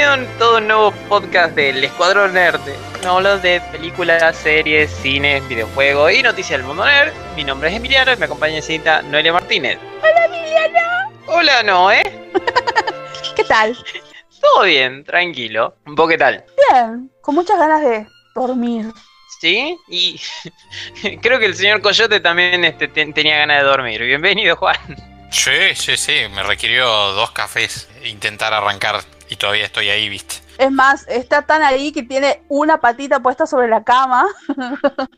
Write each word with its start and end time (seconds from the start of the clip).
bienvenido 0.00 0.34
a 0.34 0.38
todo 0.38 0.58
un 0.58 0.68
nuevo 0.68 0.92
podcast 1.08 1.56
del 1.56 1.82
Escuadrón 1.82 2.32
Nerd. 2.34 2.60
No 3.02 3.16
hablo 3.16 3.36
de 3.38 3.60
películas, 3.72 4.36
series, 4.36 4.90
cines, 5.02 5.46
videojuegos 5.48 6.12
y 6.12 6.22
noticias 6.22 6.60
del 6.60 6.68
mundo 6.68 6.84
nerd. 6.84 7.12
Mi 7.34 7.42
nombre 7.42 7.68
es 7.68 7.74
Emiliano 7.74 8.12
y 8.12 8.16
me 8.16 8.26
acompaña 8.26 8.62
cita 8.62 9.02
Noelia 9.02 9.32
Martínez. 9.32 9.76
Hola 10.00 10.24
Emiliano. 10.26 10.78
Hola 11.26 11.62
Noé. 11.64 12.02
¿Qué 13.36 13.42
tal? 13.42 13.76
Todo 14.40 14.62
bien, 14.64 15.02
tranquilo. 15.02 15.74
¿Un 15.84 15.96
poco 15.96 16.10
qué 16.10 16.18
tal? 16.18 16.44
Bien, 16.70 17.10
con 17.20 17.34
muchas 17.34 17.58
ganas 17.58 17.82
de 17.82 18.06
dormir. 18.36 18.86
¿Sí? 19.40 19.76
Y 19.88 20.20
creo 21.22 21.40
que 21.40 21.46
el 21.46 21.56
señor 21.56 21.80
Coyote 21.82 22.20
también 22.20 22.64
este, 22.64 22.86
te- 22.86 23.12
tenía 23.12 23.38
ganas 23.38 23.62
de 23.62 23.68
dormir. 23.68 24.00
Bienvenido, 24.02 24.54
Juan. 24.54 24.76
Sí, 25.32 25.74
sí, 25.74 25.96
sí, 25.96 26.20
me 26.32 26.44
requirió 26.44 26.86
dos 26.86 27.32
cafés 27.32 27.88
intentar 28.04 28.54
arrancar 28.54 29.00
y 29.28 29.36
todavía 29.36 29.64
estoy 29.64 29.90
ahí, 29.90 30.08
viste. 30.08 30.36
Es 30.58 30.70
más, 30.72 31.06
está 31.08 31.42
tan 31.42 31.62
ahí 31.62 31.92
que 31.92 32.02
tiene 32.02 32.42
una 32.48 32.80
patita 32.80 33.20
puesta 33.20 33.46
sobre 33.46 33.68
la 33.68 33.84
cama. 33.84 34.26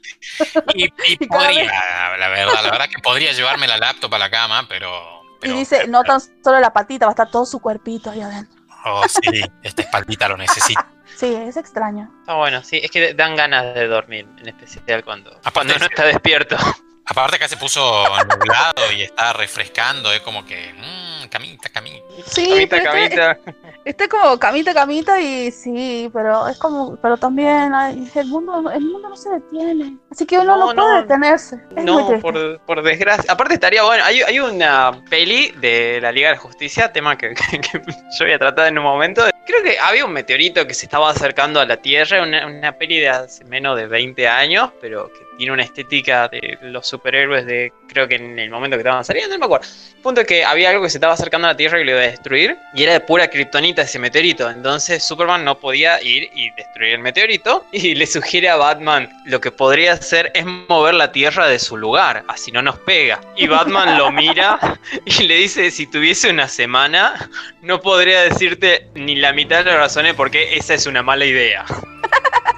Y, 0.74 0.84
y 0.84 0.92
Y 1.20 1.28
cada 1.28 1.45
podría, 1.48 2.16
la 2.18 2.28
verdad, 2.28 2.54
la 2.62 2.70
verdad 2.70 2.88
que 2.88 3.01
podría 3.02 3.32
llevarme 3.32 3.66
la 3.66 3.77
laptop 3.78 4.15
a 4.15 4.18
la 4.18 4.30
cama, 4.30 4.66
pero... 4.68 5.23
pero 5.41 5.54
y 5.54 5.59
dice, 5.59 5.87
no 5.87 6.02
tan 6.04 6.20
solo 6.20 6.60
la 6.60 6.73
patita, 6.73 7.06
va 7.06 7.10
a 7.10 7.15
estar 7.15 7.30
todo 7.30 7.46
su 7.46 7.60
cuerpito 7.60 8.10
ahí 8.10 8.20
adentro. 8.20 8.60
Oh, 8.84 9.02
sí, 9.09 9.41
esta 9.62 9.82
espaldita 9.82 10.29
lo 10.29 10.37
necesito. 10.37 10.80
Sí, 11.16 11.34
es 11.34 11.59
extraño. 11.59 12.10
Está 12.20 12.34
bueno, 12.34 12.62
sí, 12.62 12.80
es 12.82 12.90
que 12.90 13.12
dan 13.12 13.37
ganas 13.37 13.74
de 13.74 13.87
dormir, 13.88 14.27
en 14.38 14.48
especial 14.48 15.04
cuando, 15.04 15.30
Aparte 15.30 15.52
cuando 15.52 15.74
de- 15.74 15.80
no 15.80 15.87
está 15.87 16.04
despierto. 16.04 16.56
Aparte 17.04 17.37
acá 17.37 17.46
se 17.48 17.59
puso 17.59 18.04
nublado 18.27 18.90
y 18.92 19.02
está 19.02 19.34
refrescando, 19.34 20.10
es 20.12 20.20
como 20.20 20.46
que... 20.46 20.73
Mmm, 20.73 21.29
camita, 21.29 21.68
camita. 21.68 22.06
Sí, 22.27 22.68
camita, 22.68 22.82
camita. 22.82 23.38
Está 23.84 24.09
como 24.09 24.38
camita, 24.38 24.74
camita 24.74 25.18
y 25.20 25.50
sí, 25.50 26.10
pero 26.12 26.46
es 26.48 26.59
como, 26.59 26.96
pero 26.96 27.16
también 27.16 27.73
ay, 27.74 28.10
el 28.14 28.26
mundo, 28.26 28.70
el 28.70 28.80
mundo 28.82 29.09
no 29.09 29.16
se 29.16 29.30
detiene. 29.30 29.96
Así 30.10 30.26
que 30.26 30.38
uno 30.38 30.56
no, 30.56 30.74
No, 30.74 30.82
puede 30.82 31.00
detenerse. 31.02 31.59
Es 31.74 31.84
No, 31.84 32.18
por, 32.20 32.60
por 32.60 32.82
desgracia. 32.82 33.32
Aparte 33.32 33.54
estaría 33.54 33.82
bueno. 33.82 34.04
Hay, 34.04 34.20
hay 34.20 34.38
una 34.38 34.92
peli 35.09 35.50
de 35.60 35.98
la 36.02 36.12
Liga 36.12 36.28
de 36.28 36.34
la 36.34 36.40
Justicia, 36.40 36.92
tema 36.92 37.16
que, 37.16 37.30
que- 37.34 37.60
que 37.60 37.80
yo 38.18 38.24
voy 38.24 38.32
a 38.32 38.38
tratar 38.38 38.68
en 38.68 38.76
un 38.78 38.84
momento. 38.84 39.22
Creo 39.46 39.62
que 39.62 39.78
había 39.78 40.04
un 40.04 40.12
meteorito 40.12 40.66
que 40.66 40.74
se 40.74 40.84
estaba 40.87 41.09
acercando 41.10 41.59
a 41.59 41.65
la 41.66 41.78
Tierra, 41.78 42.22
una, 42.22 42.46
una 42.46 42.72
peli 42.72 42.98
de 43.00 43.09
hace 43.09 43.44
menos 43.44 43.76
de 43.78 43.87
20 43.87 44.28
años, 44.28 44.70
pero 44.80 45.09
que 45.09 45.20
tiene 45.41 45.55
una 45.55 45.63
estética 45.63 46.29
de 46.29 46.59
los 46.60 46.87
superhéroes 46.87 47.46
de, 47.46 47.73
creo 47.88 48.07
que 48.07 48.16
en 48.16 48.38
el 48.38 48.51
momento 48.51 48.77
que 48.77 48.83
estaban 48.83 49.07
saliendo, 49.07 49.35
no 49.37 49.38
me 49.38 49.46
acuerdo. 49.46 49.66
El 49.96 50.02
punto 50.02 50.21
es 50.21 50.27
que 50.27 50.45
había 50.45 50.69
algo 50.69 50.83
que 50.83 50.91
se 50.91 50.99
estaba 50.99 51.15
acercando 51.15 51.49
a 51.49 51.52
la 51.52 51.57
Tierra 51.57 51.80
y 51.80 51.85
lo 51.85 51.93
iba 51.93 52.01
a 52.01 52.02
destruir, 52.02 52.59
y 52.74 52.83
era 52.83 52.93
de 52.93 53.01
pura 53.01 53.30
kriptonita 53.30 53.80
ese 53.80 53.99
meteorito. 53.99 54.51
Entonces 54.51 55.02
Superman 55.02 55.43
no 55.43 55.59
podía 55.59 55.99
ir 56.02 56.29
y 56.35 56.51
destruir 56.51 56.93
el 56.93 56.99
meteorito, 56.99 57.65
y 57.73 57.95
le 57.95 58.07
sugiere 58.07 58.51
a 58.51 58.57
Batman 58.57 59.09
lo 59.24 59.41
que 59.41 59.51
podría 59.51 59.95
hacer 59.95 60.30
es 60.35 60.45
mover 60.45 60.93
la 60.93 61.11
Tierra 61.11 61.49
de 61.49 61.59
su 61.59 61.79
lugar, 61.79 62.23
así 62.29 62.52
no 62.52 62.61
nos 62.61 62.79
pega. 62.80 63.23
Y 63.35 63.46
Batman 63.46 63.96
lo 63.96 64.12
mira 64.12 64.59
y 65.06 65.22
le 65.22 65.37
dice, 65.37 65.71
si 65.71 65.87
tuviese 65.87 66.28
una 66.28 66.49
semana, 66.49 67.31
no 67.62 67.81
podría 67.81 68.21
decirte 68.21 68.91
ni 68.94 69.16
la 69.16 69.33
mitad 69.33 69.65
de 69.65 69.71
las 69.71 69.78
razones 69.78 70.12
por 70.12 70.31
qué 70.31 70.55
esa 70.59 70.75
es 70.75 70.87
una 70.87 71.03
mala 71.03 71.25
idea. 71.25 71.65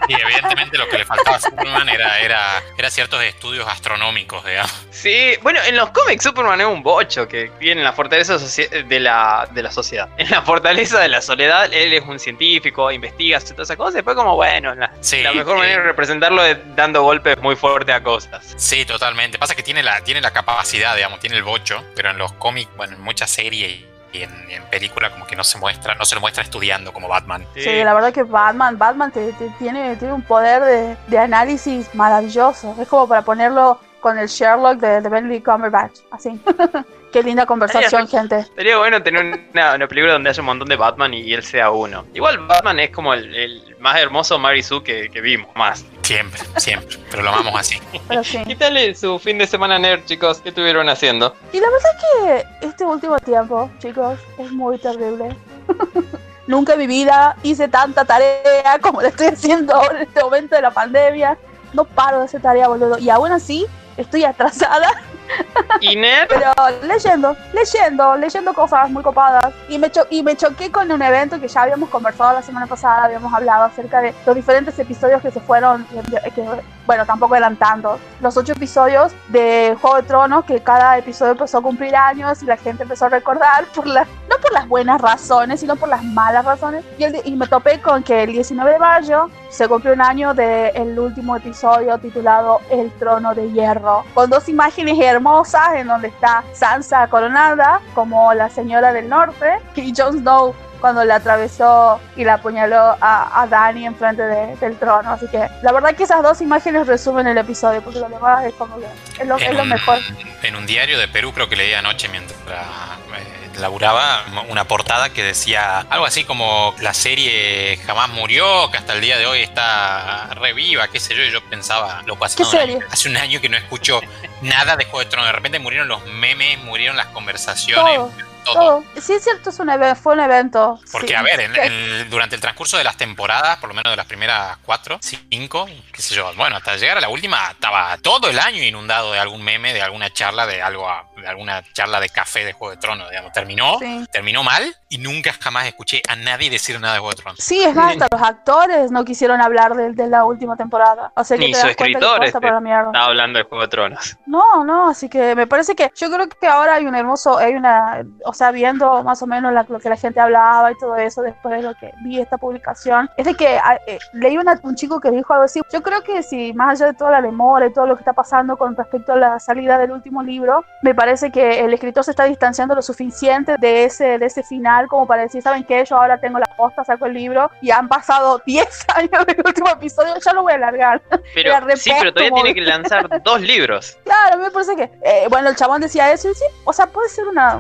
Y 0.08 0.14
evidentemente 0.20 0.76
lo 0.78 0.88
que 0.88 0.98
le 0.98 1.04
faltaba 1.04 1.36
a 1.36 1.40
Superman 1.40 1.88
era, 1.88 2.20
era, 2.20 2.62
era 2.78 2.90
ciertos 2.90 3.22
estudios 3.22 3.66
astronómicos, 3.68 4.44
digamos. 4.44 4.72
Sí, 4.90 5.34
bueno, 5.42 5.60
en 5.66 5.76
los 5.76 5.90
cómics 5.90 6.24
Superman 6.24 6.60
es 6.60 6.66
un 6.66 6.82
bocho 6.82 7.28
que 7.28 7.50
viene 7.58 7.80
en 7.80 7.84
la 7.84 7.92
fortaleza 7.92 8.38
de 8.38 9.00
la, 9.00 9.48
de 9.50 9.62
la 9.62 9.70
sociedad. 9.70 10.08
En 10.22 10.30
la 10.30 10.42
fortaleza 10.42 11.00
de 11.00 11.08
la 11.08 11.20
soledad, 11.20 11.72
él 11.72 11.92
es 11.92 12.04
un 12.04 12.18
científico, 12.18 12.90
investiga, 12.90 13.38
hace 13.38 13.54
todas 13.54 13.66
esas 13.66 13.76
cosas. 13.76 13.94
Después, 13.94 14.14
como 14.16 14.36
bueno, 14.36 14.74
la, 14.74 14.92
Sí, 15.00 15.20
la 15.20 15.32
mejor 15.32 15.56
eh, 15.56 15.60
manera 15.60 15.80
de 15.80 15.86
representarlo 15.88 16.44
es 16.44 16.58
dando 16.76 17.02
golpes 17.02 17.38
muy 17.38 17.56
fuertes 17.56 17.94
a 17.94 18.02
cosas. 18.02 18.54
Sí, 18.56 18.84
totalmente. 18.84 19.38
Pasa 19.38 19.54
que 19.54 19.62
tiene 19.62 19.82
la, 19.82 20.02
tiene 20.02 20.20
la 20.20 20.30
capacidad, 20.30 20.94
digamos, 20.94 21.18
tiene 21.20 21.36
el 21.36 21.42
bocho, 21.42 21.84
pero 21.96 22.10
en 22.10 22.18
los 22.18 22.32
cómics, 22.34 22.70
bueno, 22.76 22.94
en 22.94 23.02
muchas 23.02 23.30
series 23.30 23.91
y 24.12 24.22
en, 24.22 24.30
y 24.50 24.54
en 24.54 24.62
películas 24.64 25.10
como 25.10 25.26
que 25.26 25.34
no 25.36 25.44
se 25.44 25.58
muestra, 25.58 25.94
no 25.94 26.04
se 26.04 26.14
lo 26.14 26.20
muestra 26.20 26.42
estudiando 26.42 26.92
como 26.92 27.08
Batman. 27.08 27.44
Sí, 27.54 27.82
la 27.82 27.94
verdad 27.94 28.12
que 28.12 28.22
Batman, 28.22 28.78
Batman 28.78 29.10
te, 29.10 29.32
te- 29.32 29.50
tiene, 29.58 29.96
tiene 29.96 30.14
un 30.14 30.22
poder 30.22 30.62
de, 30.62 30.96
de 31.08 31.18
análisis 31.18 31.94
maravilloso. 31.94 32.74
Es 32.80 32.88
como 32.88 33.08
para 33.08 33.22
ponerlo 33.22 33.80
con 34.00 34.18
el 34.18 34.28
Sherlock 34.28 34.78
de, 34.78 35.00
de 35.00 35.08
Benedict 35.08 35.44
Cumberbatch. 35.46 36.00
Así. 36.10 36.40
Qué 37.12 37.22
linda 37.22 37.44
conversación, 37.44 38.08
gente. 38.08 38.46
Sería 38.56 38.78
bueno 38.78 39.02
tener 39.02 39.22
una, 39.52 39.74
una 39.74 39.86
película 39.86 40.14
donde 40.14 40.30
haya 40.30 40.40
un 40.40 40.46
montón 40.46 40.68
de 40.68 40.76
Batman 40.76 41.12
y 41.12 41.32
él 41.34 41.42
sea 41.42 41.70
uno. 41.70 42.06
Igual 42.14 42.38
Batman 42.46 42.80
es 42.80 42.90
como 42.90 43.12
el, 43.12 43.34
el 43.34 43.76
más 43.80 44.00
hermoso 44.00 44.38
Mary 44.38 44.62
Sue 44.62 44.82
que, 44.82 45.10
que 45.10 45.20
vimos, 45.20 45.54
más. 45.54 45.84
Siempre, 46.02 46.40
siempre. 46.56 46.96
Pero 47.10 47.22
lo 47.22 47.30
amamos 47.30 47.60
así. 47.60 47.78
Sí. 48.24 48.38
¿Qué 48.46 48.56
tal 48.56 48.76
es 48.78 49.00
su 49.00 49.18
fin 49.18 49.36
de 49.36 49.46
semana 49.46 49.78
nerd, 49.78 50.04
chicos? 50.06 50.40
¿Qué 50.40 50.48
estuvieron 50.48 50.88
haciendo? 50.88 51.34
Y 51.52 51.60
la 51.60 51.66
verdad 51.70 51.90
que 52.00 52.66
este 52.66 52.84
último 52.84 53.18
tiempo, 53.18 53.70
chicos, 53.78 54.18
es 54.38 54.50
muy 54.50 54.78
terrible. 54.78 55.36
Nunca 56.46 56.72
en 56.72 56.78
mi 56.80 56.86
vida 56.86 57.36
hice 57.42 57.68
tanta 57.68 58.04
tarea 58.04 58.78
como 58.80 59.02
la 59.02 59.08
estoy 59.08 59.28
haciendo 59.28 59.74
ahora 59.74 59.98
en 59.98 60.08
este 60.08 60.22
momento 60.22 60.56
de 60.56 60.62
la 60.62 60.70
pandemia. 60.70 61.36
No 61.74 61.84
paro 61.84 62.18
de 62.20 62.24
hacer 62.24 62.40
tarea, 62.40 62.68
boludo. 62.68 62.98
Y 62.98 63.10
aún 63.10 63.30
así, 63.32 63.66
estoy 63.96 64.24
atrasada 64.24 64.90
¿Y 65.80 65.96
nerd? 65.96 66.28
Pero 66.28 66.52
leyendo, 66.82 67.36
leyendo, 67.52 68.16
leyendo 68.16 68.54
cosas 68.54 68.90
muy 68.90 69.02
copadas. 69.02 69.52
Y 69.68 69.78
me, 69.78 69.90
cho- 69.90 70.06
y 70.10 70.22
me 70.22 70.36
choqué 70.36 70.70
con 70.70 70.90
un 70.90 71.02
evento 71.02 71.40
que 71.40 71.48
ya 71.48 71.62
habíamos 71.62 71.88
conversado 71.88 72.32
la 72.34 72.42
semana 72.42 72.66
pasada, 72.66 73.04
habíamos 73.04 73.32
hablado 73.32 73.64
acerca 73.64 74.00
de 74.00 74.14
los 74.26 74.34
diferentes 74.36 74.78
episodios 74.78 75.20
que 75.22 75.30
se 75.30 75.40
fueron, 75.40 75.84
que- 75.86 76.60
bueno, 76.86 77.06
tampoco 77.06 77.36
eran 77.36 77.56
tantos. 77.56 78.00
Los 78.20 78.36
ocho 78.36 78.52
episodios 78.52 79.12
de 79.28 79.76
Juego 79.80 79.96
de 79.96 80.02
Tronos, 80.02 80.44
que 80.44 80.60
cada 80.60 80.98
episodio 80.98 81.32
empezó 81.32 81.58
a 81.58 81.62
cumplir 81.62 81.94
años 81.96 82.42
y 82.42 82.46
la 82.46 82.56
gente 82.56 82.82
empezó 82.82 83.06
a 83.06 83.08
recordar, 83.08 83.64
por 83.74 83.86
no 83.86 83.94
por 84.40 84.52
las 84.52 84.66
buenas 84.68 85.00
razones, 85.00 85.60
sino 85.60 85.76
por 85.76 85.88
las 85.88 86.02
malas 86.02 86.44
razones. 86.44 86.84
Y, 86.98 87.04
el 87.04 87.20
y 87.24 87.36
me 87.36 87.46
topé 87.46 87.80
con 87.80 88.02
que 88.02 88.24
el 88.24 88.32
19 88.32 88.72
de 88.72 88.78
mayo 88.78 89.30
se 89.52 89.68
cumplió 89.68 89.92
un 89.92 90.00
año 90.00 90.34
del 90.34 90.98
último 90.98 91.36
episodio 91.36 91.98
titulado 91.98 92.60
El 92.70 92.90
Trono 92.98 93.34
de 93.34 93.50
Hierro, 93.52 94.04
con 94.14 94.28
dos 94.30 94.48
imágenes 94.48 94.98
hermosas 94.98 95.74
en 95.74 95.86
donde 95.88 96.08
está 96.08 96.42
Sansa 96.54 97.06
coronada 97.08 97.80
como 97.94 98.32
la 98.34 98.48
señora 98.48 98.92
del 98.92 99.08
norte 99.08 99.58
y 99.76 99.92
Jon 99.96 100.18
Snow 100.20 100.54
cuando 100.80 101.04
le 101.04 101.12
atravesó 101.12 102.00
y 102.16 102.24
la 102.24 102.34
apuñaló 102.34 102.96
a, 103.00 103.42
a 103.42 103.46
Dany 103.46 103.84
enfrente 103.86 104.22
de- 104.22 104.56
del 104.56 104.76
trono. 104.78 105.12
Así 105.12 105.28
que 105.28 105.46
la 105.62 105.70
verdad 105.70 105.94
que 105.94 106.02
esas 106.02 106.22
dos 106.24 106.40
imágenes 106.40 106.88
resumen 106.88 107.28
el 107.28 107.38
episodio, 107.38 107.80
porque 107.82 108.00
lo 108.00 108.08
demás 108.08 108.44
es 108.46 108.54
como 108.54 108.76
que 108.80 108.86
es 109.20 109.28
lo, 109.28 109.36
es 109.36 109.54
lo 109.54 109.62
un, 109.62 109.68
mejor. 109.68 109.98
en 110.42 110.56
un 110.56 110.66
diario 110.66 110.98
de 110.98 111.06
Perú, 111.06 111.30
creo 111.32 111.48
que 111.48 111.54
leí 111.54 111.72
anoche 111.74 112.08
mientras 112.08 112.38
eh, 112.48 113.41
laburaba, 113.60 114.24
una 114.48 114.64
portada 114.64 115.10
que 115.10 115.22
decía 115.22 115.80
algo 115.90 116.06
así 116.06 116.24
como 116.24 116.74
la 116.80 116.94
serie 116.94 117.78
jamás 117.86 118.08
murió, 118.10 118.70
que 118.70 118.78
hasta 118.78 118.94
el 118.94 119.00
día 119.00 119.18
de 119.18 119.26
hoy 119.26 119.42
está 119.42 120.28
reviva, 120.34 120.88
qué 120.88 121.00
sé 121.00 121.14
yo. 121.14 121.22
Y 121.22 121.30
yo 121.30 121.42
pensaba, 121.42 122.02
lo 122.06 122.16
pasado 122.16 122.50
hace 122.90 123.08
un 123.08 123.16
año 123.16 123.40
que 123.40 123.48
no 123.48 123.56
escucho 123.56 124.00
nada 124.40 124.76
de 124.76 124.84
Juego 124.84 125.00
de 125.00 125.06
Tronos. 125.06 125.26
De 125.28 125.32
repente 125.32 125.58
murieron 125.58 125.88
los 125.88 126.04
memes, 126.06 126.58
murieron 126.64 126.96
las 126.96 127.08
conversaciones, 127.08 127.96
Todo, 127.96 128.12
todo. 128.44 128.54
Todo. 128.54 128.84
Sí, 129.00 129.14
es 129.14 129.24
cierto, 129.24 129.50
es 129.50 129.58
un 129.58 129.70
fue 129.96 130.14
un 130.14 130.20
evento. 130.20 130.78
Porque, 130.90 131.08
sí. 131.08 131.14
a 131.14 131.22
ver, 131.22 131.40
en- 131.40 131.52
Que- 131.52 131.62
en- 132.00 132.10
durante 132.10 132.34
el 132.34 132.40
transcurso 132.40 132.76
de 132.78 132.84
las 132.84 132.96
temporadas, 132.96 133.56
por 133.58 133.68
lo 133.68 133.74
menos 133.74 133.92
de 133.92 133.96
las 133.96 134.06
primeras 134.06 134.56
cuatro, 134.64 134.98
cinco, 135.00 135.66
qué 135.92 136.02
sé 136.02 136.14
yo, 136.14 136.32
bueno, 136.36 136.56
hasta 136.56 136.76
llegar 136.76 136.98
a 136.98 137.00
la 137.00 137.08
última, 137.08 137.50
estaba 137.50 137.96
todo 137.98 138.28
el 138.28 138.38
año 138.38 138.62
inundado 138.62 139.12
de 139.12 139.18
algún 139.18 139.42
meme, 139.42 139.72
de 139.72 139.82
alguna 139.82 140.10
charla, 140.12 140.46
de 140.46 140.62
algo, 140.62 140.88
de 141.16 141.26
alguna 141.26 141.62
charla 141.72 142.00
de 142.00 142.08
café 142.08 142.44
de 142.44 142.52
Juego 142.52 142.72
de 142.74 142.76
Tronos, 142.80 143.08
digamos. 143.10 143.32
Terminó, 143.32 143.78
Sí. 143.78 144.04
terminó 144.12 144.42
mal 144.42 144.74
y 144.88 144.98
nunca 144.98 145.32
jamás 145.40 145.66
escuché 145.66 146.02
a 146.08 146.16
nadie 146.16 146.50
decir 146.50 146.78
nada 146.80 146.94
de 146.94 147.00
Juego 147.00 147.14
de 147.14 147.22
Tronos. 147.22 147.38
Sí, 147.42 147.62
es 147.62 147.74
más, 147.74 147.92
hasta 147.92 148.08
los 148.10 148.22
actores 148.22 148.90
no 148.90 149.04
quisieron 149.04 149.40
hablar 149.40 149.74
de, 149.74 149.92
de 149.92 150.06
la 150.08 150.24
última 150.24 150.56
temporada. 150.56 151.12
O 151.16 151.24
sea 151.24 151.36
que 151.38 151.46
Ni 151.46 151.52
te 151.52 151.60
su 151.60 151.66
das 151.66 151.76
cuenta 151.76 151.84
que 151.84 151.92
escritor 151.92 152.16
todo 152.16 152.24
está 152.26 152.38
este, 152.38 152.98
hablando 152.98 153.38
de 153.38 153.44
Juego 153.44 153.62
de 153.62 153.68
Tronos. 153.68 154.16
No, 154.26 154.64
no, 154.64 154.88
así 154.90 155.08
que 155.08 155.34
me 155.34 155.46
parece 155.46 155.74
que 155.74 155.90
yo 155.96 156.10
creo 156.10 156.28
que 156.28 156.46
ahora 156.46 156.74
hay 156.76 156.86
un 156.86 156.94
hermoso, 156.94 157.38
hay 157.38 157.54
una, 157.54 158.02
o 158.32 158.34
sea, 158.34 158.50
viendo 158.50 159.02
más 159.04 159.22
o 159.22 159.26
menos 159.26 159.52
la- 159.52 159.66
lo 159.68 159.78
que 159.78 159.90
la 159.90 159.96
gente 159.96 160.18
hablaba 160.18 160.72
y 160.72 160.78
todo 160.78 160.96
eso 160.96 161.20
después 161.20 161.54
de 161.54 161.62
lo 161.62 161.74
que 161.74 161.92
vi 162.02 162.18
esta 162.18 162.38
publicación, 162.38 163.10
es 163.18 163.26
de 163.26 163.34
que 163.34 163.58
ah, 163.58 163.78
eh, 163.86 163.98
leí 164.14 164.38
una- 164.38 164.58
un 164.62 164.74
chico 164.74 165.00
que 165.00 165.10
dijo 165.10 165.34
algo 165.34 165.44
así, 165.44 165.60
yo 165.70 165.82
creo 165.82 166.02
que 166.02 166.22
si 166.22 166.54
más 166.54 166.80
allá 166.80 166.92
de 166.92 166.96
toda 166.98 167.10
la 167.10 167.20
demora 167.20 167.66
y 167.66 167.72
todo 167.74 167.86
lo 167.86 167.94
que 167.96 168.00
está 168.00 168.14
pasando 168.14 168.56
con 168.56 168.74
respecto 168.74 169.12
a 169.12 169.16
la 169.16 169.38
salida 169.38 169.76
del 169.76 169.90
último 169.92 170.22
libro, 170.22 170.64
me 170.82 170.94
parece 170.94 171.30
que 171.30 171.60
el 171.60 171.74
escritor 171.74 172.04
se 172.04 172.12
está 172.12 172.24
distanciando 172.24 172.74
lo 172.74 172.80
suficiente 172.82 173.56
de 173.58 173.84
ese, 173.84 174.18
de 174.18 174.24
ese 174.26 174.42
final 174.42 174.86
como 174.88 175.06
para 175.06 175.22
decir, 175.22 175.42
¿saben 175.42 175.64
qué? 175.64 175.84
Yo 175.84 175.96
ahora 175.96 176.18
tengo 176.18 176.38
la 176.38 176.46
posta, 176.56 176.84
saco 176.84 177.04
el 177.06 177.12
libro 177.12 177.50
y 177.60 177.70
han 177.70 177.86
pasado 177.88 178.40
10 178.46 178.86
años 178.96 179.26
del 179.26 179.42
último 179.44 179.68
episodio, 179.68 180.14
ya 180.24 180.32
lo 180.32 180.42
voy 180.42 180.52
a 180.52 180.56
alargar. 180.56 181.02
Pero 181.34 181.52
sí, 181.76 181.92
pero 181.98 182.12
todavía 182.14 182.34
tiene 182.34 182.54
que 182.54 182.60
lanzar 182.62 183.22
dos 183.22 183.40
libros. 183.42 183.98
Claro, 184.04 184.38
me 184.38 184.50
parece 184.50 184.74
que, 184.76 184.90
eh, 185.02 185.26
bueno, 185.28 185.48
el 185.50 185.56
chabón 185.56 185.80
decía 185.82 186.10
eso 186.12 186.30
y 186.30 186.34
sí, 186.34 186.44
o 186.64 186.72
sea, 186.72 186.86
puede 186.86 187.08
ser 187.08 187.26
una, 187.28 187.56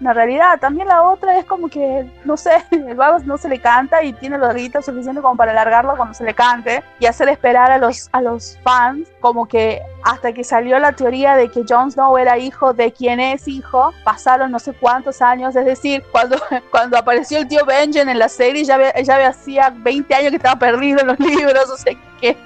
una 0.00 0.12
realidad. 0.16 0.58
También 0.58 0.88
la 0.88 1.02
otra 1.02 1.38
es 1.38 1.44
como 1.44 1.68
que, 1.68 2.06
no 2.24 2.36
sé, 2.36 2.64
el 2.70 2.94
vago 2.94 3.18
no 3.24 3.38
se 3.38 3.48
le 3.48 3.60
canta 3.60 4.02
y 4.02 4.12
tiene 4.12 4.38
los 4.38 4.48
gritos 4.50 4.84
suficientes 4.84 5.22
como 5.22 5.36
para 5.36 5.52
alargarlo 5.52 5.96
cuando 5.96 6.14
se 6.14 6.24
le 6.24 6.34
cante 6.34 6.82
y 6.98 7.06
hacer 7.06 7.28
esperar 7.28 7.70
a 7.70 7.78
los, 7.78 8.08
a 8.12 8.20
los 8.20 8.58
fans 8.62 9.08
como 9.20 9.46
que 9.46 9.80
hasta 10.04 10.32
que 10.32 10.44
salió 10.44 10.78
la 10.78 10.92
teoría 10.92 11.36
de 11.36 11.50
que 11.50 11.64
Jon 11.68 11.90
Snow 11.90 12.16
era 12.16 12.38
hijo 12.38 12.72
de 12.72 12.92
quien 12.92 13.20
es 13.20 13.48
hijo, 13.48 13.92
pasaron 14.04 14.50
no 14.50 14.58
sé 14.58 14.72
cuántos 14.72 15.20
años, 15.22 15.54
es 15.56 15.64
decir, 15.64 16.02
cuando, 16.12 16.36
cuando 16.70 16.96
apareció 16.96 17.38
el 17.38 17.48
tío 17.48 17.64
Benjen 17.64 18.08
en 18.08 18.18
la 18.18 18.28
serie 18.28 18.64
ya, 18.64 18.94
ya 19.02 19.28
hacía 19.28 19.70
20 19.70 20.14
años 20.14 20.30
que 20.30 20.36
estaba 20.36 20.58
perdido 20.58 21.00
en 21.00 21.08
los 21.08 21.18
libros, 21.18 21.70
o 21.74 21.76
sea 21.76 21.94
que... 22.20 22.36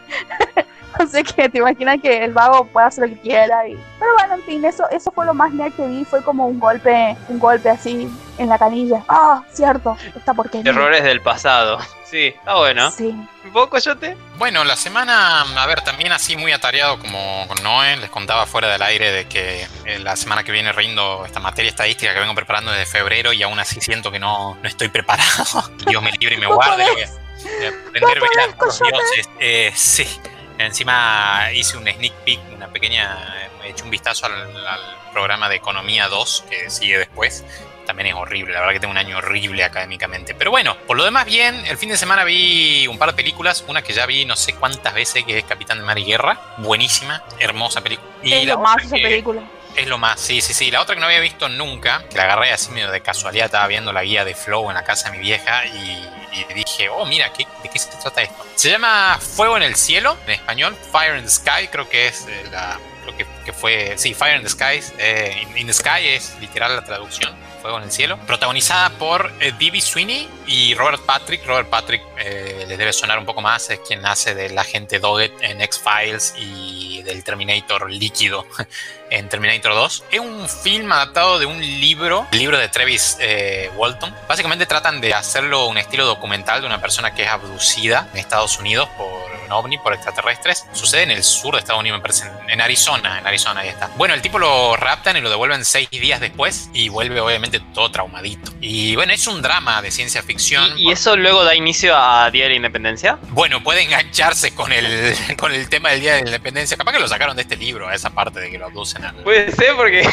no 0.98 1.06
sé 1.06 1.24
qué, 1.24 1.48
te 1.48 1.58
imaginas 1.58 2.00
que 2.00 2.24
el 2.24 2.32
vago 2.32 2.64
pueda 2.66 2.86
hacer 2.86 3.08
lo 3.08 3.14
que 3.14 3.20
quiera. 3.20 3.66
Y... 3.68 3.78
Pero 3.98 4.12
bueno, 4.18 4.34
en 4.34 4.42
fin, 4.42 4.64
eso, 4.64 4.88
eso 4.90 5.10
fue 5.10 5.26
lo 5.26 5.34
más 5.34 5.52
nerd 5.52 5.72
que 5.72 5.86
vi, 5.86 6.04
fue 6.04 6.22
como 6.22 6.46
un 6.46 6.58
golpe, 6.58 7.16
un 7.28 7.38
golpe 7.38 7.68
así 7.68 8.08
en 8.38 8.48
la 8.48 8.58
canilla. 8.58 9.02
Ah, 9.08 9.42
cierto, 9.52 9.96
esta 10.16 10.34
porquería. 10.34 10.70
Errores 10.70 11.02
del 11.02 11.20
pasado. 11.20 11.78
Sí, 12.10 12.34
está 12.36 12.56
bueno. 12.56 12.90
Sí. 12.90 13.14
¿Un 13.44 13.52
poco, 13.52 13.78
Yote? 13.78 14.16
Bueno, 14.36 14.64
la 14.64 14.74
semana, 14.74 15.42
a 15.42 15.66
ver, 15.66 15.80
también 15.82 16.10
así 16.10 16.36
muy 16.36 16.50
atareado 16.50 16.98
como 16.98 17.46
con 17.46 17.62
Noé, 17.62 17.96
les 17.98 18.10
contaba 18.10 18.46
fuera 18.46 18.66
del 18.68 18.82
aire 18.82 19.12
de 19.12 19.28
que 19.28 19.68
eh, 19.84 20.00
la 20.00 20.16
semana 20.16 20.42
que 20.42 20.50
viene 20.50 20.72
rindo 20.72 21.24
esta 21.24 21.38
materia 21.38 21.68
estadística 21.68 22.12
que 22.12 22.18
vengo 22.18 22.34
preparando 22.34 22.72
desde 22.72 22.86
febrero 22.86 23.32
y 23.32 23.44
aún 23.44 23.60
así 23.60 23.80
siento 23.80 24.10
que 24.10 24.18
no, 24.18 24.56
no 24.60 24.68
estoy 24.68 24.88
preparado. 24.90 25.70
Dios 25.86 26.02
me 26.02 26.10
libre 26.10 26.34
y 26.34 26.38
me 26.38 26.46
guarde. 26.48 26.82
aprender 26.82 28.56
los 28.60 28.80
dioses. 28.80 29.30
Eh, 29.38 29.72
sí. 29.76 30.20
Encima 30.66 31.48
hice 31.52 31.76
un 31.76 31.84
sneak 31.84 32.12
peek, 32.24 32.40
una 32.54 32.68
pequeña. 32.68 33.50
He 33.64 33.70
hecho 33.70 33.84
un 33.84 33.90
vistazo 33.90 34.26
al, 34.26 34.32
al 34.34 34.80
programa 35.12 35.48
de 35.48 35.56
Economía 35.56 36.08
2 36.08 36.44
que 36.48 36.70
sigue 36.70 36.98
después 36.98 37.44
también 37.90 38.06
es 38.08 38.14
horrible. 38.14 38.52
La 38.52 38.60
verdad 38.60 38.74
que 38.74 38.80
tengo 38.80 38.92
un 38.92 38.98
año 38.98 39.18
horrible 39.18 39.64
académicamente. 39.64 40.32
Pero 40.34 40.52
bueno, 40.52 40.76
por 40.86 40.96
lo 40.96 41.04
demás, 41.04 41.26
bien. 41.26 41.56
El 41.66 41.76
fin 41.76 41.88
de 41.88 41.96
semana 41.96 42.22
vi 42.22 42.86
un 42.86 42.98
par 42.98 43.10
de 43.10 43.16
películas. 43.16 43.64
Una 43.66 43.82
que 43.82 43.92
ya 43.92 44.06
vi 44.06 44.24
no 44.24 44.36
sé 44.36 44.54
cuántas 44.54 44.94
veces, 44.94 45.24
que 45.24 45.38
es 45.38 45.44
Capitán 45.44 45.78
de 45.78 45.84
Mar 45.84 45.98
y 45.98 46.04
Guerra. 46.04 46.38
Buenísima, 46.58 47.24
hermosa 47.40 47.80
película. 47.80 48.08
Y 48.22 48.32
es 48.32 48.46
lo 48.46 48.60
más 48.60 48.84
esa 48.84 48.94
película. 48.94 49.42
Es 49.76 49.86
lo 49.86 49.98
más, 49.98 50.20
sí, 50.20 50.40
sí, 50.40 50.52
sí. 50.52 50.70
La 50.70 50.80
otra 50.80 50.94
que 50.94 51.00
no 51.00 51.06
había 51.06 51.20
visto 51.20 51.48
nunca, 51.48 52.04
que 52.10 52.16
la 52.16 52.24
agarré 52.24 52.52
así 52.52 52.70
medio 52.70 52.90
de 52.90 53.00
casualidad, 53.00 53.46
estaba 53.46 53.66
viendo 53.66 53.92
la 53.92 54.02
guía 54.02 54.24
de 54.24 54.34
Flow 54.34 54.68
en 54.68 54.74
la 54.74 54.84
casa 54.84 55.10
de 55.10 55.18
mi 55.18 55.22
vieja 55.22 55.64
y, 55.66 56.06
dije, 56.54 56.88
oh, 56.88 57.06
mira, 57.06 57.32
¿qué, 57.32 57.46
¿de 57.62 57.68
qué 57.68 57.78
se 57.78 57.90
trata 57.90 58.22
esto? 58.22 58.46
Se 58.54 58.70
llama 58.70 59.18
Fuego 59.20 59.56
en 59.56 59.62
el 59.62 59.76
Cielo, 59.76 60.16
en 60.26 60.34
español, 60.34 60.76
Fire 60.92 61.16
in 61.16 61.24
the 61.24 61.30
Sky, 61.30 61.68
creo 61.70 61.88
que 61.88 62.08
es 62.08 62.26
eh, 62.28 62.44
la, 62.50 62.78
creo 63.02 63.28
que, 63.44 63.52
fue, 63.52 63.94
sí, 63.96 64.14
Fire 64.14 64.36
in 64.36 64.42
the 64.42 64.48
Sky, 64.48 64.80
eh, 64.98 65.46
in 65.56 65.66
the 65.66 65.72
Sky 65.72 66.08
es 66.08 66.36
literal 66.40 66.76
la 66.76 66.84
traducción. 66.84 67.34
Fuego 67.60 67.78
en 67.78 67.84
el 67.84 67.92
Cielo, 67.92 68.18
protagonizada 68.26 68.90
por 68.90 69.32
eh, 69.40 69.52
D.B. 69.58 69.80
Sweeney 69.80 70.28
y 70.46 70.74
Robert 70.74 71.02
Patrick. 71.04 71.46
Robert 71.46 71.68
Patrick 71.68 72.02
eh, 72.18 72.64
le 72.66 72.76
debe 72.76 72.92
sonar 72.92 73.18
un 73.18 73.26
poco 73.26 73.40
más, 73.40 73.70
es 73.70 73.80
quien 73.80 74.04
hace 74.04 74.34
del 74.34 74.56
agente 74.58 74.98
Doggett 74.98 75.32
en 75.42 75.60
X-Files 75.60 76.34
y 76.38 77.02
del 77.02 77.24
Terminator 77.24 77.90
líquido 77.90 78.46
en 79.10 79.28
Terminator 79.28 79.74
2. 79.74 80.04
Es 80.10 80.20
un 80.20 80.48
film 80.48 80.90
adaptado 80.92 81.38
de 81.38 81.46
un 81.46 81.60
libro, 81.60 82.26
el 82.32 82.38
libro 82.38 82.58
de 82.58 82.68
Travis 82.68 83.16
eh, 83.20 83.70
Walton. 83.76 84.14
Básicamente 84.28 84.66
tratan 84.66 85.00
de 85.00 85.14
hacerlo 85.14 85.66
un 85.66 85.78
estilo 85.78 86.06
documental 86.06 86.60
de 86.60 86.66
una 86.66 86.80
persona 86.80 87.14
que 87.14 87.22
es 87.22 87.28
abducida 87.28 88.08
en 88.12 88.18
Estados 88.18 88.58
Unidos 88.58 88.88
por 88.96 89.08
un 89.44 89.52
ovni, 89.52 89.78
por 89.78 89.92
extraterrestres. 89.92 90.66
Sucede 90.72 91.02
en 91.02 91.10
el 91.10 91.24
sur 91.24 91.54
de 91.54 91.60
Estados 91.60 91.80
Unidos, 91.80 92.00
en 92.48 92.60
Arizona, 92.60 93.18
en 93.18 93.26
Arizona, 93.26 93.60
ahí 93.60 93.68
está. 93.68 93.90
Bueno, 93.96 94.14
el 94.14 94.22
tipo 94.22 94.38
lo 94.38 94.76
raptan 94.76 95.16
y 95.16 95.20
lo 95.20 95.30
devuelven 95.30 95.64
seis 95.64 95.90
días 95.90 96.20
después 96.20 96.70
y 96.72 96.88
vuelve 96.88 97.20
obviamente 97.20 97.49
todo 97.58 97.90
traumadito. 97.90 98.52
Y 98.60 98.94
bueno, 98.94 99.12
es 99.12 99.26
un 99.26 99.42
drama 99.42 99.82
de 99.82 99.90
ciencia 99.90 100.22
ficción. 100.22 100.78
¿Y, 100.78 100.92
eso 100.92 101.16
luego 101.16 101.42
da 101.42 101.56
inicio 101.56 101.96
a 101.96 102.30
Día 102.30 102.44
de 102.44 102.50
la 102.50 102.56
Independencia? 102.56 103.18
Bueno, 103.30 103.62
puede 103.62 103.82
engancharse 103.82 104.54
con 104.54 104.72
el, 104.72 105.14
con 105.38 105.52
el 105.52 105.68
tema 105.68 105.90
del 105.90 106.00
Día 106.00 106.14
de 106.14 106.22
la 106.22 106.26
Independencia. 106.28 106.76
Capaz 106.76 106.92
que 106.92 107.00
lo 107.00 107.08
sacaron 107.08 107.34
de 107.34 107.42
este 107.42 107.56
libro, 107.56 107.88
a 107.88 107.94
esa 107.94 108.10
parte 108.10 108.38
de 108.38 108.50
que 108.50 108.58
lo 108.58 108.66
abducen 108.66 109.02
Puede 109.24 109.50
ser 109.50 109.74
porque. 109.74 110.00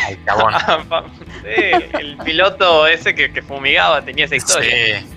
el 1.99 2.17
piloto 2.17 2.87
ese 2.87 3.13
que, 3.13 3.41
fumigaba 3.41 4.03
tenía 4.03 4.25
esa 4.25 4.35
historia. 4.35 4.99
Sí, 4.99 5.07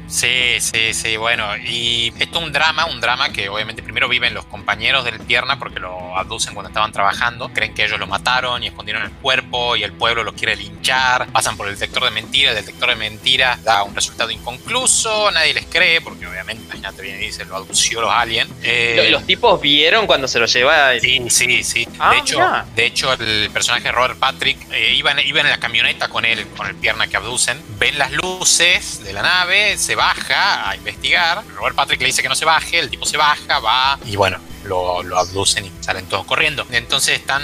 sí, 0.60 0.92
sí, 0.92 1.16
bueno. 1.16 1.56
Y 1.56 2.12
esto 2.18 2.38
es 2.38 2.44
un 2.44 2.52
drama, 2.52 2.86
un 2.86 3.00
drama 3.00 3.30
que 3.32 3.48
obviamente 3.48 3.82
primero 3.82 4.08
viven 4.08 4.34
los 4.34 4.44
compañeros 4.46 5.04
del 5.04 5.20
pierna 5.20 5.58
porque 5.58 5.80
lo 5.80 6.16
abducen 6.16 6.54
cuando 6.54 6.68
estaban 6.68 6.92
trabajando. 6.92 7.50
Creen 7.52 7.74
que 7.74 7.84
ellos 7.84 7.98
lo 7.98 8.06
mataron 8.06 8.62
y 8.62 8.68
escondieron 8.68 9.02
el 9.02 9.10
cuerpo 9.12 9.76
y 9.76 9.84
el 9.84 9.92
pueblo 9.92 10.24
lo 10.24 10.34
quiere 10.34 10.56
linchar. 10.56 11.28
Pasan 11.28 11.56
por 11.56 11.68
el 11.68 11.74
detector 11.74 12.04
de 12.04 12.10
mentiras, 12.10 12.56
el 12.56 12.64
detector 12.64 12.90
de 12.90 12.96
mentiras 12.96 13.62
da 13.62 13.82
un 13.82 13.94
resultado 13.94 14.30
inconcluso, 14.30 15.30
nadie 15.30 15.54
les 15.54 15.66
cree 15.66 16.00
porque 16.00 16.26
obviamente, 16.26 16.64
imagínate 16.64 17.02
bien, 17.02 17.20
dice, 17.20 17.44
lo 17.44 17.56
abdució 17.56 18.00
los 18.00 18.12
aliens. 18.12 18.50
Eh, 18.62 19.08
¿Los 19.10 19.26
tipos 19.26 19.60
vieron 19.60 20.06
cuando 20.06 20.28
se 20.28 20.38
lo 20.38 20.46
lleva? 20.46 20.98
Sí, 20.98 21.22
sí, 21.28 21.62
sí. 21.62 21.86
Ah, 21.98 22.12
de, 22.12 22.18
hecho, 22.18 22.40
de 22.74 22.86
hecho, 22.86 23.12
el 23.12 23.50
personaje 23.52 23.90
Robert 23.92 24.18
Patrick 24.18 24.58
eh, 24.72 24.94
iba, 24.94 25.12
en 25.12 25.48
la 25.48 25.58
camioneta 25.58 26.08
con 26.08 26.24
él, 26.24 26.46
con 26.56 26.66
el 26.66 26.74
pierna 26.76 27.06
que 27.06 27.16
abducen, 27.16 27.62
ven 27.78 27.98
las 27.98 28.12
luces 28.12 29.02
de 29.04 29.12
la 29.12 29.22
nave, 29.22 29.78
se 29.78 29.94
baja 30.00 30.70
a 30.70 30.76
investigar. 30.76 31.44
Robert 31.56 31.76
Patrick 31.76 32.00
le 32.00 32.06
dice 32.06 32.22
que 32.22 32.28
no 32.28 32.34
se 32.34 32.46
baje, 32.46 32.78
el 32.78 32.88
tipo 32.88 33.04
se 33.04 33.18
baja, 33.18 33.58
va 33.58 33.98
y 34.06 34.16
bueno, 34.16 34.38
lo, 34.64 35.00
abducen 35.18 35.66
y 35.66 35.72
salen 35.80 36.06
todos 36.06 36.26
corriendo. 36.26 36.66
Entonces 36.70 37.18
están, 37.18 37.42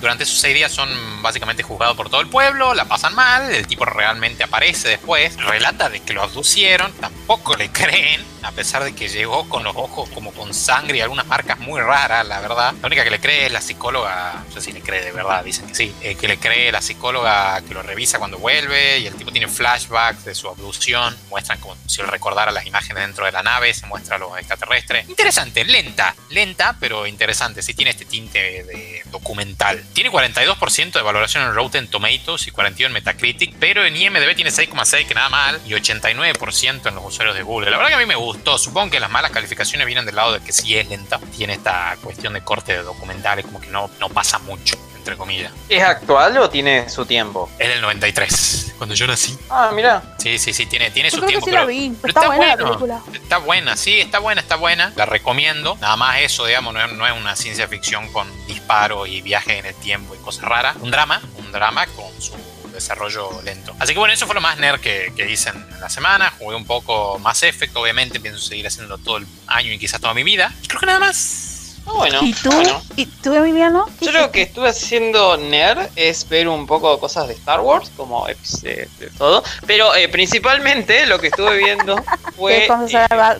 durante 0.00 0.24
esos 0.24 0.38
seis 0.38 0.54
días 0.54 0.72
son 0.72 0.88
básicamente 1.22 1.62
juzgados 1.62 1.96
por 1.96 2.10
todo 2.10 2.20
el 2.20 2.28
pueblo, 2.28 2.74
la 2.74 2.84
pasan 2.86 3.14
mal, 3.14 3.50
el 3.50 3.66
tipo 3.66 3.84
realmente 3.84 4.44
aparece 4.44 4.88
después, 4.88 5.36
relata 5.36 5.88
de 5.88 6.00
que 6.00 6.12
lo 6.12 6.22
abducieron, 6.22 6.92
tampoco 6.94 7.56
le 7.56 7.70
creen, 7.72 8.24
a 8.42 8.52
pesar 8.52 8.84
de 8.84 8.94
que 8.94 9.08
llegó 9.08 9.48
con 9.48 9.64
los 9.64 9.74
ojos 9.76 10.08
como 10.10 10.32
con 10.32 10.54
sangre 10.54 10.98
y 10.98 11.00
algunas 11.00 11.26
marcas 11.26 11.58
muy 11.58 11.80
raras, 11.80 12.26
la 12.26 12.40
verdad. 12.40 12.74
La 12.80 12.86
única 12.86 13.04
que 13.04 13.10
le 13.10 13.20
cree 13.20 13.46
es 13.46 13.52
la 13.52 13.60
psicóloga, 13.60 14.44
no 14.46 14.52
sé 14.52 14.60
si 14.60 14.72
le 14.72 14.80
cree 14.80 15.04
de 15.04 15.12
verdad, 15.12 15.44
dicen 15.44 15.66
que 15.66 15.74
sí, 15.74 15.94
eh, 16.00 16.14
que 16.14 16.28
le 16.28 16.38
cree 16.38 16.70
la 16.72 16.80
psicóloga 16.80 17.60
que 17.62 17.74
lo 17.74 17.82
revisa 17.82 18.18
cuando 18.18 18.38
vuelve 18.38 18.98
y 18.98 19.06
el 19.06 19.14
tipo 19.14 19.32
tiene 19.32 19.48
flashbacks 19.48 20.24
de 20.24 20.34
su 20.34 20.48
abducción, 20.48 21.16
muestran 21.28 21.60
como 21.60 21.76
si 21.86 22.00
él 22.00 22.08
recordara 22.08 22.52
las 22.52 22.66
imágenes 22.66 23.02
dentro 23.02 23.26
de 23.26 23.32
la 23.32 23.42
nave, 23.42 23.72
se 23.74 23.86
muestra 23.86 24.16
a 24.16 24.18
los 24.18 24.36
extraterrestres. 24.38 25.08
Interesante, 25.08 25.64
lenta, 25.64 26.14
lenta, 26.30 26.57
pero 26.80 27.06
interesante, 27.06 27.62
sí 27.62 27.74
tiene 27.74 27.92
este 27.92 28.04
tinte 28.04 28.38
de 28.64 29.02
documental. 29.10 29.82
Tiene 29.92 30.10
42% 30.10 30.92
de 30.92 31.02
valoración 31.02 31.44
en 31.44 31.54
Rotten 31.54 31.88
Tomatoes 31.88 32.46
y 32.46 32.50
41% 32.50 32.86
en 32.86 32.92
Metacritic, 32.92 33.54
pero 33.58 33.84
en 33.84 33.96
IMDb 33.96 34.34
tiene 34.34 34.50
6,6 34.50 35.06
que 35.06 35.14
nada 35.14 35.28
mal 35.28 35.60
y 35.66 35.70
89% 35.70 36.88
en 36.88 36.94
los 36.94 37.04
usuarios 37.04 37.36
de 37.36 37.42
Google. 37.42 37.70
La 37.70 37.76
verdad 37.76 37.90
que 37.90 37.96
a 37.96 37.98
mí 37.98 38.06
me 38.06 38.16
gustó. 38.16 38.58
Supongo 38.58 38.90
que 38.90 39.00
las 39.00 39.10
malas 39.10 39.30
calificaciones 39.30 39.86
vienen 39.86 40.04
del 40.04 40.16
lado 40.16 40.32
de 40.32 40.40
que 40.40 40.52
sí 40.52 40.76
es 40.76 40.88
lenta. 40.88 41.20
Tiene 41.36 41.54
esta 41.54 41.96
cuestión 42.02 42.32
de 42.34 42.42
corte 42.42 42.72
de 42.72 42.82
documentales, 42.82 43.44
como 43.44 43.60
que 43.60 43.68
no, 43.68 43.90
no 44.00 44.08
pasa 44.08 44.38
mucho, 44.40 44.76
entre 45.08 45.16
comillas. 45.16 45.52
¿Es 45.70 45.82
actual 45.82 46.36
o 46.36 46.50
tiene 46.50 46.90
su 46.90 47.06
tiempo? 47.06 47.48
Es 47.58 47.68
del 47.68 47.80
93, 47.80 48.74
cuando 48.76 48.94
yo 48.94 49.06
nací. 49.06 49.38
Ah, 49.48 49.70
mira. 49.74 50.02
Sí, 50.18 50.38
sí, 50.38 50.52
sí, 50.52 50.66
tiene, 50.66 50.90
tiene 50.90 51.10
su 51.10 51.22
tiempo. 51.22 51.46
pero, 51.46 51.66
está, 52.04 52.26
buena 52.26 52.46
la 52.48 52.56
película. 52.56 53.02
Está 53.14 53.38
buena, 53.38 53.76
sí, 53.76 54.00
está 54.00 54.18
buena, 54.18 54.42
está 54.42 54.56
buena. 54.56 54.92
La 54.96 55.06
recomiendo. 55.06 55.78
Nada 55.80 55.96
más 55.96 56.20
eso, 56.20 56.44
digamos, 56.44 56.74
no 56.74 56.84
es, 56.84 56.92
no 56.92 57.06
es 57.06 57.12
una 57.12 57.36
ciencia 57.36 57.66
ficción 57.68 58.12
con 58.12 58.28
disparos 58.46 59.08
y 59.08 59.22
viaje 59.22 59.58
en 59.58 59.64
el 59.64 59.74
tiempo 59.76 60.14
y 60.14 60.18
cosas 60.18 60.44
raras. 60.44 60.76
Un 60.80 60.90
drama, 60.90 61.22
un 61.38 61.50
drama 61.50 61.86
con 61.86 62.20
su 62.20 62.34
desarrollo 62.70 63.30
lento. 63.42 63.74
Así 63.78 63.94
que 63.94 63.98
bueno, 63.98 64.12
eso 64.12 64.26
fue 64.26 64.34
lo 64.34 64.42
más 64.42 64.58
nerd 64.58 64.80
que, 64.80 65.12
hice 65.26 65.48
en 65.50 65.80
la 65.80 65.88
semana. 65.88 66.34
Jugué 66.38 66.54
un 66.54 66.66
poco 66.66 67.18
más 67.18 67.42
Effect, 67.42 67.74
obviamente, 67.76 68.20
pienso 68.20 68.40
seguir 68.40 68.66
haciéndolo 68.66 68.98
todo 68.98 69.16
el 69.16 69.26
año 69.46 69.72
y 69.72 69.78
quizás 69.78 70.02
toda 70.02 70.12
mi 70.12 70.22
vida. 70.22 70.52
Y 70.62 70.66
creo 70.66 70.80
que 70.80 70.86
nada 70.86 71.00
más. 71.00 71.47
Ah, 71.88 71.92
bueno, 71.96 72.20
¿Y 72.22 72.32
tú? 72.34 72.50
Bueno. 72.50 72.82
¿Y 72.96 73.06
tú, 73.06 73.34
Emiliano? 73.34 73.86
Yo 74.00 74.12
lo 74.12 74.30
que 74.30 74.42
estuve 74.42 74.68
haciendo 74.68 75.36
nerd 75.36 75.88
es 75.96 76.28
ver 76.28 76.48
un 76.48 76.66
poco 76.66 76.98
cosas 77.00 77.28
de 77.28 77.34
Star 77.34 77.60
Wars, 77.60 77.90
como 77.96 78.26
de, 78.26 78.88
todo. 79.16 79.42
Pero 79.66 79.94
eh, 79.94 80.08
principalmente 80.08 81.06
lo 81.06 81.18
que 81.18 81.28
estuve 81.28 81.56
viendo 81.56 81.96
fue. 82.36 82.68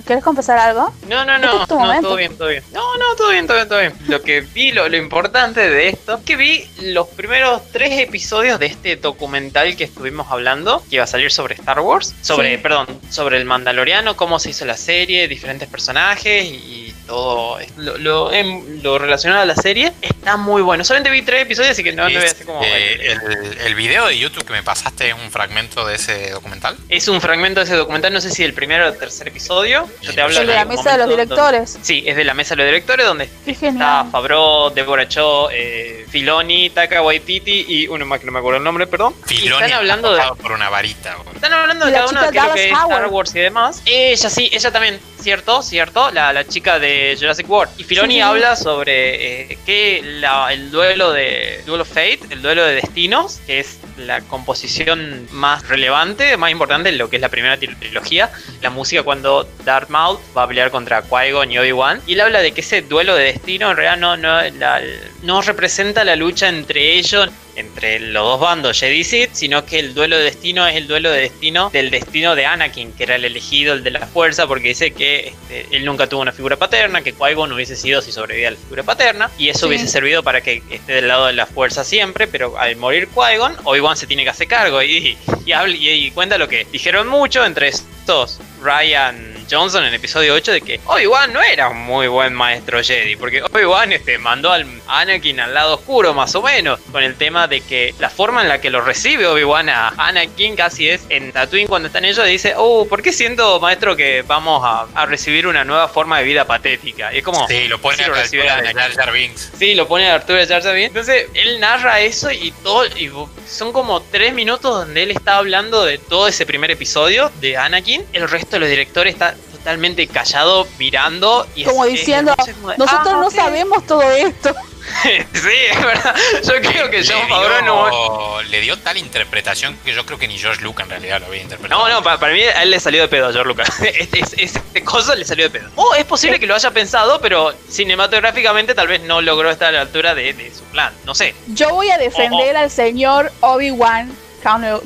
¿Quieres 0.05 0.25
confesar, 0.25 0.59
algo? 0.59 0.93
No, 1.09 1.25
no, 1.25 1.39
no. 1.39 1.63
Este 1.63 1.75
no 1.75 2.01
todo 2.01 2.17
bien, 2.17 2.37
todo 2.37 2.49
bien. 2.49 2.65
No, 2.73 2.97
no, 2.97 3.15
todo 3.17 3.31
bien, 3.31 3.47
todo 3.47 3.57
bien, 3.57 3.69
todo 3.69 3.81
bien. 3.81 3.95
Lo 4.07 4.23
que 4.23 4.41
vi, 4.41 4.73
lo, 4.73 4.89
lo 4.89 4.97
importante 4.97 5.69
de 5.69 5.89
esto, 5.89 6.15
es 6.15 6.25
que 6.25 6.37
vi 6.37 6.67
los 6.81 7.09
primeros 7.09 7.63
tres 7.71 7.99
episodios 8.01 8.59
de 8.59 8.67
este 8.67 8.97
documental 8.97 9.77
que 9.77 9.85
estuvimos 9.85 10.31
hablando, 10.31 10.83
que 10.89 10.97
iba 10.97 11.05
a 11.05 11.09
salir 11.09 11.31
sobre 11.31 11.55
Star 11.55 11.81
Wars. 11.81 12.15
Sobre, 12.23 12.57
perdón, 12.59 12.87
sobre 13.11 13.37
el 13.37 13.45
Mandaloriano, 13.45 14.17
cómo 14.17 14.39
se 14.39 14.51
hizo 14.51 14.65
la 14.65 14.77
serie, 14.77 15.29
diferentes 15.29 15.69
personajes 15.69 16.45
y 16.45 16.88
todo 17.09 17.59
lo, 17.77 17.99
lo, 17.99 18.33
em- 18.33 18.83
lo 18.83 18.99
relacionado 18.99 19.43
a 19.43 19.47
la 19.47 19.57
serie 19.57 19.93
está 20.03 20.37
muy 20.37 20.63
bueno. 20.63 20.85
Solamente 20.85 21.11
vi 21.11 21.23
tres 21.23 21.43
episodios, 21.43 21.73
así 21.73 21.83
que 21.83 21.93
no, 21.93 22.05
no 22.05 22.11
voy 22.11 22.17
a 22.17 22.21
hacer 22.27 22.47
como. 22.47 22.63
Eh, 22.63 23.13
el, 23.13 23.59
el 23.59 23.75
video 23.75 24.07
de 24.07 24.19
YouTube 24.19 24.45
que 24.45 24.53
me 24.53 24.63
pasaste 24.63 25.09
es 25.09 25.15
un 25.15 25.31
fragmento 25.31 25.85
de 25.87 25.97
ese 25.97 26.31
documental. 26.31 26.77
Es 26.89 27.09
un 27.09 27.21
fragmento 27.21 27.61
de 27.61 27.65
ese 27.67 27.75
documental, 27.77 28.13
no 28.13 28.21
sé 28.21 28.31
si 28.31 28.45
el 28.45 28.53
primero 28.55 28.85
o 28.85 28.89
el 28.89 28.99
tercer 28.99 29.27
episodio. 29.29 29.89
Yo 30.03 30.15
te 30.15 30.21
hablo 30.21 30.39
de 30.39 30.45
la 30.47 30.65
mesa 30.65 30.93
de 30.93 30.99
los 30.99 31.09
directores. 31.09 31.73
donde- 31.73 31.87
sí, 31.87 32.05
es 32.07 32.15
de 32.17 32.25
la 32.25 32.35
mesa 32.35 32.51
de 32.55 32.57
los 32.59 32.67
directores, 32.67 33.07
donde 33.07 33.29
Qué 33.45 33.53
está 33.53 33.67
genial. 33.67 34.07
Favreau, 34.13 34.71
Deborah 34.71 35.09
Cho, 35.09 35.49
eh, 35.51 36.05
Filoni, 36.11 36.71
Taka 36.71 37.03
Waititi 37.03 37.65
y 37.69 37.89
uno 37.89 38.05
más 38.07 38.21
que 38.21 38.27
no 38.27 38.33
me 38.33 38.39
acuerdo 38.39 38.59
el 38.59 38.65
nombre, 38.65 38.87
perdón. 38.87 39.15
y 39.31 39.35
Filoni 39.37 39.65
están 39.65 39.79
hablando 39.79 40.15
de. 40.15 40.23
por 40.43 40.53
una 40.53 40.69
varita. 40.69 41.17
Están 41.35 41.53
hablando 41.55 41.87
de 41.87 41.93
la 41.93 41.99
cada 41.99 42.11
uno 42.11 42.21
de 42.21 42.27
lo 42.27 42.33
que 42.55 42.65
es 42.67 42.73
Star. 42.73 43.07
Wars 43.09 43.35
y 43.35 43.39
demás. 43.41 43.83
Ella 43.87 44.29
sí, 44.31 44.51
ella 44.53 44.71
también, 44.71 45.01
cierto, 45.21 45.63
cierto, 45.63 46.11
la, 46.11 46.33
la 46.33 46.47
chica 46.47 46.79
de 46.79 46.98
Jurassic 47.19 47.49
World. 47.49 47.73
Y 47.79 47.85
Filoni 47.85 48.09
Sí, 48.09 48.13
sí, 48.15 48.17
sí. 48.17 48.21
habla 48.23 48.57
sobre 48.57 49.53
eh, 49.53 49.59
que 49.67 50.01
la- 50.05 50.53
el 50.53 50.71
duelo 50.71 51.13
de 51.13 51.63
Duel 51.67 51.81
of 51.83 51.89
Fate, 51.89 52.21
el 52.31 52.43
duelo 52.43 52.65
de 52.65 52.75
destinos, 52.77 53.41
que 53.47 53.61
es 53.61 53.79
la 53.99 54.21
composición 54.23 55.27
más 55.33 55.67
relevante, 55.69 56.37
más 56.37 56.51
importante 56.51 56.89
en 56.89 56.99
lo 56.99 57.09
que 57.11 57.17
es 57.17 57.23
la 57.23 57.29
primera 57.29 57.57
trilogía, 57.57 58.31
la 58.63 58.71
música 58.71 59.03
cuando 59.03 59.49
Darth 59.65 59.89
Maul 59.89 60.19
va 60.37 60.45
a 60.45 60.49
pelear 60.49 60.71
contra 60.71 61.03
Qui-Gon 61.03 61.51
y 61.53 61.59
Obi-Wan. 61.59 62.01
Y 62.07 62.15
él 62.15 62.21
habla 62.23 62.41
de 62.41 62.53
que 62.53 62.61
ese 62.61 62.83
duelo 62.83 63.15
de 63.15 63.25
destino 63.25 63.71
en 63.71 63.77
realidad 63.77 63.97
no, 63.99 64.17
no, 64.17 64.43
la- 64.59 64.81
no 65.23 65.43
representa 65.43 66.05
la 66.05 66.17
lucha 66.17 66.49
entre 66.49 66.95
ellos, 66.95 67.29
entre 67.59 68.01
los 68.01 68.23
dos 68.25 68.41
bandos, 68.41 68.79
Jedi 68.79 69.05
Sith, 69.05 69.31
sino 69.33 69.65
que 69.67 69.79
el 69.79 69.95
duelo 69.95 70.17
de 70.17 70.25
destino 70.25 70.67
es 70.67 70.77
el 70.77 70.87
duelo 70.87 71.11
de 71.11 71.21
destino 71.23 71.71
del 71.71 71.91
destino 71.91 72.35
de 72.35 72.47
Anakin, 72.47 72.93
que 72.93 73.03
era 73.03 73.17
el 73.17 73.25
elegido, 73.25 73.75
el 73.75 73.83
de 73.85 73.91
la 73.91 74.07
fuerza, 74.07 74.47
porque 74.47 74.69
dice 74.69 74.93
que 74.93 75.29
este, 75.29 75.67
él 75.77 75.85
nunca 75.85 76.07
tuvo 76.07 76.21
una 76.23 76.33
figura 76.33 76.57
paterna, 76.57 77.03
que 77.03 77.15
Qui-Gon 77.15 77.53
hubiese 77.53 77.77
sido 77.77 78.01
si 78.03 78.13
sobrevivía 78.13 78.49
a 78.49 78.51
la 78.53 78.57
figura 78.57 78.83
paterna, 78.83 79.31
y 79.39 79.49
eso 79.49 79.61
Sí. 79.61 79.67
hubiese 79.67 79.89
servido 79.89 80.23
para 80.23 80.41
que 80.41 80.63
esté 80.71 80.93
del 80.95 81.09
lado 81.09 81.27
de 81.27 81.33
la 81.33 81.47
fuerza 81.47 81.85
siempre, 81.85 82.27
pero 82.27 82.59
al 82.59 82.77
morir 82.77 83.09
Qui-Gon, 83.15 83.57
Obi-Wan 83.65 83.97
se 83.97 84.07
tiene 84.07 84.25
que 84.25 84.31
hacer 84.31 84.47
cargo 84.49 84.83
y, 84.83 85.17
y- 85.47 85.89
y 85.89 86.11
cuenta 86.13 86.39
lo 86.39 86.49
que 86.49 86.67
dijeron 86.73 87.09
mucho 87.09 87.45
entre 87.45 87.69
estos 87.69 88.41
Ryan 88.63 89.35
Johnson 89.51 89.83
en 89.83 89.89
el 89.89 89.95
episodio 89.95 90.35
8 90.35 90.53
de 90.53 90.61
que 90.61 90.81
Obi-Wan 90.85 91.33
no 91.33 91.43
era 91.43 91.69
un 91.69 91.79
muy 91.79 92.07
buen 92.07 92.35
maestro 92.35 92.83
Jedi, 92.83 93.17
porque 93.17 93.43
Obi-Wan 93.43 93.93
este, 93.93 94.19
mandó 94.19 94.53
al 94.53 94.67
Anakin 94.87 95.41
al 95.41 95.55
lado 95.55 95.75
oscuro 95.75 96.15
más 96.15 96.35
o 96.35 96.43
menos, 96.43 96.81
con 96.93 97.03
el 97.03 97.17
tema 97.17 97.49
de 97.49 97.61
que 97.61 97.95
la 97.99 98.11
forma 98.11 98.43
en 98.43 98.49
la 98.49 98.61
que 98.61 98.71
lo 98.71 98.81
recibe 98.81 99.27
Obi-Wan 99.27 99.69
a 99.69 99.89
Anakin 99.97 100.57
casi 100.57 100.89
es 100.89 101.05
en 101.09 101.33
Tatooine 101.33 101.69
cuando 101.69 101.89
están 101.89 102.05
ellos 102.05 102.27
dice, 102.27 102.55
oh, 102.57 102.87
¿por 102.87 103.03
qué 103.03 103.13
siento 103.13 103.61
maestro 103.61 103.97
que 103.97 104.23
vamos 104.23 104.63
a, 104.65 104.87
a 104.95 105.07
recibir 105.07 105.47
una 105.47 105.65
nueva 105.65 105.89
forma 105.89 106.19
de 106.19 106.25
vida 106.25 106.45
patética? 106.45 107.13
Y 107.13 107.19
es 107.19 107.25
como... 107.25 107.47
Sí, 107.49 107.69
lo 107.69 107.81
pone 107.81 107.97
sí 107.97 108.03
a 108.03 108.09
lo 108.09 108.15
recibe. 108.15 108.49
Jar 108.49 108.93
Jar 108.93 109.13
Binks. 109.13 109.53
Sí, 109.59 109.75
lo 109.75 109.89
pone 109.89 110.11
a 110.11 110.15
Arturo 110.15 110.39
Jar 110.47 110.63
Jar 110.63 110.75
Binks. 110.75 110.89
Entonces, 110.89 111.27
él 111.35 111.61
narra 111.61 112.01
eso 112.01 112.31
y 112.31 112.51
todo. 112.63 112.87
Y 112.87 113.11
son 113.47 113.73
como 113.73 114.01
tres 114.03 114.35
minutos 114.35 114.75
donde 114.75 115.03
él 115.03 115.11
está 115.11 115.37
hablando 115.37 115.85
de 115.85 115.99
todo 115.99 116.29
ese 116.29 116.47
primer 116.47 116.71
episodio 116.71 117.31
de 117.41 117.57
Anakin. 117.57 118.05
El 118.13 118.29
resto 118.29 118.57
de 118.57 118.61
los 118.61 118.69
directores 118.69 119.15
está 119.15 119.35
totalmente 119.69 120.07
callado, 120.07 120.67
mirando. 120.79 121.47
Y 121.55 121.63
es- 121.63 121.69
Como 121.69 121.85
es 121.85 121.93
diciendo, 121.93 122.35
es 122.47 122.55
como 122.55 122.71
de, 122.71 122.79
Nosotros 122.79 123.07
"Ah, 123.09 123.19
no 123.21 123.27
ok". 123.27 123.35
sabemos 123.35 123.87
todo 123.87 124.03
esto. 124.03 124.55
sí, 125.03 125.51
es 125.71 125.85
verdad. 125.85 126.15
Yo 126.43 126.53
creo 126.63 126.91
que 126.91 127.03
Le 127.03 127.07
John 127.07 127.27
dio- 127.27 127.37
Favreau 127.37 127.63
no. 127.63 128.43
le 128.43 128.61
dio 128.63 128.79
tal 128.79 128.97
interpretación 128.97 129.77
que 129.85 129.93
yo 129.93 130.07
creo 130.07 130.19
que 130.19 130.27
ni 130.27 130.39
George 130.39 130.63
Lucas 130.63 130.85
en 130.85 130.91
realidad 130.93 131.21
lo 131.21 131.27
había 131.27 131.43
interpretado. 131.43 131.87
No, 131.87 131.93
no, 131.95 132.03
pa- 132.03 132.19
para, 132.19 132.33
mí 132.33 132.43
a 132.43 132.63
él 132.63 132.71
le 132.71 132.81
salió 132.81 133.03
de 133.03 133.09
pedo 133.09 133.27
a 133.29 133.33
George 133.33 133.49
Lucas. 133.49 133.69
Este, 133.83 134.21
este, 134.21 134.43
este 134.45 134.83
coso 134.85 135.15
le 135.15 135.27
salió 135.27 135.45
de 135.45 135.59
pedo. 135.59 135.69
O 135.77 135.95
es 135.95 136.07
posible 136.07 136.41
que 136.41 136.47
lo 136.47 136.55
haya 136.55 136.71
pensado, 136.71 137.21
pero 137.21 137.53
cinematográficamente 137.69 138.75
tal 138.75 138.89
vez 138.89 139.03
no 139.03 139.21
logró 139.21 139.51
estar 139.51 139.69
a 139.69 139.73
la 139.73 139.81
altura 139.83 140.15
de, 140.15 140.33
de 140.33 140.51
su 140.55 140.63
plan. 140.65 140.95
No 141.05 141.15
sé. 141.15 141.35
Yo 141.49 141.69
voy 141.71 141.91
a 141.91 141.99
defender 141.99 142.57
al 142.57 142.71
señor 142.71 143.31
Obi-Wan 143.41 144.11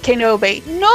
Kenobi. 0.03 0.63
No 0.67 0.89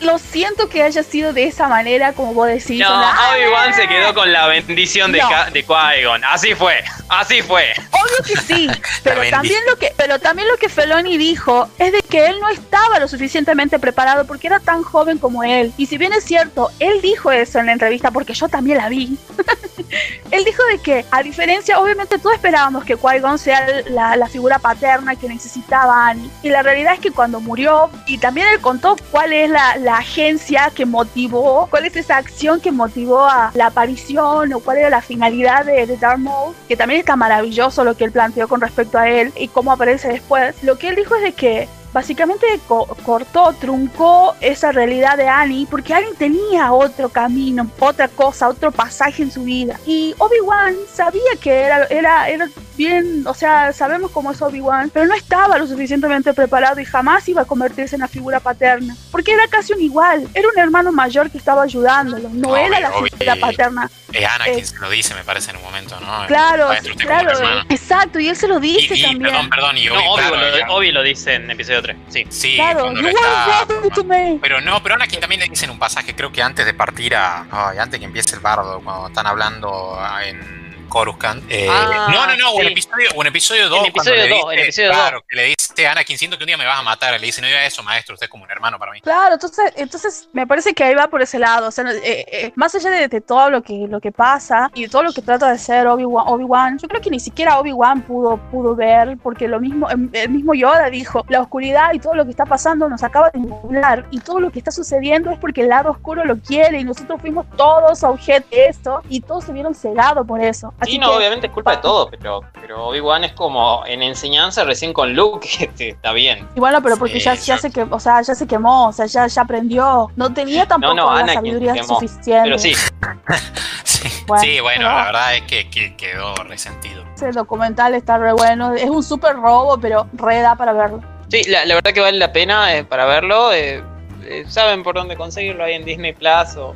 lo 0.00 0.18
siento 0.18 0.68
que 0.68 0.82
haya 0.82 1.02
sido 1.02 1.32
de 1.32 1.44
esa 1.44 1.68
manera, 1.68 2.12
como 2.12 2.34
vos 2.34 2.46
decís. 2.48 2.80
No, 2.80 2.92
onda, 2.94 3.12
"Ah, 3.14 3.32
Obi-Wan 3.34 3.74
se 3.74 3.88
quedó 3.88 4.14
con 4.14 4.32
la 4.32 4.46
bendición 4.46 5.12
de, 5.12 5.18
No. 5.18 5.28
De 5.52 5.64
Qui-Gon. 5.64 6.22
Así 6.24 6.54
fue, 6.54 6.82
así 7.08 7.42
fue. 7.42 7.72
Obvio 7.90 8.24
que 8.26 8.36
sí, 8.40 8.68
pero 9.02 9.22
también 9.30 9.60
lo 9.68 9.76
que, 9.76 9.92
pero 9.96 10.18
también 10.18 10.48
lo 10.48 10.56
que 10.56 10.68
Feloni 10.68 11.16
dijo 11.18 11.68
es 11.78 11.92
de 11.92 12.02
que 12.02 12.26
él 12.26 12.40
no 12.40 12.48
estaba 12.48 12.98
lo 12.98 13.08
suficientemente 13.08 13.78
preparado 13.78 14.26
porque 14.26 14.46
era 14.46 14.60
tan 14.60 14.82
joven 14.82 15.18
como 15.18 15.42
él. 15.44 15.72
Y 15.76 15.86
si 15.86 15.98
bien 15.98 16.12
es 16.12 16.24
cierto, 16.24 16.70
él 16.78 17.00
dijo 17.02 17.30
eso 17.32 17.58
en 17.58 17.66
la 17.66 17.72
entrevista 17.72 18.10
porque 18.10 18.34
yo 18.34 18.48
también 18.48 18.78
la 18.78 18.88
vi. 18.88 19.16
él 20.30 20.44
dijo 20.44 20.62
de 20.64 20.78
que, 20.78 21.04
a 21.10 21.22
diferencia, 21.22 21.78
obviamente 21.78 22.18
todos 22.18 22.34
esperábamos 22.34 22.84
que 22.84 22.96
Qui-Gon 22.96 23.38
sea 23.38 23.66
la, 23.88 24.16
la 24.16 24.26
figura 24.28 24.58
paterna 24.58 25.16
que 25.16 25.28
necesitaba 25.28 26.08
Annie. 26.08 26.30
Y 26.42 26.48
la 26.50 26.62
realidad 26.62 26.94
es 26.94 27.00
que 27.00 27.10
cuando 27.10 27.40
murió, 27.40 27.90
y 28.06 28.18
también 28.18 28.48
él 28.48 28.60
contó 28.60 28.96
cuál 29.10 29.32
es 29.32 29.48
la, 29.50 29.76
la 29.76 29.98
agencia 29.98 30.70
que 30.74 30.86
motivó, 30.86 31.66
cuál 31.70 31.86
es 31.86 31.96
esa 31.96 32.18
acción 32.18 32.60
que 32.60 32.70
motivó 32.70 33.24
a 33.24 33.50
la 33.54 33.66
aparición 33.66 34.52
o 34.52 34.60
cuál 34.60 34.78
era 34.78 34.90
la 34.90 35.00
finalidad 35.00 35.64
de, 35.64 35.86
de 35.86 35.96
Darth 35.96 36.20
que 36.68 36.76
también 36.76 37.00
está 37.00 37.16
maravilloso 37.16 37.84
lo 37.84 37.96
que 37.96 38.04
él 38.04 38.12
planteó 38.12 38.48
con 38.48 38.60
respecto 38.60 38.98
a 38.98 39.08
él 39.08 39.32
y 39.36 39.48
cómo 39.48 39.72
aparece 39.72 40.08
después. 40.08 40.62
Lo 40.62 40.78
que 40.78 40.88
él 40.88 40.96
dijo 40.96 41.14
es 41.16 41.22
de 41.22 41.32
que 41.32 41.68
básicamente 41.94 42.44
co- 42.68 42.86
cortó, 43.04 43.54
truncó 43.58 44.34
esa 44.42 44.72
realidad 44.72 45.16
de 45.16 45.28
Annie 45.28 45.66
porque 45.70 45.94
Annie 45.94 46.12
tenía 46.18 46.72
otro 46.72 47.08
camino, 47.08 47.70
otra 47.78 48.08
cosa, 48.08 48.48
otro 48.48 48.70
pasaje 48.70 49.22
en 49.22 49.30
su 49.30 49.44
vida. 49.44 49.78
Y 49.86 50.14
Obi-Wan 50.18 50.74
sabía 50.92 51.22
que 51.40 51.52
era, 51.52 51.84
era, 51.84 52.28
era 52.28 52.48
bien, 52.76 53.24
o 53.26 53.32
sea, 53.34 53.72
sabemos 53.72 54.10
cómo 54.10 54.32
es 54.32 54.42
Obi-Wan, 54.42 54.90
pero 54.92 55.06
no 55.06 55.14
estaba 55.14 55.56
lo 55.56 55.66
suficientemente 55.66 56.34
preparado 56.34 56.80
y 56.80 56.84
jamás 56.84 57.28
iba 57.28 57.42
a 57.42 57.44
convertirse 57.44 57.94
en 57.94 58.00
la 58.00 58.08
figura 58.08 58.40
paterna, 58.40 58.96
porque 59.12 59.32
era 59.32 59.46
casi 59.48 59.72
un 59.72 59.80
igual, 59.80 60.28
era 60.34 60.48
un 60.48 60.58
hermano 60.58 60.90
mayor 60.90 61.30
que 61.30 61.38
estaba 61.38 61.62
ayudándolo, 61.62 62.28
no 62.32 62.48
Obvio, 62.48 62.56
era 62.66 62.80
la 62.80 62.90
obvio. 62.90 63.10
figura 63.16 63.36
paterna. 63.40 63.90
Eh, 64.12 64.26
Anakin 64.26 64.58
Eh, 64.58 64.64
se 64.64 64.78
lo 64.78 64.90
dice, 64.90 65.14
me 65.14 65.22
parece, 65.24 65.50
en 65.52 65.56
un 65.58 65.62
momento, 65.62 65.98
¿no? 66.00 66.26
Claro, 66.26 66.66
como 66.66 66.96
claro, 66.96 67.30
exacto, 67.68 68.18
y 68.18 68.28
él 68.28 68.36
se 68.36 68.48
lo 68.48 68.58
dice 68.58 68.94
y, 68.96 69.02
también. 69.02 69.22
perdón, 69.32 69.50
perdón, 69.50 69.78
y 69.78 69.86
claro, 69.86 70.36
lo. 70.66 70.74
Obi 70.74 70.90
lo 70.92 71.02
dice 71.02 71.34
en 71.34 71.50
episodio 71.50 71.80
3. 71.84 71.96
Sí. 72.08 72.24
Sí, 72.30 72.54
claro, 72.56 72.80
cuando 72.80 73.02
lo 73.02 73.08
está- 73.08 74.04
me. 74.04 74.38
Pero 74.40 74.60
no, 74.60 74.82
pero 74.82 74.94
Anakin 74.94 75.20
también 75.20 75.40
le 75.40 75.48
dice 75.48 75.66
en 75.66 75.70
un 75.72 75.78
pasaje, 75.78 76.14
creo 76.14 76.32
que 76.32 76.42
antes 76.42 76.64
de 76.66 76.72
partir 76.74 77.14
a. 77.14 77.46
Ay, 77.50 77.78
antes 77.78 77.98
que 78.00 78.06
empiece 78.06 78.34
el 78.34 78.40
bardo, 78.40 78.80
cuando 78.82 79.08
están 79.08 79.26
hablando 79.26 79.98
en 80.24 80.63
Coruscant. 80.94 81.42
Eh, 81.50 81.66
Ah, 81.68 82.06
no, 82.10 82.26
no, 82.28 82.36
no, 82.36 82.52
o 82.54 82.60
sí. 82.60 82.66
episodio, 82.68 83.10
o 83.16 83.24
episodio 83.24 83.68
2. 83.68 83.78
En 83.80 83.86
episodio 83.86 84.28
dos, 84.28 84.52
en 84.52 84.58
episodio 84.60 84.90
Claro, 84.92 85.24
que 85.28 85.36
le 85.36 85.44
dice 85.46 85.88
Anakin, 85.88 86.16
siento 86.16 86.38
que 86.38 86.44
un 86.44 86.46
día 86.46 86.56
me 86.56 86.64
vas 86.66 86.78
a 86.78 86.82
matar. 86.82 87.18
Le 87.20 87.26
dice, 87.26 87.40
no 87.40 87.48
diga 87.48 87.64
eso, 87.66 87.82
maestro, 87.82 88.14
usted 88.14 88.26
es 88.26 88.30
como 88.30 88.44
un 88.44 88.50
hermano 88.50 88.78
para 88.78 88.92
mí. 88.92 89.00
Claro, 89.00 89.34
entonces, 89.34 89.72
entonces 89.76 90.28
me 90.32 90.46
parece 90.46 90.72
que 90.72 90.84
ahí 90.84 90.94
va 90.94 91.08
por 91.08 91.20
ese 91.20 91.40
lado. 91.40 91.66
O 91.66 91.70
sea, 91.72 91.84
eh, 91.90 92.24
eh, 92.30 92.52
más 92.54 92.74
allá 92.76 92.90
de, 92.90 93.08
de 93.08 93.20
todo 93.20 93.50
lo 93.50 93.62
que, 93.62 93.86
lo 93.88 94.00
que 94.00 94.12
pasa 94.12 94.70
y 94.72 94.82
de 94.84 94.88
todo 94.88 95.02
lo 95.02 95.12
que 95.12 95.20
trata 95.20 95.50
de 95.50 95.58
ser 95.58 95.88
Obi-Wan, 95.88 96.26
Obi-Wan, 96.28 96.78
yo 96.78 96.86
creo 96.86 97.00
que 97.00 97.10
ni 97.10 97.18
siquiera 97.18 97.58
Obi-Wan 97.58 98.02
pudo, 98.02 98.36
pudo 98.52 98.76
ver, 98.76 99.18
porque 99.20 99.48
lo 99.48 99.58
mismo, 99.58 99.90
em, 99.90 100.08
el 100.12 100.28
mismo 100.28 100.54
Yoda 100.54 100.88
dijo, 100.90 101.24
la 101.28 101.40
oscuridad 101.40 101.92
y 101.92 101.98
todo 101.98 102.14
lo 102.14 102.24
que 102.24 102.30
está 102.30 102.46
pasando 102.46 102.88
nos 102.88 103.02
acaba 103.02 103.30
de 103.30 103.40
nublar 103.40 104.06
y 104.12 104.20
todo 104.20 104.38
lo 104.38 104.52
que 104.52 104.60
está 104.60 104.70
sucediendo 104.70 105.32
es 105.32 105.38
porque 105.40 105.62
el 105.62 105.70
lado 105.70 105.90
oscuro 105.90 106.24
lo 106.24 106.36
quiere 106.38 106.78
y 106.78 106.84
nosotros 106.84 107.20
fuimos 107.20 107.46
todos 107.56 108.04
objeto 108.04 108.46
de 108.52 108.66
esto 108.66 109.02
y 109.08 109.20
todos 109.20 109.44
se 109.44 109.52
vieron 109.52 109.74
cegados 109.74 110.24
por 110.24 110.40
eso. 110.40 110.72
Así 110.84 110.92
Sí, 110.92 110.98
no, 110.98 111.10
que, 111.10 111.16
obviamente 111.16 111.46
es 111.48 111.52
culpa 111.52 111.72
de 111.72 111.82
todo, 111.82 112.08
pero, 112.10 112.40
pero 112.60 112.86
Obi-Wan 112.86 113.24
es 113.24 113.32
como 113.32 113.82
en 113.86 114.02
enseñanza 114.02 114.64
recién 114.64 114.92
con 114.92 115.14
Luke, 115.14 115.48
que 115.58 115.64
este, 115.64 115.88
está 115.90 116.12
bien. 116.12 116.48
y 116.54 116.60
bueno, 116.60 116.80
pero 116.82 116.96
porque 116.96 117.14
Sí, 117.18 117.20
ya, 117.24 117.34
ya 117.34 117.58
se 117.58 117.70
que, 117.70 117.82
o 117.82 117.98
sea, 118.00 118.22
ya 118.22 118.34
se 118.34 118.46
quemó, 118.46 118.88
o 118.88 118.92
sea, 118.92 119.06
ya, 119.06 119.26
ya 119.26 119.42
aprendió. 119.42 120.10
No 120.16 120.32
tenía 120.32 120.66
tampoco 120.66 120.94
no, 120.94 121.12
la 121.12 121.20
Anakin 121.20 121.34
sabiduría 121.34 121.82
suficiente. 121.84 122.42
Pero 122.44 122.58
sí, 122.58 122.74
Sí, 123.84 124.08
Bueno, 124.26 124.42
sí, 124.42 124.60
bueno, 124.60 124.78
pero- 124.86 124.98
la 124.98 125.04
verdad 125.06 125.34
es 125.36 125.42
que, 125.42 125.70
que 125.70 125.96
quedó 125.96 126.34
resentido. 126.44 127.04
Ese 127.16 127.30
documental 127.32 127.94
está 127.94 128.18
re 128.18 128.32
bueno. 128.32 128.74
Es 128.74 128.88
un 128.90 129.02
súper 129.02 129.36
robo, 129.36 129.78
pero 129.78 130.06
re 130.14 130.40
da 130.40 130.56
para 130.56 130.72
verlo. 130.72 131.00
sí, 131.30 131.42
la, 131.48 131.64
la 131.64 131.74
verdad 131.74 131.92
que 131.92 132.00
vale 132.00 132.18
la 132.18 132.32
pena 132.32 132.74
eh, 132.76 132.84
para 132.84 133.04
verlo. 133.06 133.52
eh, 133.52 133.82
eh, 134.26 134.44
saben 134.48 134.82
por 134.82 134.94
dónde 134.94 135.16
conseguirlo 135.16 135.64
ahí 135.64 135.74
en 135.74 135.84
Disney 135.84 136.12
Plus 136.12 136.56
o. 136.56 136.74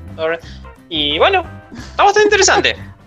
Y 0.90 1.18
bueno, 1.18 1.44
está 1.74 2.04
bastante 2.04 2.26
interesante. 2.28 2.76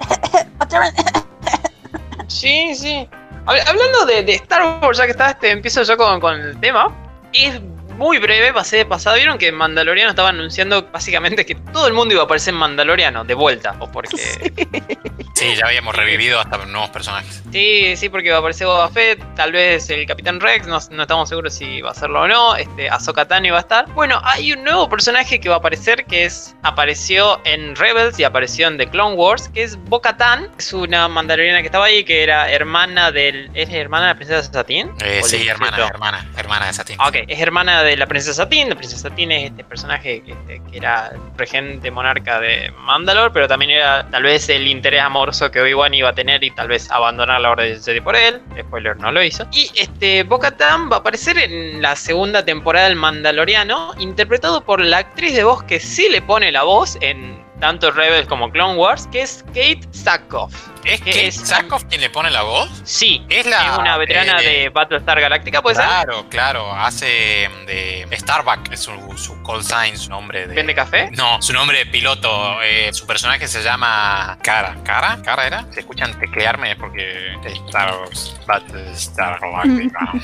Sí, 2.27 2.73
sí. 2.75 3.07
Hab- 3.45 3.67
Hablando 3.67 4.05
de, 4.05 4.23
de 4.23 4.33
Star 4.35 4.79
Wars, 4.81 4.97
ya 4.97 5.05
que 5.05 5.11
está, 5.11 5.31
este, 5.31 5.51
empiezo 5.51 5.83
yo 5.83 5.97
con, 5.97 6.19
con 6.19 6.39
el 6.39 6.59
tema. 6.59 6.95
Es 7.33 7.61
muy 7.97 8.17
breve, 8.19 8.53
pasé 8.53 8.77
de 8.77 8.85
pasado. 8.85 9.15
Vieron 9.17 9.37
que 9.37 9.51
Mandaloriano 9.51 10.09
estaba 10.09 10.29
anunciando 10.29 10.87
básicamente 10.91 11.45
que 11.45 11.55
todo 11.55 11.87
el 11.87 11.93
mundo 11.93 12.13
iba 12.13 12.23
a 12.23 12.25
aparecer 12.25 12.53
en 12.53 12.59
Mandaloriano 12.59 13.23
de 13.23 13.33
vuelta. 13.33 13.75
O 13.79 13.87
porque. 13.91 14.17
Sí, 14.17 15.30
ya 15.55 15.65
habíamos 15.65 15.95
revivido 15.95 16.39
hasta 16.39 16.57
nuevos 16.65 16.89
personajes. 16.89 17.41
Sí, 17.51 17.95
sí, 17.97 18.09
porque 18.09 18.29
va 18.29 18.37
a 18.37 18.39
aparecer 18.39 18.67
Boba 18.67 18.89
Fett, 18.89 19.21
tal 19.35 19.51
vez 19.51 19.89
el 19.89 20.05
Capitán 20.05 20.39
Rex, 20.39 20.67
no, 20.67 20.79
no 20.91 21.01
estamos 21.01 21.29
seguros 21.29 21.53
si 21.53 21.81
va 21.81 21.89
a 21.89 21.91
hacerlo 21.91 22.21
o 22.21 22.27
no. 22.27 22.55
Este, 22.55 22.89
Ahsoka 22.89 23.27
Tano 23.27 23.47
iba 23.47 23.57
a 23.57 23.61
estar. 23.61 23.91
Bueno, 23.93 24.21
hay 24.23 24.53
un 24.53 24.63
nuevo 24.63 24.87
personaje 24.89 25.39
que 25.39 25.49
va 25.49 25.55
a 25.55 25.57
aparecer 25.57 26.05
que 26.05 26.25
es 26.25 26.55
apareció 26.63 27.41
en 27.45 27.75
Rebels 27.75 28.19
y 28.19 28.23
apareció 28.23 28.67
en 28.67 28.77
The 28.77 28.87
Clone 28.89 29.15
Wars, 29.15 29.49
que 29.49 29.63
es 29.63 29.77
Bo-Katan. 29.85 30.49
Es 30.57 30.73
una 30.73 31.07
mandaloriana 31.07 31.59
que 31.61 31.67
estaba 31.67 31.85
ahí, 31.85 32.03
que 32.03 32.23
era 32.23 32.51
hermana 32.51 33.11
del. 33.11 33.49
¿Es 33.53 33.69
hermana 33.69 34.07
de 34.07 34.11
la 34.13 34.15
princesa 34.15 34.51
Satín? 34.51 34.91
Eh, 35.03 35.21
¿O 35.23 35.27
sí, 35.27 35.47
hermana, 35.47 35.77
no? 35.77 35.87
hermana, 35.87 36.29
hermana 36.37 36.67
de 36.67 36.73
Satín. 36.73 36.99
Ok, 37.01 37.15
es 37.27 37.39
hermana 37.39 37.83
de 37.83 37.97
la 37.97 38.05
princesa 38.05 38.33
Satín. 38.33 38.69
La 38.69 38.75
princesa 38.75 39.09
Satín 39.09 39.31
es 39.31 39.51
este 39.51 39.63
personaje 39.63 40.23
este, 40.25 40.61
que 40.69 40.77
era 40.77 41.11
regente 41.37 41.91
monarca 41.91 42.39
de 42.39 42.71
Mandalore, 42.79 43.31
pero 43.33 43.47
también 43.47 43.71
era 43.71 44.07
tal 44.09 44.23
vez 44.23 44.47
el 44.49 44.67
interés 44.67 45.01
que 45.51 45.61
Obi-Wan 45.61 45.93
iba 45.93 46.09
a 46.09 46.13
tener 46.13 46.43
y 46.43 46.51
tal 46.51 46.67
vez 46.67 46.91
abandonar 46.91 47.41
la 47.41 47.51
Orden 47.51 47.81
Jedi 47.81 48.01
por 48.01 48.15
él. 48.15 48.41
Spoiler, 48.59 48.97
no 48.97 49.11
lo 49.11 49.23
hizo. 49.23 49.47
Y 49.51 49.71
este 49.75 50.23
Bo-Katan 50.23 50.91
va 50.91 50.97
a 50.97 50.99
aparecer 50.99 51.37
en 51.37 51.81
la 51.81 51.95
segunda 51.95 52.43
temporada 52.43 52.87
del 52.87 52.97
Mandaloriano, 52.97 53.93
interpretado 53.99 54.61
por 54.63 54.81
la 54.81 54.99
actriz 54.99 55.35
de 55.35 55.43
voz 55.43 55.63
que 55.63 55.79
sí 55.79 56.07
le 56.09 56.21
pone 56.21 56.51
la 56.51 56.63
voz 56.63 56.97
en 57.01 57.41
tanto 57.59 57.91
Rebels 57.91 58.27
como 58.27 58.51
Clone 58.51 58.77
Wars, 58.77 59.07
que 59.11 59.21
es 59.21 59.43
Kate 59.47 59.81
Sackhoff. 59.91 60.70
¿Es 60.83 61.01
que 61.01 61.27
es- 61.27 61.35
Sakov 61.35 61.87
quien 61.87 62.01
le 62.01 62.09
pone 62.09 62.29
la 62.31 62.41
voz? 62.43 62.69
Sí, 62.83 63.25
Es 63.29 63.45
la. 63.45 63.71
es 63.73 63.77
una 63.77 63.97
veterana 63.97 64.41
eh, 64.41 64.45
de 64.63 64.69
Battlestar 64.69 65.19
Galactica, 65.21 65.61
¿puede 65.61 65.75
ser? 65.75 65.85
Claro, 65.85 66.25
claro. 66.29 66.73
Hace 66.75 67.49
mm, 67.49 67.65
de 67.65 68.07
Starbuck, 68.17 68.71
es 68.71 68.79
su, 68.81 68.91
su 69.17 69.41
call 69.43 69.63
sign, 69.63 69.97
su 69.97 70.09
nombre 70.09 70.47
de. 70.47 70.55
¿Vende 70.55 70.73
café? 70.75 71.09
No, 71.11 71.41
su 71.41 71.53
nombre 71.53 71.77
de 71.79 71.85
piloto. 71.85 72.61
eh, 72.63 72.89
su 72.93 73.05
personaje 73.07 73.47
se 73.47 73.61
llama 73.63 74.37
Cara. 74.43 74.75
¿Cara? 74.83 75.17
¿Cara 75.23 75.47
era? 75.47 75.65
Si 75.71 75.79
escuchan 75.79 76.17
teclearme 76.19 76.71
es 76.71 76.77
porque 76.77 77.35
Star 77.67 77.93
Wars, 77.99 78.35
Battlestar 78.47 79.39
Galactica. 79.39 80.11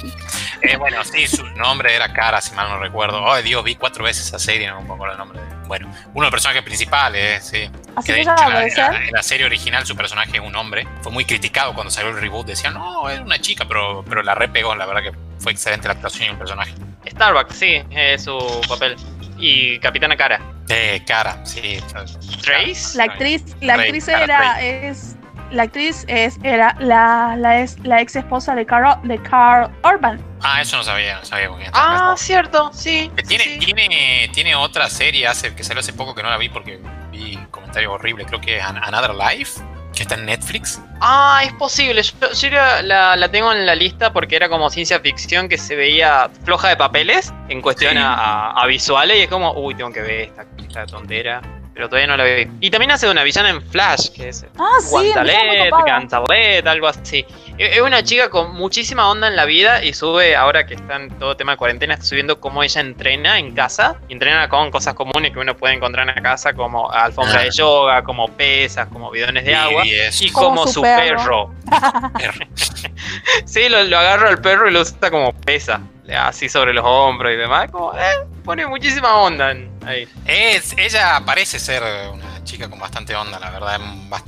Eh, 0.59 0.75
bueno, 0.75 1.03
sí, 1.03 1.27
su 1.27 1.45
nombre 1.51 1.95
era 1.95 2.11
Cara, 2.13 2.41
si 2.41 2.53
mal 2.55 2.67
no 2.67 2.79
recuerdo. 2.79 3.23
Oh, 3.23 3.35
Dios, 3.43 3.63
vi 3.63 3.75
cuatro 3.75 4.03
veces 4.03 4.25
esa 4.25 4.39
serie, 4.39 4.67
no 4.69 4.81
me 4.81 4.91
acuerdo 4.93 5.13
el 5.13 5.19
nombre. 5.19 5.39
de- 5.39 5.56
Bueno, 5.67 5.87
uno 5.87 5.97
de 6.13 6.21
los 6.21 6.31
personajes 6.31 6.63
principales, 6.63 7.43
sí. 7.45 7.69
Así 7.95 8.05
Que 8.07 8.13
de 8.13 8.21
hecho, 8.21 8.35
la, 8.35 8.49
la- 8.63 8.69
ser. 8.69 8.93
en 8.95 9.11
la 9.11 9.23
serie 9.23 9.45
original 9.45 9.85
su 9.85 9.95
personaje 9.95 10.31
es 10.37 10.39
un 10.41 10.55
hombre. 10.55 10.87
Fue 11.01 11.11
muy 11.11 11.25
criticado 11.25 11.73
cuando 11.73 11.91
salió 11.91 12.11
el 12.11 12.21
reboot. 12.21 12.47
Decían, 12.47 12.73
no, 12.73 13.09
es 13.09 13.19
una 13.19 13.39
chica, 13.39 13.65
pero, 13.67 14.03
pero 14.07 14.23
la 14.23 14.35
repegó. 14.35 14.75
La 14.75 14.85
verdad 14.85 15.01
que 15.03 15.17
fue 15.39 15.51
excelente 15.51 15.87
la 15.87 15.95
actuación 15.95 16.27
y 16.27 16.31
el 16.31 16.37
personaje. 16.37 16.73
Starbucks, 17.09 17.55
sí, 17.55 17.81
es 17.91 18.23
su 18.23 18.61
papel. 18.67 18.95
Y 19.37 19.77
Capitana 19.79 20.15
Cara. 20.17 20.39
Eh, 20.69 21.01
cara, 21.05 21.45
sí. 21.45 21.79
Trace. 22.41 22.97
La 22.97 23.03
actriz, 23.05 23.43
la 23.61 23.75
Rey, 23.77 23.85
actriz 23.87 24.05
Cara 24.05 24.23
era, 24.23 24.61
es, 24.61 25.15
la 25.51 25.63
actriz 25.63 26.05
es, 26.07 26.37
era 26.43 26.75
la, 26.79 27.35
la, 27.37 27.59
es, 27.59 27.79
la 27.79 28.01
ex 28.01 28.15
esposa 28.15 28.55
de 28.55 28.65
Carl, 28.65 28.99
de 29.03 29.21
Carl 29.21 29.71
Urban. 29.83 30.21
Ah, 30.41 30.61
eso 30.61 30.77
no 30.77 30.83
sabía, 30.83 31.17
no 31.19 31.25
sabía 31.25 31.49
estaba 31.65 32.11
Ah, 32.13 32.15
cierto, 32.17 32.71
sí. 32.73 33.11
Tiene, 33.27 33.43
sí. 33.43 33.59
tiene, 33.59 34.29
tiene 34.33 34.55
otra 34.55 34.89
serie 34.89 35.27
hace, 35.27 35.55
que 35.55 35.63
salió 35.63 35.79
hace 35.79 35.93
poco 35.93 36.13
que 36.13 36.23
no 36.23 36.29
la 36.29 36.37
vi 36.37 36.49
porque 36.49 36.79
vi 37.11 37.37
comentarios 37.51 37.91
horribles. 37.93 38.27
Creo 38.27 38.39
que 38.41 38.57
es 38.57 38.63
An- 38.63 38.77
Another 38.83 39.15
Life, 39.15 39.59
que 39.95 40.03
está 40.03 40.15
en 40.15 40.25
Netflix. 40.25 40.79
Ah, 41.01 41.41
es 41.43 41.53
posible. 41.53 42.03
Yo, 42.03 42.11
yo 42.33 42.49
la, 42.51 42.81
la- 42.83 43.15
la 43.15 43.29
tengo 43.31 43.51
en 43.51 43.65
la 43.65 43.73
lista 43.73 44.13
porque 44.13 44.35
era 44.35 44.47
como 44.49 44.69
ciencia 44.69 44.99
ficción 44.99 45.49
que 45.49 45.57
se 45.57 45.75
veía 45.75 46.29
floja 46.43 46.69
de 46.69 46.77
papeles 46.77 47.33
en 47.49 47.61
cuestión 47.61 47.93
Sí. 47.93 47.99
a- 48.01 48.51
a 48.51 48.65
visuales 48.67 49.17
y 49.17 49.21
es 49.21 49.27
como, 49.29 49.53
uy, 49.53 49.73
tengo 49.75 49.91
que 49.91 50.01
ver 50.01 50.21
esta, 50.21 50.45
esta 50.59 50.85
tontera. 50.85 51.41
Pero 51.77 51.89
todavía 51.89 52.07
no 52.07 52.17
la 52.17 52.23
vi. 52.23 52.47
Y 52.59 52.71
también 52.71 52.89
hace 52.89 53.07
una 53.07 53.21
villana 53.21 53.51
en 53.51 53.61
Flash, 53.61 54.09
que 54.09 54.29
es 54.29 54.43
Ah, 54.57 54.77
Guantalet. 54.89 55.71
Gantalet, 55.85 56.65
algo 56.65 56.87
así. 56.87 57.23
Es 57.59 57.79
una 57.81 58.01
chica 58.03 58.31
con 58.31 58.55
muchísima 58.55 59.07
onda 59.11 59.27
en 59.27 59.35
la 59.35 59.45
vida 59.45 59.83
y 59.83 59.93
sube, 59.93 60.35
ahora 60.35 60.65
que 60.65 60.73
está 60.73 60.95
en 60.95 61.09
todo 61.19 61.37
tema 61.37 61.51
de 61.51 61.57
cuarentena, 61.59 61.93
está 61.93 62.05
subiendo 62.07 62.39
cómo 62.39 62.63
ella 62.63 62.81
entrena 62.81 63.37
en 63.37 63.53
casa. 63.53 63.97
Y 64.09 64.13
entrena 64.13 64.49
con 64.49 64.71
cosas 64.71 64.95
comunes 64.95 65.31
que 65.31 65.37
uno 65.37 65.55
puede 65.55 65.75
encontrar 65.75 66.09
en 66.09 66.15
la 66.15 66.21
casa, 66.23 66.53
como 66.53 66.89
alfombra 66.91 67.41
Ah. 67.41 67.43
de 67.43 67.51
yoga, 67.51 68.03
como 68.03 68.27
pesas, 68.29 68.87
como 68.87 69.11
bidones 69.11 69.45
de 69.45 69.53
agua. 69.55 69.83
Y 69.85 70.31
Como 70.31 70.47
como, 70.49 70.67
su 70.67 70.81
perro. 70.81 71.53
perro. 72.17 72.47
sí, 73.45 73.69
lo, 73.69 73.83
lo 73.83 73.99
agarro 73.99 74.29
al 74.29 74.41
perro 74.41 74.67
y 74.67 74.73
lo 74.73 74.81
usa 74.81 75.11
como 75.11 75.31
pesa. 75.33 75.79
Así 76.15 76.47
sobre 76.49 76.73
los 76.73 76.85
hombros 76.85 77.33
y 77.33 77.35
demás. 77.35 77.69
Como, 77.71 77.93
eh, 77.93 78.25
pone 78.43 78.65
muchísima 78.65 79.15
onda 79.15 79.53
ahí. 79.85 80.07
Ella 80.25 81.21
parece 81.25 81.59
ser 81.59 81.83
una 82.13 82.43
chica 82.43 82.69
con 82.69 82.79
bastante 82.79 83.15
onda, 83.15 83.39
la 83.39 83.49
verdad. 83.49 83.79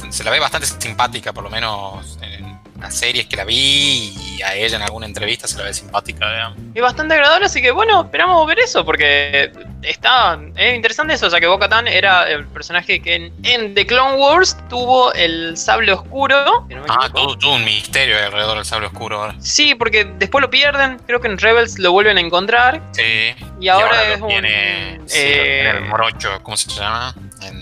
se 0.09 0.24
la 0.24 0.31
ve 0.31 0.39
bastante 0.39 0.67
simpática, 0.67 1.31
por 1.33 1.43
lo 1.43 1.50
menos 1.50 2.17
en 2.21 2.58
las 2.79 2.95
series 2.98 3.25
que 3.27 3.36
la 3.36 3.43
vi 3.43 4.13
y 4.38 4.41
a 4.41 4.55
ella 4.55 4.77
en 4.77 4.83
alguna 4.83 5.05
entrevista 5.05 5.48
se 5.48 5.57
la 5.57 5.65
ve 5.65 5.74
simpática. 5.74 6.29
digamos. 6.31 6.57
Es 6.74 6.81
bastante 6.81 7.13
agradable, 7.15 7.45
así 7.45 7.62
que 7.62 7.71
bueno, 7.71 8.01
esperamos 8.01 8.45
ver 8.48 8.59
eso, 8.59 8.86
porque 8.86 9.51
está 9.81 10.39
es 10.55 10.75
interesante 10.75 11.13
eso, 11.13 11.27
ya 11.29 11.39
que 11.39 11.48
Bo-Katan 11.48 11.88
era 11.88 12.29
el 12.29 12.45
personaje 12.48 13.01
que 13.01 13.15
en, 13.15 13.33
en 13.43 13.73
The 13.73 13.86
Clone 13.86 14.15
Wars 14.17 14.56
tuvo 14.69 15.13
el 15.13 15.58
sable 15.58 15.91
oscuro. 15.93 16.65
no 16.69 16.84
Ah, 16.88 17.10
todo, 17.13 17.38
todo 17.38 17.56
un 17.56 17.65
misterio 17.65 18.17
alrededor 18.17 18.56
del 18.58 18.65
sable 18.65 18.88
oscuro 18.88 19.21
ahora. 19.21 19.36
Sí, 19.39 19.75
porque 19.75 20.06
después 20.06 20.41
lo 20.41 20.49
pierden, 20.49 20.99
creo 21.06 21.19
que 21.19 21.27
en 21.27 21.38
Rebels 21.38 21.77
lo 21.80 21.91
vuelven 21.91 22.17
a 22.17 22.21
encontrar, 22.21 22.82
Sí. 22.93 23.34
y 23.60 23.67
ahora, 23.67 24.13
es 24.13 24.21
un... 24.21 24.27
tiene, 24.30 25.01
sí, 25.06 25.17
eh, 25.19 25.69
el 25.71 25.82
morocho, 25.82 26.39
¿cómo 26.43 26.56
se 26.58 26.69
llama? 26.71 27.13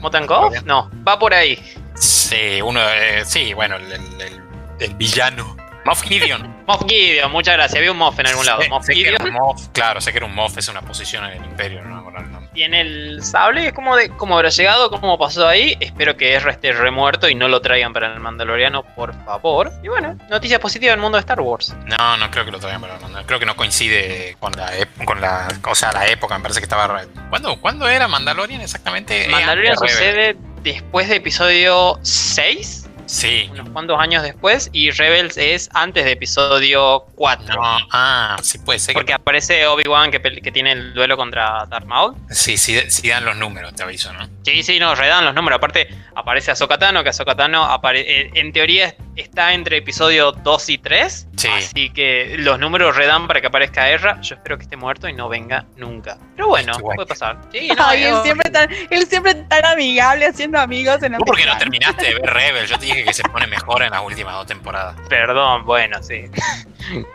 ¿Motankov? 0.01 0.63
No, 0.65 0.89
va 1.07 1.17
por 1.19 1.33
ahí. 1.33 1.57
Sí, 1.95 2.61
uno, 2.61 2.79
eh, 2.81 3.23
sí, 3.25 3.53
bueno, 3.53 3.75
el, 3.77 3.91
el- 3.91 4.21
el- 4.21 4.46
el 4.79 4.93
villano. 4.95 5.55
Moff 5.85 6.01
Gideon. 6.03 6.63
Moff 6.67 6.83
Gideon, 6.85 7.31
muchas 7.31 7.53
gracias. 7.55 7.77
Había 7.77 7.93
un 7.93 7.97
Moff 7.97 8.19
en 8.19 8.27
algún 8.27 8.45
lado. 8.45 8.61
Moff 8.69 8.85
sé 8.85 8.93
que 8.93 9.07
era 9.07 9.11
Gideon 9.19 9.27
un 9.27 9.33
Moff, 9.41 9.67
claro, 9.71 10.01
sé 10.01 10.11
que 10.11 10.17
era 10.17 10.25
un 10.25 10.35
Moff, 10.35 10.57
es 10.57 10.67
una 10.67 10.81
posición 10.81 11.23
en 11.25 11.37
el 11.41 11.45
imperio, 11.45 11.81
no 11.81 11.95
me 11.95 11.99
acuerdo 12.01 12.19
el 12.19 12.29
nombre. 12.31 12.49
tiene 12.53 12.81
el 12.81 13.23
sable. 13.23 13.67
Es 13.67 13.73
como 13.73 13.95
de 13.95 14.09
cómo 14.09 14.35
habrá 14.35 14.49
llegado, 14.49 14.89
cómo 14.89 15.17
pasó 15.17 15.47
ahí. 15.47 15.77
Espero 15.79 16.17
que 16.17 16.35
Ezra 16.35 16.51
esté 16.51 16.73
remuerto 16.73 17.29
y 17.29 17.35
no 17.35 17.47
lo 17.47 17.61
traigan 17.61 17.93
para 17.93 18.13
el 18.13 18.19
Mandaloriano, 18.19 18.83
por 18.95 19.13
favor. 19.23 19.71
Y 19.81 19.87
bueno, 19.87 20.17
noticia 20.29 20.59
positiva 20.59 20.91
del 20.91 20.99
mundo 20.99 21.15
de 21.17 21.21
Star 21.21 21.39
Wars. 21.39 21.73
No, 21.85 22.17
no 22.17 22.29
creo 22.31 22.43
que 22.43 22.51
lo 22.51 22.59
traigan 22.59 22.81
para 22.81 22.95
el 22.95 22.99
Mandalorian. 22.99 23.25
Creo 23.27 23.39
que 23.39 23.45
no 23.45 23.55
coincide 23.55 24.35
con 24.41 24.51
la, 24.57 24.69
con 25.05 25.21
la, 25.21 25.47
o 25.63 25.75
sea, 25.75 25.93
la 25.93 26.05
época, 26.07 26.35
me 26.37 26.41
parece 26.41 26.59
que 26.59 26.65
estaba... 26.65 26.87
re- 26.87 27.07
¿Cuándo, 27.29 27.61
¿cuándo 27.61 27.87
era 27.87 28.09
Mandalorian 28.09 28.59
exactamente? 28.59 29.23
Eh, 29.23 29.29
Mandalorian 29.29 29.75
Rebels. 29.75 29.91
sucede 29.93 30.37
después 30.63 31.07
de 31.07 31.15
episodio 31.15 31.97
6, 32.01 32.86
Sí. 33.07 33.47
unos 33.51 33.69
cuantos 33.69 33.99
años 33.99 34.21
después, 34.21 34.69
y 34.73 34.91
Rebels 34.91 35.37
es 35.37 35.69
antes 35.73 36.05
de 36.05 36.11
episodio 36.11 37.05
4. 37.15 37.55
No, 37.55 37.77
ah, 37.91 38.37
sí 38.43 38.59
puede 38.59 38.79
ser. 38.79 38.93
que- 38.93 38.99
Porque 38.99 39.13
aparece 39.13 39.65
Obi-Wan 39.65 40.11
que, 40.11 40.19
tiene 40.51 40.73
el 40.73 40.93
duelo 40.93 41.17
contra 41.17 41.65
Darth 41.67 41.85
Maul. 41.85 42.15
Sí, 42.29 42.57
sí, 42.57 42.79
sí 42.89 43.07
dan 43.09 43.25
los 43.25 43.35
números, 43.37 43.73
te 43.75 43.83
aviso, 43.83 44.13
¿no? 44.13 44.27
Sí, 44.43 44.61
sí, 44.63 44.79
no, 44.79 44.93
redan 44.95 45.25
los 45.25 45.33
números. 45.33 45.57
Aparte, 45.57 45.87
aparece 46.15 46.51
Ahsoka 46.51 46.77
Tano, 46.77 47.03
que 47.03 47.09
Ahsoka 47.09 47.35
Tano 47.35 47.63
apare- 47.65 48.05
eh, 48.07 48.31
en 48.35 48.51
teoría 48.53 48.93
está 49.15 49.53
entre 49.53 49.77
episodio 49.77 50.31
2 50.31 50.69
y 50.69 50.77
3. 50.77 51.27
Sí. 51.37 51.47
Así 51.49 51.89
que 51.89 52.35
los 52.37 52.59
números 52.59 52.95
redan 52.95 53.27
para 53.27 53.41
que 53.41 53.47
aparezca 53.47 53.89
Erra. 53.89 54.19
Yo 54.21 54.35
espero 54.35 54.57
que 54.57 54.63
esté 54.63 54.75
muerto 54.77 55.07
y 55.07 55.13
no 55.13 55.27
venga 55.29 55.65
nunca. 55.75 56.17
Pero 56.35 56.47
bueno, 56.49 56.73
puede 56.79 57.05
pasar. 57.07 57.37
Sí, 57.51 57.67
no, 57.77 57.85
Ay, 57.85 58.03
él 58.03 58.15
siempre, 58.23 58.49
tan, 58.51 58.69
él 58.89 59.05
siempre 59.07 59.35
tan 59.35 59.65
amigable 59.65 60.25
haciendo 60.27 60.59
amigos 60.59 61.01
en 61.03 61.13
el 61.13 61.19
¿Tú 61.19 61.25
por 61.25 61.37
qué 61.37 61.45
no 61.45 61.57
terminaste 61.57 62.05
de 62.05 62.13
ver 62.15 62.25
Rebel? 62.33 62.67
Yo 62.67 62.77
te 62.79 62.85
dije 62.85 62.96
que 63.03 63.13
se 63.13 63.23
pone 63.23 63.47
mejor 63.47 63.83
en 63.83 63.91
las 63.91 64.03
últimas 64.03 64.35
dos 64.35 64.47
temporadas. 64.47 64.95
Perdón, 65.09 65.65
bueno, 65.65 66.01
sí. 66.01 66.25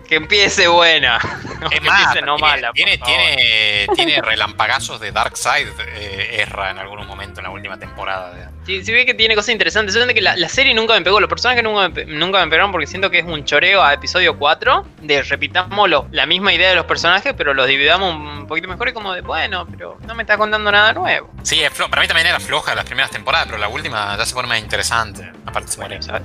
Que 0.08 0.14
empiece 0.16 0.68
buena. 0.68 1.18
No, 1.62 1.68
que 1.70 1.80
más, 1.80 2.00
empiece 2.16 2.26
no 2.26 2.34
tiene, 2.34 2.50
mala. 2.50 2.72
tiene, 2.72 2.98
tiene, 2.98 3.86
tiene 3.94 4.20
relampagazos 4.20 4.98
de 4.98 5.12
Darkseid 5.12 5.68
eh, 5.94 6.42
Ezra 6.42 6.70
en 6.70 6.78
algún 6.78 7.06
momento 7.06 7.38
en 7.38 7.44
la 7.44 7.50
última 7.50 7.78
temporada. 7.78 8.34
digamos. 8.34 8.54
Sí, 8.66 8.84
sí 8.84 8.90
ve 8.90 9.06
que 9.06 9.14
tiene 9.14 9.36
cosas 9.36 9.50
interesantes. 9.50 9.92
Solamente 9.94 10.14
que 10.18 10.22
la, 10.22 10.36
la 10.36 10.48
serie 10.48 10.74
nunca 10.74 10.94
me 10.94 11.02
pegó. 11.02 11.20
Los 11.20 11.28
personajes 11.28 11.62
nunca 11.62 11.88
me, 11.88 12.04
nunca 12.06 12.44
me 12.44 12.50
pegaron 12.50 12.72
porque 12.72 12.88
siento 12.88 13.10
que 13.12 13.20
es 13.20 13.24
un 13.24 13.44
choreo 13.44 13.80
a 13.80 13.92
episodio 13.94 14.36
4. 14.38 14.84
De 15.02 15.22
repitamos 15.22 15.88
lo- 15.88 16.08
la 16.10 16.26
misma 16.26 16.52
idea 16.52 16.68
de 16.70 16.74
los 16.74 16.86
personajes, 16.86 17.32
pero 17.38 17.54
los 17.54 17.68
dividamos 17.68 18.12
un 18.12 18.48
poquito 18.48 18.66
mejor. 18.66 18.88
Y 18.88 18.92
como 18.92 19.12
de, 19.14 19.20
bueno, 19.20 19.64
pero 19.70 19.98
no 20.04 20.16
me 20.16 20.24
está 20.24 20.36
contando 20.36 20.72
nada 20.72 20.92
nuevo. 20.94 21.30
Sí, 21.44 21.62
es 21.62 21.70
para 21.70 22.02
mí 22.02 22.08
también 22.08 22.26
era 22.26 22.40
floja 22.40 22.74
las 22.74 22.86
primeras 22.86 23.12
temporadas, 23.12 23.46
pero 23.46 23.58
la 23.58 23.68
última 23.68 24.16
ya 24.18 24.26
se 24.26 24.34
pone 24.34 24.48
más 24.48 24.58
interesante. 24.58 25.30
Aparte 25.46 25.70
se 25.70 25.78
mueren, 25.78 26.02
¿sabes? 26.02 26.24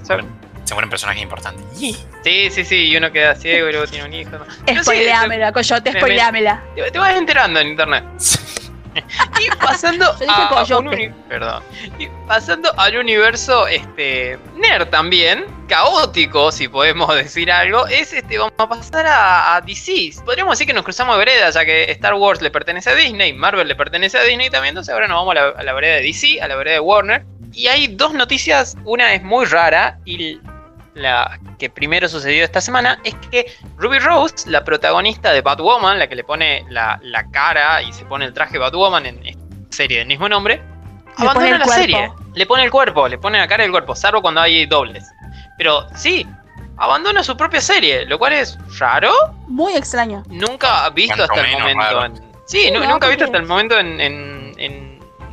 Se 0.67 0.73
mueren, 0.73 0.89
personajes 0.89 1.23
importantes. 1.23 1.63
Sí, 2.23 2.49
sí, 2.51 2.65
sí. 2.65 2.89
Y 2.89 2.97
uno 2.97 3.11
queda 3.11 3.35
ciego 3.35 3.69
y 3.69 3.71
luego 3.71 3.87
tiene 3.87 4.05
un 4.05 4.13
hijo. 4.13 4.31
¿no? 4.31 4.83
Spoileámela, 4.83 5.51
Coyote, 5.51 5.91
me- 5.91 5.99
spoileámela. 5.99 6.63
Te, 6.75 6.91
te 6.91 6.99
vas 6.99 7.15
enterando 7.15 7.59
en 7.59 7.67
internet. 7.69 8.03
Y 9.39 9.47
pasando 9.57 10.05
a, 10.27 10.47
a 10.47 10.77
un 10.79 11.13
perdón. 11.29 11.61
Y 11.99 12.07
pasando 12.27 12.71
al 12.79 12.97
universo 12.97 13.67
este 13.67 14.39
nerd 14.55 14.87
también, 14.87 15.45
caótico, 15.67 16.51
si 16.51 16.67
podemos 16.67 17.13
decir 17.15 17.51
algo, 17.51 17.85
es 17.85 18.11
este 18.11 18.39
vamos 18.39 18.53
a 18.57 18.67
pasar 18.67 19.05
a, 19.05 19.55
a 19.55 19.61
DC. 19.61 20.13
Podríamos 20.25 20.53
decir 20.53 20.65
que 20.65 20.73
nos 20.73 20.83
cruzamos 20.83 21.13
de 21.15 21.19
vereda, 21.19 21.51
ya 21.51 21.63
que 21.63 21.91
Star 21.91 22.15
Wars 22.15 22.41
le 22.41 22.49
pertenece 22.49 22.89
a 22.89 22.95
Disney, 22.95 23.33
Marvel 23.33 23.67
le 23.67 23.75
pertenece 23.75 24.17
a 24.17 24.23
Disney 24.23 24.49
también, 24.49 24.71
entonces 24.71 24.91
ahora 24.91 25.07
nos 25.07 25.17
vamos 25.17 25.31
a 25.37 25.41
la, 25.41 25.47
a 25.59 25.63
la 25.63 25.73
vereda 25.73 25.95
de 25.97 26.01
DC, 26.01 26.41
a 26.41 26.47
la 26.47 26.55
vereda 26.55 26.73
de 26.73 26.79
Warner. 26.79 27.23
y 27.53 27.67
hay 27.67 27.87
dos 27.89 28.15
noticias, 28.15 28.75
una 28.83 29.13
es 29.13 29.21
muy 29.21 29.45
rara 29.45 29.99
y 30.05 30.39
la 30.97 31.39
que 31.59 31.69
primero 31.69 32.07
sucedió 32.09 32.43
esta 32.43 32.61
semana 32.61 32.99
es 33.03 33.15
que 33.31 33.45
Ruby 33.77 33.99
Rose, 33.99 34.49
la 34.49 34.63
protagonista 34.63 35.31
de 35.31 35.41
Batwoman, 35.41 35.99
la 35.99 36.07
que 36.07 36.15
le 36.15 36.23
pone 36.23 36.65
la, 36.69 36.99
la 37.03 37.29
cara 37.31 37.81
y 37.81 37.93
se 37.93 38.05
pone 38.05 38.25
el 38.25 38.33
traje 38.33 38.57
Batwoman 38.57 39.05
en 39.05 39.25
esta 39.25 39.41
serie 39.69 39.99
del 39.99 40.07
mismo 40.07 40.27
nombre, 40.29 40.61
Le 41.17 41.23
abandona 41.25 41.57
la 41.59 41.63
cuerpo. 41.65 41.81
serie. 41.81 42.11
Le 42.35 42.45
pone 42.45 42.63
el 42.63 42.71
cuerpo, 42.71 43.07
le 43.07 43.17
pone 43.17 43.37
la 43.39 43.47
cara 43.47 43.63
y 43.63 43.65
el 43.67 43.71
cuerpo, 43.71 43.95
salvo 43.95 44.21
cuando 44.21 44.41
hay 44.41 44.65
dobles. 44.65 45.05
Pero 45.57 45.87
sí, 45.95 46.25
abandona 46.77 47.23
su 47.23 47.35
propia 47.35 47.61
serie, 47.61 48.05
lo 48.05 48.19
cual 48.19 48.33
es 48.33 48.57
raro. 48.79 49.11
Muy 49.47 49.73
extraño. 49.75 50.23
Nunca 50.27 50.89
visto 50.91 51.15
Cuanto 51.15 51.33
hasta 51.33 51.47
el 51.47 51.59
momento. 51.59 52.05
en- 52.05 52.15
sí, 52.45 52.59
Sí, 52.65 52.71
no, 52.71 52.83
nunca 52.85 53.07
visto 53.07 53.25
hasta 53.25 53.37
el 53.37 53.45
momento 53.45 53.79
en, 53.79 53.99
en- 53.99 54.53
en 54.57 54.86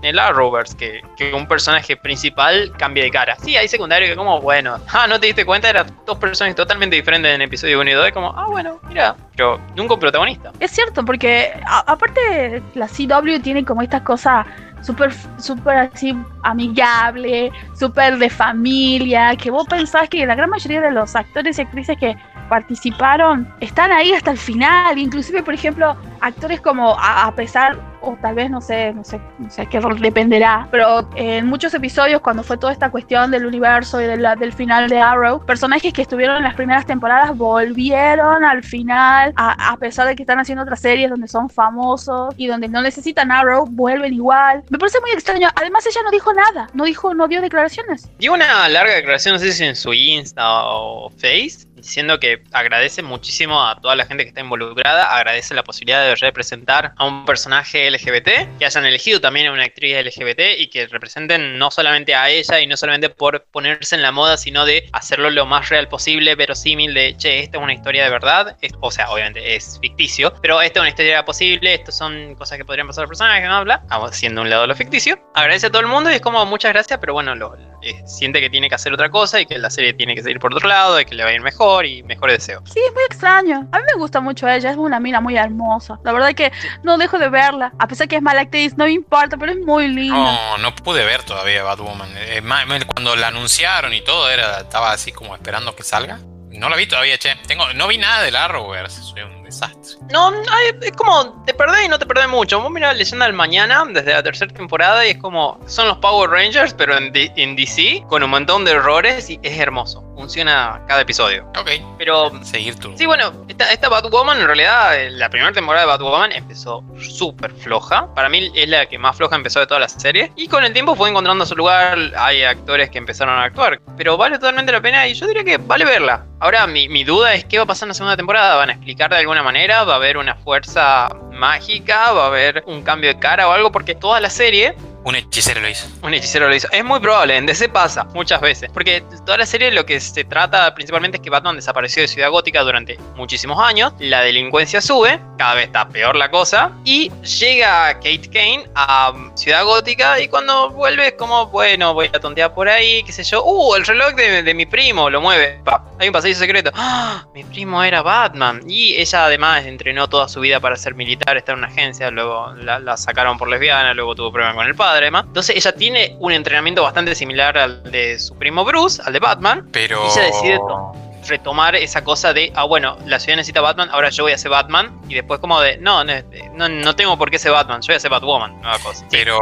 el 0.06 0.18
Arrowverse 0.18 0.76
que, 0.76 1.02
que 1.16 1.32
un 1.34 1.46
personaje 1.46 1.96
principal 1.96 2.72
cambie 2.76 3.02
de 3.04 3.10
cara. 3.10 3.36
Sí, 3.42 3.56
hay 3.56 3.68
secundario 3.68 4.08
que 4.08 4.16
como, 4.16 4.40
bueno, 4.40 4.78
ah, 4.92 5.06
no 5.06 5.18
te 5.20 5.26
diste 5.26 5.44
cuenta, 5.44 5.70
eran 5.70 5.86
dos 6.06 6.18
personajes 6.18 6.56
totalmente 6.56 6.96
diferentes 6.96 7.34
en 7.34 7.42
episodio 7.42 7.80
1 7.80 7.90
y 7.90 7.94
2, 7.94 8.10
como, 8.12 8.28
ah, 8.36 8.46
bueno, 8.48 8.80
mira, 8.88 9.16
pero 9.36 9.60
nunca 9.76 9.94
un 9.94 10.00
protagonista. 10.00 10.52
Es 10.60 10.70
cierto, 10.70 11.04
porque 11.04 11.52
a- 11.66 11.84
aparte 11.92 12.62
la 12.74 12.88
CW 12.88 13.40
tiene 13.42 13.64
como 13.64 13.82
estas 13.82 14.02
cosas 14.02 14.46
súper 14.82 15.12
súper 15.38 15.76
así 15.78 16.14
amigable, 16.42 17.50
súper 17.78 18.18
de 18.18 18.28
familia, 18.28 19.34
que 19.36 19.50
vos 19.50 19.66
pensás 19.66 20.08
que 20.10 20.26
la 20.26 20.34
gran 20.34 20.50
mayoría 20.50 20.80
de 20.82 20.90
los 20.90 21.16
actores 21.16 21.58
y 21.58 21.62
actrices 21.62 21.96
que 21.98 22.16
participaron 22.50 23.48
están 23.60 23.92
ahí 23.92 24.12
hasta 24.12 24.30
el 24.30 24.38
final, 24.38 24.98
inclusive 24.98 25.42
por 25.42 25.54
ejemplo 25.54 25.96
actores 26.20 26.60
como 26.60 26.98
a, 26.98 27.24
a 27.26 27.34
pesar 27.34 27.78
o 28.04 28.16
tal 28.20 28.34
vez 28.34 28.50
no 28.50 28.60
sé, 28.60 28.92
no 28.92 29.04
sé, 29.04 29.20
no 29.38 29.50
sé 29.50 29.66
qué 29.66 29.80
dependerá, 30.00 30.68
pero 30.70 31.08
en 31.16 31.46
muchos 31.46 31.74
episodios 31.74 32.20
cuando 32.20 32.42
fue 32.42 32.56
toda 32.56 32.72
esta 32.72 32.90
cuestión 32.90 33.30
del 33.30 33.46
universo 33.46 34.00
y 34.00 34.06
del 34.06 34.52
final 34.52 34.88
de 34.88 35.00
Arrow, 35.00 35.44
personajes 35.44 35.92
que 35.92 36.02
estuvieron 36.02 36.36
en 36.36 36.42
las 36.42 36.54
primeras 36.54 36.86
temporadas 36.86 37.36
volvieron 37.36 38.44
al 38.44 38.62
final, 38.62 39.32
a, 39.36 39.72
a 39.72 39.76
pesar 39.76 40.06
de 40.06 40.16
que 40.16 40.22
están 40.22 40.38
haciendo 40.38 40.62
otras 40.62 40.80
series 40.80 41.10
donde 41.10 41.28
son 41.28 41.48
famosos 41.50 42.34
y 42.36 42.46
donde 42.46 42.68
no 42.68 42.82
necesitan 42.82 43.30
Arrow, 43.30 43.66
vuelven 43.66 44.14
igual. 44.14 44.62
Me 44.70 44.78
parece 44.78 45.00
muy 45.00 45.10
extraño. 45.10 45.48
Además 45.54 45.86
ella 45.86 46.00
no 46.04 46.10
dijo 46.10 46.32
nada, 46.32 46.68
no 46.74 46.84
dijo, 46.84 47.14
no 47.14 47.28
dio 47.28 47.40
declaraciones. 47.40 48.08
Dio 48.18 48.32
una 48.32 48.68
larga 48.68 48.94
declaración, 48.94 49.34
no 49.34 49.38
sé 49.38 49.52
si 49.52 49.64
en 49.64 49.76
su 49.76 49.92
Insta 49.92 50.44
o 50.64 51.10
Face, 51.10 51.66
diciendo 51.84 52.18
que 52.18 52.42
agradece 52.52 53.02
muchísimo 53.02 53.62
a 53.62 53.80
toda 53.80 53.94
la 53.94 54.06
gente 54.06 54.24
que 54.24 54.28
está 54.28 54.40
involucrada, 54.40 55.14
agradece 55.14 55.54
la 55.54 55.62
posibilidad 55.62 56.04
de 56.04 56.14
representar 56.16 56.94
a 56.96 57.06
un 57.06 57.24
personaje 57.24 57.90
LGBT, 57.90 58.58
que 58.58 58.64
hayan 58.64 58.86
elegido 58.86 59.20
también 59.20 59.46
a 59.46 59.52
una 59.52 59.64
actriz 59.64 59.96
LGBT 60.02 60.58
y 60.58 60.68
que 60.68 60.86
representen 60.86 61.58
no 61.58 61.70
solamente 61.70 62.14
a 62.14 62.30
ella 62.30 62.60
y 62.60 62.66
no 62.66 62.76
solamente 62.76 63.10
por 63.10 63.44
ponerse 63.44 63.94
en 63.94 64.02
la 64.02 64.12
moda, 64.12 64.36
sino 64.36 64.64
de 64.64 64.88
hacerlo 64.92 65.30
lo 65.30 65.46
más 65.46 65.68
real 65.68 65.88
posible, 65.88 66.34
verosímil, 66.34 66.94
de, 66.94 67.16
che, 67.16 67.40
esta 67.40 67.58
es 67.58 67.62
una 67.62 67.74
historia 67.74 68.04
de 68.04 68.10
verdad, 68.10 68.56
o 68.80 68.90
sea, 68.90 69.10
obviamente 69.10 69.54
es 69.54 69.78
ficticio, 69.80 70.32
pero 70.40 70.60
esta 70.62 70.78
es 70.78 70.82
una 70.82 70.88
historia 70.88 71.24
posible, 71.24 71.74
estas 71.74 71.96
son 71.96 72.34
cosas 72.36 72.58
que 72.58 72.64
podrían 72.64 72.86
pasar 72.86 73.02
al 73.02 73.08
personaje, 73.08 73.46
no 73.46 73.54
habla, 73.54 73.82
haciendo 73.90 74.42
un 74.42 74.50
lado 74.50 74.66
lo 74.66 74.74
ficticio, 74.74 75.18
agradece 75.34 75.66
a 75.66 75.70
todo 75.70 75.82
el 75.82 75.88
mundo 75.88 76.10
y 76.10 76.14
es 76.14 76.20
como 76.20 76.44
muchas 76.46 76.72
gracias, 76.72 76.98
pero 76.98 77.12
bueno, 77.12 77.34
lo, 77.34 77.56
eh, 77.84 78.02
siente 78.06 78.40
que 78.40 78.48
tiene 78.48 78.70
que 78.70 78.74
hacer 78.74 78.94
otra 78.94 79.10
cosa 79.10 79.40
y 79.40 79.46
que 79.46 79.58
la 79.58 79.68
serie 79.68 79.92
tiene 79.92 80.14
que 80.14 80.22
seguir 80.22 80.38
por 80.38 80.54
otro 80.54 80.66
lado 80.66 80.98
y 80.98 81.04
que 81.04 81.14
le 81.14 81.22
va 81.22 81.28
a 81.28 81.34
ir 81.34 81.42
mejor 81.42 81.73
y 81.84 82.02
mejores 82.02 82.38
deseos. 82.38 82.62
Sí, 82.72 82.80
es 82.86 82.92
muy 82.94 83.02
extraño. 83.04 83.68
A 83.72 83.78
mí 83.78 83.84
me 83.92 83.98
gusta 83.98 84.20
mucho 84.20 84.48
ella, 84.48 84.70
es 84.70 84.76
una 84.76 85.00
mina 85.00 85.20
muy 85.20 85.36
hermosa. 85.36 85.98
La 86.04 86.12
verdad 86.12 86.32
que 86.34 86.52
no 86.82 86.96
dejo 86.98 87.18
de 87.18 87.28
verla. 87.28 87.72
A 87.78 87.88
pesar 87.88 88.06
que 88.08 88.16
es 88.16 88.22
mala 88.22 88.42
actriz, 88.42 88.76
no 88.76 88.84
me 88.84 88.92
importa, 88.92 89.36
pero 89.36 89.52
es 89.52 89.58
muy 89.58 89.88
linda. 89.88 90.14
No, 90.16 90.58
no 90.58 90.74
pude 90.76 91.04
ver 91.04 91.22
todavía 91.24 91.62
Batwoman. 91.64 92.08
Eh, 92.16 92.40
ma- 92.42 92.64
ma- 92.66 92.78
cuando 92.84 93.16
la 93.16 93.28
anunciaron 93.28 93.92
y 93.94 94.02
todo, 94.02 94.30
era, 94.30 94.58
estaba 94.60 94.92
así 94.92 95.10
como 95.12 95.34
esperando 95.34 95.74
que 95.74 95.82
salga. 95.82 96.18
No 96.50 96.68
la 96.68 96.76
vi 96.76 96.86
todavía, 96.86 97.18
che. 97.18 97.34
Tengo, 97.48 97.72
no 97.72 97.88
vi 97.88 97.98
nada 97.98 98.22
del 98.22 98.36
Arrowverse. 98.36 99.02
Soy 99.02 99.22
un 99.22 99.43
desastre. 99.44 99.98
No, 100.10 100.32
es 100.80 100.92
como 100.92 101.42
te 101.44 101.54
perdés 101.54 101.84
y 101.84 101.88
no 101.88 101.98
te 101.98 102.06
perdés 102.06 102.28
mucho. 102.28 102.60
Vos 102.60 102.70
mirás 102.70 102.96
Leyenda 102.96 103.26
del 103.26 103.34
Mañana 103.34 103.84
desde 103.88 104.12
la 104.12 104.22
tercera 104.22 104.52
temporada 104.52 105.06
y 105.06 105.10
es 105.10 105.18
como 105.18 105.58
son 105.66 105.88
los 105.88 105.98
Power 105.98 106.30
Rangers, 106.30 106.74
pero 106.74 106.96
en, 106.96 107.12
D- 107.12 107.32
en 107.36 107.56
DC, 107.56 108.04
con 108.08 108.22
un 108.22 108.30
montón 108.30 108.64
de 108.64 108.72
errores 108.72 109.30
y 109.30 109.38
es 109.42 109.58
hermoso. 109.58 110.02
Funciona 110.16 110.80
cada 110.88 111.00
episodio. 111.02 111.44
Ok. 111.58 111.70
Pero 111.98 112.30
Seguir 112.44 112.76
tu. 112.78 112.96
Sí, 112.96 113.04
bueno, 113.06 113.32
esta, 113.48 113.70
esta 113.72 113.88
Batwoman 113.88 114.38
en 114.40 114.46
realidad, 114.46 114.96
eh, 114.98 115.10
la 115.10 115.28
primera 115.28 115.52
temporada 115.52 115.84
de 115.84 115.90
Batwoman 115.92 116.32
empezó 116.32 116.82
súper 116.98 117.52
floja. 117.52 118.12
Para 118.14 118.28
mí 118.28 118.50
es 118.54 118.68
la 118.68 118.86
que 118.86 118.98
más 118.98 119.16
floja 119.16 119.36
empezó 119.36 119.60
de 119.60 119.66
toda 119.66 119.80
la 119.80 119.88
serie. 119.88 120.32
Y 120.36 120.48
con 120.48 120.64
el 120.64 120.72
tiempo 120.72 120.94
fue 120.94 121.10
encontrando 121.10 121.44
su 121.46 121.54
lugar. 121.56 121.98
Hay 122.16 122.42
actores 122.44 122.90
que 122.90 122.98
empezaron 122.98 123.34
a 123.38 123.44
actuar. 123.44 123.80
Pero 123.96 124.16
vale 124.16 124.38
totalmente 124.38 124.72
la 124.72 124.80
pena 124.80 125.06
y 125.08 125.14
yo 125.14 125.26
diría 125.26 125.44
que 125.44 125.58
vale 125.58 125.84
verla. 125.84 126.24
Ahora, 126.40 126.66
mi, 126.66 126.88
mi 126.88 127.04
duda 127.04 127.34
es 127.34 127.44
qué 127.46 127.56
va 127.58 127.64
a 127.64 127.66
pasar 127.66 127.86
en 127.86 127.88
la 127.90 127.94
segunda 127.94 128.16
temporada. 128.16 128.56
¿Van 128.56 128.70
a 128.70 128.72
explicar 128.74 129.10
de 129.10 129.16
alguna 129.16 129.33
manera? 129.42 129.84
¿Va 129.84 129.94
a 129.94 129.96
haber 129.96 130.16
una 130.16 130.34
fuerza 130.36 131.08
mágica? 131.32 132.12
¿Va 132.12 132.24
a 132.24 132.26
haber 132.28 132.64
un 132.66 132.82
cambio 132.82 133.12
de 133.12 133.18
cara 133.18 133.48
o 133.48 133.52
algo? 133.52 133.72
Porque 133.72 133.94
toda 133.94 134.20
la 134.20 134.30
serie 134.30 134.74
Un 135.04 135.16
hechicero 135.16 135.60
lo 135.60 135.68
hizo. 135.68 135.86
un 136.02 136.14
hechicero 136.14 136.48
lo 136.48 136.54
hizo. 136.54 136.66
Es 136.72 136.82
muy 136.82 136.98
probable, 136.98 137.36
en 137.36 137.44
DC 137.44 137.68
pasa 137.68 138.04
muchas 138.14 138.40
veces. 138.40 138.70
Porque 138.72 139.02
toda 139.26 139.36
la 139.36 139.44
serie 139.44 139.70
lo 139.70 139.84
que 139.84 140.00
se 140.00 140.24
trata 140.24 140.74
principalmente 140.74 141.18
es 141.18 141.22
que 141.22 141.28
Batman 141.28 141.56
desapareció 141.56 142.00
de 142.00 142.08
Ciudad 142.08 142.30
Gótica 142.30 142.62
durante 142.62 142.98
muchísimos 143.14 143.62
años. 143.62 143.92
La 143.98 144.22
delincuencia 144.22 144.80
sube, 144.80 145.20
cada 145.36 145.56
vez 145.56 145.66
está 145.66 145.86
peor 145.88 146.16
la 146.16 146.30
cosa. 146.30 146.72
Y 146.84 147.10
llega 147.38 147.92
Kate 147.94 148.30
Kane 148.32 148.64
a 148.74 149.12
Ciudad 149.34 149.64
Gótica 149.64 150.18
y 150.20 150.28
cuando 150.28 150.70
vuelve 150.70 151.08
es 151.08 151.14
como, 151.14 151.48
bueno, 151.48 151.92
voy 151.92 152.06
a 152.06 152.18
tontear 152.18 152.54
por 152.54 152.70
ahí, 152.70 153.02
qué 153.02 153.12
sé 153.12 153.24
yo. 153.24 153.44
Uh, 153.44 153.74
el 153.74 153.84
reloj 153.84 154.14
de, 154.14 154.54
mi 154.54 154.64
primo 154.64 155.10
lo 155.10 155.20
mueve. 155.20 155.60
Pa, 155.64 155.84
hay 155.98 156.08
un 156.08 156.14
pasillo 156.14 156.34
secreto. 156.34 156.70
¡Ah! 156.74 157.26
Mi 157.34 157.44
primo 157.44 157.82
era 157.84 158.00
Batman. 158.00 158.62
Y 158.66 158.94
ella 158.96 159.26
además 159.26 159.66
entrenó 159.66 160.08
toda 160.08 160.28
su 160.28 160.40
vida 160.40 160.60
para 160.60 160.76
ser 160.76 160.94
militar, 160.94 161.36
está 161.36 161.52
en 161.52 161.58
una 161.58 161.68
agencia, 161.68 162.10
luego 162.10 162.54
la, 162.54 162.78
la 162.78 162.96
sacaron 162.96 163.36
por 163.36 163.48
lesbiana, 163.48 163.92
luego 163.92 164.14
tuvo 164.14 164.32
problemas 164.32 164.56
con 164.56 164.66
el 164.66 164.74
padre. 164.74 164.93
Además. 165.02 165.24
Entonces 165.26 165.56
ella 165.56 165.72
tiene 165.72 166.16
un 166.20 166.32
entrenamiento 166.32 166.82
bastante 166.82 167.14
similar 167.14 167.56
al 167.58 167.90
de 167.90 168.18
su 168.18 168.36
primo 168.36 168.64
Bruce, 168.64 169.02
al 169.04 169.12
de 169.12 169.18
Batman. 169.20 169.68
Pero. 169.72 170.04
Y 170.06 170.10
ella 170.18 170.22
decide 170.26 170.58
to- 170.58 170.92
retomar 171.26 171.74
esa 171.74 172.04
cosa 172.04 172.34
de, 172.34 172.52
ah, 172.54 172.64
bueno, 172.64 172.98
la 173.06 173.18
ciudad 173.18 173.36
necesita 173.38 173.62
Batman, 173.62 173.88
ahora 173.90 174.10
yo 174.10 174.24
voy 174.24 174.32
a 174.32 174.36
ser 174.38 174.50
Batman. 174.50 175.00
Y 175.08 175.14
después 175.14 175.40
como 175.40 175.58
de, 175.60 175.78
no, 175.78 176.04
no, 176.04 176.12
no, 176.52 176.68
no 176.68 176.96
tengo 176.96 177.16
por 177.16 177.30
qué 177.30 177.38
ser 177.38 177.50
Batman, 177.52 177.80
yo 177.80 177.86
voy 177.86 177.96
a 177.96 178.00
ser 178.00 178.10
Batwoman. 178.10 178.60
Nueva 178.60 178.78
cosa. 178.80 179.00
Sí, 179.00 179.06
Pero 179.10 179.38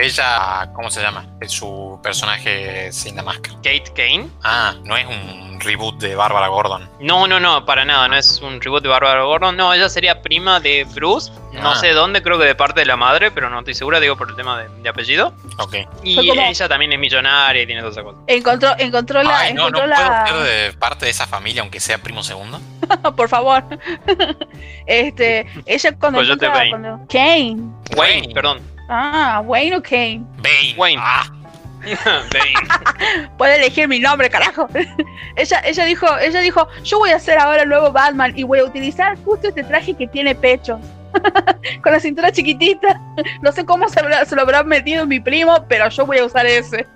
ella. 0.00 0.70
¿Cómo 0.74 0.90
se 0.90 1.02
llama? 1.02 1.26
Es 1.40 1.50
su 1.50 1.98
personaje 2.04 2.92
sin 2.92 3.16
la 3.16 3.24
máscara. 3.24 3.56
Kate 3.56 3.92
Kane. 3.96 4.28
Ah, 4.44 4.74
no 4.84 4.96
es 4.96 5.06
un 5.06 5.47
reboot 5.60 5.98
de 6.00 6.14
Bárbara 6.14 6.48
Gordon. 6.48 6.88
No, 7.00 7.26
no, 7.26 7.38
no, 7.40 7.64
para 7.64 7.84
nada, 7.84 8.08
no 8.08 8.16
es 8.16 8.40
un 8.40 8.60
reboot 8.60 8.82
de 8.82 8.88
Barbara 8.88 9.22
Gordon. 9.24 9.56
No, 9.56 9.72
ella 9.74 9.88
sería 9.88 10.22
prima 10.22 10.60
de 10.60 10.84
Bruce. 10.94 11.30
No 11.52 11.70
Ah. 11.72 11.76
sé 11.76 11.92
dónde, 11.92 12.22
creo 12.22 12.38
que 12.38 12.44
de 12.44 12.54
parte 12.54 12.80
de 12.80 12.86
la 12.86 12.96
madre, 12.96 13.30
pero 13.30 13.48
no 13.50 13.58
estoy 13.60 13.74
segura, 13.74 14.00
digo 14.00 14.16
por 14.16 14.28
el 14.30 14.36
tema 14.36 14.58
de, 14.60 14.68
de 14.82 14.88
apellido. 14.88 15.32
Ok. 15.58 15.76
Y 16.04 16.16
como- 16.28 16.40
ella 16.42 16.68
también 16.68 16.92
es 16.92 16.98
millonaria 16.98 17.62
y 17.62 17.66
tiene 17.66 17.80
todas 17.80 17.94
esas 17.96 18.04
cosas. 18.04 18.20
Encontró, 18.26 18.70
encontró 18.78 19.22
la, 19.22 19.38
Ay, 19.40 19.54
no, 19.54 19.62
no 19.62 19.68
encontró 19.78 19.94
puedo 19.96 20.10
la, 20.10 20.26
ser 20.26 20.36
de 20.36 20.72
parte 20.74 21.04
de 21.06 21.10
esa 21.10 21.26
familia, 21.26 21.62
aunque 21.62 21.80
sea 21.80 21.98
primo 21.98 22.22
segundo. 22.22 22.60
por 23.16 23.28
favor. 23.28 23.64
este, 24.86 25.46
ella 25.66 25.92
cuando 25.98 26.18
Coyote 26.20 26.46
encuentra, 26.46 26.58
Bane. 26.58 26.70
cuando 26.70 27.06
Kane. 27.08 27.56
Wayne, 27.96 27.96
Wayne. 27.96 28.34
perdón. 28.34 28.60
Ah, 28.90 29.42
Wayne 29.44 29.76
o 29.76 29.82
Kane. 29.82 30.22
Bane. 30.38 30.74
Wayne. 30.76 31.02
Ah. 31.04 31.24
Puede 33.38 33.56
elegir 33.56 33.88
mi 33.88 34.00
nombre, 34.00 34.28
carajo. 34.30 34.68
ella, 35.36 35.60
ella 35.64 35.84
dijo, 35.84 36.18
ella 36.18 36.40
dijo, 36.40 36.68
yo 36.82 36.98
voy 36.98 37.10
a 37.10 37.18
ser 37.18 37.38
ahora 37.38 37.62
el 37.62 37.68
nuevo 37.68 37.92
Batman 37.92 38.32
y 38.36 38.42
voy 38.42 38.58
a 38.60 38.64
utilizar 38.64 39.16
justo 39.24 39.48
este 39.48 39.62
traje 39.64 39.94
que 39.94 40.06
tiene 40.06 40.34
pechos. 40.34 40.80
Con 41.82 41.92
la 41.92 42.00
cintura 42.00 42.30
chiquitita. 42.32 43.00
No 43.40 43.52
sé 43.52 43.64
cómo 43.64 43.88
se, 43.88 44.00
habrá- 44.00 44.24
se 44.24 44.34
lo 44.36 44.42
habrá 44.42 44.62
metido 44.62 45.06
mi 45.06 45.20
primo, 45.20 45.64
pero 45.68 45.88
yo 45.88 46.04
voy 46.06 46.18
a 46.18 46.24
usar 46.24 46.46
ese. 46.46 46.86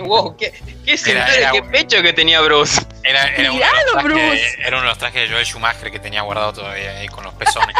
wow, 0.00 0.36
qué, 0.36 0.52
qué 0.84 0.96
cintura, 0.96 1.32
era 1.34 1.52
qué 1.52 1.62
pecho 1.62 2.02
que 2.02 2.12
tenía 2.12 2.40
Bruce. 2.40 2.80
Era, 3.04 3.22
era, 3.28 3.52
uno 3.52 3.60
de 3.60 3.66
Miralo, 3.66 3.76
los 3.84 3.92
trajes, 3.92 4.12
Bruce. 4.12 4.56
era 4.60 4.68
uno 4.76 4.80
de 4.80 4.88
los 4.88 4.98
trajes 4.98 5.22
de 5.22 5.34
Joel 5.34 5.46
Schumacher 5.46 5.90
que 5.90 5.98
tenía 5.98 6.22
guardado 6.22 6.52
todavía 6.54 6.90
ahí 6.90 7.08
con 7.08 7.24
los 7.24 7.34
pezones. 7.34 7.76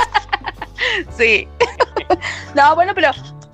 Sí. 1.16 1.48
no, 2.54 2.74
bueno, 2.76 2.94
pero 2.94 3.10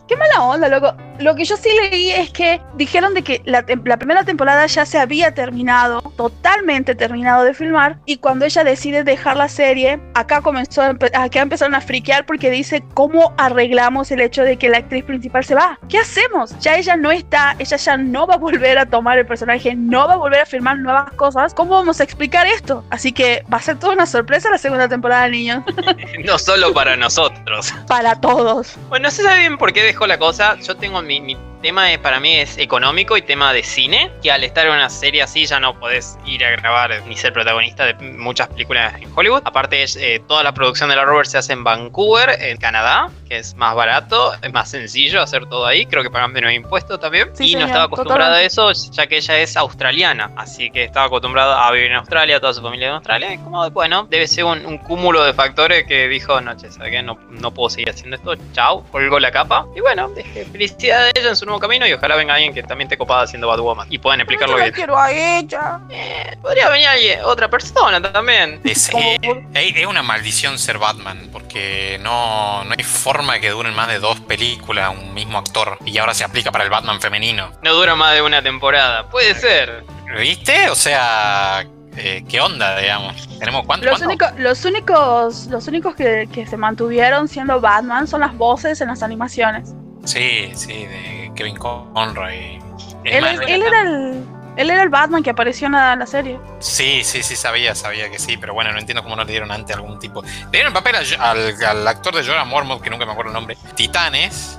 qué 0.09 0.17
mala 0.17 0.43
onda, 0.43 0.69
loco. 0.69 0.95
Lo 1.21 1.37
que 1.37 1.45
yo 1.45 1.57
sí 1.57 1.69
leí 1.81 2.11
es 2.11 2.31
que 2.31 2.61
dijeron 2.75 3.15
de 3.15 3.23
que 3.23 3.41
la, 3.45 3.65
primera 3.65 4.25
temporada 4.25 4.67
ya 4.67 4.85
se 4.85 4.99
había 4.99 5.33
terminado, 5.33 6.01
totalmente 6.17 6.95
terminado 6.95 7.45
de 7.45 7.55
filmar, 7.55 7.99
y 8.05 8.17
cuando 8.17 8.45
ella 8.45 8.65
decide 8.65 9.05
dejar 9.05 9.37
la 9.37 9.49
serie, 9.49 10.01
acá 10.15 10.41
comenzó, 10.41 10.83
acá 10.83 11.41
empezaron 11.41 11.75
a 11.77 11.81
friquear 11.81 12.27
porque 12.27 12.51
dice 12.51 12.83
cómo 12.95 13.33
arreglamos 13.39 14.11
el 14.11 14.21
hecho 14.21 14.43
de 14.43 14.57
que 14.57 14.69
la 14.69 14.79
actriz 14.79 15.05
principal 15.05 15.45
se 15.45 15.55
va. 15.55 15.79
¿Qué 15.89 15.99
hacemos? 15.99 16.59
Ya 16.59 16.77
ella 16.77 16.97
no 16.97 17.13
está, 17.13 17.55
ella 17.61 17.77
ya 17.77 17.97
no 17.97 18.27
va 18.27 18.35
a 18.35 18.39
volver 18.39 18.79
a 18.79 18.87
tomar 18.87 19.19
el 19.19 19.27
personaje, 19.27 19.75
no 19.77 20.09
va 20.09 20.15
a 20.15 20.17
volver 20.17 20.41
a 20.41 20.47
filmar 20.47 20.79
nuevas 20.79 21.13
cosas. 21.13 21.55
¿Cómo 21.55 21.75
vamos 21.75 22.01
a 22.01 22.05
explicar 22.05 22.47
esto? 22.47 22.85
Así 22.91 23.13
que 23.13 23.45
va 23.53 23.59
a 23.59 23.63
ser 23.63 23.79
toda 23.79 23.93
una 23.93 24.07
sorpresa 24.07 24.51
la 24.51 24.59
segunda 24.59 24.89
temporada, 24.89 25.29
niños, 25.29 25.63
No 26.25 26.39
solo 26.39 26.73
para 26.75 26.97
nosotros. 26.97 27.73
para 27.87 28.21
todos. 28.21 28.75
Bueno, 28.89 29.05
no 29.05 29.11
se 29.11 29.23
sabe 29.23 29.41
bien 29.41 29.59
por 29.59 29.73
qué 29.73 29.83
dejó 29.83 30.04
la 30.07 30.19
cosa. 30.19 30.59
Yo 30.61 30.77
tengo 30.77 31.01
mi, 31.03 31.21
mi 31.21 31.37
tema 31.65 31.91
es, 31.91 31.99
para 31.99 32.21
mí 32.21 32.35
es 32.37 32.59
económico 32.59 33.17
y 33.17 33.23
tema 33.23 33.55
de 33.55 33.63
cine, 33.63 34.11
que 34.23 34.31
al 34.31 34.45
estar 34.45 34.67
en 34.67 34.75
una 34.75 34.91
serie 34.91 35.23
así 35.23 35.47
ya 35.47 35.59
no 35.59 35.81
podés 35.81 36.19
ir 36.27 36.45
a 36.45 36.51
grabar 36.51 37.03
ni 37.07 37.17
ser 37.17 37.33
protagonista 37.33 37.87
de 37.87 37.95
muchas 37.95 38.49
películas 38.49 38.95
en 39.01 39.11
Hollywood. 39.17 39.41
Aparte, 39.47 39.83
eh, 39.97 40.21
toda 40.29 40.43
la 40.43 40.53
producción 40.53 40.91
de 40.91 40.97
la 40.97 41.07
Rover 41.07 41.27
se 41.27 41.39
hace 41.39 41.55
en 41.55 41.65
Vancouver, 41.65 42.37
en 42.39 42.59
Canadá, 42.59 43.09
que 43.31 43.39
es 43.39 43.55
más 43.55 43.75
barato, 43.75 44.35
es 44.43 44.53
más 44.53 44.71
sencillo 44.71 45.23
hacer 45.23 45.47
todo 45.47 45.65
ahí, 45.65 45.87
creo 45.87 46.03
que 46.03 46.11
pagan 46.11 46.33
menos 46.33 46.53
impuestos 46.53 47.01
también. 47.01 47.31
Sí, 47.33 47.45
y 47.45 47.55
no 47.55 47.61
señor, 47.61 47.69
estaba 47.69 47.85
acostumbrada 47.85 48.39
a 48.39 48.47
totalmente. 48.47 48.83
eso, 48.83 48.93
ya 48.93 49.07
que 49.07 49.17
ella 49.17 49.39
es 49.39 49.57
australiana, 49.57 50.33
así 50.37 50.71
que 50.71 50.85
estaba 50.85 51.07
acostumbrada 51.07 51.67
a 51.67 51.73
vivir 51.73 51.91
en 51.91 51.97
Australia, 51.97 52.41
toda 52.41 52.53
su 52.53 52.61
familia 52.61 52.89
en 52.89 52.95
Australia, 52.95 53.33
y 53.33 53.39
como, 53.39 53.71
bueno, 53.71 54.07
debe 54.11 54.27
ser 54.27 54.45
un, 54.45 54.67
un 54.67 54.77
cúmulo 54.77 55.25
de 55.25 55.33
factores 55.33 55.87
que 55.87 56.09
dijo, 56.09 56.39
no, 56.43 56.55
che, 56.59 56.71
¿sabes 56.71 56.91
qué? 56.91 57.03
No, 57.03 57.19
no 57.31 57.55
puedo 57.55 57.71
seguir 57.71 57.89
haciendo 57.89 58.17
esto, 58.17 58.35
chao, 58.53 58.85
colgó 58.93 59.19
la 59.19 59.31
capa, 59.31 59.67
y 59.75 59.81
bueno, 59.81 60.11
dejé 60.11 60.45
felicidad 60.45 61.05
de 61.05 61.13
ella 61.19 61.31
en 61.31 61.37
su 61.37 61.47
nuevo 61.47 61.54
camino, 61.61 61.87
y 61.87 61.93
ojalá 61.93 62.17
venga 62.17 62.35
alguien 62.35 62.53
que 62.55 62.63
también 62.63 62.87
esté 62.87 62.97
copada 62.99 63.23
haciendo 63.23 63.49
Batwoman, 63.49 63.87
y 63.91 63.99
puedan 63.99 64.21
explicar 64.21 64.49
lo 64.49 64.57
que... 64.57 64.73
quiero 64.73 64.99
a 64.99 65.11
ella. 65.13 65.81
Eh, 65.91 66.37
podría 66.43 66.69
venir 66.71 66.87
alguien, 66.89 67.21
otra 67.25 67.49
persona 67.49 68.01
también. 68.01 68.61
Es, 68.65 68.89
eh, 68.91 69.19
por- 69.25 69.43
es- 69.55 69.87
una 69.87 70.03
maldición 70.03 70.59
ser 70.59 70.79
Batman, 70.79 71.29
porque 71.33 71.99
no, 72.03 72.65
no 72.65 72.75
hay 72.77 72.83
forma 72.85 73.39
que 73.39 73.51
duren 73.51 73.75
más 73.75 73.89
de 73.89 73.99
dos 73.99 74.19
películas 74.21 74.93
un 74.99 75.13
mismo 75.15 75.39
actor. 75.39 75.79
Y 75.85 75.99
ahora 75.99 76.15
se 76.15 76.25
aplica 76.25 76.51
para 76.51 76.65
el 76.65 76.71
Batman 76.71 77.01
femenino. 77.01 77.51
No 77.63 77.75
dura 77.75 77.95
más 77.95 78.15
de 78.15 78.23
una 78.23 78.43
temporada, 78.43 79.09
puede 79.11 79.35
ser. 79.35 79.85
¿Viste? 80.19 80.71
O 80.71 80.75
sea, 80.75 81.67
eh, 81.97 82.25
¿qué 82.29 82.41
onda, 82.41 82.79
digamos? 82.79 83.29
¿Tenemos 83.39 83.67
cuánto? 83.67 83.87
Los, 83.87 84.01
los 84.39 84.65
únicos, 84.65 85.47
los 85.47 85.67
únicos 85.69 85.95
que, 85.95 86.29
que 86.33 86.47
se 86.47 86.57
mantuvieron 86.57 87.29
siendo 87.29 87.61
Batman 87.61 88.07
son 88.07 88.21
las 88.21 88.35
voces 88.37 88.81
en 88.81 88.89
las 88.89 89.03
animaciones. 89.03 89.75
Sí, 90.05 90.53
sí, 90.55 90.87
de 90.87 91.33
Kevin 91.35 91.57
Conroy. 91.57 92.61
Él, 93.05 93.21
más, 93.23 93.35
es- 93.35 93.41
él 93.49 93.63
era 93.63 93.81
el, 93.83 94.25
él 94.57 94.71
era 94.71 94.83
el 94.83 94.89
Batman 94.89 95.23
que 95.23 95.31
apareció 95.31 95.67
en 95.67 95.73
la, 95.73 95.97
la 95.97 96.07
serie. 96.07 96.39
Sí, 96.61 97.03
sí, 97.05 97.23
sí, 97.23 97.37
sabía, 97.37 97.75
sabía 97.75 98.11
que 98.11 98.19
sí, 98.19 98.37
pero 98.37 98.55
bueno, 98.55 98.73
no 98.73 98.79
entiendo 98.79 99.03
cómo 99.03 99.17
no 99.17 99.25
le 99.25 99.31
dieron 99.31 99.51
antes 99.51 99.75
algún 99.77 99.99
tipo. 99.99 100.23
Le 100.23 100.51
dieron 100.53 100.69
el 100.69 100.75
papel 100.75 100.97
a- 100.97 101.31
al, 101.31 101.65
al 101.65 101.89
actor 101.89 102.15
de 102.15 102.25
Jorah 102.25 102.45
Mormont, 102.45 102.81
que 102.83 102.91
nunca 102.91 103.05
me 103.07 103.13
acuerdo 103.13 103.31
el 103.31 103.35
nombre, 103.35 103.57
Titanes, 103.75 104.59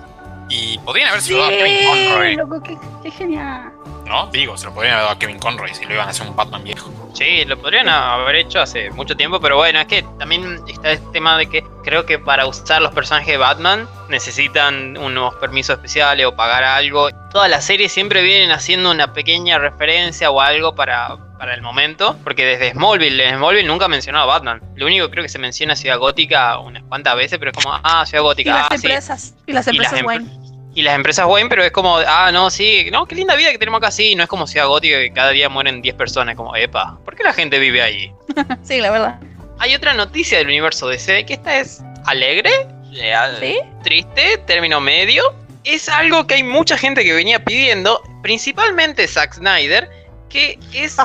y 0.50 0.78
podrían 0.80 1.10
haber 1.10 1.22
sido 1.22 1.44
a 1.44 1.50
Kevin 1.50 1.78
Conroy, 1.88 2.36
loco, 2.36 2.62
qué, 2.62 2.78
qué 3.04 3.12
genial. 3.12 3.72
¿No? 4.06 4.28
Digo, 4.28 4.58
se 4.58 4.66
lo 4.66 4.74
podrían 4.74 4.94
haber 4.96 5.06
dado 5.06 5.16
a 5.16 5.20
Kevin 5.20 5.40
Conroy 5.40 5.74
si 5.74 5.86
lo 5.86 5.94
iban 5.94 6.08
a 6.08 6.12
hacer 6.12 6.28
un 6.28 6.36
Batman 6.36 6.64
viejo. 6.64 6.92
Sí, 7.14 7.46
lo 7.46 7.58
podrían 7.58 7.88
haber 7.90 8.36
hecho 8.36 8.60
hace 8.62 8.90
mucho 8.92 9.16
tiempo, 9.16 9.40
pero 9.40 9.56
bueno, 9.58 9.80
es 9.80 9.88
que 9.88 10.04
también 10.20 10.60
está 10.68 10.92
este 10.92 11.06
tema 11.14 11.38
de 11.38 11.48
que 11.48 11.64
creo 11.84 12.06
que 12.06 12.20
para 12.20 12.46
usar 12.46 12.82
los 12.82 12.94
personajes 12.94 13.28
de 13.32 13.38
Batman 13.38 13.88
necesitan 14.10 14.98
unos 14.98 15.34
permisos 15.36 15.76
especiales 15.76 16.26
o 16.26 16.36
pagar 16.36 16.64
algo. 16.64 17.10
Todas 17.32 17.50
las 17.50 17.66
series 17.66 17.92
siempre 17.92 18.22
vienen 18.22 18.52
haciendo 18.52 18.92
una 18.92 19.14
pequeña 19.14 19.58
referencia 19.60 20.30
o 20.32 20.42
algo 20.42 20.76
para, 20.76 21.16
para 21.38 21.54
el 21.54 21.62
momento, 21.62 22.18
porque 22.24 22.46
desde 22.46 22.72
Smallville, 22.72 23.30
en 23.30 23.36
Smallville 23.38 23.68
nunca 23.68 23.88
mencionaba 23.88 24.24
a 24.26 24.38
Batman. 24.38 24.62
Lo 24.76 24.86
único 24.86 25.06
que 25.08 25.12
creo 25.12 25.24
que 25.24 25.30
se 25.30 25.40
menciona 25.40 25.76
Ciudad 25.76 25.98
Gótica 26.00 26.60
unas 26.60 26.84
cuantas 26.84 27.16
veces, 27.16 27.40
pero 27.40 27.52
es 27.52 27.58
como, 27.64 27.78
ah, 27.84 28.06
Ciudad 28.06 28.24
Y 28.24 28.26
Gótica, 28.26 28.54
las 28.56 28.64
ah, 28.66 28.68
sí. 28.72 28.76
empresas, 28.88 29.34
y 29.46 29.52
las 29.54 29.68
Y 29.68 29.72
las 29.74 29.88
empresas 29.90 30.00
empre- 30.00 30.06
Wayne. 30.06 30.45
Y 30.76 30.82
las 30.82 30.94
empresas 30.94 31.26
Wayne, 31.26 31.50
pero 31.50 31.64
es 31.64 31.72
como, 31.72 31.98
ah, 32.00 32.32
no, 32.34 32.50
sí, 32.50 32.90
no, 32.92 33.06
qué 33.06 33.16
linda 33.16 33.34
vida 33.36 33.50
que 33.50 33.58
tenemos 33.58 33.78
acá, 33.78 33.92
sí, 33.92 34.14
no 34.14 34.24
es 34.24 34.30
como 34.30 34.46
Ciudad 34.46 34.68
Gótica 34.68 34.98
que 34.98 35.12
cada 35.14 35.30
día 35.30 35.48
mueren 35.48 35.82
10 35.82 35.96
personas, 35.96 36.36
como, 36.36 36.54
epa, 36.54 37.00
¿por 37.06 37.16
qué 37.16 37.24
la 37.24 37.32
gente 37.32 37.58
vive 37.60 37.82
ahí? 37.82 38.12
Sí, 38.64 38.82
la 38.82 38.92
verdad. 38.92 39.20
Hay 39.60 39.74
otra 39.74 39.94
noticia 39.94 40.38
del 40.38 40.48
universo 40.48 40.90
DC, 40.90 41.26
que 41.26 41.36
esta 41.36 41.58
es 41.58 41.82
alegre, 42.06 42.52
leal, 42.92 43.38
¿Sí? 43.40 43.58
triste, 43.84 44.38
término 44.46 44.82
medio. 44.82 45.24
Es 45.64 45.88
algo 45.88 46.28
que 46.28 46.36
hay 46.36 46.44
mucha 46.44 46.78
gente 46.78 47.06
que 47.06 47.14
venía 47.14 47.44
pidiendo, 47.44 48.02
principalmente 48.22 49.08
Zack 49.08 49.36
Snyder, 49.36 49.90
que 50.28 50.60
es 50.74 50.98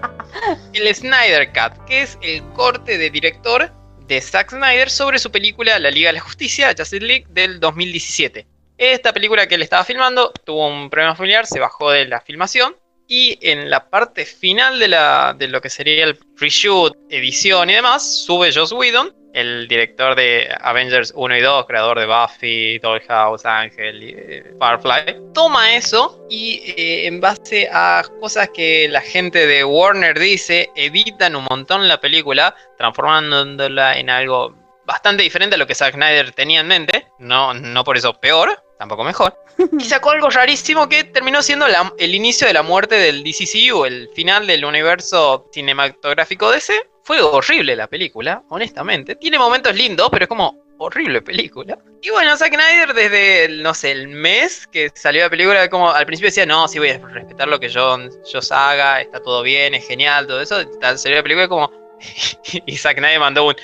el 0.72 0.94
Snyder 0.94 1.52
Cut, 1.52 1.84
que 1.86 2.00
es 2.00 2.18
el 2.22 2.42
corte 2.54 2.96
de 2.96 3.10
director 3.10 3.70
de 4.06 4.20
Zack 4.22 4.50
Snyder 4.50 4.88
sobre 4.88 5.18
su 5.18 5.30
película 5.30 5.78
La 5.78 5.90
Liga 5.90 6.08
de 6.08 6.14
la 6.14 6.20
Justicia, 6.20 6.74
Justice 6.76 7.04
League, 7.04 7.26
del 7.28 7.60
2017. 7.60 8.46
Esta 8.78 9.12
película 9.12 9.46
que 9.46 9.54
él 9.54 9.62
estaba 9.62 9.84
filmando 9.84 10.32
tuvo 10.44 10.66
un 10.66 10.90
problema 10.90 11.14
familiar, 11.14 11.46
se 11.46 11.60
bajó 11.60 11.90
de 11.90 12.06
la 12.06 12.20
filmación. 12.20 12.74
Y 13.08 13.38
en 13.42 13.68
la 13.68 13.90
parte 13.90 14.24
final 14.24 14.78
de, 14.78 15.48
lo 15.48 15.60
que 15.60 15.68
sería 15.68 16.04
el 16.04 16.18
reshoot, 16.36 16.96
edición 17.10 17.68
y 17.68 17.74
demás, 17.74 18.24
sube 18.24 18.52
Joss 18.54 18.72
Whedon, 18.72 19.14
el 19.34 19.68
director 19.68 20.14
de 20.14 20.48
Avengers 20.60 21.12
1 21.14 21.36
y 21.36 21.40
2, 21.40 21.66
creador 21.66 21.98
de 21.98 22.06
Buffy, 22.06 22.78
Dollhouse, 22.78 23.44
Ángel 23.44 24.02
y 24.02 24.14
eh, 24.16 24.54
Firefly, 24.58 25.32
toma 25.34 25.74
eso 25.74 26.24
y 26.30 26.62
eh, 26.76 27.06
en 27.06 27.20
base 27.20 27.68
a 27.70 28.02
cosas 28.20 28.48
que 28.50 28.88
la 28.88 29.00
gente 29.00 29.46
de 29.46 29.64
Warner 29.64 30.18
dice, 30.18 30.70
editan 30.74 31.36
un 31.36 31.46
montón 31.50 31.88
la 31.88 32.00
película, 32.00 32.54
transformándola 32.78 33.98
en 33.98 34.08
algo 34.08 34.61
bastante 34.92 35.22
diferente 35.22 35.54
a 35.56 35.58
lo 35.58 35.66
que 35.66 35.74
Zack 35.74 35.94
Snyder 35.94 36.32
tenía 36.32 36.60
en 36.60 36.68
mente, 36.68 37.08
no, 37.18 37.52
no 37.54 37.82
por 37.84 37.96
eso 37.96 38.14
peor, 38.20 38.62
tampoco 38.78 39.04
mejor. 39.04 39.36
Y 39.78 39.84
sacó 39.84 40.10
algo 40.10 40.30
rarísimo 40.30 40.88
que 40.88 41.04
terminó 41.04 41.42
siendo 41.42 41.68
la- 41.68 41.92
el 41.98 42.14
inicio 42.14 42.46
de 42.46 42.52
la 42.54 42.62
muerte 42.62 42.94
del 42.96 43.22
DCCU, 43.22 43.84
el 43.84 44.08
final 44.14 44.46
del 44.46 44.64
universo 44.64 45.48
cinematográfico 45.52 46.50
DC. 46.50 46.88
Fue 47.04 47.20
horrible 47.20 47.74
la 47.74 47.88
película, 47.88 48.42
honestamente. 48.48 49.16
Tiene 49.16 49.38
momentos 49.38 49.74
lindos, 49.74 50.08
pero 50.10 50.24
es 50.24 50.28
como 50.28 50.56
horrible 50.78 51.20
película. 51.22 51.78
Y 52.00 52.10
bueno, 52.10 52.36
Zack 52.36 52.54
Snyder 52.54 52.94
desde, 52.94 53.44
el, 53.44 53.62
no 53.62 53.74
sé, 53.74 53.90
el 53.92 54.08
mes 54.08 54.66
que 54.66 54.90
salió 54.94 55.22
la 55.24 55.30
película, 55.30 55.68
como 55.68 55.90
al 55.90 56.06
principio 56.06 56.28
decía, 56.28 56.46
no, 56.46 56.66
sí 56.68 56.78
voy 56.78 56.90
a 56.90 56.98
respetar 56.98 57.48
lo 57.48 57.60
que 57.60 57.68
yo, 57.68 57.98
yo 58.32 58.40
haga, 58.50 59.00
está 59.00 59.20
todo 59.20 59.42
bien, 59.42 59.74
es 59.74 59.86
genial, 59.86 60.26
todo 60.26 60.40
eso. 60.40 60.56
Salió 60.96 61.16
la 61.18 61.22
película 61.22 61.48
como... 61.48 61.70
y 62.66 62.76
Zack 62.76 62.98
Snyder 62.98 63.20
mandó 63.20 63.46
un, 63.46 63.54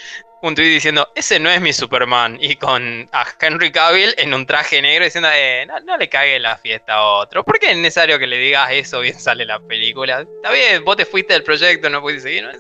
un 0.42 0.55
tweet 0.55 0.68
diciendo, 0.68 1.11
ese 1.14 1.38
no 1.38 1.51
es 1.51 1.61
mi 1.61 1.72
Superman. 1.72 2.38
Y 2.40 2.57
con 2.57 3.09
a 3.12 3.27
Henry 3.40 3.72
Cavill 3.72 4.14
en 4.16 4.35
un 4.35 4.46
traje 4.46 4.81
negro 4.81 5.05
diciendo, 5.05 5.29
eh, 5.35 5.66
no, 5.85 5.96
le 5.96 6.09
cague 6.09 6.38
la 6.38 6.57
fiesta 6.57 6.94
a 6.94 7.03
otro. 7.03 7.44
¿Por 7.44 7.59
qué 7.59 7.72
es 7.72 7.77
necesario 7.77 8.18
que 8.18 8.27
le 8.27 8.38
digas 8.38 8.70
eso 8.70 9.01
bien 9.01 9.14
sale 9.18 9.44
la 9.44 9.61
película? 9.61 10.20
Está 10.20 10.53
bien, 10.53 10.85
vos 10.85 10.96
te 10.96 11.05
fuiste 11.05 11.33
del 11.33 11.42
proyecto, 11.42 11.90
no 11.90 12.01
pudiste 12.01 12.22
seguir. 12.22 12.44
No 12.44 12.51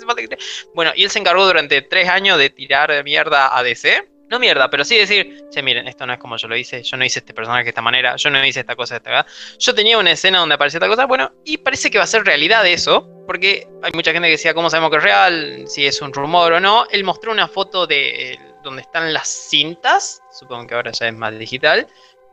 Bueno, 0.74 0.92
y 0.94 1.04
él 1.04 1.10
se 1.10 1.18
encargó 1.18 1.46
durante 1.46 1.82
tres 1.82 2.08
años 2.08 2.38
de 2.38 2.50
tirar 2.50 3.04
mierda 3.04 3.56
a 3.56 3.62
DC. 3.62 4.08
No 4.30 4.38
mierda, 4.38 4.68
pero 4.68 4.84
sí 4.84 4.98
decir, 4.98 5.42
che, 5.50 5.62
miren, 5.62 5.88
esto 5.88 6.06
no 6.06 6.12
es 6.12 6.18
como 6.18 6.36
yo 6.36 6.48
lo 6.48 6.56
hice, 6.56 6.82
yo 6.82 6.98
no 6.98 7.04
hice 7.04 7.20
este 7.20 7.32
personaje 7.32 7.64
de 7.64 7.70
esta 7.70 7.80
manera, 7.80 8.14
yo 8.16 8.28
no 8.28 8.44
hice 8.44 8.60
esta 8.60 8.76
cosa 8.76 8.94
de 8.94 8.98
esta 8.98 9.10
manera. 9.10 9.26
Yo 9.58 9.74
tenía 9.74 9.96
una 9.96 10.10
escena 10.10 10.40
donde 10.40 10.54
aparecía 10.54 10.76
esta 10.76 10.88
cosa, 10.88 11.06
bueno, 11.06 11.32
y 11.46 11.56
parece 11.56 11.90
que 11.90 11.96
va 11.96 12.04
a 12.04 12.06
ser 12.06 12.24
realidad 12.24 12.66
eso, 12.66 13.08
porque 13.28 13.68
hay 13.82 13.92
mucha 13.92 14.10
gente 14.10 14.26
que 14.26 14.32
decía, 14.32 14.54
¿cómo 14.54 14.70
sabemos 14.70 14.90
que 14.90 14.96
es 14.96 15.02
real? 15.02 15.64
Si 15.66 15.84
es 15.84 16.00
un 16.00 16.14
rumor 16.14 16.54
o 16.54 16.60
no. 16.60 16.86
Él 16.90 17.04
mostró 17.04 17.30
una 17.30 17.46
foto 17.46 17.86
de 17.86 18.40
donde 18.64 18.80
están 18.80 19.12
las 19.12 19.28
cintas, 19.28 20.22
supongo 20.32 20.66
que 20.66 20.74
ahora 20.74 20.92
ya 20.92 21.08
es 21.08 21.14
más 21.14 21.38
digital, 21.38 21.86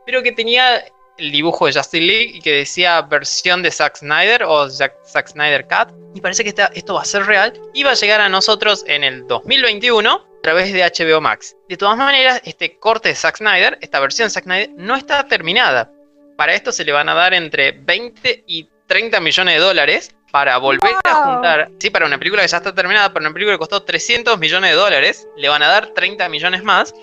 pero 0.06 0.22
que 0.22 0.32
tenía 0.32 0.86
el 1.18 1.32
dibujo 1.32 1.66
de 1.66 1.74
Justice 1.74 2.02
League 2.02 2.30
y 2.36 2.40
que 2.40 2.50
decía 2.52 3.02
versión 3.02 3.62
de 3.62 3.70
Zack 3.70 3.98
Snyder 3.98 4.44
o 4.44 4.70
Zack, 4.70 5.26
Snyder 5.26 5.66
Cut. 5.66 5.94
Y 6.14 6.22
parece 6.22 6.42
que 6.42 6.54
esto 6.72 6.94
va 6.94 7.02
a 7.02 7.04
ser 7.04 7.26
real 7.26 7.52
y 7.74 7.82
va 7.82 7.90
a 7.90 7.94
llegar 7.94 8.22
a 8.22 8.30
nosotros 8.30 8.82
en 8.86 9.04
el 9.04 9.26
2021 9.26 10.10
a 10.10 10.42
través 10.42 10.72
de 10.72 10.82
HBO 10.82 11.20
Max. 11.20 11.54
De 11.68 11.76
todas 11.76 11.98
maneras, 11.98 12.40
este 12.46 12.78
corte 12.78 13.10
de 13.10 13.16
Zack 13.16 13.36
Snyder, 13.36 13.76
esta 13.82 14.00
versión 14.00 14.28
de 14.28 14.30
Zack 14.30 14.44
Snyder, 14.44 14.70
no 14.78 14.96
está 14.96 15.28
terminada. 15.28 15.92
Para 16.38 16.54
esto 16.54 16.72
se 16.72 16.86
le 16.86 16.92
van 16.92 17.10
a 17.10 17.14
dar 17.14 17.34
entre 17.34 17.72
20 17.72 18.44
y 18.46 18.66
30 18.86 19.20
millones 19.20 19.56
de 19.56 19.60
dólares 19.60 20.16
para 20.36 20.58
volver 20.58 20.96
a 21.02 21.14
juntar. 21.14 21.70
Sí, 21.78 21.88
para 21.88 22.04
una 22.04 22.18
película 22.18 22.42
que 22.42 22.48
ya 22.48 22.58
está 22.58 22.74
terminada, 22.74 23.10
para 23.10 23.24
una 23.24 23.32
película 23.32 23.54
que 23.54 23.58
costó 23.58 23.82
300 23.82 24.38
millones 24.38 24.68
de 24.68 24.76
dólares, 24.76 25.26
le 25.34 25.48
van 25.48 25.62
a 25.62 25.66
dar 25.66 25.86
30 25.94 26.28
millones 26.28 26.62
más 26.62 26.94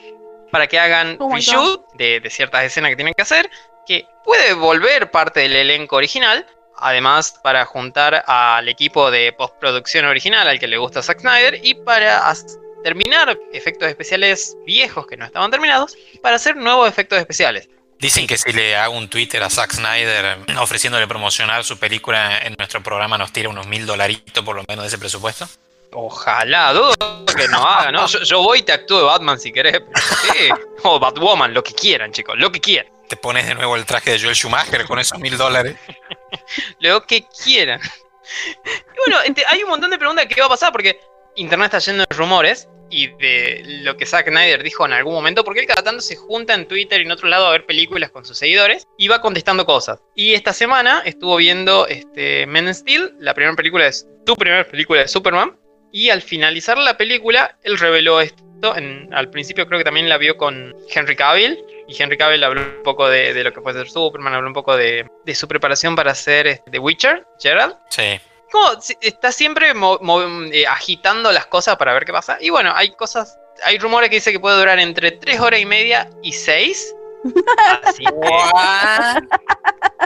para 0.52 0.68
que 0.68 0.78
hagan 0.78 1.18
Oh 1.20 1.34
reshoot 1.34 1.84
de, 1.96 2.20
de 2.20 2.30
ciertas 2.30 2.64
escenas 2.64 2.92
que 2.92 2.96
tienen 2.96 3.16
que 3.16 3.24
hacer, 3.24 3.50
que 3.88 4.06
puede 4.24 4.54
volver 4.54 5.10
parte 5.10 5.40
del 5.40 5.56
elenco 5.56 5.96
original. 5.96 6.46
Además, 6.78 7.40
para 7.42 7.66
juntar 7.66 8.24
al 8.28 8.70
equipo 8.70 9.10
de 9.10 9.34
postproducción 9.34 10.06
original 10.06 10.48
al 10.48 10.60
que 10.60 10.68
le 10.68 10.78
gusta 10.78 11.02
Zack 11.02 11.22
Snyder 11.22 11.60
y 11.64 11.74
para 11.74 12.32
terminar 12.84 13.36
efectos 13.52 13.90
especiales 13.90 14.56
viejos 14.64 15.08
que 15.08 15.18
no 15.18 15.26
estaban 15.26 15.50
terminados, 15.50 15.98
para 16.22 16.36
hacer 16.36 16.56
nuevos 16.56 16.88
efectos 16.88 17.18
especiales. 17.18 17.68
Dicen 18.04 18.28
que 18.28 18.38
si 18.38 18.52
le 18.52 18.76
hago 18.76 18.98
un 18.98 19.08
Twitter 19.08 19.42
a 19.44 19.50
Zack 19.50 19.76
Snyder 19.76 20.38
eh, 20.46 20.58
ofreciéndole 20.58 21.08
promocionar 21.08 21.64
su 21.64 21.80
película 21.80 22.38
en 22.40 22.54
nuestro 22.58 22.84
programa 22.84 23.18
nos 23.18 23.32
tira 23.32 23.48
unos 23.48 23.66
mil 23.66 23.86
dolaritos 23.86 24.44
por 24.44 24.58
lo 24.58 24.66
menos 24.68 24.84
de 24.84 24.90
ese 24.90 24.98
presupuesto. 24.98 25.48
Ojalá, 25.94 26.74
dudo 26.74 26.94
que 27.34 27.48
no 27.48 27.64
haga, 27.66 27.94
¿no? 27.94 28.06
Yo, 28.08 28.20
yo 28.24 28.44
voy 28.44 28.60
y 28.60 28.64
te 28.64 28.74
actúo 28.74 28.98
de 28.98 29.06
Batman 29.06 29.40
si 29.40 29.54
querés, 29.54 29.80
pero 29.80 30.34
sí. 30.34 30.50
O 30.84 31.00
Batwoman, 31.00 31.54
lo 31.54 31.64
que 31.64 31.74
quieran, 31.74 32.12
chicos, 32.12 32.36
lo 32.38 32.52
que 32.52 32.60
quieran. 32.60 32.92
Te 33.08 33.16
pones 33.16 33.48
de 33.48 33.56
nuevo 33.56 33.78
el 33.78 33.86
traje 33.86 34.12
de 34.12 34.20
Joel 34.20 34.36
Schumacher 34.36 34.84
con 34.84 35.00
esos 35.00 35.18
mil 35.20 35.38
dólares. 35.38 35.78
Lo 36.80 37.06
que 37.06 37.26
quieran. 37.42 37.80
Y 38.52 39.10
bueno, 39.10 39.18
hay 39.48 39.64
un 39.64 39.70
montón 39.70 39.92
de 39.92 39.98
preguntas 39.98 40.28
de 40.28 40.36
qué 40.36 40.42
va 40.42 40.48
a 40.48 40.50
pasar, 40.50 40.74
porque 40.74 41.00
internet 41.36 41.74
está 41.74 41.80
lleno 41.80 42.04
de 42.10 42.16
rumores, 42.18 42.68
y 42.94 43.08
de 43.08 43.64
lo 43.84 43.98
que 43.98 44.06
Zack 44.06 44.30
Snyder 44.30 44.62
dijo 44.62 44.86
en 44.86 44.94
algún 44.94 45.14
momento, 45.14 45.44
porque 45.44 45.62
él 45.62 45.66
cada 45.66 45.82
tanto 45.82 46.02
se 46.02 46.16
junta 46.16 46.54
en 46.54 46.68
Twitter 46.68 47.02
y 47.02 47.06
en 47.06 47.12
otro 47.12 47.28
lado 47.28 47.48
a 47.48 47.52
ver 47.52 47.66
películas 47.66 48.12
con 48.12 48.24
sus 48.24 48.38
seguidores 48.38 48.88
y 49.00 49.08
va 49.08 49.20
contestando 49.20 49.66
cosas. 49.66 50.00
Y 50.16 50.34
esta 50.34 50.54
semana 50.54 51.02
estuvo 51.04 51.36
viendo 51.38 51.88
este, 51.88 52.46
Men 52.46 52.68
in 52.68 52.76
Steel, 52.76 53.16
la 53.20 53.34
primera 53.34 53.56
película 53.56 53.88
es 53.88 54.08
tu 54.26 54.36
primera 54.36 54.64
película 54.64 55.02
de 55.02 55.08
Superman, 55.08 55.58
y 55.92 56.10
al 56.10 56.22
finalizar 56.22 56.78
la 56.78 56.98
película, 56.98 57.58
él 57.64 57.78
reveló 57.78 58.22
esto. 58.22 58.44
al 59.12 59.30
principio 59.30 59.68
creo 59.68 59.80
que 59.80 59.84
también 59.84 60.10
la 60.10 60.18
vio 60.18 60.38
con 60.38 60.76
Henry 60.90 61.16
Cavill. 61.16 61.64
Y 61.88 62.02
Henry 62.02 62.18
Cavill 62.18 62.44
habló 62.44 62.62
un 62.62 62.84
poco 62.84 63.08
de, 63.10 63.44
lo 63.44 63.54
que 63.54 63.62
puede 63.62 63.78
ser 63.78 63.90
Superman, 63.90 64.34
habló 64.34 64.48
un 64.48 64.54
poco 64.54 64.76
de, 64.76 65.06
su 65.36 65.48
preparación 65.48 65.96
para 65.96 66.12
hacer 66.12 66.48
este, 66.48 66.72
The 66.72 66.80
Witcher, 66.80 67.26
Gerald. 67.40 67.76
Sí 67.90 68.20
está 69.02 69.32
siempre 69.32 69.72
eh, 69.72 70.68
agitando 70.68 71.32
las 71.32 71.46
cosas 71.48 71.78
para 71.78 71.94
ver 71.94 72.06
qué 72.06 72.12
pasa. 72.12 72.38
Y 72.40 72.50
bueno, 72.50 72.72
hay 72.76 72.92
cosas, 72.96 73.38
hay 73.64 73.78
rumores 73.78 74.10
que 74.10 74.18
dice 74.18 74.32
que 74.32 74.40
puede 74.40 74.58
durar 74.58 74.80
entre 74.80 75.12
3 75.12 75.40
horas 75.40 75.60
y 75.60 75.66
media 75.66 76.10
y 76.22 76.32
6. 76.34 76.96
Así 77.84 78.04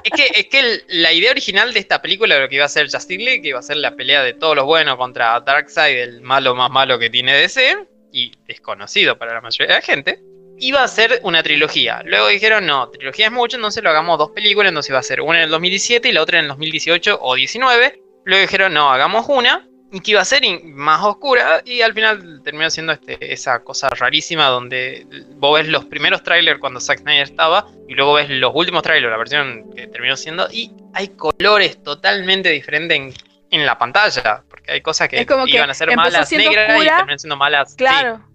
es 0.03 0.11
que, 0.11 0.39
es 0.39 0.45
que 0.47 0.83
la 0.87 1.11
idea 1.11 1.31
original 1.31 1.73
de 1.73 1.79
esta 1.79 2.01
película, 2.01 2.39
lo 2.39 2.47
que 2.47 2.55
iba 2.55 2.65
a 2.65 2.69
ser 2.69 2.89
Justice 2.89 3.23
League, 3.23 3.41
que 3.41 3.49
iba 3.49 3.59
a 3.59 3.63
ser 3.63 3.77
la 3.77 3.95
pelea 3.95 4.23
de 4.23 4.33
todos 4.33 4.55
los 4.55 4.65
buenos 4.65 4.97
contra 4.97 5.39
Darkseid, 5.39 5.97
el 5.97 6.21
malo 6.21 6.55
más 6.55 6.69
malo 6.69 6.99
que 6.99 7.09
tiene 7.09 7.33
DC, 7.35 7.87
y 8.11 8.31
desconocido 8.47 9.17
para 9.17 9.33
la 9.33 9.41
mayoría 9.41 9.75
de 9.75 9.79
la 9.79 9.85
gente, 9.85 10.19
iba 10.59 10.83
a 10.83 10.87
ser 10.87 11.19
una 11.23 11.43
trilogía. 11.43 12.01
Luego 12.05 12.27
dijeron, 12.27 12.65
no, 12.65 12.89
trilogía 12.89 13.27
es 13.27 13.31
mucho, 13.31 13.57
entonces 13.57 13.83
lo 13.83 13.89
hagamos 13.89 14.17
dos 14.17 14.31
películas, 14.31 14.69
entonces 14.69 14.89
iba 14.89 14.99
a 14.99 15.03
ser 15.03 15.21
una 15.21 15.39
en 15.39 15.45
el 15.45 15.49
2017 15.51 16.09
y 16.09 16.11
la 16.11 16.21
otra 16.21 16.39
en 16.39 16.45
el 16.45 16.49
2018 16.49 17.19
o 17.21 17.35
19. 17.35 18.01
Luego 18.27 18.41
dijeron, 18.41 18.73
no, 18.73 18.91
hagamos 18.91 19.25
una, 19.29 19.65
y 19.89 20.01
que 20.01 20.11
iba 20.11 20.19
a 20.19 20.25
ser 20.25 20.43
más 20.65 21.01
oscura, 21.01 21.61
y 21.63 21.79
al 21.79 21.93
final 21.93 22.41
terminó 22.43 22.69
siendo 22.69 22.91
este, 22.91 23.31
esa 23.31 23.63
cosa 23.63 23.87
rarísima 23.89 24.47
donde 24.47 25.07
vos 25.37 25.57
ves 25.57 25.69
los 25.69 25.85
primeros 25.85 26.23
trailers 26.23 26.59
cuando 26.59 26.81
Zack 26.81 26.99
Snyder 26.99 27.23
estaba, 27.23 27.67
y 27.87 27.93
luego 27.93 28.15
ves 28.15 28.29
los 28.29 28.51
últimos 28.53 28.83
trailers, 28.83 29.09
la 29.09 29.17
versión 29.17 29.73
que 29.73 29.87
terminó 29.87 30.17
siendo, 30.17 30.45
y 30.51 30.73
hay 30.93 31.07
colores 31.15 31.81
totalmente 31.81 32.49
diferentes 32.49 33.15
en, 33.49 33.65
la 33.65 33.77
pantalla, 33.77 34.43
porque 34.49 34.73
hay 34.73 34.81
cosas 34.81 35.07
que 35.07 35.25
iban 35.45 35.69
a 35.69 35.73
ser 35.73 35.95
malas 35.95 36.29
negras 36.29 36.83
y 36.83 36.85
terminan 36.85 37.19
siendo 37.19 37.37
malas 37.37 37.75
claro, 37.75 38.27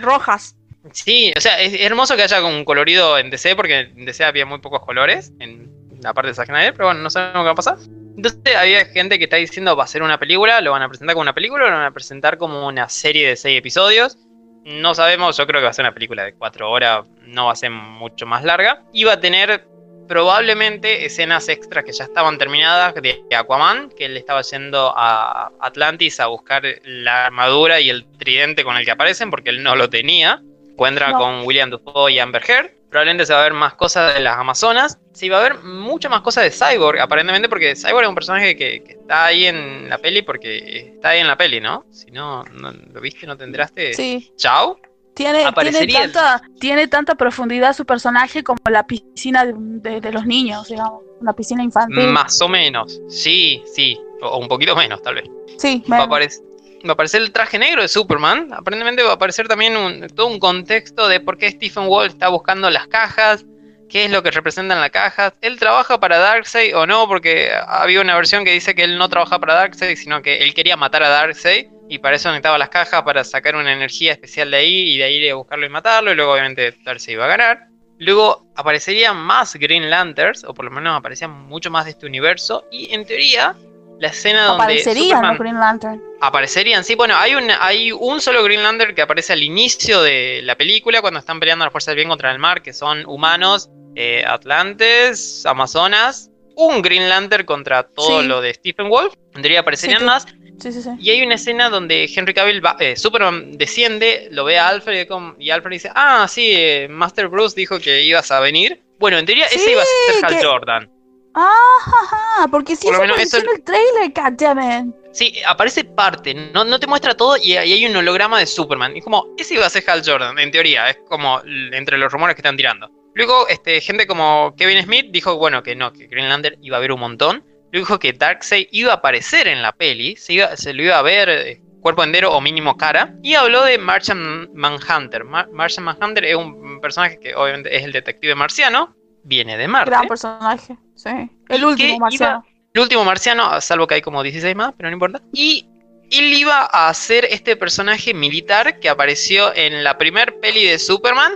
rojas. 0.00 0.54
Sí, 0.92 1.32
o 1.34 1.40
sea, 1.40 1.58
es 1.60 1.80
hermoso 1.80 2.14
que 2.14 2.24
haya 2.24 2.44
un 2.44 2.66
colorido 2.66 3.16
en 3.16 3.30
DC, 3.30 3.56
porque 3.56 3.78
en 3.78 4.04
DC 4.04 4.22
había 4.22 4.44
muy 4.44 4.58
pocos 4.58 4.84
colores 4.84 5.32
en 5.40 5.70
la 6.02 6.12
parte 6.12 6.28
de 6.28 6.34
Zack 6.34 6.48
Snyder, 6.48 6.74
pero 6.74 6.88
bueno, 6.88 7.00
no 7.00 7.08
sabemos 7.08 7.40
qué 7.40 7.46
va 7.46 7.52
a 7.52 7.54
pasar. 7.54 7.78
Entonces 8.16 8.56
había 8.56 8.84
gente 8.86 9.18
que 9.18 9.24
está 9.24 9.36
diciendo 9.36 9.76
va 9.76 9.84
a 9.84 9.86
ser 9.86 10.02
una 10.02 10.18
película, 10.18 10.60
lo 10.60 10.72
van 10.72 10.82
a 10.82 10.88
presentar 10.88 11.14
como 11.14 11.22
una 11.22 11.34
película 11.34 11.68
lo 11.68 11.76
van 11.76 11.86
a 11.86 11.90
presentar 11.92 12.38
como 12.38 12.66
una 12.66 12.88
serie 12.88 13.28
de 13.28 13.36
seis 13.36 13.58
episodios. 13.58 14.18
No 14.64 14.94
sabemos, 14.94 15.36
yo 15.36 15.46
creo 15.46 15.60
que 15.60 15.64
va 15.64 15.70
a 15.70 15.74
ser 15.74 15.84
una 15.84 15.94
película 15.94 16.24
de 16.24 16.34
cuatro 16.34 16.70
horas, 16.70 17.08
no 17.22 17.46
va 17.46 17.52
a 17.52 17.56
ser 17.56 17.70
mucho 17.70 18.26
más 18.26 18.44
larga. 18.44 18.82
Y 18.92 19.04
va 19.04 19.14
a 19.14 19.20
tener 19.20 19.66
probablemente 20.06 21.06
escenas 21.06 21.48
extras 21.48 21.84
que 21.84 21.92
ya 21.92 22.04
estaban 22.04 22.36
terminadas 22.36 22.94
de 22.94 23.22
Aquaman, 23.34 23.90
que 23.90 24.06
él 24.06 24.16
estaba 24.16 24.42
yendo 24.42 24.92
a 24.96 25.52
Atlantis 25.60 26.18
a 26.18 26.26
buscar 26.26 26.64
la 26.84 27.26
armadura 27.26 27.80
y 27.80 27.90
el 27.90 28.06
tridente 28.18 28.64
con 28.64 28.76
el 28.76 28.84
que 28.84 28.90
aparecen, 28.90 29.30
porque 29.30 29.50
él 29.50 29.62
no 29.62 29.76
lo 29.76 29.88
tenía. 29.88 30.42
Encuentra 30.80 31.12
con 31.12 31.42
William 31.44 31.68
Dafoe 31.68 32.10
y 32.10 32.18
Amber 32.18 32.42
Heard 32.48 32.70
probablemente 32.88 33.26
se 33.26 33.34
va 33.34 33.40
a 33.40 33.42
ver 33.42 33.52
más 33.52 33.74
cosas 33.74 34.14
de 34.14 34.20
las 34.20 34.38
Amazonas. 34.38 34.98
Sí, 35.12 35.28
va 35.28 35.36
a 35.36 35.40
haber 35.40 35.58
mucha 35.62 36.08
más 36.08 36.22
cosas 36.22 36.44
de 36.44 36.50
Cyborg, 36.50 36.98
aparentemente, 36.98 37.50
porque 37.50 37.76
Cyborg 37.76 38.04
es 38.04 38.08
un 38.08 38.14
personaje 38.14 38.56
que, 38.56 38.76
está 38.88 39.26
ahí 39.26 39.44
en 39.44 39.90
la 39.90 39.98
peli 39.98 40.22
porque 40.22 40.94
está 40.94 41.10
ahí 41.10 41.20
en 41.20 41.26
la 41.26 41.36
peli, 41.36 41.60
¿no? 41.60 41.84
Si 41.90 42.10
no, 42.10 42.46
lo 42.54 43.00
viste, 43.02 43.26
no 43.26 43.36
tendrás. 43.36 43.74
Sí. 43.92 44.32
Chao. 44.36 44.80
Tiene, 45.12 45.52
tiene, 45.52 45.92
tanta, 45.92 46.40
tiene 46.58 46.88
tanta 46.88 47.14
profundidad 47.14 47.76
su 47.76 47.84
personaje 47.84 48.42
como 48.42 48.58
la 48.70 48.86
piscina 48.86 49.44
de, 49.44 50.12
los 50.12 50.24
niños, 50.24 50.66
digamos. 50.68 51.02
Una 51.20 51.34
piscina 51.34 51.62
infantil. 51.62 52.08
Más 52.08 52.40
o 52.40 52.48
menos. 52.48 53.02
Sí, 53.10 53.62
sí. 53.74 54.00
O, 54.22 54.38
un 54.38 54.48
poquito 54.48 54.74
menos, 54.74 55.02
tal 55.02 55.16
vez. 55.16 55.24
Sí, 55.58 55.84
va 55.92 55.98
a, 55.98 56.02
aparecer, 56.04 56.42
va 56.86 56.90
a 56.90 56.92
aparecer 56.92 57.22
el 57.22 57.32
traje 57.32 57.58
negro 57.58 57.82
de 57.82 57.88
Superman. 57.88 58.52
Aparentemente 58.52 59.02
va 59.02 59.10
a 59.10 59.14
aparecer 59.14 59.48
también 59.48 60.06
todo 60.14 60.26
un 60.26 60.38
contexto 60.38 61.08
de 61.08 61.20
por 61.20 61.38
qué 61.38 61.50
Stephen 61.50 61.84
Wall 61.86 62.06
está 62.06 62.28
buscando 62.28 62.70
las 62.70 62.86
cajas, 62.86 63.44
qué 63.88 64.04
es 64.04 64.10
lo 64.10 64.22
que 64.22 64.30
representan 64.30 64.80
las 64.80 64.90
cajas. 64.90 65.34
Él 65.40 65.58
trabaja 65.58 66.00
para 66.00 66.18
Darkseid 66.18 66.76
o 66.76 66.86
no, 66.86 67.06
porque 67.08 67.50
había 67.66 68.00
una 68.00 68.14
versión 68.16 68.44
que 68.44 68.52
dice 68.52 68.74
que 68.74 68.84
él 68.84 68.98
no 68.98 69.08
trabaja 69.08 69.38
para 69.38 69.54
Darkseid, 69.54 69.96
sino 69.96 70.22
que 70.22 70.38
él 70.38 70.54
quería 70.54 70.76
matar 70.76 71.02
a 71.02 71.08
Darkseid 71.08 71.66
y 71.88 71.98
para 71.98 72.16
eso 72.16 72.28
necesitaba 72.28 72.56
las 72.56 72.68
cajas 72.68 73.02
para 73.02 73.24
sacar 73.24 73.56
una 73.56 73.72
energía 73.72 74.12
especial 74.12 74.52
de 74.52 74.58
ahí 74.58 74.94
y 74.94 74.98
de 74.98 75.04
ahí 75.04 75.16
ir 75.16 75.32
a 75.32 75.34
buscarlo 75.34 75.66
y 75.66 75.70
matarlo 75.70 76.12
y 76.12 76.14
luego 76.14 76.32
obviamente 76.32 76.72
Darkseid 76.84 77.14
iba 77.14 77.24
a 77.24 77.28
ganar. 77.28 77.66
Luego 77.98 78.46
aparecerían 78.56 79.16
más 79.16 79.56
Green 79.56 79.90
Lanterns, 79.90 80.44
o 80.44 80.54
por 80.54 80.64
lo 80.64 80.70
menos 80.70 80.96
aparecían 80.96 81.32
mucho 81.32 81.70
más 81.70 81.84
de 81.84 81.90
este 81.90 82.06
universo, 82.06 82.64
y 82.70 82.94
en 82.94 83.04
teoría 83.04 83.54
la 84.00 84.08
escena 84.08 84.46
donde. 84.46 84.64
Aparecerían 84.64 85.26
los 85.26 85.38
Green 85.38 85.60
Lantern. 85.60 86.02
Aparecerían, 86.20 86.84
sí. 86.84 86.94
Bueno, 86.94 87.14
hay 87.16 87.34
un, 87.34 87.50
hay 87.60 87.92
un 87.92 88.20
solo 88.20 88.42
Green 88.42 88.62
Lantern 88.62 88.94
que 88.94 89.02
aparece 89.02 89.34
al 89.34 89.42
inicio 89.42 90.02
de 90.02 90.40
la 90.42 90.56
película 90.56 91.00
cuando 91.00 91.20
están 91.20 91.38
peleando 91.38 91.64
las 91.64 91.72
fuerzas 91.72 91.92
del 91.92 91.96
bien 91.96 92.08
contra 92.08 92.32
el 92.32 92.38
mar, 92.38 92.62
que 92.62 92.72
son 92.72 93.04
humanos, 93.06 93.70
eh, 93.94 94.24
atlantes, 94.26 95.44
amazonas. 95.46 96.30
Un 96.56 96.82
Green 96.82 97.08
Lantern 97.08 97.44
contra 97.44 97.84
todo 97.84 98.22
lo 98.22 98.40
de 98.40 98.52
Stephen 98.54 98.88
Wolf. 98.88 99.14
Tendría 99.32 99.60
aparecerían 99.60 100.04
más. 100.04 100.26
Sí, 100.58 100.72
sí, 100.72 100.82
sí. 100.82 100.90
Y 100.98 101.10
hay 101.10 101.22
una 101.22 101.36
escena 101.36 101.70
donde 101.70 102.10
Henry 102.14 102.34
Cavill, 102.34 102.62
eh, 102.80 102.96
Superman 102.96 103.56
desciende, 103.56 104.28
lo 104.30 104.44
ve 104.44 104.58
a 104.58 104.68
Alfred 104.68 105.08
y 105.38 105.50
Alfred 105.50 105.72
dice, 105.72 105.90
ah, 105.94 106.26
sí, 106.28 106.50
eh, 106.52 106.86
Master 106.90 107.28
Bruce 107.28 107.54
dijo 107.56 107.78
que 107.78 108.02
ibas 108.02 108.30
a 108.30 108.40
venir. 108.40 108.82
Bueno, 108.98 109.16
en 109.16 109.24
teoría 109.24 109.46
ese 109.46 109.72
iba 109.72 109.82
a 109.82 109.86
ser 109.86 110.24
Hal 110.24 110.44
Jordan. 110.44 110.99
Ah, 111.34 112.46
porque 112.50 112.72
eso 112.72 112.92
apareció 112.92 113.38
en 113.38 113.48
el 113.54 113.62
trailer, 113.62 114.12
goddammit. 114.14 114.94
Sí, 115.12 115.34
aparece 115.46 115.84
parte, 115.84 116.34
no, 116.34 116.64
no 116.64 116.78
te 116.78 116.86
muestra 116.86 117.16
todo 117.16 117.36
y, 117.36 117.56
ahí 117.56 117.72
hay 117.72 117.86
un 117.86 117.96
holograma 117.96 118.38
de 118.38 118.46
Superman. 118.46 118.96
Y 118.96 119.00
como, 119.00 119.26
ese 119.36 119.54
iba 119.54 119.66
a 119.66 119.70
ser 119.70 119.88
Hal 119.88 120.02
Jordan, 120.04 120.38
en 120.38 120.50
teoría, 120.50 120.90
es 120.90 120.98
como 121.08 121.40
entre 121.44 121.98
los 121.98 122.12
rumores 122.12 122.36
que 122.36 122.40
están 122.40 122.56
tirando. 122.56 122.88
Luego, 123.14 123.48
este, 123.48 123.80
gente 123.80 124.06
como 124.06 124.54
Kevin 124.56 124.82
Smith 124.82 125.06
dijo, 125.10 125.36
bueno, 125.36 125.62
que 125.62 125.74
no, 125.74 125.92
que 125.92 126.06
Greenlander 126.06 126.58
iba 126.62 126.76
a 126.76 126.80
ver 126.80 126.92
un 126.92 127.00
montón. 127.00 127.44
Luego 127.72 127.86
dijo 127.86 127.98
que 127.98 128.12
Darkseid 128.12 128.68
iba 128.70 128.92
a 128.92 128.96
aparecer 128.96 129.48
en 129.48 129.62
la 129.62 129.72
peli, 129.72 130.16
se, 130.16 130.34
iba, 130.34 130.56
se 130.56 130.72
lo 130.72 130.82
iba 130.82 130.98
a 130.98 131.02
ver 131.02 131.28
eh, 131.28 131.60
cuerpo 131.80 132.04
entero 132.04 132.32
o 132.32 132.40
mínimo 132.40 132.76
cara. 132.76 133.14
Y 133.22 133.34
habló 133.34 133.64
de 133.64 133.78
Martian 133.78 134.48
Manhunter. 134.54 135.24
Martian 135.24 135.84
Manhunter 135.84 136.24
es 136.24 136.36
un 136.36 136.80
personaje 136.80 137.18
que 137.18 137.34
obviamente 137.34 137.74
es 137.74 137.82
el 137.82 137.92
detective 137.92 138.34
marciano, 138.34 138.94
viene 139.24 139.56
de 139.56 139.68
Marte. 139.68 139.90
Gran 139.90 140.06
personaje, 140.06 140.76
sí. 140.94 141.30
El 141.48 141.64
último 141.64 141.98
marciano. 141.98 142.44
el 142.72 142.80
último 142.80 143.04
marciano, 143.04 143.60
salvo 143.60 143.86
que 143.86 143.96
hay 143.96 144.02
como 144.02 144.22
16 144.22 144.54
más, 144.56 144.74
pero 144.76 144.88
no 144.88 144.94
importa. 144.94 145.20
Y 145.32 145.66
él 146.10 146.32
iba 146.32 146.64
a 146.64 146.92
ser 146.94 147.24
este 147.26 147.56
personaje 147.56 148.14
militar 148.14 148.80
que 148.80 148.88
apareció 148.88 149.54
en 149.54 149.84
la 149.84 149.96
primer 149.96 150.38
peli 150.40 150.64
de 150.64 150.78
Superman 150.78 151.32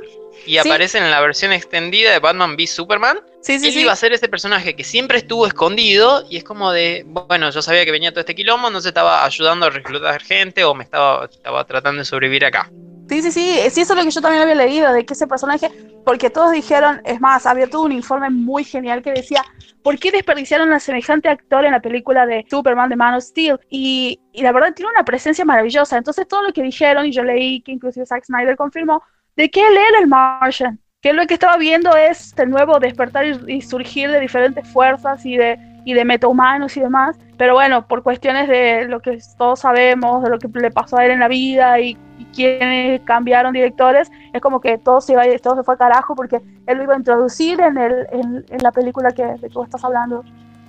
y 0.46 0.58
aparece 0.58 0.98
en 0.98 1.10
la 1.10 1.20
versión 1.20 1.52
extendida 1.52 2.12
de 2.12 2.18
Batman 2.18 2.54
v 2.54 2.66
Superman. 2.66 3.18
Sí, 3.40 3.58
sí, 3.58 3.68
él 3.68 3.78
iba 3.78 3.92
a 3.92 3.96
ser 3.96 4.12
ese 4.12 4.28
personaje 4.28 4.74
que 4.74 4.84
siempre 4.84 5.18
estuvo 5.18 5.46
escondido 5.46 6.24
y 6.28 6.36
es 6.36 6.44
como 6.44 6.72
de, 6.72 7.04
bueno, 7.06 7.50
yo 7.50 7.62
sabía 7.62 7.84
que 7.84 7.92
venía 7.92 8.10
todo 8.10 8.20
este 8.20 8.34
quilombo, 8.34 8.70
no 8.70 8.80
se 8.80 8.88
estaba 8.88 9.24
ayudando 9.24 9.66
a 9.66 9.70
reclutar 9.70 10.20
gente 10.22 10.64
o 10.64 10.74
me 10.74 10.84
estaba, 10.84 11.26
estaba 11.26 11.64
tratando 11.64 12.00
de 12.00 12.04
sobrevivir 12.04 12.44
acá. 12.44 12.70
Sí, 13.08 13.22
sí, 13.22 13.32
sí, 13.32 13.70
sí, 13.70 13.80
eso 13.82 13.92
es 13.92 13.98
lo 13.98 14.04
que 14.04 14.10
yo 14.10 14.20
también 14.22 14.42
había 14.42 14.54
leído, 14.54 14.92
de 14.92 15.04
que 15.04 15.12
ese 15.12 15.26
personaje, 15.26 15.70
porque 16.04 16.30
todos 16.30 16.52
dijeron, 16.52 17.00
es 17.04 17.20
más, 17.20 17.46
había 17.46 17.68
todo 17.68 17.82
un 17.82 17.92
informe 17.92 18.30
muy 18.30 18.64
genial 18.64 19.02
que 19.02 19.12
decía, 19.12 19.42
¿por 19.82 19.98
qué 19.98 20.10
desperdiciaron 20.10 20.72
a 20.72 20.78
semejante 20.78 21.28
actor 21.28 21.64
en 21.64 21.72
la 21.72 21.80
película 21.80 22.26
de 22.26 22.44
Superman 22.48 22.90
de 22.90 22.96
Man 22.96 23.14
of 23.14 23.24
Steel? 23.24 23.58
Y, 23.70 24.20
y 24.32 24.42
la 24.42 24.52
verdad 24.52 24.74
tiene 24.74 24.90
una 24.92 25.04
presencia 25.04 25.44
maravillosa, 25.44 25.96
entonces 25.96 26.28
todo 26.28 26.42
lo 26.42 26.52
que 26.52 26.62
dijeron, 26.62 27.06
y 27.06 27.12
yo 27.12 27.24
leí 27.24 27.62
que 27.62 27.72
inclusive 27.72 28.06
Zack 28.06 28.24
Snyder 28.24 28.56
confirmó, 28.56 29.02
de 29.36 29.50
que 29.50 29.66
él 29.66 29.76
era 29.76 29.98
el 30.00 30.06
Martian, 30.06 30.78
que 31.00 31.12
lo 31.12 31.26
que 31.26 31.34
estaba 31.34 31.58
viendo 31.58 31.94
es 31.96 32.32
el 32.38 32.48
nuevo 32.48 32.78
despertar 32.78 33.26
y, 33.26 33.60
surgir 33.60 34.10
de 34.10 34.20
diferentes 34.20 34.66
fuerzas 34.68 35.24
y 35.26 35.36
de, 35.36 35.58
y 35.84 35.94
de 35.94 36.04
metahumanos 36.04 36.76
y 36.76 36.80
demás, 36.80 37.16
pero 37.36 37.54
bueno, 37.54 37.86
por 37.86 38.02
cuestiones 38.02 38.48
de 38.48 38.86
lo 38.86 39.00
que 39.00 39.18
todos 39.36 39.60
sabemos, 39.60 40.22
de 40.22 40.30
lo 40.30 40.38
que 40.38 40.48
le 40.48 40.70
pasó 40.70 40.96
a 40.96 41.04
él 41.04 41.12
en 41.12 41.20
la 41.20 41.28
vida 41.28 41.80
y, 41.80 41.98
quienes 42.32 43.00
cambiaron 43.02 43.52
directores, 43.52 44.10
es 44.32 44.40
como 44.40 44.60
que 44.60 44.76
todo 44.76 45.00
se, 45.00 45.12
iba, 45.12 45.22
todo 45.40 45.54
se 45.54 45.62
fue 45.62 45.74
al 45.74 45.78
carajo 45.78 46.16
porque 46.16 46.40
él 46.66 46.78
lo 46.78 46.82
iba 46.82 46.94
a 46.94 46.96
introducir 46.96 47.60
en, 47.60 47.78
el, 47.78 48.06
en, 48.10 48.44
la 48.60 48.72
película 48.72 49.12
que, 49.12 49.24
de 49.24 49.48
que 49.48 49.54
vos 49.54 49.66
estás 49.66 49.84
hablando. 49.84 50.24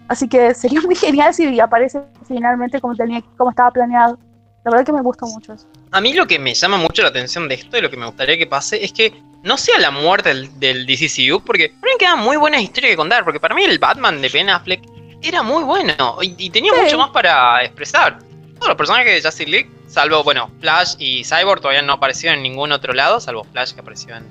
Así 0.08 0.28
que 0.28 0.54
sería 0.54 0.80
muy 0.82 0.94
genial 0.96 1.34
si 1.34 1.60
aparece 1.60 2.02
finalmente 2.28 2.80
como, 2.80 2.96
tenía, 2.96 3.24
como 3.36 3.50
estaba 3.50 3.72
planeado. 3.72 4.20
La 4.64 4.72
verdad 4.72 4.86
que 4.86 4.94
me 4.94 5.02
gusta 5.02 5.26
mucho 5.26 5.54
eso. 5.54 5.68
A 5.90 6.02
mí 6.02 6.14
lo 6.14 6.28
que 6.28 6.38
me 6.38 6.54
llama 6.54 6.78
mucho 6.78 7.02
la 7.02 7.10
atención 7.10 7.48
de 7.48 7.56
esto 7.56 7.78
y 7.78 7.82
lo 7.82 7.90
que 7.90 7.98
me 7.98 8.06
gustaría 8.06 8.38
que 8.38 8.46
pase 8.46 8.84
es 8.84 8.94
que 8.94 9.14
no 9.42 9.58
sea 9.58 9.80
la 9.80 9.90
muerte 9.90 10.30
del, 10.30 10.60
del 10.60 10.86
DCCU, 10.86 11.44
porque 11.44 11.70
mí 11.82 11.90
quedan 11.98 12.20
muy 12.20 12.38
buenas 12.38 12.62
historias 12.62 12.92
que 12.92 12.98
contar, 12.98 13.24
porque 13.24 13.40
para 13.40 13.56
mí 13.56 13.64
el 13.64 13.80
Batman 13.80 14.22
de 14.22 14.30
Ben 14.30 14.50
Affleck 14.50 14.82
era 15.28 15.44
muy 15.44 15.64
bueno 15.64 16.18
y, 16.22 16.50
tenía 16.50 16.74
mucho 16.74 16.98
más 16.98 17.10
para 17.10 17.64
expresar. 17.64 18.20
todos 18.56 18.70
los 18.70 18.78
personajes 18.78 19.22
de 19.22 19.28
Justice 19.28 19.50
League, 19.50 19.70
salvo, 19.88 20.24
bueno, 20.24 20.50
Flash 20.60 20.96
y 21.00 21.24
Cyborg 21.24 21.62
todavía 21.62 21.82
no 21.82 21.94
aparecieron 21.94 22.38
en 22.38 22.44
ningún 22.44 22.72
otro 22.72 22.94
lado, 22.94 23.20
salvo 23.20 23.44
Flash 23.44 23.74
que 23.74 23.82
apareció 23.82 24.16
en... 24.16 24.26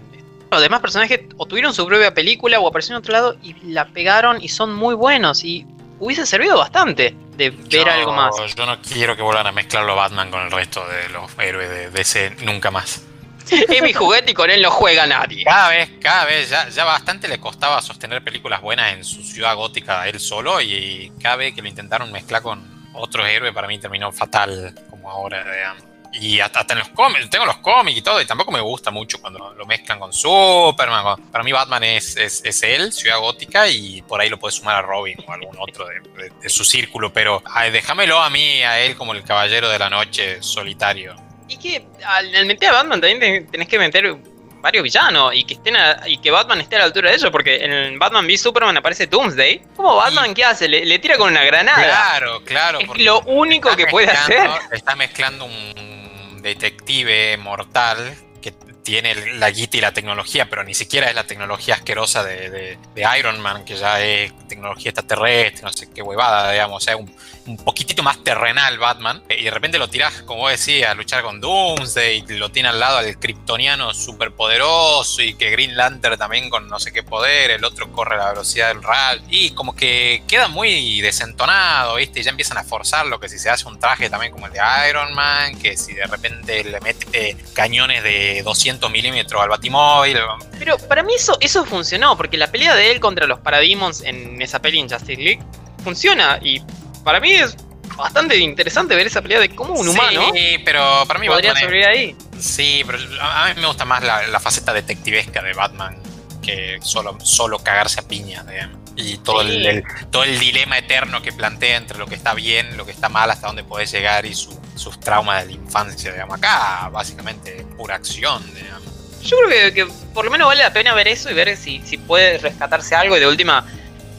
Los 0.51 0.61
demás 0.61 0.81
personajes 0.81 1.21
o 1.37 1.47
tuvieron 1.47 1.75
su 1.75 1.85
propia 1.85 2.15
película 2.15 2.61
o 2.61 2.69
aparecieron 2.69 2.99
en 2.99 3.03
otro 3.03 3.13
lado 3.13 3.37
y 3.43 3.55
la 3.73 3.87
pegaron 3.87 4.41
y 4.41 4.49
son 4.49 4.73
muy 4.73 4.95
buenos 4.95 5.43
y 5.45 5.67
hubiese 5.99 6.27
servido 6.27 6.59
bastante 6.59 7.17
de 7.37 7.51
ver 7.51 7.69
Yo- 7.69 7.91
algo 7.91 8.13
más. 8.13 8.37
Yo 8.55 8.67
no 8.67 8.81
quiero 8.81 9.17
que 9.17 9.23
vuelvan 9.23 9.47
a 9.49 9.53
mezclarlo 9.53 9.97
Batman 9.97 10.31
con 10.31 10.43
el 10.43 10.53
resto 10.53 10.85
de 10.87 11.09
los 11.09 11.31
héroes 11.39 11.69
de 11.69 11.91
DC 11.91 12.37
nunca 12.45 12.71
más. 12.71 13.05
Es 13.51 13.83
mi 13.83 13.93
juguete 13.93 14.31
y 14.31 14.35
con 14.35 14.51
él 14.51 14.63
no 14.63 14.71
juega 14.71 15.07
nadie. 15.07 15.45
Cada 15.45 15.69
vez, 15.71 15.91
cada 16.01 16.25
vez, 16.25 16.51
ya, 16.51 16.69
ya 16.69 16.85
bastante 16.85 17.29
le 17.29 17.39
costaba 17.39 17.81
sostener 17.83 18.23
películas 18.23 18.61
buenas 18.61 18.93
en 18.95 19.05
su 19.05 19.23
ciudad 19.23 19.55
gótica 19.57 20.07
él 20.09 20.19
solo 20.21 20.61
y 20.61 21.13
cada 21.21 21.37
vez 21.37 21.55
que 21.55 21.63
lo 21.63 21.69
intentaron 21.69 22.11
mezclar 22.13 22.43
con 22.43 22.91
otros 22.95 23.27
héroes 23.29 23.53
para 23.53 23.67
mí 23.69 23.79
terminó 23.79 24.11
fatal 24.13 24.75
como 24.91 25.11
ahora. 25.11 25.43
digamos. 25.45 25.83
Y 26.17 26.39
hasta, 26.39 26.61
hasta 26.61 26.75
en 26.75 26.79
los 26.79 26.91
cómics, 26.91 27.29
tengo 27.29 27.45
los 27.45 27.57
cómics 27.57 27.99
y 27.99 28.03
todo 28.03 28.21
y 28.21 28.25
tampoco 28.25 28.53
me 28.53 28.61
gusta 28.61 28.93
mucho 28.93 29.21
cuando 29.21 29.53
lo 29.53 29.67
mezclan 29.67 29.99
con 29.99 30.13
Superman. 30.13 31.17
Para 31.33 31.43
mí 31.43 31.51
Batman 31.51 31.83
es, 31.83 32.17
es, 32.17 32.41
es 32.45 32.63
él, 32.63 32.93
ciudad 32.93 33.19
gótica 33.19 33.67
y 33.67 34.01
por 34.03 34.21
ahí 34.21 34.29
lo 34.29 34.39
puedes 34.39 34.55
sumar 34.55 34.77
a 34.77 34.83
Robin 34.83 35.17
o 35.27 35.33
algún 35.33 35.57
otro 35.59 35.87
de, 35.89 35.95
de- 36.23 36.31
de 36.41 36.49
su 36.49 36.65
círculo, 36.65 37.13
pero 37.13 37.43
ay, 37.47 37.73
déjamelo 37.73 38.21
a 38.23 38.31
mí, 38.31 38.63
a 38.63 38.79
él 38.79 38.95
como 38.95 39.13
el 39.13 39.25
caballero 39.25 39.69
de 39.69 39.79
la 39.81 39.91
noche 39.91 40.41
solitario. 40.41 41.17
Y 41.49 41.57
que 41.59 41.87
al, 42.07 42.35
al 42.35 42.47
meter 42.47 42.71
a 42.71 42.73
Batman 42.73 43.01
también 43.01 43.21
te- 43.21 43.41
tenés 43.51 43.69
que 43.69 43.79
meter 43.79 44.17
varios 44.61 44.83
villanos 44.83 45.35
y 45.35 45.45
que 45.45 45.55
estén 45.55 45.77
a- 45.77 46.01
y 46.07 46.17
que 46.19 46.31
Batman 46.31 46.61
esté 46.61 46.77
a 46.77 46.79
la 46.81 46.85
altura 46.87 47.11
de 47.11 47.17
ellos, 47.17 47.31
porque 47.31 47.57
en 47.65 47.99
Batman 47.99 48.25
v 48.27 48.39
Superman 48.39 48.77
aparece 48.79 49.07
Doomsday. 49.07 49.63
¿Cómo 49.77 49.97
Batman 49.97 50.33
qué 50.33 50.45
hace? 50.45 50.69
Le, 50.69 50.85
le 50.87 50.99
tira 50.99 51.19
con 51.19 51.31
una 51.31 51.45
granada. 51.45 51.85
Claro, 51.85 52.43
claro. 52.45 52.79
es 52.81 52.89
lo 53.05 53.21
único 53.23 53.77
que 53.77 53.87
puede 53.89 54.11
hacer. 54.11 54.49
Estás 54.73 54.97
mezclando 54.97 55.45
un 55.45 56.41
detective 56.43 57.37
mortal 57.37 58.15
que 58.41 58.53
tiene 58.83 59.15
la 59.39 59.51
guita 59.51 59.77
y 59.77 59.81
la 59.81 59.93
tecnología, 59.93 60.49
pero 60.49 60.65
ni 60.65 60.75
siquiera 60.75 61.09
es 61.09 61.15
la 61.15 61.25
tecnología 61.25 61.75
asquerosa 61.75 62.23
de, 62.25 62.49
de- 62.51 62.79
de 62.95 63.19
Iron 63.19 63.41
Man, 63.41 63.65
que 63.67 63.77
ya 63.77 64.01
es 64.03 64.33
tecnología 64.49 64.91
extraterrestre, 64.91 65.63
no 65.63 65.73
sé 65.73 65.89
qué 65.95 66.01
huevada, 66.03 66.53
digamos, 66.53 66.83
o 66.83 66.85
sea, 66.85 66.97
un, 66.97 67.15
un 67.47 67.57
poquitito 67.57 68.03
más 68.03 68.23
terrenal 68.23 68.79
Batman, 68.79 69.23
eh, 69.29 69.37
y 69.41 69.45
de 69.45 69.51
repente 69.51 69.79
lo 69.79 69.89
tirás, 69.89 70.23
como 70.23 70.41
vos 70.41 70.51
decías, 70.51 70.91
a 70.91 70.95
luchar 70.95 71.23
con 71.23 71.41
Doomsday, 71.41 72.25
lo 72.29 72.51
tiene 72.51 72.69
al 72.71 72.81
lado 72.81 72.99
al 72.99 73.19
kryptoniano 73.19 73.93
superpoderoso, 73.95 75.23
y 75.23 75.35
que 75.35 75.51
Green 75.51 75.77
Lantern 75.77 76.19
también 76.19 76.51
con 76.51 76.69
no 76.69 76.79
sé 76.79 76.93
qué 76.93 77.03
poder, 77.03 77.51
el 77.51 77.65
otro 77.65 77.91
corre 77.93 78.17
a 78.17 78.19
la 78.19 78.29
velocidad 78.31 78.69
del 78.69 78.83
rayo, 78.83 79.23
y 79.29 79.51
como 79.51 79.75
que 79.75 80.23
queda 80.27 80.49
muy 80.49 81.01
desentonado, 81.01 81.97
¿viste? 81.97 82.21
Y 82.21 82.23
ya 82.23 82.31
empiezan 82.31 82.59
a 82.59 82.65
forzar 82.65 83.07
lo 83.07 83.21
que 83.21 83.29
si 83.29 83.39
se 83.39 83.51
hace 83.51 83.67
un 83.69 83.79
traje 83.79 84.09
también 84.09 84.33
como 84.33 84.47
el 84.47 84.53
de 84.53 84.61
Iron 84.89 85.15
Man, 85.15 85.59
que 85.59 85.77
si 85.77 85.95
de 85.95 86.07
repente 86.07 86.65
le 86.65 86.81
mete 86.81 87.37
cañones 87.53 88.03
de 88.03 88.43
200 88.43 88.91
milímetros 88.91 89.43
al 89.43 89.49
batimóvil, 89.49 90.19
Pero 90.59 90.79
para 90.79 91.03
mí 91.03 91.15
eso, 91.15 91.37
eso 91.41 91.65
funcionó, 91.65 92.17
porque 92.17 92.37
la 92.37 92.51
pelea 92.51 92.75
de 92.75 92.91
él 92.91 93.01
contra 93.01 93.27
los 93.27 93.41
Parademons 93.41 94.03
en 94.03 94.41
esa 94.41 94.61
peli 94.61 94.81
en 94.81 94.89
Justice 94.89 95.21
League 95.21 95.43
funciona. 95.83 96.39
Y 96.43 96.63
para 97.05 97.21
mí 97.21 97.31
es 97.33 97.57
bastante 97.97 98.37
interesante 98.39 98.97
ver 98.97 99.07
esa 99.07 99.23
pelea 99.23 99.39
de 99.41 99.55
cómo 99.55 99.75
un 99.75 99.87
humano 99.89 100.31
Sí, 100.35 100.59
pero 100.65 101.05
para 101.07 101.21
mí 101.21 101.29
podría 101.29 101.51
Batman 101.53 101.63
sobrevivir 101.65 101.89
ahí. 101.89 102.17
Sí, 102.41 102.83
pero 102.87 102.99
a 103.21 103.49
mí 103.55 103.61
me 103.61 103.67
gusta 103.67 103.85
más 103.85 104.03
la, 104.03 104.27
la 104.27 104.41
faceta 104.41 104.73
detectivesca 104.73 105.41
de 105.43 105.53
Batman 105.53 105.97
que 106.43 106.79
solo, 106.83 107.17
solo 107.23 107.59
cagarse 107.61 108.01
a 108.01 108.03
piña, 108.09 108.43
digamos. 108.45 108.79
Y 108.97 109.19
todo, 109.19 109.43
Sí. 109.43 109.49
el, 109.51 109.67
el- 109.67 109.85
todo 110.11 110.25
el 110.25 110.39
dilema 110.39 110.77
eterno 110.79 111.23
que 111.23 111.33
plantea 111.33 111.77
entre 111.77 111.99
lo 111.99 112.07
que 112.07 112.15
está 112.15 112.35
bien, 112.35 112.77
lo 112.77 112.85
que 112.85 112.93
está 112.93 113.09
mal, 113.09 113.31
hasta 113.31 113.47
dónde 113.47 113.65
puedes 113.65 113.91
llegar 113.91 114.27
y 114.27 114.35
su- 114.35 114.61
sus 114.77 115.01
traumas 115.01 115.43
de 115.43 115.47
la 115.47 115.53
infancia, 115.53 116.13
digamos. 116.13 116.37
Acá, 116.37 116.89
básicamente, 116.93 117.65
pura 117.77 117.95
acción, 117.97 118.43
digamos. 118.55 118.83
Yo 119.23 119.37
creo 119.39 119.49
que, 119.49 119.75
que 119.75 119.93
por 120.13 120.25
lo 120.27 120.31
menos 120.31 120.47
vale 120.47 120.63
la 120.63 120.73
pena 120.73 120.93
ver 120.95 121.09
eso 121.09 121.31
y 121.31 121.35
ver 121.35 121.57
si, 121.57 121.81
si 121.85 121.97
puede 121.97 122.37
rescatarse 122.39 122.95
algo. 122.95 123.17
Y 123.17 123.21
de 123.21 123.27
última, 123.27 123.65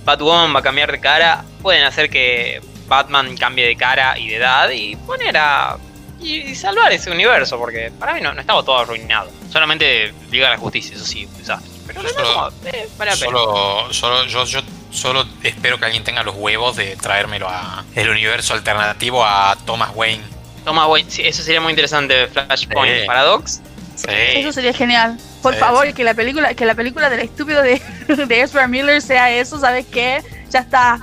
Batwoman 0.04 0.54
va 0.56 0.60
a 0.60 0.64
cambiar 0.64 0.92
de 0.92 1.00
cara. 1.00 1.46
Pueden 1.62 1.84
hacer 1.84 2.10
que 2.10 2.60
Batman 2.88 3.36
cambie 3.38 3.66
de 3.68 3.76
cara 3.76 4.18
y 4.18 4.28
de 4.30 4.36
edad 4.38 4.70
y 4.70 4.96
poner 4.96 5.38
a. 5.38 5.78
y, 6.22 6.34
y 6.42 6.56
salvar 6.56 6.92
ese 6.92 7.12
universo, 7.12 7.58
porque 7.58 7.92
para 8.00 8.14
mí 8.14 8.22
no, 8.22 8.34
no 8.34 8.42
estaba 8.42 8.64
todo 8.64 8.78
arruinado. 8.80 9.30
Solamente 9.52 10.14
Liga 10.32 10.48
de 10.50 10.54
la 10.56 10.58
Justicia, 10.60 10.96
eso 10.96 11.06
sí, 11.06 11.26
un 11.26 11.38
desastre. 11.38 11.72
Pero 11.88 12.02
Yo 12.02 12.08
no, 12.10 12.14
solo- 12.14 12.34
como, 12.34 12.48
eh, 12.70 12.90
vale 12.98 13.12
la 13.12 13.18
pena. 13.18 13.32
Solo, 13.32 13.94
solo, 13.94 14.26
yo, 14.26 14.44
yo 14.46 14.60
solo 14.92 15.26
espero 15.44 15.78
que 15.78 15.86
alguien 15.86 16.04
tenga 16.04 16.24
los 16.24 16.36
huevos 16.36 16.76
de 16.76 16.96
traérmelo 16.96 17.48
a 17.48 17.84
el 17.96 18.10
universo 18.10 18.54
alternativo 18.54 19.24
a 19.24 19.56
Thomas 19.66 19.92
Wayne. 19.94 20.24
Güey, 20.66 21.06
sí, 21.08 21.22
eso 21.24 21.44
sería 21.44 21.62
muy 21.62 21.72
interesante. 21.72 22.28
Flashpoint 22.28 23.02
Sí. 23.02 23.06
Paradox. 23.08 23.62
Sí. 23.96 24.08
Eso 24.10 24.52
sería 24.52 24.74
genial. 24.74 25.18
Por 25.44 25.54
Sí, 25.54 25.60
favor, 25.60 25.86
sí. 25.88 25.94
que 25.94 26.04
la 26.04 26.16
película, 26.16 26.54
que 26.56 26.66
la 26.66 26.74
película 26.74 27.10
del 27.10 27.20
estúpido 27.20 27.62
de, 27.62 27.80
de 28.08 28.42
Ezra 28.42 28.68
Miller 28.68 29.00
sea 29.02 29.30
eso, 29.30 29.60
¿sabes 29.60 29.86
qué? 29.86 30.24
Ya 30.50 30.60
está. 30.62 31.00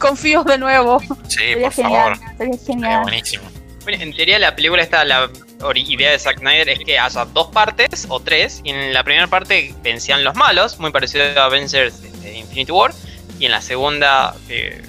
Co- 0.00 0.08
confío 0.08 0.42
de 0.44 0.58
nuevo. 0.58 1.00
Sí, 1.28 1.36
sería 1.38 1.62
por 1.66 1.72
genial. 1.72 2.16
favor. 2.16 2.36
Sería 2.36 2.52
Sería 2.54 2.66
genial. 2.66 3.02
buenísimo. 3.02 3.42
Bueno, 3.84 4.02
en 4.02 4.14
teoría 4.14 4.38
la 4.38 4.54
película 4.56 4.82
está, 4.82 5.04
la 5.04 5.30
idea 5.74 6.10
de 6.10 6.18
Zack 6.18 6.38
Snyder 6.40 6.68
es 6.68 6.80
que 6.80 6.98
haya 6.98 7.24
dos 7.26 7.48
partes 7.48 8.06
o 8.08 8.20
tres, 8.20 8.60
y 8.64 8.70
en 8.70 8.92
la 8.92 9.04
primera 9.04 9.26
parte 9.26 9.74
vencían 9.82 10.22
los 10.24 10.34
malos, 10.34 10.78
muy 10.78 10.90
parecido 10.90 11.24
a 11.40 11.44
Avengers 11.44 12.02
de 12.22 12.38
Infinity 12.38 12.72
War, 12.72 12.92
y 13.38 13.46
en 13.46 13.52
la 13.52 13.60
segunda 13.62 14.34
eh, 14.48 14.82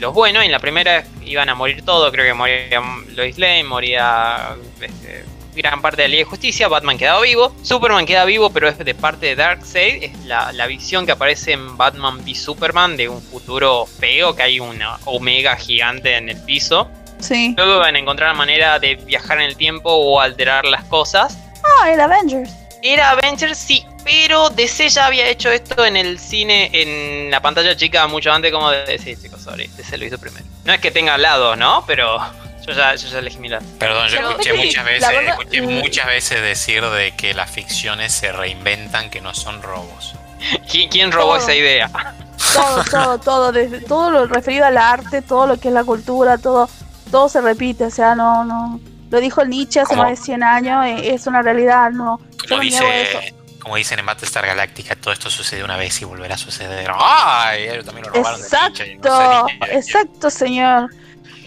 los 0.00 0.12
buenos, 0.12 0.42
y 0.42 0.46
en 0.46 0.52
la 0.52 0.58
primera 0.58 1.04
iban 1.24 1.48
a 1.48 1.54
morir 1.54 1.82
todo, 1.84 2.10
creo 2.10 2.24
que 2.24 2.34
moría 2.34 2.82
Lois 3.14 3.38
Lane, 3.38 3.64
moría 3.64 4.56
este, 4.80 5.24
gran 5.54 5.80
parte 5.80 6.02
de 6.02 6.08
la 6.08 6.12
Liga 6.12 6.24
de 6.24 6.30
Justicia, 6.30 6.68
Batman 6.68 6.98
quedaba 6.98 7.20
vivo, 7.20 7.54
Superman 7.62 8.06
queda 8.06 8.24
vivo, 8.24 8.50
pero 8.50 8.68
es 8.68 8.78
de 8.78 8.94
parte 8.94 9.26
de 9.26 9.36
Darkseid, 9.36 10.02
es 10.02 10.18
la, 10.24 10.52
la 10.52 10.66
visión 10.66 11.06
que 11.06 11.12
aparece 11.12 11.52
en 11.52 11.76
Batman 11.76 12.18
v 12.18 12.34
Superman 12.34 12.96
de 12.96 13.08
un 13.08 13.22
futuro 13.22 13.86
feo, 13.86 14.34
que 14.34 14.42
hay 14.42 14.60
una 14.60 14.98
omega 15.04 15.56
gigante 15.56 16.16
en 16.16 16.28
el 16.28 16.40
piso. 16.42 16.88
Sí. 17.20 17.54
Luego 17.56 17.78
van 17.78 17.96
a 17.96 17.98
encontrar 17.98 18.34
manera 18.34 18.78
de 18.78 18.96
viajar 18.96 19.38
en 19.38 19.44
el 19.44 19.56
tiempo 19.56 19.90
o 19.90 20.20
alterar 20.20 20.64
las 20.66 20.84
cosas. 20.84 21.38
Ah, 21.80 21.90
el 21.90 22.00
Avengers. 22.00 22.50
Era 22.82 23.10
Avengers, 23.12 23.56
sí, 23.56 23.82
pero 24.04 24.50
DC 24.50 24.90
ya 24.90 25.06
había 25.06 25.26
hecho 25.28 25.50
esto 25.50 25.86
en 25.86 25.96
el 25.96 26.18
cine, 26.18 26.68
en 26.72 27.30
la 27.30 27.40
pantalla 27.40 27.74
chica, 27.74 28.06
mucho 28.06 28.30
antes 28.30 28.52
como 28.52 28.70
de... 28.70 28.98
Sí, 28.98 29.16
chicos, 29.16 29.40
sorry, 29.40 29.70
DC 29.76 29.96
lo 29.96 30.04
hizo 30.04 30.18
primero. 30.18 30.44
No 30.64 30.72
es 30.74 30.80
que 30.80 30.90
tenga 30.90 31.16
lados, 31.16 31.56
¿no? 31.56 31.84
Pero 31.86 32.20
yo 32.66 32.72
ya, 32.72 32.94
yo 32.94 33.08
ya 33.08 33.18
elegí 33.18 33.38
mi 33.38 33.48
lado. 33.48 33.64
Perdón, 33.78 34.08
yo 34.08 34.16
Pero 34.16 34.30
escuché 34.30 34.50
sí, 34.52 34.66
muchas 34.66 34.84
veces, 34.84 35.08
verdad, 35.08 35.38
escuché 35.38 35.62
mm. 35.62 35.70
muchas 35.70 36.06
veces 36.06 36.42
decir 36.42 36.84
de 36.84 37.14
que 37.16 37.34
las 37.34 37.50
ficciones 37.50 38.12
se 38.12 38.32
reinventan, 38.32 39.10
que 39.10 39.20
no 39.20 39.34
son 39.34 39.62
robos. 39.62 40.14
¿Quién, 40.70 40.88
quién 40.88 41.12
robó 41.12 41.34
Todo. 41.34 41.38
esa 41.38 41.54
idea? 41.54 41.90
Todo, 42.52 42.84
todo, 42.90 43.18
todo, 43.18 43.52
desde 43.52 43.80
todo 43.80 44.10
lo 44.10 44.26
referido 44.26 44.64
al 44.66 44.78
arte, 44.78 45.22
todo 45.22 45.46
lo 45.46 45.58
que 45.58 45.68
es 45.68 45.74
la 45.74 45.84
cultura, 45.84 46.38
todo, 46.38 46.68
todo 47.10 47.28
se 47.28 47.40
repite, 47.40 47.84
o 47.84 47.90
sea, 47.90 48.14
no, 48.14 48.44
no. 48.44 48.80
Lo 49.10 49.20
dijo 49.20 49.44
Nietzsche 49.44 49.80
hace 49.80 49.90
¿Cómo? 49.90 50.02
más 50.02 50.18
de 50.18 50.24
100 50.24 50.42
años, 50.42 50.86
eh, 50.86 51.14
es 51.14 51.26
una 51.26 51.42
realidad, 51.42 51.90
no. 51.90 52.20
Como 52.48 52.60
dice, 52.60 53.34
como 53.60 53.76
dicen 53.76 53.98
en 53.98 54.06
Battlestar 54.06 54.46
Galactica, 54.46 54.96
todo 54.96 55.12
esto 55.12 55.30
sucedió 55.30 55.64
una 55.64 55.76
vez 55.76 56.00
y 56.00 56.04
volverá 56.04 56.34
a 56.34 56.38
suceder. 56.38 56.90
¡Ay! 56.94 57.64
Ellos 57.64 57.84
también 57.84 58.06
lo 58.06 58.12
robaron 58.12 58.40
de 58.40 58.48
Nietzsche. 58.48 58.96
no 58.96 59.02
sé 59.02 59.22
Exacto, 59.22 59.46
exacto, 59.70 60.30
señor. 60.30 60.90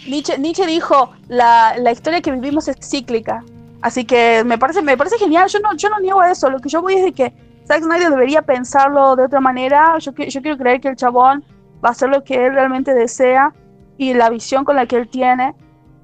Nietzsche, 0.07 0.65
dijo, 0.65 1.11
la, 1.27 1.75
la 1.77 1.91
historia 1.91 2.21
que 2.21 2.31
vivimos 2.31 2.67
es 2.67 2.77
cíclica. 2.81 3.43
Así 3.81 4.05
que 4.05 4.43
me 4.45 4.57
parece, 4.57 4.81
me 4.81 4.97
parece 4.97 5.17
genial, 5.17 5.47
yo 5.49 5.59
no, 5.59 5.75
yo 5.75 5.89
no 5.89 5.99
niego 5.99 6.23
eso, 6.23 6.49
lo 6.49 6.59
que 6.59 6.69
yo 6.69 6.81
voy 6.81 6.95
es 6.95 7.13
que 7.13 7.33
Zack 7.67 7.83
Snyder 7.83 8.09
debería 8.09 8.41
pensarlo 8.41 9.15
de 9.15 9.23
otra 9.25 9.39
manera, 9.39 9.97
yo, 9.99 10.11
yo 10.13 10.41
quiero 10.41 10.57
creer 10.57 10.81
que 10.81 10.87
el 10.87 10.95
chabón 10.95 11.43
va 11.83 11.89
a 11.89 11.91
hacer 11.91 12.09
lo 12.09 12.23
que 12.23 12.47
él 12.47 12.53
realmente 12.53 12.93
desea 12.93 13.53
y 13.97 14.13
la 14.13 14.29
visión 14.29 14.65
con 14.65 14.75
la 14.75 14.87
que 14.87 14.95
él 14.95 15.07
tiene, 15.07 15.53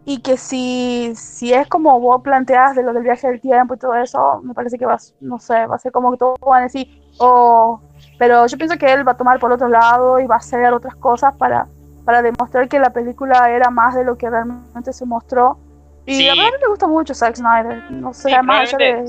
y 0.06 0.20
que 0.20 0.38
si, 0.38 1.14
si 1.16 1.54
es 1.54 1.68
como 1.68 2.00
vos 2.00 2.22
planteas 2.22 2.76
de 2.76 2.84
lo 2.84 2.94
del 2.94 3.04
viaje 3.04 3.28
del 3.28 3.40
tiempo 3.40 3.74
y 3.74 3.78
todo 3.78 3.96
eso, 3.96 4.42
me 4.44 4.54
parece 4.54 4.78
que 4.78 4.86
va, 4.86 4.98
no 5.22 5.40
sé, 5.40 5.66
va 5.66 5.76
a 5.76 5.80
ser 5.80 5.92
como 5.92 6.12
que 6.12 6.18
todos 6.18 6.38
van 6.42 6.62
a 6.62 6.64
decir, 6.64 7.02
oh, 7.20 7.80
pero 8.20 8.46
yo 8.48 8.58
pienso 8.58 8.78
que 8.78 8.92
él 8.92 9.08
va 9.08 9.14
a 9.14 9.18
tomar 9.18 9.40
por 9.40 9.52
otro 9.52 9.70
lado 9.70 10.20
y 10.20 10.28
va 10.28 10.36
a 10.36 10.40
hacer 10.40 10.74
otras 10.74 10.96
cosas 10.96 11.34
para, 11.38 11.68
para 12.06 12.22
demostrar 12.22 12.68
que 12.68 12.80
la 12.80 12.92
película 12.92 13.50
era 13.50 13.70
más 13.70 13.96
de 13.96 14.04
lo 14.04 14.18
que 14.18 14.30
realmente 14.30 14.94
se 14.94 15.06
mostró. 15.06 15.58
Y 16.06 16.16
Sí. 16.16 16.30
a 16.30 16.34
mí 16.34 16.42
me 16.62 16.68
gusta 16.68 16.88
mucho 16.88 17.14
Zack 17.14 17.36
Snyder, 17.36 17.90
no 17.92 18.14
sé, 18.14 18.30
Sí, 18.30 18.36
más 18.44 18.74
allá 18.74 18.78
de... 18.78 19.06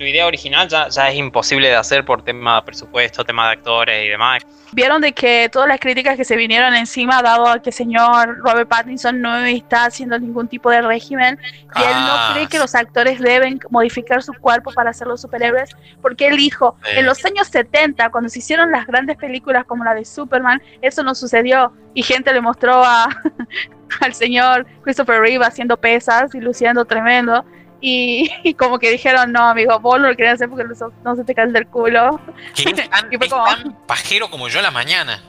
Su 0.00 0.06
idea 0.06 0.26
original 0.26 0.66
ya, 0.66 0.88
ya 0.88 1.10
es 1.10 1.16
imposible 1.16 1.68
de 1.68 1.74
hacer 1.76 2.06
por 2.06 2.22
tema 2.24 2.56
de 2.56 2.62
presupuesto, 2.62 3.22
tema 3.22 3.48
de 3.48 3.52
actores 3.52 4.06
y 4.06 4.08
demás. 4.08 4.46
Vieron 4.72 5.02
de 5.02 5.12
que 5.12 5.50
todas 5.52 5.68
las 5.68 5.78
críticas 5.78 6.16
que 6.16 6.24
se 6.24 6.36
vinieron 6.36 6.74
encima, 6.74 7.20
dado 7.20 7.46
a 7.46 7.60
que 7.60 7.68
el 7.68 7.74
señor 7.74 8.38
Robert 8.38 8.66
Pattinson 8.66 9.20
no 9.20 9.36
está 9.44 9.84
haciendo 9.84 10.18
ningún 10.18 10.48
tipo 10.48 10.70
de 10.70 10.80
régimen, 10.80 11.38
y 11.44 11.82
él 11.82 11.90
no 11.92 12.12
Ah, 12.14 12.30
cree 12.32 12.46
que 12.46 12.58
los 12.58 12.74
actores 12.74 13.20
deben 13.20 13.60
modificar 13.68 14.22
su 14.22 14.32
cuerpo 14.32 14.72
para 14.72 14.90
ser 14.94 15.06
los 15.06 15.20
superhéroes, 15.20 15.68
porque 16.00 16.28
él 16.28 16.38
dijo, 16.38 16.76
Sí. 16.82 16.92
en 16.96 17.04
los 17.04 17.22
años 17.26 17.48
70, 17.48 18.08
cuando 18.08 18.30
se 18.30 18.38
hicieron 18.38 18.72
las 18.72 18.86
grandes 18.86 19.18
películas 19.18 19.66
como 19.66 19.84
la 19.84 19.92
de 19.94 20.06
Superman, 20.06 20.62
eso 20.80 21.02
no 21.02 21.14
sucedió, 21.14 21.74
y 21.92 22.02
gente 22.02 22.32
le 22.32 22.40
mostró 22.40 22.82
a, 22.82 23.06
al 24.00 24.14
señor 24.14 24.66
Christopher 24.82 25.20
Reeve 25.20 25.44
haciendo 25.44 25.76
pesas 25.76 26.34
y 26.34 26.40
luciendo 26.40 26.86
tremendo. 26.86 27.44
Y, 28.44 28.54
como 28.54 28.78
que 28.78 28.90
dijeron, 28.90 29.32
no, 29.32 29.48
amigo, 29.48 29.78
vos 29.80 29.98
no 29.98 30.08
lo 30.08 30.16
querías 30.16 30.34
hacer 30.34 30.50
porque 30.50 30.64
no, 31.02 31.16
se 31.16 31.24
te 31.24 31.34
cae 31.34 31.46
del 31.46 31.66
culo. 31.66 32.20
Que 32.54 32.62
es 32.76 32.90
tan, 32.90 33.10
tan 33.10 33.76
pajero 33.86 34.30
como 34.30 34.48
yo 34.48 34.58
en 34.58 34.64
la 34.64 34.70
mañana. 34.70 35.22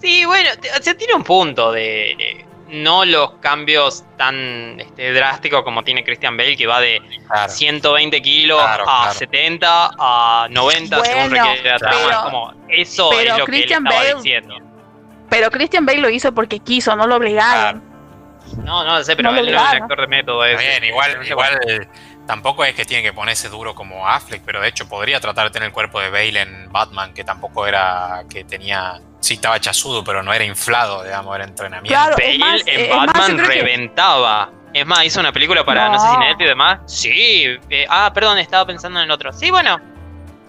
Sí, 0.00 0.24
bueno, 0.24 0.50
se 0.80 0.94
tiene 0.94 1.14
un 1.14 1.22
punto 1.22 1.72
de 1.72 2.44
no 2.72 3.04
los 3.04 3.32
cambios 3.34 4.04
tan 4.16 4.80
este, 4.80 5.12
drásticos 5.12 5.62
como 5.62 5.84
tiene 5.84 6.02
Christian 6.02 6.36
Bale, 6.36 6.56
que 6.56 6.66
va 6.66 6.80
de 6.80 7.00
120 7.48 8.22
kilos 8.22 8.60
a 8.60 9.12
70 9.12 9.90
a 9.98 10.48
90 10.50 11.04
según 11.04 11.30
requiere 11.30 11.70
la 11.70 11.78
trama. 11.78 12.22
como, 12.24 12.54
eso 12.68 13.12
es 13.12 13.38
lo 13.38 13.44
que 13.44 13.56
él 13.62 13.72
estaba 13.72 14.04
diciendo. 14.16 14.56
Pero 15.28 15.50
Christian 15.50 15.86
Bale 15.86 16.00
lo 16.00 16.10
hizo 16.10 16.32
porque 16.32 16.58
quiso, 16.58 16.96
no 16.96 17.06
lo 17.06 17.16
obligaron. 17.16 17.91
No, 18.58 18.84
no 18.84 19.02
sé, 19.02 19.16
pero 19.16 19.30
él 19.30 19.52
no 19.52 19.58
es 19.58 19.70
un 19.76 19.82
actor 19.82 20.00
de 20.00 20.06
método. 20.06 20.42
Bien, 20.42 20.84
igual, 20.84 21.26
igual 21.26 21.88
tampoco 22.26 22.64
es 22.64 22.74
que 22.74 22.84
tiene 22.84 23.02
que 23.02 23.12
ponerse 23.12 23.48
duro 23.48 23.74
como 23.74 24.06
Affleck, 24.08 24.42
pero 24.44 24.60
de 24.60 24.68
hecho 24.68 24.88
podría 24.88 25.20
tratar 25.20 25.46
de 25.46 25.50
tener 25.50 25.66
el 25.68 25.72
cuerpo 25.72 26.00
de 26.00 26.10
Bale 26.10 26.40
en 26.40 26.70
Batman, 26.70 27.12
que 27.14 27.24
tampoco 27.24 27.66
era 27.66 28.24
que 28.30 28.44
tenía 28.44 29.00
sí 29.20 29.34
estaba 29.34 29.60
chasudo, 29.60 30.02
pero 30.04 30.22
no 30.22 30.32
era 30.32 30.44
inflado, 30.44 31.04
digamos, 31.04 31.34
era 31.34 31.44
entrenamiento. 31.44 31.88
Claro, 31.88 32.16
Bale 32.16 32.62
en 32.66 32.90
Batman 32.90 33.38
reventaba. 33.38 34.50
Es 34.74 34.86
más, 34.86 35.04
hizo 35.04 35.20
una 35.20 35.32
película 35.32 35.64
para 35.64 35.90
no, 35.90 35.98
sé 35.98 36.08
si 36.08 36.16
Netflix 36.16 36.40
y 36.40 36.44
demás. 36.44 36.80
Sí. 36.86 37.58
Eh, 37.68 37.86
ah, 37.88 38.10
perdón, 38.12 38.38
estaba 38.38 38.66
pensando 38.66 39.00
en 39.00 39.04
el 39.04 39.10
otro. 39.10 39.32
Sí, 39.32 39.50
bueno. 39.50 39.78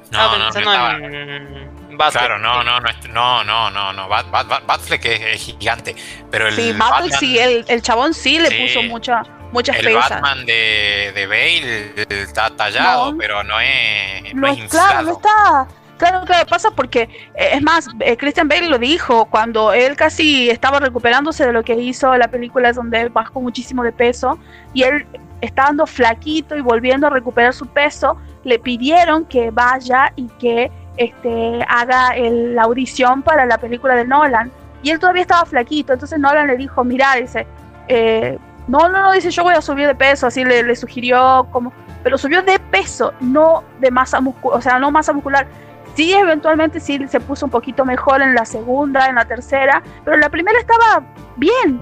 Estaba 0.04 0.38
no, 0.38 0.44
pensando 0.46 0.78
no, 0.78 1.06
en. 1.06 1.73
Claro, 1.98 2.40
no, 2.40 2.64
no, 2.64 2.80
no, 2.80 2.90
no, 3.12 3.44
no, 3.44 3.70
no, 3.70 3.94
no. 3.94 4.08
Bat, 4.08 4.26
Batfleck 4.66 5.06
es, 5.06 5.42
gigante. 5.42 5.96
Pero 6.32 6.48
el 6.48 6.56
sí, 6.56 6.74
Batman, 6.74 7.12
sí, 7.20 7.40
el, 7.40 7.66
el, 7.68 7.82
chabón 7.82 8.14
sí 8.14 8.40
le 8.40 8.50
puso 8.52 8.84
mucha, 8.84 9.24
muchas 9.52 9.78
el 9.78 9.94
Batman 9.94 10.46
de, 10.46 11.12
de 11.14 11.28
Bale 11.28 12.24
está 12.24 12.50
tallado, 12.50 13.16
pero 13.18 13.44
no 13.44 13.60
es, 13.60 14.34
no, 14.34 14.48
es 14.48 14.58
inflado. 14.58 14.88
Claro, 14.88 15.04
no 15.04 15.12
está 15.14 15.68
Claro, 15.98 16.26
claro, 16.26 16.46
pasa 16.48 16.72
porque, 16.72 17.04
eh, 17.36 17.52
es 17.54 17.62
más, 17.62 17.88
eh, 18.00 18.18
Christian 18.18 18.48
Bale 18.48 18.68
lo 18.68 18.78
dijo, 18.78 19.26
cuando 19.26 19.74
él 19.74 19.96
casi 19.96 20.50
estaba 20.50 20.80
recuperándose 20.80 21.46
de 21.46 21.54
lo 21.54 21.64
que 21.64 21.76
hizo 21.76 22.16
la 22.18 22.28
película 22.28 22.74
donde 22.74 23.10
bajó 23.10 23.42
muchísimo 23.42 23.84
de 23.84 23.92
peso 23.92 24.40
y 24.74 24.84
él 24.84 25.06
estando 25.42 25.86
flaquito 25.86 26.56
y 26.56 26.62
volviendo 26.62 27.08
a 27.08 27.10
recuperar 27.10 27.54
su 27.54 27.68
peso, 27.68 28.18
le 28.44 28.60
pidieron 28.60 29.26
que 29.26 29.52
vaya 29.52 30.12
y 30.16 30.28
que 30.40 30.72
este, 30.98 31.64
haga 31.68 32.14
la 32.18 32.64
audición 32.64 33.22
para 33.24 33.46
la 33.46 33.58
película 33.58 33.96
de 33.96 34.06
Nolan. 34.06 34.52
Y 34.82 34.90
él 34.90 35.00
todavía 35.00 35.22
estaba 35.22 35.46
flaquito, 35.46 35.94
entonces 35.94 36.20
Nolan 36.20 36.48
le 36.48 36.58
dijo, 36.58 36.84
mira, 36.84 37.16
dice, 37.16 37.48
eh, 37.88 38.38
no, 38.68 38.90
no, 38.90 39.02
no, 39.02 39.12
dice, 39.14 39.32
yo 39.32 39.44
voy 39.44 39.54
a 39.54 39.62
subir 39.62 39.88
de 39.88 39.96
peso, 39.96 40.28
así 40.28 40.44
le, 40.44 40.62
le 40.64 40.76
sugirió 40.76 41.48
como, 41.52 41.72
pero 42.04 42.18
subió 42.18 42.42
de 42.42 42.60
peso, 42.60 43.14
no 43.22 43.64
de 43.80 43.92
masa 43.92 44.20
muscular, 44.20 44.58
o 44.58 44.62
sea, 44.62 44.80
no 44.80 44.92
masa 44.92 45.14
muscular, 45.14 45.48
Sí, 45.96 46.12
eventualmente 46.12 46.80
sí 46.80 47.00
se 47.08 47.20
puso 47.20 47.46
un 47.46 47.52
poquito 47.52 47.86
mejor 47.86 48.22
en 48.22 48.34
la 48.34 48.46
segunda, 48.46 49.08
en 49.08 49.16
la 49.16 49.26
tercera, 49.26 49.84
pero 50.04 50.18
la 50.18 50.30
primera 50.30 50.60
estaba 50.60 51.04
bien. 51.36 51.82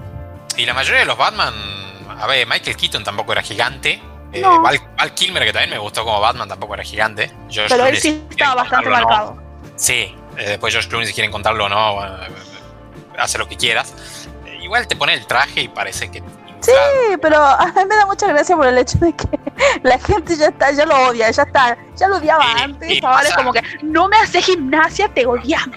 Y 0.56 0.66
la 0.66 0.74
mayoría 0.74 1.00
de 1.00 1.06
los 1.06 1.16
Batman, 1.16 1.54
a 2.08 2.26
ver, 2.26 2.46
Michael 2.46 2.76
Keaton 2.76 3.04
tampoco 3.04 3.32
era 3.32 3.42
gigante. 3.42 4.02
Eh, 4.32 4.42
Val, 4.42 5.14
Kilmer, 5.14 5.44
que 5.44 5.52
también 5.52 5.70
me 5.70 5.78
gustó 5.78 6.04
como 6.04 6.20
Batman, 6.20 6.48
tampoco 6.48 6.74
era 6.74 6.82
gigante. 6.82 7.30
pero 7.68 7.86
él 7.86 7.98
sí 7.98 8.24
estaba 8.30 8.62
bastante 8.62 8.88
marcado. 8.88 9.36
Sí, 9.76 10.14
eh, 10.38 10.50
después 10.50 10.72
George 10.72 10.88
Clooney, 10.88 11.06
si 11.06 11.14
quieren 11.14 11.30
contarlo 11.30 11.66
o 11.66 11.68
no, 11.68 12.04
eh, 12.04 12.28
hace 13.18 13.38
lo 13.38 13.48
que 13.48 13.56
quieras. 13.56 13.94
igual 14.60 14.86
te 14.86 14.96
pone 14.96 15.14
el 15.14 15.26
traje 15.26 15.62
y 15.62 15.68
parece 15.68 16.10
que 16.10 16.22
Sí, 16.62 16.72
pero 17.20 17.36
a 17.42 17.66
mí 17.66 17.84
me 17.88 17.96
da 17.96 18.06
mucha 18.06 18.26
gracia 18.28 18.56
por 18.56 18.66
el 18.66 18.78
hecho 18.78 18.98
de 18.98 19.12
que 19.14 19.28
la 19.82 19.98
gente 19.98 20.36
ya 20.36 20.46
está, 20.46 20.70
ya 20.72 20.86
lo 20.86 21.08
odia, 21.08 21.30
ya 21.30 21.42
está, 21.42 21.76
ya 21.96 22.08
lo 22.08 22.16
odiaba 22.16 22.44
antes, 22.62 23.02
ahora 23.02 23.28
es 23.28 23.34
como 23.34 23.52
que 23.52 23.62
no 23.82 24.08
me 24.08 24.16
hace 24.16 24.40
gimnasia, 24.40 25.08
te 25.08 25.26
odiamos. 25.26 25.76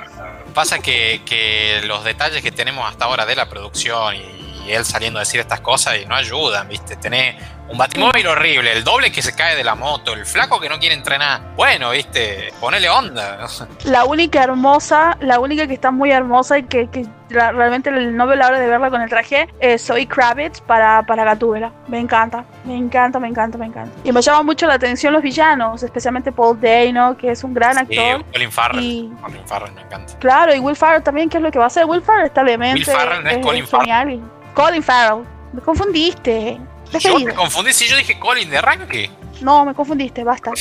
Pasa 0.53 0.79
que, 0.79 1.21
que 1.25 1.81
los 1.83 2.03
detalles 2.05 2.41
que 2.41 2.51
tenemos 2.51 2.87
hasta 2.87 3.05
ahora 3.05 3.25
de 3.25 3.35
la 3.35 3.49
producción 3.49 4.15
y, 4.15 4.44
él 4.71 4.85
saliendo 4.85 5.19
a 5.19 5.21
decir 5.21 5.39
estas 5.39 5.61
cosas 5.61 5.97
y 6.01 6.05
no 6.05 6.15
ayudan, 6.15 6.67
¿viste? 6.67 6.95
Tenés 6.95 7.35
un 7.69 7.77
batimóvil 7.77 8.27
horrible, 8.27 8.73
el 8.73 8.83
doble 8.83 9.11
que 9.11 9.21
se 9.21 9.35
cae 9.35 9.55
de 9.55 9.63
la 9.63 9.75
moto, 9.75 10.13
el 10.13 10.25
flaco 10.25 10.59
que 10.59 10.69
no 10.69 10.77
quiere 10.79 10.93
entrenar. 10.95 11.41
Bueno, 11.55 11.91
viste, 11.91 12.53
ponele 12.59 12.89
onda. 12.89 13.47
La 13.85 14.05
única 14.05 14.43
hermosa, 14.43 15.17
la 15.19 15.39
única 15.39 15.67
que 15.67 15.73
está 15.73 15.91
muy 15.91 16.11
hermosa 16.11 16.57
y 16.57 16.63
que, 16.63 16.89
que 16.89 17.05
realmente 17.29 17.91
no 17.91 18.27
veo 18.27 18.35
la 18.35 18.47
hora 18.47 18.59
de 18.59 18.67
verla 18.67 18.89
con 18.89 19.01
el 19.01 19.09
traje 19.09 19.47
es 19.59 19.85
Zoe 19.85 20.07
Kravitz 20.07 20.61
para, 20.61 21.03
para 21.05 21.23
Gatúbela. 21.23 21.71
Me 21.87 21.99
encanta, 21.99 22.45
me 22.65 22.75
encanta, 22.75 23.19
me 23.19 23.27
encanta, 23.27 23.57
me 23.57 23.65
encanta. 23.65 23.91
Y 24.03 24.11
me 24.11 24.21
llama 24.21 24.43
mucho 24.43 24.67
la 24.67 24.75
atención 24.75 25.13
los 25.13 25.23
villanos, 25.23 25.81
especialmente 25.83 26.31
Paul 26.31 26.59
Dano, 26.59 27.17
que 27.17 27.31
es 27.31 27.43
un 27.43 27.53
gran 27.53 27.77
actor. 27.77 28.17
Sí, 28.17 28.25
Colin 28.31 28.51
Farrell. 28.51 29.11
Colin 29.21 29.47
Farrell 29.47 29.73
me 29.73 29.81
encanta. 29.81 30.17
Claro, 30.19 30.53
y 30.53 30.59
Will 30.59 30.75
Farrell 30.75 31.03
también, 31.03 31.29
¿qué 31.29 31.37
es 31.37 31.43
lo 31.43 31.51
que 31.51 31.59
va 31.59 31.65
a 31.65 31.67
hacer? 31.67 31.85
Will 31.85 32.01
Farrell 32.01 32.27
está 32.27 32.43
demente. 32.43 32.79
Will 32.79 32.97
Farrell 32.97 33.23
no 33.23 33.29
es, 33.29 33.37
Colin 33.39 33.67
Farrell. 33.67 34.21
Colin 34.55 34.81
Farrell. 34.81 35.23
Me 35.53 35.61
confundiste. 35.61 36.57
Yo 36.99 37.19
me 37.19 37.33
confundí 37.33 37.73
si 37.73 37.87
yo 37.87 37.97
dije 37.97 38.17
Colin 38.17 38.49
de 38.49 38.57
arranque. 38.57 39.11
No, 39.41 39.65
me 39.65 39.73
confundiste, 39.73 40.23
basta. 40.23 40.51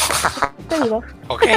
Te 0.69 0.81
digo. 0.81 1.03
Ok. 1.29 1.47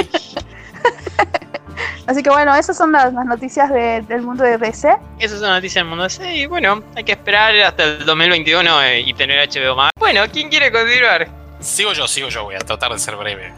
Así 2.06 2.22
que 2.22 2.30
bueno, 2.30 2.54
esas 2.54 2.76
son 2.76 2.90
las, 2.92 3.12
noticias 3.12 3.70
del 3.70 4.22
mundo 4.22 4.42
de 4.42 4.56
DC. 4.56 4.96
Esas 5.18 5.40
son 5.40 5.48
las 5.48 5.58
noticias 5.58 5.84
del 5.84 5.88
mundo 5.90 6.04
de 6.04 6.08
DC. 6.08 6.36
Y 6.36 6.46
bueno, 6.46 6.82
hay 6.96 7.04
que 7.04 7.12
esperar 7.12 7.54
hasta 7.58 7.84
el 7.84 8.06
2021 8.06 8.82
eh, 8.82 9.00
y 9.00 9.12
tener 9.12 9.46
HBO 9.46 9.76
más. 9.76 9.90
Bueno, 9.98 10.22
¿quién 10.32 10.48
quiere 10.48 10.72
continuar? 10.72 11.28
Sigo 11.60 11.92
yo, 11.92 12.08
sigo 12.08 12.30
yo, 12.30 12.44
voy 12.44 12.54
a 12.54 12.60
tratar 12.60 12.92
de 12.92 12.98
ser 12.98 13.16
breve. 13.16 13.52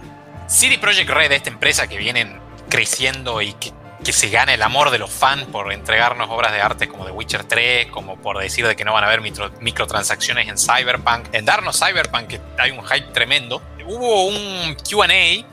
CD 0.49 0.79
Projekt 0.79 1.11
Red, 1.11 1.31
esta 1.31 1.49
empresa 1.49 1.87
que 1.87 1.97
vienen 1.97 2.41
creciendo 2.69 3.41
y 3.41 3.53
que 3.53 3.73
que 4.05 4.13
se 4.13 4.29
gane 4.31 4.55
el 4.55 4.63
amor 4.63 4.91
de 4.91 4.99
los 4.99 5.11
fans 5.11 5.45
por 5.45 5.73
entregarnos 5.73 6.29
obras 6.31 6.53
de 6.53 6.61
arte 6.61 6.89
como 6.89 7.05
The 7.05 7.11
Witcher 7.11 7.45
3, 7.45 7.87
como 7.91 8.17
por 8.17 8.39
decir 8.39 8.67
de 8.67 8.77
que 8.77 8.85
no 8.85 8.93
van 8.93 9.05
a 9.05 9.07
haber 9.09 9.21
microtransacciones 9.61 10.49
en 10.49 10.57
Cyberpunk, 10.57 11.29
en 11.33 11.45
darnos 11.45 11.79
Cyberpunk, 11.79 12.27
que 12.27 12.41
hay 12.59 12.71
un 12.71 12.85
hype 12.85 13.13
tremendo. 13.13 13.63
Hubo 13.87 14.27
un 14.27 14.77
QA, 14.89 15.09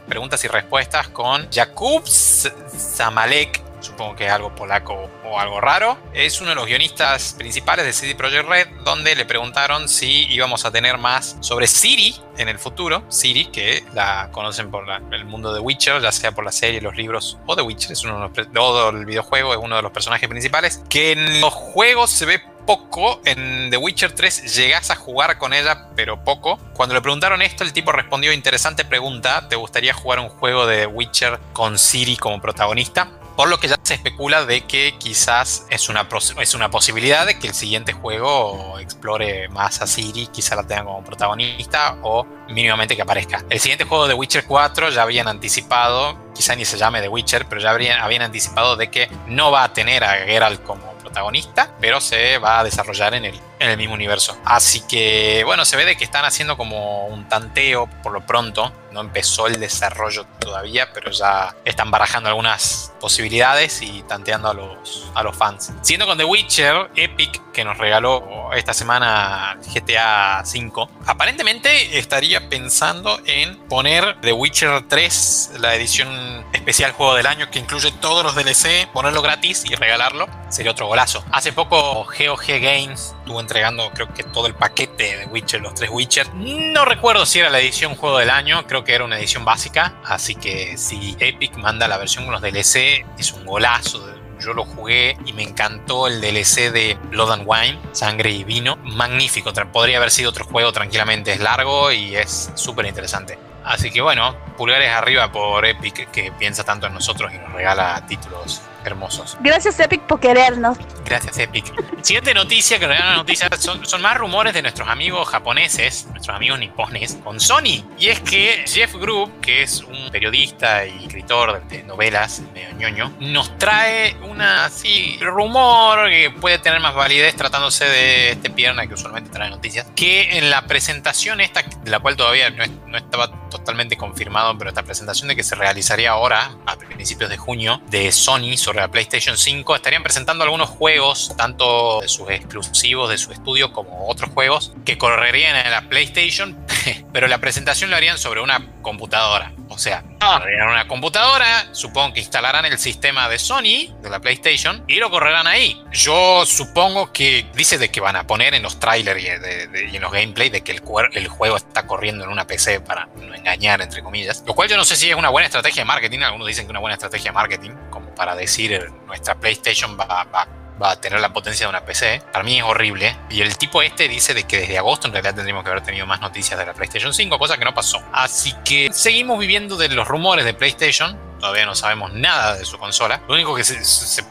preguntas 0.07 0.43
y 0.43 0.47
respuestas, 0.47 1.07
con 1.07 1.49
Jakub 1.51 2.07
Zamalek, 2.07 3.66
supongo 3.97 4.15
que 4.15 4.27
es 4.27 4.31
algo 4.31 4.53
polaco 4.53 5.09
o 5.25 5.39
algo 5.39 5.59
raro. 5.59 5.97
Es 6.13 6.39
uno 6.39 6.51
de 6.51 6.55
los 6.55 6.67
guionistas 6.67 7.33
principales 7.35 7.83
de 7.83 7.93
CD 7.93 8.13
Projekt 8.13 8.47
Red, 8.47 8.67
donde 8.83 9.15
le 9.15 9.25
preguntaron 9.25 9.89
si 9.89 10.31
íbamos 10.31 10.65
a 10.65 10.71
tener 10.71 10.99
más 10.99 11.35
sobre 11.39 11.65
Siri 11.65 12.15
en 12.37 12.47
el 12.47 12.59
futuro. 12.59 13.03
Siri, 13.09 13.45
que 13.45 13.83
la 13.95 14.29
conocen 14.31 14.69
por 14.69 14.85
el 15.11 15.25
mundo 15.25 15.51
de 15.51 15.59
Witcher, 15.59 15.99
ya 15.99 16.11
sea 16.11 16.31
por 16.31 16.45
la 16.45 16.51
serie, 16.51 16.79
los 16.79 16.95
libros 16.95 17.39
o 17.47 17.55
The 17.55 17.63
Witcher, 17.63 17.93
es 17.93 18.03
uno 18.03 18.29
de 18.29 18.43
los, 18.43 18.53
todo 18.53 18.89
el 18.89 19.03
videojuego, 19.03 19.53
es 19.53 19.59
uno 19.59 19.75
de 19.77 19.81
los 19.81 19.91
personajes 19.91 20.29
principales. 20.29 20.83
Que 20.89 21.13
en 21.13 21.41
los 21.41 21.55
juegos 21.55 22.11
se 22.11 22.27
ve 22.27 22.41
poco. 22.67 23.21
En 23.25 23.71
The 23.71 23.77
Witcher 23.77 24.11
3 24.11 24.55
llegas 24.55 24.91
a 24.91 24.95
jugar 24.95 25.39
con 25.39 25.53
ella, 25.53 25.87
pero 25.95 26.23
poco. 26.23 26.59
Cuando 26.73 26.93
le 26.93 27.01
preguntaron 27.01 27.41
esto, 27.41 27.63
el 27.63 27.73
tipo 27.73 27.91
respondió: 27.91 28.31
Interesante 28.31 28.85
pregunta. 28.85 29.47
¿Te 29.49 29.55
gustaría 29.55 29.95
jugar 29.95 30.19
un 30.19 30.29
juego 30.29 30.67
de 30.67 30.81
The 30.81 30.87
Witcher 30.87 31.39
con 31.53 31.79
Siri 31.79 32.17
como 32.17 32.39
protagonista? 32.39 33.09
Por 33.35 33.49
lo 33.49 33.59
que 33.59 33.67
ya 33.67 33.75
se 33.83 33.93
especula 33.93 34.45
de 34.45 34.61
que 34.61 34.95
quizás 34.97 35.67
es 35.69 35.89
una, 35.89 36.07
es 36.41 36.55
una 36.55 36.71
posibilidad 36.71 37.25
de 37.27 37.37
que 37.37 37.47
el 37.47 37.53
siguiente 37.53 37.93
juego 37.93 38.79
explore 38.79 39.47
más 39.49 39.79
a 39.79 39.85
Siri, 39.85 40.25
quizás 40.25 40.57
la 40.57 40.65
tenga 40.65 40.85
como 40.85 41.03
protagonista 41.03 41.97
o 42.01 42.25
mínimamente 42.49 42.95
que 42.95 43.03
aparezca. 43.03 43.45
El 43.47 43.59
siguiente 43.59 43.85
juego 43.85 44.07
de 44.07 44.15
Witcher 44.15 44.45
4 44.45 44.89
ya 44.89 45.03
habían 45.03 45.27
anticipado, 45.27 46.17
quizá 46.33 46.55
ni 46.55 46.65
se 46.65 46.79
llame 46.79 46.99
The 46.99 47.09
Witcher, 47.09 47.45
pero 47.47 47.61
ya 47.61 47.69
habrían, 47.69 48.01
habían 48.01 48.23
anticipado 48.23 48.75
de 48.75 48.89
que 48.89 49.07
no 49.27 49.51
va 49.51 49.65
a 49.65 49.71
tener 49.71 50.03
a 50.03 50.13
Geralt 50.25 50.63
como 50.63 50.96
protagonista, 51.07 51.71
pero 51.79 52.01
se 52.01 52.37
va 52.37 52.59
a 52.59 52.63
desarrollar 52.63 53.13
en 53.13 53.25
el, 53.25 53.39
en 53.59 53.69
el 53.69 53.77
mismo 53.77 53.93
universo. 53.93 54.37
Así 54.45 54.81
que, 54.81 55.43
bueno, 55.45 55.65
se 55.65 55.77
ve 55.77 55.85
de 55.85 55.97
que 55.97 56.03
están 56.03 56.25
haciendo 56.25 56.57
como 56.57 57.07
un 57.07 57.27
tanteo 57.27 57.89
por 58.03 58.11
lo 58.11 58.25
pronto 58.25 58.71
no 58.97 59.01
empezó 59.01 59.45
el 59.45 59.59
desarrollo 59.59 60.25
todavía, 60.39 60.91
pero 60.91 61.11
ya 61.11 61.55
están 61.65 61.91
barajando 61.91 62.29
algunas 62.29 62.93
posibilidades 62.99 63.81
y 63.81 64.01
tanteando 64.03 64.49
a 64.49 64.53
los, 64.55 65.11
a 65.13 65.21
los 65.21 65.37
fans. 65.37 65.71
Siendo 65.81 66.07
con 66.07 66.17
The 66.17 66.23
Witcher, 66.23 66.89
Epic, 66.95 67.51
que 67.51 67.63
nos 67.63 67.77
regaló 67.77 68.49
esta 68.55 68.73
semana 68.73 69.57
GTA 69.73 70.43
V, 70.43 70.87
aparentemente 71.05 71.99
estaría 71.99 72.49
pensando 72.49 73.19
en 73.25 73.57
poner 73.67 74.19
The 74.21 74.33
Witcher 74.33 74.87
3, 74.87 75.51
la 75.59 75.75
edición 75.75 76.45
especial 76.53 76.91
juego 76.91 77.13
del 77.13 77.27
año, 77.27 77.51
que 77.51 77.59
incluye 77.59 77.91
todos 77.91 78.23
los 78.23 78.35
DLC, 78.35 78.87
ponerlo 78.91 79.21
gratis 79.21 79.63
y 79.65 79.75
regalarlo. 79.75 80.27
Sería 80.49 80.71
otro 80.71 80.87
golazo. 80.87 81.23
Hace 81.31 81.53
poco 81.53 82.05
GOG 82.05 82.45
Games 82.59 83.15
estuvo 83.19 83.39
entregando 83.47 83.89
creo 83.93 84.13
que 84.13 84.23
todo 84.23 84.47
el 84.47 84.53
paquete 84.53 85.17
de 85.17 85.25
Witcher, 85.25 85.61
los 85.61 85.73
tres 85.73 85.89
Witcher. 85.89 86.27
No 86.35 86.83
recuerdo 86.83 87.25
si 87.25 87.39
era 87.39 87.49
la 87.49 87.59
edición 87.59 87.95
juego 87.95 88.17
del 88.17 88.29
año, 88.29 88.67
creo 88.67 88.83
que 88.83 88.93
era 88.93 89.05
una 89.05 89.17
edición 89.17 89.45
básica, 89.45 89.95
así 90.03 90.35
que 90.35 90.77
si 90.77 91.15
Epic 91.19 91.55
manda 91.55 91.87
la 91.87 91.97
versión 91.97 92.25
con 92.25 92.33
los 92.33 92.41
DLC, 92.41 93.05
es 93.17 93.31
un 93.31 93.45
golazo, 93.45 94.05
yo 94.39 94.53
lo 94.53 94.65
jugué 94.65 95.17
y 95.25 95.33
me 95.33 95.43
encantó 95.43 96.07
el 96.07 96.21
DLC 96.21 96.71
de 96.71 96.97
Blood 97.09 97.31
and 97.31 97.43
Wine, 97.45 97.79
Sangre 97.93 98.31
y 98.31 98.43
Vino. 98.43 98.77
Magnífico, 98.83 99.53
podría 99.71 99.97
haber 99.97 100.11
sido 100.11 100.29
otro 100.29 100.45
juego 100.45 100.71
tranquilamente, 100.71 101.31
es 101.31 101.39
largo 101.39 101.91
y 101.91 102.15
es 102.15 102.51
súper 102.55 102.85
interesante. 102.85 103.39
Así 103.63 103.91
que 103.91 104.01
bueno, 104.01 104.35
pulgares 104.57 104.91
arriba 104.91 105.31
por 105.31 105.65
Epic 105.65 106.11
que 106.11 106.31
piensa 106.31 106.63
tanto 106.63 106.87
en 106.87 106.93
nosotros 106.93 107.31
y 107.33 107.37
nos 107.37 107.51
regala 107.51 108.05
títulos 108.07 108.61
hermosos. 108.87 109.37
Gracias 109.41 109.79
Epic 109.79 110.01
por 110.01 110.19
querernos. 110.19 110.77
Gracias 111.05 111.37
Epic. 111.37 111.65
Siguiente 112.01 112.33
noticia, 112.33 112.79
que 112.79 112.85
una 112.85 113.15
noticia, 113.15 113.49
son, 113.57 113.85
son, 113.85 114.01
más 114.01 114.17
rumores 114.17 114.53
de 114.53 114.61
nuestros 114.61 114.87
amigos 114.87 115.27
japoneses, 115.27 116.07
nuestros 116.09 116.35
amigos 116.35 116.59
nipones, 116.59 117.17
con 117.23 117.39
Sony. 117.39 117.83
Y 117.99 118.09
es 118.09 118.19
que 118.21 118.65
Jeff 118.67 118.95
Group, 118.95 119.39
que 119.41 119.63
es 119.63 119.81
un 119.81 120.09
periodista 120.11 120.85
y 120.85 121.05
escritor 121.05 121.61
de 121.67 121.83
novelas, 121.83 122.41
medio 122.53 122.71
ñoño, 122.77 123.13
nos 123.19 123.57
trae 123.57 124.15
una 124.23 124.65
así 124.65 125.17
rumor 125.21 126.09
que 126.09 126.31
puede 126.31 126.59
tener 126.59 126.79
más 126.79 126.95
validez 126.95 127.35
tratándose 127.35 127.85
de 127.85 128.31
este 128.31 128.49
pierna 128.49 128.87
que 128.87 128.93
usualmente 128.93 129.29
trae 129.29 129.49
noticias, 129.49 129.87
que 129.95 130.37
en 130.37 130.49
la 130.49 130.65
presentación 130.67 131.41
esta, 131.41 131.61
de 131.61 131.91
la 131.91 131.99
cual 131.99 132.15
todavía 132.15 132.49
no, 132.49 132.65
no 132.87 132.97
estaba 132.97 133.31
totalmente 133.49 133.97
confirmado, 133.97 134.57
pero 134.57 134.69
esta 134.69 134.83
presentación 134.83 135.27
de 135.27 135.35
que 135.35 135.43
se 135.43 135.55
realizaría 135.55 136.11
ahora, 136.11 136.57
a 136.65 136.75
principios 136.75 137.29
de 137.29 137.37
junio, 137.37 137.81
de 137.89 138.11
Sony 138.11 138.57
sobre 138.57 138.76
la 138.81 138.89
PlayStation 138.89 139.37
5, 139.37 139.75
estarían 139.75 140.03
presentando 140.03 140.43
algunos 140.43 140.69
juegos, 140.69 141.33
tanto 141.37 142.01
de 142.01 142.07
sus 142.07 142.29
exclusivos 142.29 143.09
de 143.09 143.17
su 143.17 143.31
estudio 143.31 143.73
como 143.73 144.07
otros 144.07 144.31
juegos, 144.31 144.73
que 144.85 144.97
correrían 144.97 145.55
en 145.55 145.71
la 145.71 145.89
PlayStation, 145.89 146.57
pero 147.13 147.27
la 147.27 147.39
presentación 147.39 147.89
lo 147.89 147.95
harían 147.95 148.17
sobre 148.17 148.41
una 148.41 148.71
computadora. 148.81 149.53
O 149.69 149.77
sea, 149.77 150.03
correrían 150.19 150.69
una 150.69 150.87
computadora, 150.87 151.67
supongo 151.73 152.13
que 152.13 152.19
instalarán 152.21 152.65
el 152.65 152.77
sistema 152.77 153.29
de 153.29 153.37
Sony, 153.37 153.93
de 154.01 154.09
la 154.09 154.19
PlayStation, 154.19 154.83
y 154.87 154.95
lo 154.95 155.09
correrán 155.09 155.47
ahí. 155.47 155.81
Yo 155.91 156.45
supongo 156.45 157.11
que 157.11 157.45
dice 157.53 157.77
de 157.77 157.89
que 157.89 157.99
van 157.99 158.15
a 158.15 158.25
poner 158.25 158.53
en 158.53 158.63
los 158.63 158.79
trailers 158.79 159.21
y, 159.21 159.27
en 159.27 160.01
los 160.01 160.11
gameplay 160.11 160.49
de 160.49 160.61
que 160.61 160.71
el, 160.71 161.27
juego 161.27 161.57
está 161.57 161.85
corriendo 161.85 162.23
en 162.23 162.29
una 162.29 162.47
PC 162.47 162.81
para 162.81 163.07
no 163.15 163.33
engañar, 163.33 163.81
entre 163.81 164.01
comillas. 164.01 164.43
Lo 164.45 164.55
cual 164.55 164.69
yo 164.69 164.77
no 164.77 164.85
sé 164.85 164.95
si 164.95 165.09
es 165.09 165.15
una 165.15 165.29
buena 165.29 165.47
estrategia 165.47 165.81
de 165.81 165.85
marketing. 165.85 166.19
Algunos 166.19 166.47
dicen 166.47 166.65
que 166.65 166.71
una 166.71 166.79
buena 166.79 166.95
estrategia 166.95 167.31
de 167.31 167.35
marketing, 167.35 167.71
como 167.89 168.13
para 168.15 168.35
decir 168.35 168.91
nuestra 169.05 169.35
PlayStation 169.35 169.97
va, 169.99 170.23
va 170.25 170.47
va 170.81 170.91
a 170.91 171.01
tener 171.01 171.19
la 171.19 171.33
potencia 171.33 171.65
de 171.65 171.69
una 171.69 171.85
PC. 171.85 172.21
Para 172.31 172.43
mí 172.43 172.57
es 172.57 172.63
horrible. 172.63 173.15
Y 173.29 173.41
el 173.41 173.57
tipo 173.57 173.81
este 173.81 174.07
dice 174.07 174.33
de 174.33 174.43
que 174.43 174.57
desde 174.57 174.77
agosto 174.77 175.07
en 175.07 175.13
realidad 175.13 175.35
tendríamos 175.35 175.63
que 175.63 175.69
haber 175.69 175.83
tenido 175.83 176.05
más 176.05 176.21
noticias 176.21 176.59
de 176.59 176.65
la 176.65 176.73
PlayStation 176.73 177.13
5, 177.13 177.39
cosa 177.39 177.57
que 177.57 177.65
no 177.65 177.73
pasó. 177.73 178.01
Así 178.11 178.53
que 178.63 178.89
seguimos 178.91 179.39
viviendo 179.39 179.77
de 179.77 179.89
los 179.89 180.07
rumores 180.07 180.45
de 180.45 180.53
PlayStation. 180.53 181.17
Todavía 181.39 181.67
no 181.67 181.75
sabemos 181.75 182.13
nada 182.13 182.55
de 182.55 182.65
su 182.65 182.79
consola. 182.79 183.21
Lo 183.27 183.35
único 183.35 183.53
que 183.53 183.63
se, 183.63 183.83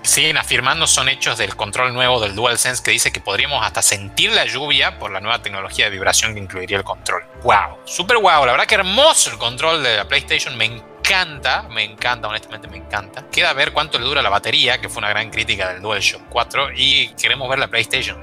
siguen 0.03 0.39
afirmando 0.39 0.89
son 0.89 1.09
hechos 1.09 1.39
del 1.39 1.55
control 1.55 1.95
nuevo 1.95 2.21
del 2.21 2.35
DualSense 2.35 2.83
que 2.83 2.91
dice 2.91 3.13
que 3.13 3.21
podríamos 3.21 3.65
hasta 3.65 3.81
sentir 3.81 4.33
la 4.33 4.45
lluvia 4.45 4.99
por 4.99 5.13
la 5.13 5.21
nueva 5.21 5.41
tecnología 5.41 5.85
de 5.85 5.93
vibración 5.93 6.35
que 6.35 6.41
incluiría 6.41 6.79
el 6.79 6.85
control. 6.85 7.23
¡Wow! 7.45 7.79
Super 7.85 8.17
wow. 8.17 8.45
La 8.45 8.53
verdad 8.53 8.67
que 8.67 8.75
hermoso 8.75 9.31
el 9.31 9.39
control 9.39 9.85
de 9.85 9.99
la 9.99 10.09
PlayStation. 10.09 10.57
Me 10.57 10.65
encanta 10.65 10.96
encanta, 11.07 11.69
me 11.71 11.85
encanta, 11.85 12.29
honestamente 12.29 12.67
me 12.69 12.79
encanta. 12.79 13.25
Queda 13.31 13.53
ver 13.53 13.73
cuánto 13.73 13.99
le 13.99 14.05
dura 14.05 14.23
la 14.23 14.29
batería, 14.29 14.81
que 14.81 14.89
fue 14.89 14.99
una 14.99 15.09
gran 15.09 15.31
crítica 15.31 15.73
del 15.73 15.81
DualShock 15.81 16.23
4, 16.29 16.71
y 16.75 17.09
queremos 17.21 17.49
ver 17.49 17.61
la 17.61 17.69
PlayStation. 17.69 18.21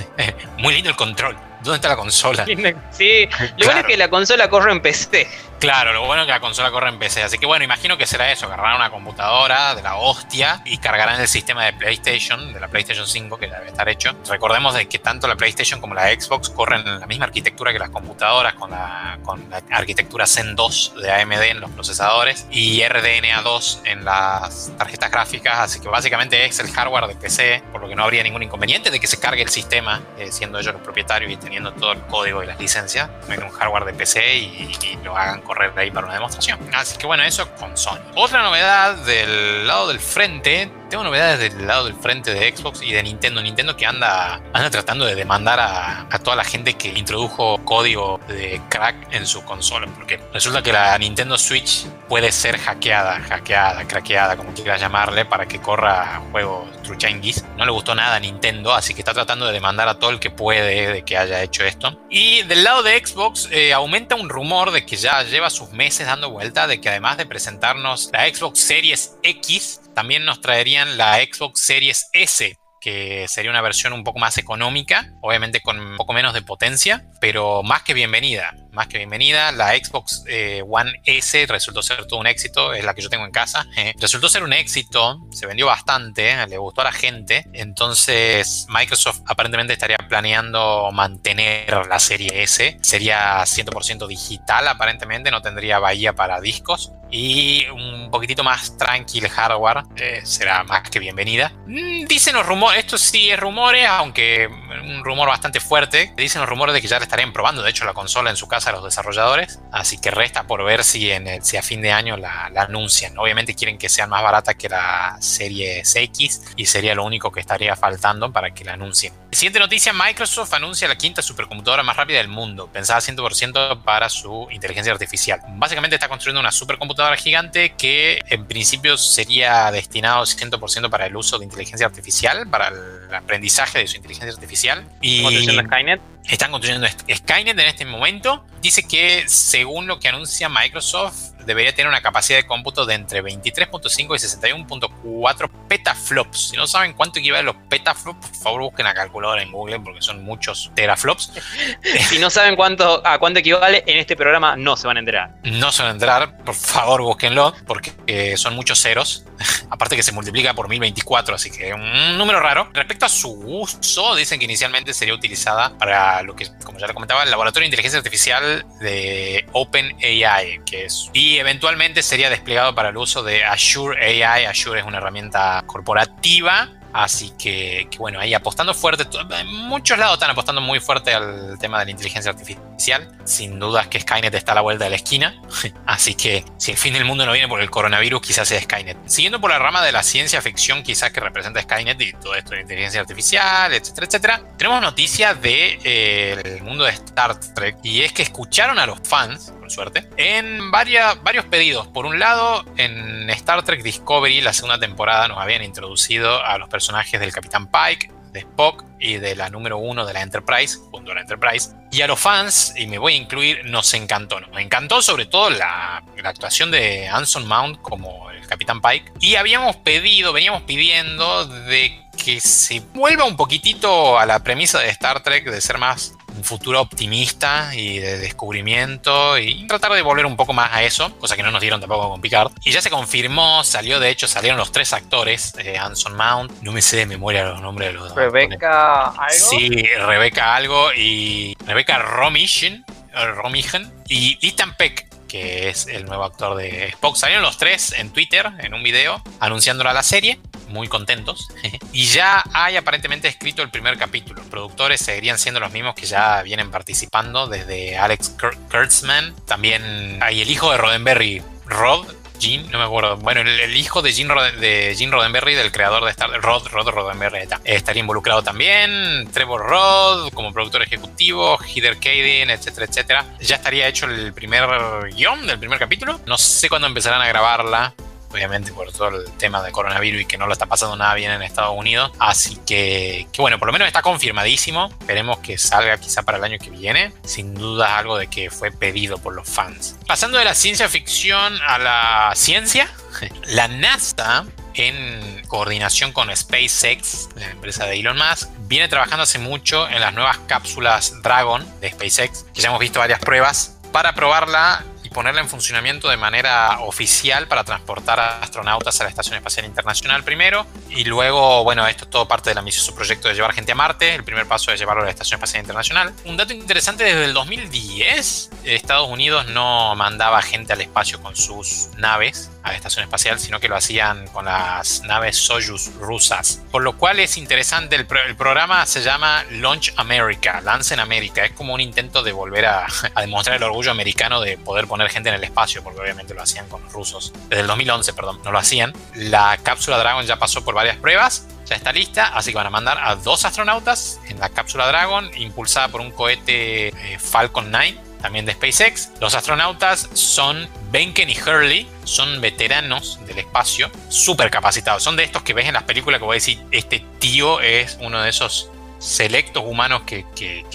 Muy 0.58 0.74
lindo 0.74 0.90
el 0.90 0.96
control. 0.96 1.36
¿Dónde 1.66 1.76
está 1.76 1.88
la 1.88 1.96
consola? 1.96 2.46
Sí, 2.90 3.28
lo 3.58 3.66
bueno 3.66 3.80
es 3.80 3.86
que 3.86 3.96
la 3.96 4.08
consola 4.08 4.48
corre 4.48 4.72
en 4.72 4.80
PC. 4.80 5.28
Claro, 5.58 5.92
lo 5.92 6.04
bueno 6.04 6.22
es 6.22 6.26
que 6.26 6.32
la 6.32 6.40
consola 6.40 6.70
corre 6.70 6.88
en 6.88 6.98
PC. 6.98 7.22
Así 7.22 7.38
que 7.38 7.46
bueno, 7.46 7.64
imagino 7.64 7.96
que 7.96 8.06
será 8.06 8.30
eso: 8.30 8.46
agarrarán 8.46 8.76
una 8.76 8.90
computadora 8.90 9.74
de 9.74 9.82
la 9.82 9.96
hostia 9.96 10.60
y 10.64 10.78
cargarán 10.78 11.20
el 11.20 11.28
sistema 11.28 11.64
de 11.64 11.72
PlayStation, 11.72 12.52
de 12.52 12.60
la 12.60 12.68
PlayStation 12.68 13.06
5, 13.06 13.38
que 13.38 13.48
debe 13.48 13.66
estar 13.66 13.88
hecho. 13.88 14.12
Recordemos 14.28 14.74
de 14.74 14.86
que 14.86 14.98
tanto 14.98 15.26
la 15.28 15.36
PlayStation 15.36 15.80
como 15.80 15.94
la 15.94 16.08
Xbox 16.08 16.50
corren 16.50 16.86
en 16.86 17.00
la 17.00 17.06
misma 17.06 17.26
arquitectura 17.26 17.72
que 17.72 17.78
las 17.78 17.90
computadoras, 17.90 18.54
con 18.54 18.70
la, 18.70 19.18
con 19.22 19.48
la 19.50 19.62
arquitectura 19.70 20.26
Zen 20.26 20.54
2 20.56 20.94
de 21.02 21.10
AMD 21.10 21.42
en 21.42 21.60
los 21.60 21.70
procesadores 21.70 22.46
y 22.50 22.80
RDNA2 22.82 23.80
en 23.84 24.04
las 24.04 24.72
tarjetas 24.76 25.10
gráficas. 25.10 25.58
Así 25.58 25.80
que 25.80 25.88
básicamente 25.88 26.44
es 26.44 26.58
el 26.60 26.70
hardware 26.70 27.06
de 27.06 27.14
PC, 27.16 27.62
por 27.72 27.80
lo 27.80 27.88
que 27.88 27.96
no 27.96 28.04
habría 28.04 28.22
ningún 28.22 28.42
inconveniente 28.42 28.90
de 28.90 29.00
que 29.00 29.06
se 29.06 29.18
cargue 29.18 29.42
el 29.42 29.48
sistema, 29.48 30.02
eh, 30.18 30.30
siendo 30.30 30.58
ellos 30.58 30.74
los 30.74 30.82
propietarios 30.82 31.32
y 31.32 31.36
teniendo 31.36 31.55
todo 31.78 31.92
el 31.92 32.00
código 32.02 32.42
y 32.42 32.46
las 32.46 32.58
licencias 32.58 33.10
en 33.28 33.42
un 33.42 33.50
hardware 33.50 33.84
de 33.84 33.94
PC 33.94 34.36
y, 34.36 34.76
lo 35.04 35.16
hagan 35.16 35.40
correr 35.42 35.72
ahí 35.76 35.90
para 35.90 36.06
una 36.06 36.14
demostración. 36.14 36.58
Así 36.74 36.98
que 36.98 37.06
bueno, 37.06 37.22
eso 37.22 37.48
con 37.54 37.76
Sony. 37.76 38.00
Otra 38.16 38.42
novedad 38.42 38.96
del 38.96 39.66
lado 39.66 39.88
del 39.88 40.00
frente 40.00 40.68
tengo 40.88 41.02
novedades 41.02 41.40
del 41.40 41.66
lado 41.66 41.86
del 41.86 41.94
frente 41.94 42.32
de 42.32 42.56
Xbox 42.56 42.82
y 42.82 42.92
de 42.92 43.02
Nintendo. 43.02 43.42
Nintendo 43.42 43.76
que 43.76 43.86
anda, 43.86 44.40
anda 44.52 44.70
tratando 44.70 45.04
de 45.04 45.16
demandar 45.16 45.58
a, 45.58 46.06
a, 46.08 46.18
toda 46.20 46.36
la 46.36 46.44
gente 46.44 46.74
que 46.74 46.88
introdujo 46.88 47.58
código 47.64 48.20
de 48.28 48.60
crack 48.68 48.94
en 49.12 49.26
su 49.26 49.44
consola. 49.44 49.88
Porque 49.88 50.20
resulta 50.32 50.62
que 50.62 50.72
la 50.72 50.96
Nintendo 50.98 51.38
Switch 51.38 51.86
puede 52.08 52.30
ser 52.30 52.58
hackeada, 52.58 53.20
hackeada, 53.20 53.86
craqueada, 53.88 54.36
como 54.36 54.52
quieras 54.54 54.80
llamarle, 54.80 55.24
para 55.24 55.46
que 55.46 55.60
corra 55.60 56.22
juegos 56.30 56.70
truchanguis. 56.82 57.44
No 57.56 57.64
le 57.64 57.72
gustó 57.72 57.94
nada 57.94 58.16
a 58.16 58.20
Nintendo, 58.20 58.72
así 58.72 58.94
que 58.94 59.00
está 59.00 59.12
tratando 59.12 59.46
de 59.46 59.52
demandar 59.52 59.88
a 59.88 59.98
todo 59.98 60.10
el 60.10 60.20
que 60.20 60.30
puede 60.30 60.92
de 60.92 61.02
que 61.02 61.18
haya 61.18 61.35
hecho 61.42 61.64
esto. 61.64 62.00
Y 62.10 62.42
del 62.42 62.64
lado 62.64 62.82
de 62.82 62.98
Xbox 63.04 63.48
eh, 63.50 63.72
aumenta 63.72 64.14
un 64.14 64.28
rumor 64.28 64.70
de 64.70 64.84
que 64.84 64.96
ya 64.96 65.22
lleva 65.22 65.50
sus 65.50 65.70
meses 65.70 66.06
dando 66.06 66.30
vuelta 66.30 66.66
de 66.66 66.80
que 66.80 66.88
además 66.88 67.16
de 67.16 67.26
presentarnos 67.26 68.10
la 68.12 68.28
Xbox 68.28 68.60
Series 68.60 69.16
X, 69.22 69.80
también 69.94 70.24
nos 70.24 70.40
traerían 70.40 70.96
la 70.96 71.16
Xbox 71.16 71.60
Series 71.60 72.08
S 72.12 72.56
que 72.86 73.26
sería 73.26 73.50
una 73.50 73.62
versión 73.62 73.92
un 73.92 74.04
poco 74.04 74.20
más 74.20 74.38
económica, 74.38 75.12
obviamente 75.20 75.60
con 75.60 75.80
un 75.80 75.96
poco 75.96 76.12
menos 76.12 76.34
de 76.34 76.42
potencia, 76.42 77.04
pero 77.20 77.64
más 77.64 77.82
que 77.82 77.94
bienvenida, 77.94 78.54
más 78.76 78.88
que 78.88 78.98
bienvenida. 78.98 79.50
La 79.52 79.74
Xbox 79.74 80.22
eh, 80.28 80.62
One 80.68 81.00
S 81.04 81.46
resultó 81.46 81.82
ser 81.82 82.06
todo 82.06 82.20
un 82.20 82.26
éxito, 82.26 82.74
es 82.74 82.84
la 82.84 82.94
que 82.94 83.00
yo 83.00 83.08
tengo 83.08 83.24
en 83.24 83.30
casa. 83.30 83.66
Eh, 83.76 83.94
resultó 83.98 84.28
ser 84.28 84.42
un 84.42 84.52
éxito, 84.52 85.18
se 85.32 85.46
vendió 85.46 85.66
bastante, 85.66 86.46
le 86.46 86.58
gustó 86.58 86.82
a 86.82 86.84
la 86.84 86.92
gente, 86.92 87.46
entonces 87.54 88.66
Microsoft 88.68 89.22
aparentemente 89.26 89.72
estaría 89.72 89.96
planeando 89.96 90.90
mantener 90.92 91.86
la 91.88 91.98
serie 91.98 92.42
S, 92.42 92.78
sería 92.82 93.40
100% 93.40 94.06
digital 94.06 94.68
aparentemente, 94.68 95.30
no 95.30 95.40
tendría 95.40 95.78
bahía 95.78 96.12
para 96.12 96.40
discos, 96.42 96.92
y 97.10 97.66
un 97.68 98.10
poquitito 98.10 98.42
más 98.42 98.76
tranquil 98.76 99.28
hardware 99.28 99.84
eh, 99.96 100.20
será 100.24 100.64
más 100.64 100.88
que 100.90 100.98
bienvenida. 100.98 101.52
Mm, 101.66 102.06
dicen 102.06 102.34
los 102.34 102.46
rumores, 102.46 102.80
esto 102.80 102.98
sí 102.98 103.30
es 103.30 103.38
rumores, 103.38 103.86
aunque 103.88 104.48
un 104.48 105.04
rumor 105.04 105.28
bastante 105.28 105.60
fuerte. 105.60 106.12
Dicen 106.16 106.40
los 106.40 106.48
rumores 106.48 106.74
de 106.74 106.80
que 106.80 106.88
ya 106.88 106.98
le 106.98 107.04
estarían 107.04 107.32
probando, 107.32 107.62
de 107.62 107.70
hecho, 107.70 107.84
la 107.84 107.94
consola 107.94 108.30
en 108.30 108.36
su 108.36 108.48
casa 108.48 108.70
a 108.70 108.72
los 108.72 108.84
desarrolladores. 108.84 109.60
Así 109.72 109.98
que 109.98 110.10
resta 110.10 110.46
por 110.46 110.64
ver 110.64 110.84
si, 110.84 111.10
en 111.10 111.44
si 111.44 111.56
a 111.56 111.62
fin 111.62 111.82
de 111.82 111.92
año 111.92 112.16
la, 112.16 112.50
anuncian. 112.56 113.16
Obviamente 113.18 113.54
quieren 113.54 113.78
que 113.78 113.88
sea 113.88 114.06
más 114.06 114.22
barata 114.22 114.54
que 114.54 114.68
la 114.68 115.16
serie 115.20 115.82
X 115.82 116.42
y 116.56 116.66
sería 116.66 116.94
lo 116.94 117.04
único 117.04 117.30
que 117.30 117.40
estaría 117.40 117.76
faltando 117.76 118.32
para 118.32 118.52
que 118.52 118.64
la 118.64 118.74
anuncien. 118.74 119.12
Siguiente 119.30 119.58
noticia, 119.58 119.92
Microsoft 119.92 120.54
anuncia 120.54 120.88
la 120.88 120.96
quinta 120.96 121.20
supercomputadora 121.20 121.82
más 121.82 121.96
rápida 121.96 122.18
del 122.18 122.28
mundo, 122.28 122.70
pensada 122.72 123.00
100% 123.00 123.82
para 123.82 124.08
su 124.08 124.48
inteligencia 124.50 124.92
artificial. 124.92 125.40
Básicamente 125.48 125.96
está 125.96 126.08
construyendo 126.08 126.40
una 126.40 126.52
supercomputadora 126.52 126.95
gigante 127.16 127.74
que 127.74 128.20
en 128.28 128.46
principio 128.46 128.96
sería 128.96 129.70
destinado 129.70 130.24
100% 130.24 130.90
para 130.90 131.06
el 131.06 131.16
uso 131.16 131.38
de 131.38 131.44
inteligencia 131.44 131.86
artificial, 131.86 132.48
para 132.48 132.68
el 132.68 133.14
aprendizaje 133.14 133.78
de 133.80 133.86
su 133.86 133.96
inteligencia 133.96 134.32
artificial. 134.32 134.84
Y 135.00 135.22
construyendo 135.22 135.62
Skynet? 135.62 136.00
Están 136.28 136.50
construyendo 136.50 136.86
Skynet 136.88 137.58
en 137.58 137.66
este 137.66 137.84
momento. 137.84 138.44
Dice 138.60 138.82
que 138.82 139.24
según 139.28 139.86
lo 139.86 140.00
que 140.00 140.08
anuncia 140.08 140.48
Microsoft, 140.48 141.35
debería 141.46 141.74
tener 141.74 141.88
una 141.88 142.02
capacidad 142.02 142.38
de 142.38 142.46
cómputo 142.46 142.84
de 142.84 142.94
entre 142.94 143.22
23.5 143.22 143.98
y 143.98 144.52
61.4 144.52 145.50
petaflops. 145.68 146.48
Si 146.50 146.56
no 146.56 146.66
saben 146.66 146.92
cuánto 146.92 147.20
equivale 147.20 147.40
a 147.40 147.52
los 147.52 147.56
petaflops, 147.68 148.28
por 148.28 148.36
favor 148.36 148.60
busquen 148.62 148.84
la 148.84 148.94
calculadora 148.94 149.42
en 149.42 149.52
Google 149.52 149.80
porque 149.80 150.02
son 150.02 150.24
muchos 150.24 150.70
teraflops. 150.74 151.32
si 152.08 152.18
no 152.18 152.30
saben 152.30 152.56
cuánto, 152.56 153.06
a 153.06 153.18
cuánto 153.18 153.40
equivale, 153.40 153.84
en 153.86 153.98
este 153.98 154.16
programa 154.16 154.56
no 154.56 154.76
se 154.76 154.86
van 154.86 154.96
a 154.96 155.00
enterar. 155.00 155.36
No 155.44 155.72
se 155.72 155.82
van 155.82 155.92
a 155.92 155.94
enterar, 155.94 156.44
por 156.44 156.54
favor 156.54 157.02
búsquenlo 157.02 157.54
porque 157.66 157.92
eh, 158.06 158.36
son 158.36 158.54
muchos 158.54 158.80
ceros. 158.80 159.24
Aparte 159.70 159.96
que 159.96 160.02
se 160.02 160.12
multiplica 160.12 160.54
por 160.54 160.68
1024, 160.68 161.34
así 161.34 161.50
que 161.50 161.72
un 161.72 162.18
número 162.18 162.40
raro. 162.40 162.70
Respecto 162.72 163.06
a 163.06 163.08
su 163.08 163.30
uso, 163.30 164.14
dicen 164.14 164.38
que 164.38 164.44
inicialmente 164.44 164.92
sería 164.92 165.14
utilizada 165.14 165.76
para 165.78 166.22
lo 166.22 166.34
que, 166.34 166.48
como 166.64 166.78
ya 166.78 166.86
le 166.86 166.94
comentaba, 166.94 167.22
el 167.22 167.30
laboratorio 167.30 167.64
de 167.64 167.66
inteligencia 167.66 167.98
artificial 167.98 168.64
de 168.80 169.46
OpenAI, 169.52 170.60
que 170.64 170.86
es 170.86 171.10
eventualmente 171.38 172.02
sería 172.02 172.30
desplegado 172.30 172.74
para 172.74 172.90
el 172.90 172.96
uso 172.96 173.22
de 173.22 173.44
Azure 173.44 174.24
AI. 174.24 174.44
Azure 174.44 174.80
es 174.80 174.86
una 174.86 174.98
herramienta 174.98 175.62
corporativa 175.66 176.70
Así 176.96 177.34
que, 177.38 177.90
bueno, 177.98 178.18
ahí 178.18 178.32
apostando 178.32 178.72
fuerte, 178.72 179.04
en 179.38 179.46
muchos 179.46 179.98
lados 179.98 180.14
están 180.14 180.30
apostando 180.30 180.62
muy 180.62 180.80
fuerte 180.80 181.12
al 181.12 181.58
tema 181.58 181.78
de 181.80 181.84
la 181.84 181.90
inteligencia 181.90 182.30
artificial. 182.30 183.06
Sin 183.26 183.58
dudas 183.58 183.88
que 183.88 184.00
Skynet 184.00 184.34
está 184.34 184.52
a 184.52 184.54
la 184.54 184.60
vuelta 184.62 184.84
de 184.84 184.90
la 184.90 184.96
esquina. 184.96 185.38
Así 185.86 186.14
que 186.14 186.42
si 186.56 186.70
el 186.70 186.78
fin 186.78 186.94
del 186.94 187.04
mundo 187.04 187.26
no 187.26 187.32
viene 187.32 187.48
por 187.48 187.60
el 187.60 187.68
coronavirus, 187.68 188.22
quizás 188.22 188.48
sea 188.48 188.62
Skynet. 188.62 188.96
Siguiendo 189.04 189.42
por 189.42 189.50
la 189.50 189.58
rama 189.58 189.84
de 189.84 189.92
la 189.92 190.02
ciencia 190.02 190.40
ficción, 190.40 190.82
quizás 190.82 191.10
que 191.10 191.20
representa 191.20 191.60
Skynet 191.60 192.00
y 192.00 192.12
todo 192.14 192.34
esto 192.34 192.52
de 192.52 192.62
inteligencia 192.62 193.02
artificial, 193.02 193.74
etcétera, 193.74 194.06
etcétera, 194.06 194.42
tenemos 194.56 194.80
noticias 194.80 195.34
del 195.42 195.82
de, 195.82 196.40
eh, 196.44 196.60
mundo 196.62 196.84
de 196.84 196.92
Star 196.92 197.38
Trek. 197.38 197.76
Y 197.82 198.04
es 198.04 198.14
que 198.14 198.22
escucharon 198.22 198.78
a 198.78 198.86
los 198.86 199.00
fans 199.06 199.52
suerte, 199.70 200.08
en 200.16 200.70
varios 200.70 201.44
pedidos. 201.50 201.86
Por 201.88 202.06
un 202.06 202.18
lado, 202.18 202.64
en 202.76 203.28
Star 203.30 203.62
Trek 203.62 203.82
Discovery, 203.82 204.40
la 204.40 204.52
segunda 204.52 204.78
temporada, 204.78 205.28
nos 205.28 205.38
habían 205.38 205.62
introducido 205.62 206.44
a 206.44 206.58
los 206.58 206.68
personajes 206.68 207.20
del 207.20 207.32
Capitán 207.32 207.68
Pike, 207.68 208.10
de 208.32 208.40
Spock 208.40 208.84
y 208.98 209.14
de 209.14 209.34
la 209.34 209.48
número 209.48 209.78
uno 209.78 210.04
de 210.04 210.12
la 210.12 210.20
Enterprise, 210.22 210.78
junto 210.90 211.12
a 211.12 211.14
la 211.14 211.22
Enterprise. 211.22 211.70
Y 211.90 212.02
a 212.02 212.06
los 212.06 212.20
fans, 212.20 212.74
y 212.76 212.86
me 212.86 212.98
voy 212.98 213.14
a 213.14 213.16
incluir, 213.16 213.64
nos 213.64 213.92
encantó. 213.94 214.40
Nos 214.40 214.58
encantó 214.60 215.00
sobre 215.00 215.26
todo 215.26 215.50
la, 215.50 216.02
la 216.16 216.28
actuación 216.28 216.70
de 216.70 217.08
Anson 217.08 217.46
Mount 217.46 217.80
como 217.80 218.30
el 218.30 218.46
Capitán 218.46 218.80
Pike. 218.80 219.12
Y 219.20 219.36
habíamos 219.36 219.76
pedido, 219.76 220.32
veníamos 220.32 220.62
pidiendo 220.62 221.46
de 221.46 222.06
que 222.22 222.40
se 222.40 222.80
vuelva 222.80 223.24
un 223.24 223.36
poquitito 223.36 224.18
a 224.18 224.26
la 224.26 224.42
premisa 224.42 224.80
de 224.80 224.88
Star 224.88 225.22
Trek 225.22 225.48
de 225.48 225.60
ser 225.60 225.78
más 225.78 226.14
un 226.36 226.44
futuro 226.44 226.80
optimista 226.80 227.74
y 227.74 227.98
de 227.98 228.18
descubrimiento 228.18 229.38
y 229.38 229.66
tratar 229.66 229.92
de 229.92 230.02
volver 230.02 230.26
un 230.26 230.36
poco 230.36 230.52
más 230.52 230.72
a 230.72 230.82
eso, 230.82 231.10
cosa 231.18 231.36
que 231.36 231.42
no 231.42 231.50
nos 231.50 231.60
dieron 231.60 231.80
tampoco 231.80 232.08
con 232.10 232.20
Picard. 232.20 232.52
Y 232.64 232.70
ya 232.70 232.82
se 232.82 232.90
confirmó, 232.90 233.64
salió, 233.64 234.00
de 234.00 234.10
hecho, 234.10 234.28
salieron 234.28 234.58
los 234.58 234.72
tres 234.72 234.92
actores, 234.92 235.54
eh, 235.58 235.78
Anson 235.78 236.14
Mount, 236.14 236.52
no 236.62 236.72
me 236.72 236.82
sé 236.82 236.96
de 236.96 237.06
memoria 237.06 237.44
los 237.44 237.60
nombres 237.60 237.88
de 237.88 237.94
los 237.94 238.08
dos. 238.08 238.16
Rebeca 238.16 239.06
algo. 239.08 239.30
Sí, 239.30 239.68
Rebeca 239.98 240.54
algo 240.54 240.92
y 240.94 241.56
Rebeca 241.66 241.98
Romichen, 241.98 242.84
Romichen 243.12 243.90
y 244.08 244.38
Ethan 244.46 244.76
Peck 244.76 245.06
que 245.26 245.68
es 245.68 245.88
el 245.88 246.04
nuevo 246.04 246.22
actor 246.22 246.56
de 246.56 246.86
Spock. 246.90 247.16
Salieron 247.16 247.42
los 247.42 247.58
tres 247.58 247.92
en 247.98 248.10
Twitter, 248.10 248.48
en 248.58 248.74
un 248.74 248.82
video, 248.84 249.20
anunciándola 249.40 249.92
la 249.92 250.04
serie 250.04 250.38
muy 250.68 250.88
contentos. 250.88 251.48
y 251.92 252.06
ya 252.06 252.42
hay 252.52 252.76
aparentemente 252.76 253.28
escrito 253.28 253.62
el 253.62 253.70
primer 253.70 253.96
capítulo. 253.98 254.40
Los 254.40 254.48
productores 254.48 255.00
seguirían 255.00 255.38
siendo 255.38 255.60
los 255.60 255.72
mismos 255.72 255.94
que 255.94 256.06
ya 256.06 256.42
vienen 256.42 256.70
participando, 256.70 257.46
desde 257.46 257.98
Alex 257.98 258.36
Kurtzman. 258.70 259.34
También 259.46 260.18
hay 260.22 260.42
el 260.42 260.50
hijo 260.50 260.70
de 260.70 260.78
Roddenberry, 260.78 261.42
Rod. 261.66 262.06
Gene, 262.38 262.68
no 262.70 262.78
me 262.78 262.84
acuerdo. 262.84 263.16
Bueno, 263.16 263.40
el, 263.40 263.76
hijo 263.76 264.02
de 264.02 264.12
Gene, 264.12 264.34
de 264.34 265.08
Roddenberry, 265.10 265.54
del 265.54 265.72
creador 265.72 266.04
de 266.04 266.10
Star 266.10 266.30
Rod, 266.42 266.66
Rod 266.68 266.88
Roddenberry, 266.88 267.48
estaría 267.64 268.00
involucrado 268.00 268.42
también. 268.42 269.26
Trevor 269.32 269.62
Rod 269.62 270.32
como 270.34 270.52
productor 270.52 270.82
ejecutivo, 270.82 271.58
Heather 271.58 271.96
Caden, 271.96 272.50
etcétera, 272.50 272.86
etcétera. 272.86 273.24
Ya 273.40 273.56
estaría 273.56 273.88
hecho 273.88 274.04
el 274.04 274.34
primer 274.34 274.68
guion 275.14 275.46
del 275.46 275.58
primer 275.58 275.78
capítulo. 275.78 276.20
No 276.26 276.36
sé 276.36 276.68
cuándo 276.68 276.86
empezarán 276.86 277.22
a 277.22 277.28
grabarla 277.28 277.94
obviamente 278.36 278.72
por 278.72 278.92
todo 278.92 279.08
el 279.08 279.32
tema 279.32 279.62
del 279.62 279.72
coronavirus 279.72 280.22
y 280.22 280.24
que 280.26 280.36
no 280.36 280.46
lo 280.46 280.52
está 280.52 280.66
pasando 280.66 280.94
nada 280.96 281.14
bien 281.14 281.32
en 281.32 281.42
Estados 281.42 281.74
Unidos. 281.76 282.12
Así 282.18 282.56
que, 282.66 283.26
que 283.32 283.40
bueno, 283.40 283.58
por 283.58 283.66
lo 283.66 283.72
menos 283.72 283.86
está 283.86 284.02
confirmadísimo. 284.02 284.90
Esperemos 285.00 285.38
que 285.38 285.58
salga 285.58 285.98
quizá 285.98 286.22
para 286.22 286.38
el 286.38 286.44
año 286.44 286.58
que 286.58 286.70
viene. 286.70 287.12
Sin 287.24 287.54
duda 287.54 287.98
algo 287.98 288.18
de 288.18 288.26
que 288.28 288.50
fue 288.50 288.70
pedido 288.70 289.18
por 289.18 289.34
los 289.34 289.48
fans. 289.48 289.96
Pasando 290.06 290.38
de 290.38 290.44
la 290.44 290.54
ciencia 290.54 290.88
ficción 290.88 291.58
a 291.66 291.78
la 291.78 292.32
ciencia, 292.34 292.88
la 293.46 293.68
NASA 293.68 294.44
en 294.74 295.42
coordinación 295.48 296.12
con 296.12 296.34
SpaceX, 296.34 297.30
la 297.34 297.50
empresa 297.50 297.86
de 297.86 297.98
Elon 297.98 298.18
Musk, 298.18 298.50
viene 298.60 298.88
trabajando 298.88 299.22
hace 299.22 299.38
mucho 299.38 299.88
en 299.88 300.00
las 300.00 300.12
nuevas 300.12 300.38
cápsulas 300.46 301.22
Dragon 301.22 301.66
de 301.80 301.90
SpaceX, 301.90 302.44
que 302.54 302.60
ya 302.60 302.68
hemos 302.68 302.80
visto 302.80 302.98
varias 302.98 303.20
pruebas, 303.20 303.78
para 303.92 304.14
probarla 304.14 304.84
ponerla 305.16 305.40
en 305.40 305.48
funcionamiento 305.48 306.10
de 306.10 306.18
manera 306.18 306.80
oficial 306.80 307.48
para 307.48 307.64
transportar 307.64 308.20
astronautas 308.20 309.00
a 309.00 309.04
la 309.04 309.08
Estación 309.08 309.36
Espacial 309.36 309.64
Internacional 309.64 310.22
primero 310.22 310.66
y 310.90 311.04
luego, 311.04 311.64
bueno, 311.64 311.88
esto 311.88 312.04
es 312.04 312.10
todo 312.10 312.28
parte 312.28 312.50
del 312.50 312.58
ambicioso 312.58 312.94
proyecto 312.94 313.26
de 313.28 313.34
llevar 313.34 313.54
gente 313.54 313.72
a 313.72 313.74
Marte, 313.74 314.14
el 314.14 314.24
primer 314.24 314.46
paso 314.46 314.70
es 314.72 314.78
llevarlo 314.78 315.00
a 315.00 315.06
la 315.06 315.10
Estación 315.10 315.38
Espacial 315.38 315.62
Internacional. 315.62 316.12
Un 316.26 316.36
dato 316.36 316.52
interesante, 316.52 317.04
desde 317.04 317.24
el 317.24 317.32
2010 317.32 318.50
Estados 318.64 319.08
Unidos 319.08 319.46
no 319.46 319.94
mandaba 319.94 320.42
gente 320.42 320.74
al 320.74 320.82
espacio 320.82 321.18
con 321.22 321.34
sus 321.34 321.88
naves 321.96 322.50
a 322.66 322.70
la 322.70 322.76
estación 322.76 323.04
espacial, 323.04 323.38
sino 323.38 323.60
que 323.60 323.68
lo 323.68 323.76
hacían 323.76 324.26
con 324.28 324.46
las 324.46 325.02
naves 325.02 325.36
Soyuz 325.36 325.94
rusas. 326.00 326.62
Por 326.72 326.82
lo 326.82 326.96
cual 326.96 327.20
es 327.20 327.36
interesante, 327.36 327.94
el, 327.94 328.06
programa 328.06 328.84
se 328.86 329.02
llama 329.02 329.44
Launch 329.50 329.94
America, 329.96 330.60
Lance 330.60 330.94
en 330.94 331.00
América. 331.00 331.44
Es 331.44 331.52
como 331.52 331.74
un 331.74 331.80
intento 331.80 332.24
de 332.24 332.32
volver 332.32 332.66
a, 332.66 332.86
a 333.14 333.20
demostrar 333.20 333.56
el 333.56 333.62
orgullo 333.62 333.92
americano 333.92 334.40
de 334.40 334.58
poder 334.58 334.88
poner 334.88 335.08
gente 335.10 335.28
en 335.28 335.36
el 335.36 335.44
espacio, 335.44 335.84
porque 335.84 336.00
obviamente 336.00 336.34
lo 336.34 336.42
hacían 336.42 336.68
con 336.68 336.82
los 336.82 336.92
rusos. 336.92 337.32
Desde 337.48 337.60
el 337.60 337.68
2011, 337.68 338.12
perdón, 338.14 338.40
no 338.44 338.50
lo 338.50 338.58
hacían. 338.58 338.92
La 339.14 339.56
cápsula 339.62 339.98
Dragon 339.98 340.26
ya 340.26 340.38
pasó 340.38 340.64
por 340.64 340.74
varias 340.74 340.96
pruebas, 340.96 341.46
ya 341.66 341.76
está 341.76 341.92
lista, 341.92 342.26
así 342.34 342.50
que 342.50 342.56
van 342.56 342.66
a 342.66 342.70
mandar 342.70 342.98
a 343.00 343.14
dos 343.14 343.44
astronautas 343.44 344.18
en 344.28 344.40
la 344.40 344.48
cápsula 344.48 344.88
Dragon, 344.88 345.30
impulsada 345.36 345.88
por 345.88 346.00
un 346.00 346.10
cohete 346.10 346.88
eh, 346.88 347.18
Falcon 347.20 347.70
9 347.70 348.06
también 348.20 348.46
de 348.46 348.52
SpaceX. 348.52 349.10
Los 349.20 349.34
astronautas 349.34 350.08
son 350.14 350.68
Benken 350.90 351.30
y 351.30 351.36
Hurley, 351.38 351.86
son 352.04 352.40
veteranos 352.40 353.18
del 353.26 353.38
espacio, 353.38 353.90
súper 354.08 354.50
capacitados. 354.50 355.02
Son 355.02 355.16
de 355.16 355.24
estos 355.24 355.42
que 355.42 355.54
ves 355.54 355.66
en 355.66 355.74
las 355.74 355.84
películas 355.84 356.18
que 356.18 356.24
voy 356.24 356.34
a 356.34 356.38
decir, 356.38 356.58
este 356.70 357.04
tío 357.18 357.60
es 357.60 357.98
uno 358.00 358.22
de 358.22 358.30
esos 358.30 358.70
selectos 358.98 359.62
humanos 359.66 360.02
que, 360.06 360.24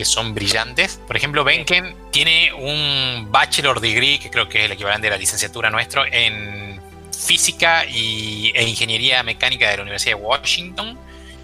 son 0.06 0.34
brillantes. 0.34 1.00
Por 1.08 1.18
ejemplo, 1.18 1.44
Benken 1.44 1.96
tiene 2.12 2.52
un 2.54 3.28
bachelor 3.32 3.80
degree, 3.80 4.20
que 4.20 4.30
creo 4.30 4.48
que 4.50 4.60
es 4.60 4.66
el 4.66 4.72
equivalente 4.74 5.08
de 5.08 5.12
la 5.12 5.18
licenciatura 5.18 5.70
nuestro, 5.70 6.06
en 6.06 6.80
física 7.12 7.86
y, 7.86 8.52
e 8.56 8.64
ingeniería 8.68 9.22
mecánica 9.24 9.70
de 9.70 9.78
la 9.78 9.84
Universidad 9.84 10.18
de 10.18 10.24
Washington 10.24 10.98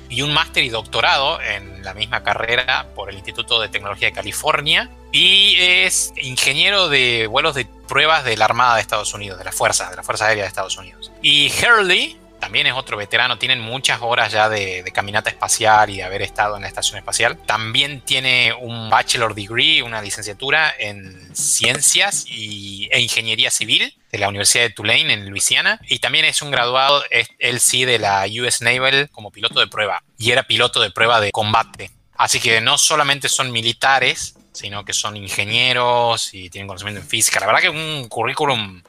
y 0.09 0.21
un 0.21 0.33
máster 0.33 0.63
y 0.63 0.69
doctorado 0.69 1.41
en 1.41 1.83
la 1.83 1.93
misma 1.93 2.23
carrera 2.23 2.87
por 2.95 3.09
el 3.09 3.15
Instituto 3.15 3.59
de 3.59 3.69
Tecnología 3.69 4.09
de 4.09 4.13
California 4.13 4.89
y 5.11 5.55
es 5.57 6.13
ingeniero 6.17 6.89
de 6.89 7.27
vuelos 7.27 7.55
de 7.55 7.65
pruebas 7.87 8.23
de 8.25 8.37
la 8.37 8.45
Armada 8.45 8.75
de 8.75 8.81
Estados 8.81 9.13
Unidos, 9.13 9.37
de 9.37 9.45
la 9.45 9.51
Fuerza, 9.51 9.89
de 9.89 9.95
la 9.95 10.03
Fuerza 10.03 10.27
Aérea 10.27 10.43
de 10.43 10.49
Estados 10.49 10.77
Unidos. 10.77 11.11
Y 11.21 11.51
Hurley 11.61 12.17
también 12.47 12.67
es 12.67 12.75
otro 12.75 12.95
veterano, 12.95 13.37
tienen 13.37 13.59
muchas 13.59 13.99
horas 14.01 14.31
ya 14.31 14.47
de, 14.47 14.89
caminata 14.93 15.29
espacial 15.29 15.89
y 15.89 15.97
de 15.97 16.03
haber 16.03 16.21
estado 16.21 16.55
en 16.55 16.61
la 16.61 16.69
estación 16.69 16.97
espacial. 16.97 17.37
También 17.45 17.99
tiene 17.99 18.53
un 18.53 18.89
bachelor 18.89 19.35
degree, 19.35 19.83
una 19.83 20.01
licenciatura 20.01 20.73
en 20.79 21.35
ciencias 21.35 22.23
y, 22.25 22.87
e 22.89 23.01
ingeniería 23.01 23.51
civil 23.51 23.93
de 24.13 24.17
la 24.17 24.29
Universidad 24.29 24.63
de 24.63 24.69
Tulane 24.69 25.11
en 25.11 25.29
Luisiana 25.29 25.81
y 25.89 25.99
también 25.99 26.23
es 26.23 26.41
un 26.41 26.49
graduado, 26.49 27.03
él 27.37 27.59
sí, 27.59 27.83
de 27.83 27.99
la 27.99 28.25
US 28.41 28.61
Naval 28.61 29.09
como 29.11 29.29
piloto 29.29 29.59
de 29.59 29.67
prueba 29.67 30.01
y 30.17 30.31
era 30.31 30.43
piloto 30.43 30.79
de 30.79 30.89
prueba 30.89 31.19
de 31.19 31.33
combate. 31.33 31.91
Así 32.15 32.39
que 32.39 32.61
no 32.61 32.77
solamente 32.77 33.27
son 33.27 33.51
militares, 33.51 34.35
sino 34.53 34.85
que 34.85 34.93
son 34.93 35.17
ingenieros 35.17 36.33
y 36.33 36.49
tienen 36.49 36.69
conocimiento 36.69 37.01
en 37.01 37.07
física. 37.09 37.41
La 37.41 37.47
verdad 37.47 37.59
que 37.59 37.67
es 37.67 37.73
un 37.73 38.07
currículum 38.07 38.81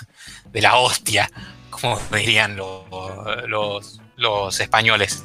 de 0.44 0.60
la 0.60 0.76
hostia, 0.76 1.30
como 1.80 2.00
dirían 2.12 2.56
los, 2.56 4.00
los, 4.16 4.60
españoles. 4.60 5.24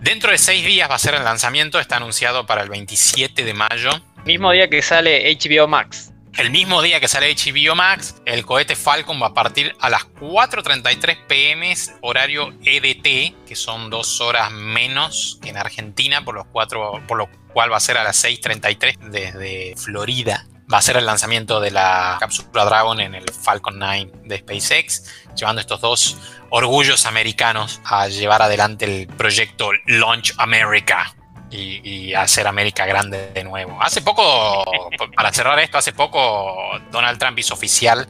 Dentro 0.00 0.30
de 0.30 0.38
seis 0.38 0.64
días 0.64 0.90
va 0.90 0.96
a 0.96 0.98
ser 0.98 1.14
el 1.14 1.24
lanzamiento, 1.24 1.80
está 1.80 1.96
anunciado 1.96 2.46
para 2.46 2.62
el 2.62 2.68
27 2.68 3.44
de 3.44 3.54
mayo. 3.54 3.90
Mismo 4.24 4.52
día 4.52 4.68
que 4.68 4.82
sale 4.82 5.34
HBO 5.34 5.66
Max. 5.66 6.12
El 6.36 6.50
mismo 6.50 6.82
día 6.82 6.98
que 6.98 7.06
sale 7.06 7.32
HBO 7.32 7.76
Max, 7.76 8.16
el 8.26 8.44
cohete 8.44 8.74
Falcon 8.74 9.22
va 9.22 9.28
a 9.28 9.34
partir 9.34 9.74
a 9.78 9.88
las 9.88 10.02
4.33 10.20 11.26
pm 11.28 11.72
horario 12.00 12.52
EDT, 12.64 13.46
que 13.46 13.54
son 13.54 13.88
dos 13.88 14.20
horas 14.20 14.50
menos 14.50 15.38
que 15.40 15.50
en 15.50 15.56
Argentina, 15.56 16.24
por, 16.24 16.34
los 16.34 16.46
cuatro, 16.46 17.00
por 17.06 17.18
lo 17.18 17.28
cual 17.52 17.70
va 17.70 17.76
a 17.76 17.80
ser 17.80 17.98
a 17.98 18.04
las 18.04 18.24
6.33 18.24 18.98
desde 19.10 19.74
Florida. 19.76 20.44
Va 20.72 20.78
a 20.78 20.82
ser 20.82 20.96
el 20.96 21.06
lanzamiento 21.06 21.60
de 21.60 21.70
la 21.70 22.16
cápsula 22.18 22.64
Dragon 22.64 23.00
en 23.00 23.14
el 23.14 23.30
Falcon 23.30 23.78
9 23.78 24.10
de 24.24 24.38
SpaceX, 24.38 25.04
llevando 25.36 25.60
estos 25.60 25.80
dos 25.80 26.16
orgullos 26.50 27.06
americanos 27.06 27.80
a 27.84 28.08
llevar 28.08 28.42
adelante 28.42 28.84
el 28.84 29.06
proyecto 29.06 29.70
Launch 29.86 30.32
America, 30.38 31.14
y, 31.50 32.14
hacer 32.14 32.46
América 32.46 32.86
grande 32.86 33.30
de 33.32 33.44
nuevo. 33.44 33.80
Hace 33.80 34.02
poco, 34.02 34.64
para 35.16 35.32
cerrar 35.32 35.58
esto, 35.60 35.78
hace 35.78 35.92
poco 35.92 36.54
Donald 36.90 37.18
Trump 37.18 37.38
hizo 37.38 37.54
oficial, 37.54 38.08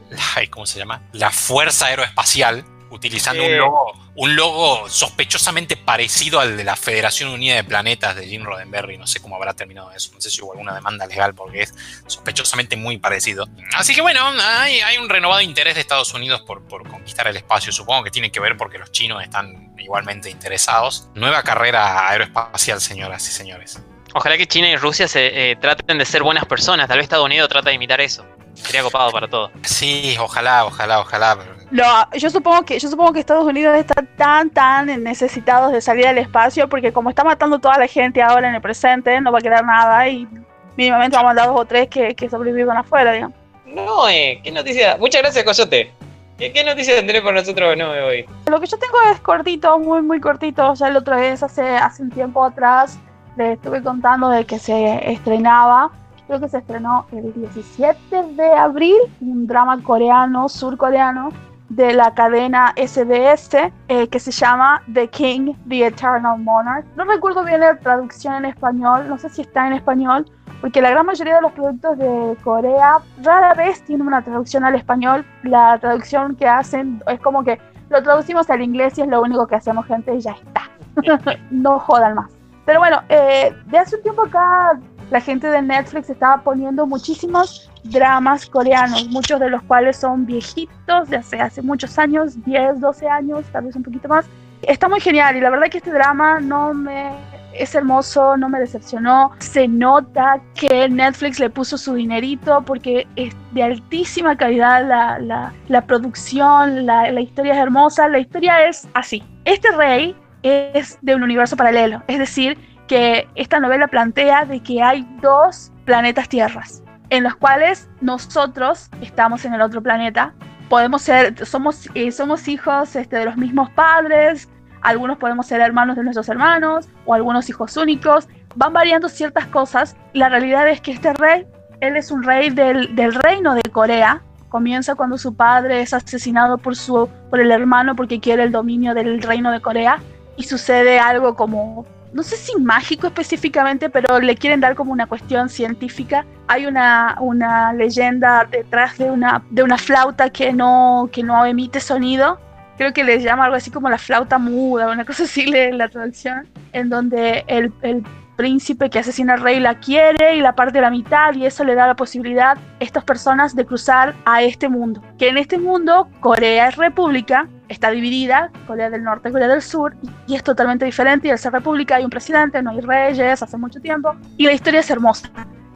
¿cómo 0.50 0.66
se 0.66 0.78
llama? 0.78 1.02
La 1.12 1.30
Fuerza 1.30 1.86
Aeroespacial 1.86 2.64
utilizando 2.94 3.42
Eh. 3.42 3.52
un 3.52 3.58
logo, 3.58 3.92
un 4.16 4.36
logo 4.36 4.88
sospechosamente 4.88 5.76
parecido 5.76 6.40
al 6.40 6.56
de 6.56 6.64
la 6.64 6.76
Federación 6.76 7.30
Unida 7.30 7.56
de 7.56 7.64
Planetas 7.64 8.16
de 8.16 8.26
Jim 8.26 8.44
Roddenberry. 8.44 8.96
No 8.98 9.06
sé 9.06 9.20
cómo 9.20 9.36
habrá 9.36 9.54
terminado 9.54 9.90
eso, 9.92 10.10
no 10.14 10.20
sé 10.20 10.30
si 10.30 10.40
hubo 10.42 10.52
alguna 10.52 10.74
demanda 10.74 11.06
legal 11.06 11.34
porque 11.34 11.62
es 11.62 11.74
sospechosamente 12.06 12.76
muy 12.76 12.98
parecido. 12.98 13.46
Así 13.76 13.94
que 13.94 14.00
bueno, 14.00 14.20
hay, 14.42 14.80
hay 14.80 14.98
un 14.98 15.08
renovado 15.08 15.40
interés 15.40 15.74
de 15.74 15.80
Estados 15.80 16.14
Unidos 16.14 16.42
por, 16.42 16.62
por 16.66 16.88
conquistar 16.88 17.26
el 17.26 17.36
espacio. 17.36 17.72
Supongo 17.72 18.04
que 18.04 18.10
tiene 18.10 18.30
que 18.30 18.40
ver 18.40 18.56
porque 18.56 18.78
los 18.78 18.90
chinos 18.92 19.22
están 19.22 19.74
igualmente 19.78 20.30
interesados. 20.30 21.08
Nueva 21.14 21.42
carrera 21.42 22.08
aeroespacial, 22.08 22.80
señoras 22.80 23.26
y 23.28 23.32
señores. 23.32 23.80
Ojalá 24.14 24.36
que 24.38 24.46
China 24.46 24.68
y 24.68 24.76
Rusia 24.76 25.08
se 25.08 25.50
eh, 25.50 25.56
traten 25.56 25.98
de 25.98 26.04
ser 26.06 26.22
buenas 26.22 26.46
personas. 26.46 26.86
Tal 26.86 26.98
vez 26.98 27.04
Estados 27.04 27.26
Unidos 27.26 27.48
trata 27.48 27.70
de 27.70 27.74
imitar 27.74 28.00
eso. 28.00 28.24
Sería 28.54 28.82
copado 28.84 29.10
para 29.10 29.26
todo. 29.26 29.50
Sí, 29.64 30.16
ojalá, 30.20 30.64
ojalá, 30.64 31.00
ojalá. 31.00 31.36
No, 31.70 31.84
yo 32.12 32.30
supongo 32.30 32.62
que 32.62 32.78
yo 32.78 32.88
supongo 32.88 33.12
que 33.12 33.20
Estados 33.20 33.44
Unidos 33.44 33.76
está 33.76 34.02
tan 34.16 34.50
tan 34.50 35.02
necesitados 35.02 35.72
de 35.72 35.80
salir 35.80 36.06
al 36.06 36.18
espacio 36.18 36.68
porque 36.68 36.92
como 36.92 37.10
está 37.10 37.24
matando 37.24 37.58
toda 37.58 37.78
la 37.78 37.86
gente 37.86 38.22
ahora 38.22 38.48
en 38.48 38.54
el 38.54 38.60
presente, 38.60 39.20
no 39.20 39.32
va 39.32 39.38
a 39.38 39.42
quedar 39.42 39.64
nada 39.64 40.08
y 40.08 40.28
mínimamente 40.76 41.16
va 41.16 41.22
a 41.22 41.26
mandar 41.26 41.46
dos 41.46 41.60
o 41.60 41.64
tres 41.64 41.88
que, 41.88 42.14
que 42.14 42.28
sobrevivan 42.28 42.76
afuera, 42.76 43.12
digamos. 43.12 43.36
No, 43.66 44.08
eh, 44.08 44.40
qué 44.42 44.52
noticia. 44.52 44.96
Muchas 44.98 45.22
gracias, 45.22 45.44
Coyote. 45.44 45.90
¿Qué, 46.38 46.52
qué 46.52 46.64
noticia 46.64 46.96
tendré 46.96 47.22
por 47.22 47.32
nosotros 47.32 47.76
no 47.76 47.90
hoy? 47.90 48.26
Lo 48.46 48.60
que 48.60 48.66
yo 48.66 48.76
tengo 48.78 48.96
es 49.12 49.20
cortito, 49.20 49.78
muy 49.78 50.02
muy 50.02 50.20
cortito. 50.20 50.74
Ya 50.74 50.90
la 50.90 50.98
otra 50.98 51.16
vez, 51.16 51.42
hace, 51.42 51.62
hace 51.62 52.02
un 52.02 52.10
tiempo 52.10 52.44
atrás, 52.44 52.98
les 53.36 53.54
estuve 53.54 53.82
contando 53.82 54.28
de 54.28 54.44
que 54.44 54.58
se 54.58 55.12
estrenaba, 55.12 55.90
creo 56.26 56.40
que 56.40 56.48
se 56.48 56.58
estrenó 56.58 57.06
el 57.12 57.32
17 57.34 58.22
de 58.34 58.52
abril, 58.52 58.96
un 59.20 59.46
drama 59.46 59.80
coreano, 59.82 60.48
surcoreano, 60.48 61.32
de 61.68 61.94
la 61.94 62.14
cadena 62.14 62.72
SBS, 62.76 63.72
eh, 63.88 64.08
que 64.08 64.20
se 64.20 64.30
llama 64.30 64.82
The 64.92 65.08
King, 65.08 65.54
The 65.68 65.86
Eternal 65.86 66.38
Monarch. 66.38 66.84
No 66.96 67.04
recuerdo 67.04 67.44
bien 67.44 67.60
la 67.60 67.76
traducción 67.76 68.34
en 68.34 68.44
español, 68.46 69.08
no 69.08 69.18
sé 69.18 69.28
si 69.28 69.42
está 69.42 69.66
en 69.66 69.72
español, 69.72 70.26
porque 70.60 70.80
la 70.80 70.90
gran 70.90 71.06
mayoría 71.06 71.36
de 71.36 71.42
los 71.42 71.52
productos 71.52 71.98
de 71.98 72.36
Corea 72.42 72.98
rara 73.22 73.54
vez 73.54 73.82
tienen 73.84 74.06
una 74.06 74.22
traducción 74.22 74.64
al 74.64 74.74
español. 74.74 75.24
La 75.42 75.78
traducción 75.78 76.36
que 76.36 76.46
hacen 76.46 77.02
es 77.06 77.20
como 77.20 77.44
que 77.44 77.58
lo 77.90 78.02
traducimos 78.02 78.48
al 78.50 78.62
inglés 78.62 78.96
y 78.98 79.02
es 79.02 79.08
lo 79.08 79.20
único 79.22 79.46
que 79.46 79.56
hacemos, 79.56 79.86
gente, 79.86 80.14
y 80.14 80.20
ya 80.20 80.32
está. 80.32 80.62
no 81.50 81.78
jodan 81.78 82.14
más. 82.14 82.30
Pero 82.64 82.80
bueno, 82.80 83.02
eh, 83.08 83.54
de 83.66 83.78
hace 83.78 83.96
un 83.96 84.02
tiempo 84.02 84.22
acá 84.22 84.78
la 85.14 85.20
gente 85.20 85.46
de 85.46 85.62
Netflix 85.62 86.10
estaba 86.10 86.42
poniendo 86.42 86.88
muchísimos 86.88 87.70
dramas 87.84 88.46
coreanos, 88.46 89.06
muchos 89.10 89.38
de 89.38 89.48
los 89.48 89.62
cuales 89.62 89.96
son 89.96 90.26
viejitos, 90.26 91.08
de 91.08 91.18
hace, 91.18 91.40
hace 91.40 91.62
muchos 91.62 91.96
años, 92.00 92.44
10, 92.44 92.80
12 92.80 93.08
años, 93.08 93.44
tal 93.52 93.66
vez 93.66 93.76
un 93.76 93.84
poquito 93.84 94.08
más. 94.08 94.26
Está 94.62 94.88
muy 94.88 94.98
genial 94.98 95.36
y 95.36 95.40
la 95.40 95.50
verdad 95.50 95.68
que 95.70 95.78
este 95.78 95.92
drama 95.92 96.40
no 96.40 96.74
me 96.74 97.12
es 97.52 97.76
hermoso, 97.76 98.36
no 98.36 98.48
me 98.48 98.58
decepcionó. 98.58 99.30
Se 99.38 99.68
nota 99.68 100.40
que 100.56 100.88
Netflix 100.88 101.38
le 101.38 101.48
puso 101.48 101.78
su 101.78 101.94
dinerito 101.94 102.64
porque 102.66 103.06
es 103.14 103.36
de 103.52 103.62
altísima 103.62 104.36
calidad 104.36 104.84
la, 104.84 105.20
la, 105.20 105.52
la 105.68 105.80
producción, 105.82 106.86
la, 106.86 107.12
la 107.12 107.20
historia 107.20 107.52
es 107.52 107.60
hermosa. 107.60 108.08
La 108.08 108.18
historia 108.18 108.66
es 108.66 108.88
así. 108.94 109.22
Este 109.44 109.70
rey 109.76 110.16
es 110.42 110.98
de 111.02 111.14
un 111.14 111.22
universo 111.22 111.56
paralelo, 111.56 112.02
es 112.08 112.18
decir, 112.18 112.58
que 112.86 113.28
esta 113.34 113.60
novela 113.60 113.88
plantea 113.88 114.44
de 114.44 114.60
que 114.60 114.82
hay 114.82 115.06
dos 115.20 115.72
planetas 115.84 116.28
tierras 116.28 116.82
en 117.10 117.22
los 117.22 117.36
cuales 117.36 117.88
nosotros 118.00 118.90
estamos 119.00 119.44
en 119.44 119.54
el 119.54 119.62
otro 119.62 119.82
planeta. 119.82 120.34
Podemos 120.68 121.02
ser, 121.02 121.46
somos, 121.46 121.88
eh, 121.94 122.10
somos 122.10 122.48
hijos 122.48 122.96
este, 122.96 123.16
de 123.16 123.26
los 123.26 123.36
mismos 123.36 123.70
padres, 123.70 124.48
algunos 124.84 125.16
podemos 125.16 125.46
ser 125.46 125.62
hermanos 125.62 125.96
de 125.96 126.02
nuestros 126.02 126.28
hermanos 126.28 126.88
o 127.06 127.14
algunos 127.14 127.48
hijos 127.48 127.76
únicos. 127.76 128.28
Van 128.54 128.72
variando 128.72 129.08
ciertas 129.08 129.46
cosas. 129.46 129.96
La 130.12 130.28
realidad 130.28 130.68
es 130.68 130.80
que 130.82 130.92
este 130.92 131.14
rey, 131.14 131.46
él 131.80 131.96
es 131.96 132.10
un 132.10 132.22
rey 132.22 132.50
del, 132.50 132.94
del 132.94 133.14
reino 133.14 133.54
de 133.54 133.62
Corea. 133.62 134.20
Comienza 134.50 134.94
cuando 134.94 135.16
su 135.16 135.34
padre 135.34 135.80
es 135.80 135.94
asesinado 135.94 136.58
por, 136.58 136.76
su, 136.76 137.08
por 137.30 137.40
el 137.40 137.50
hermano 137.50 137.96
porque 137.96 138.20
quiere 138.20 138.42
el 138.42 138.52
dominio 138.52 138.92
del 138.92 139.22
reino 139.22 139.50
de 139.50 139.60
Corea. 139.60 140.00
Y 140.36 140.42
sucede 140.42 141.00
algo 141.00 141.34
como, 141.34 141.86
no 142.14 142.22
sé 142.22 142.36
si 142.36 142.56
mágico 142.58 143.08
específicamente, 143.08 143.90
pero 143.90 144.20
le 144.20 144.36
quieren 144.36 144.60
dar 144.60 144.74
como 144.74 144.92
una 144.92 145.06
cuestión 145.06 145.48
científica. 145.48 146.24
Hay 146.46 146.64
una, 146.66 147.16
una 147.20 147.72
leyenda 147.72 148.46
detrás 148.50 148.96
de 148.96 149.10
una, 149.10 149.42
de 149.50 149.62
una 149.62 149.76
flauta 149.76 150.30
que 150.30 150.52
no, 150.52 151.10
que 151.12 151.22
no 151.22 151.44
emite 151.44 151.80
sonido 151.80 152.38
creo 152.76 152.92
que 152.92 153.04
le 153.04 153.20
llama 153.20 153.44
algo 153.44 153.56
así 153.56 153.70
como 153.70 153.88
la 153.88 153.98
flauta 153.98 154.38
muda, 154.38 154.90
una 154.90 155.04
cosa 155.04 155.24
así 155.24 155.46
la 155.46 155.88
traducción, 155.88 156.48
en 156.72 156.88
donde 156.88 157.44
el, 157.46 157.72
el, 157.82 158.04
príncipe 158.36 158.90
que 158.90 158.98
asesina 158.98 159.34
al 159.34 159.42
rey 159.42 159.60
la 159.60 159.78
quiere 159.78 160.34
y 160.34 160.40
la 160.40 160.56
parte 160.56 160.72
de 160.72 160.80
la 160.80 160.90
mitad 160.90 161.32
y 161.34 161.46
eso 161.46 161.62
le 161.62 161.76
da 161.76 161.86
la 161.86 161.94
posibilidad 161.94 162.56
a 162.56 162.60
estas 162.80 163.04
personas 163.04 163.54
de 163.54 163.64
cruzar 163.64 164.12
a 164.24 164.42
este 164.42 164.68
mundo. 164.68 165.00
Que 165.18 165.28
en 165.28 165.38
este 165.38 165.56
mundo 165.56 166.08
Corea 166.18 166.66
es 166.66 166.76
república, 166.76 167.48
está 167.68 167.90
dividida, 167.90 168.50
Corea 168.66 168.90
del 168.90 169.02
Norte, 169.02 169.30
Corea 169.30 169.48
del 169.48 169.62
Sur, 169.62 169.96
y 170.26 170.34
es 170.34 170.42
totalmente 170.42 170.84
diferente 170.84 171.28
y 171.28 171.30
al 171.30 171.38
ser 171.38 171.52
república 171.52 171.96
hay 171.96 172.04
un 172.04 172.10
presidente, 172.10 172.62
no 172.62 172.70
hay 172.70 172.80
reyes, 172.80 173.42
hace 173.42 173.56
mucho 173.56 173.80
tiempo, 173.80 174.14
y 174.36 174.44
la 174.44 174.52
historia 174.52 174.80
es 174.80 174.90
hermosa 174.90 175.30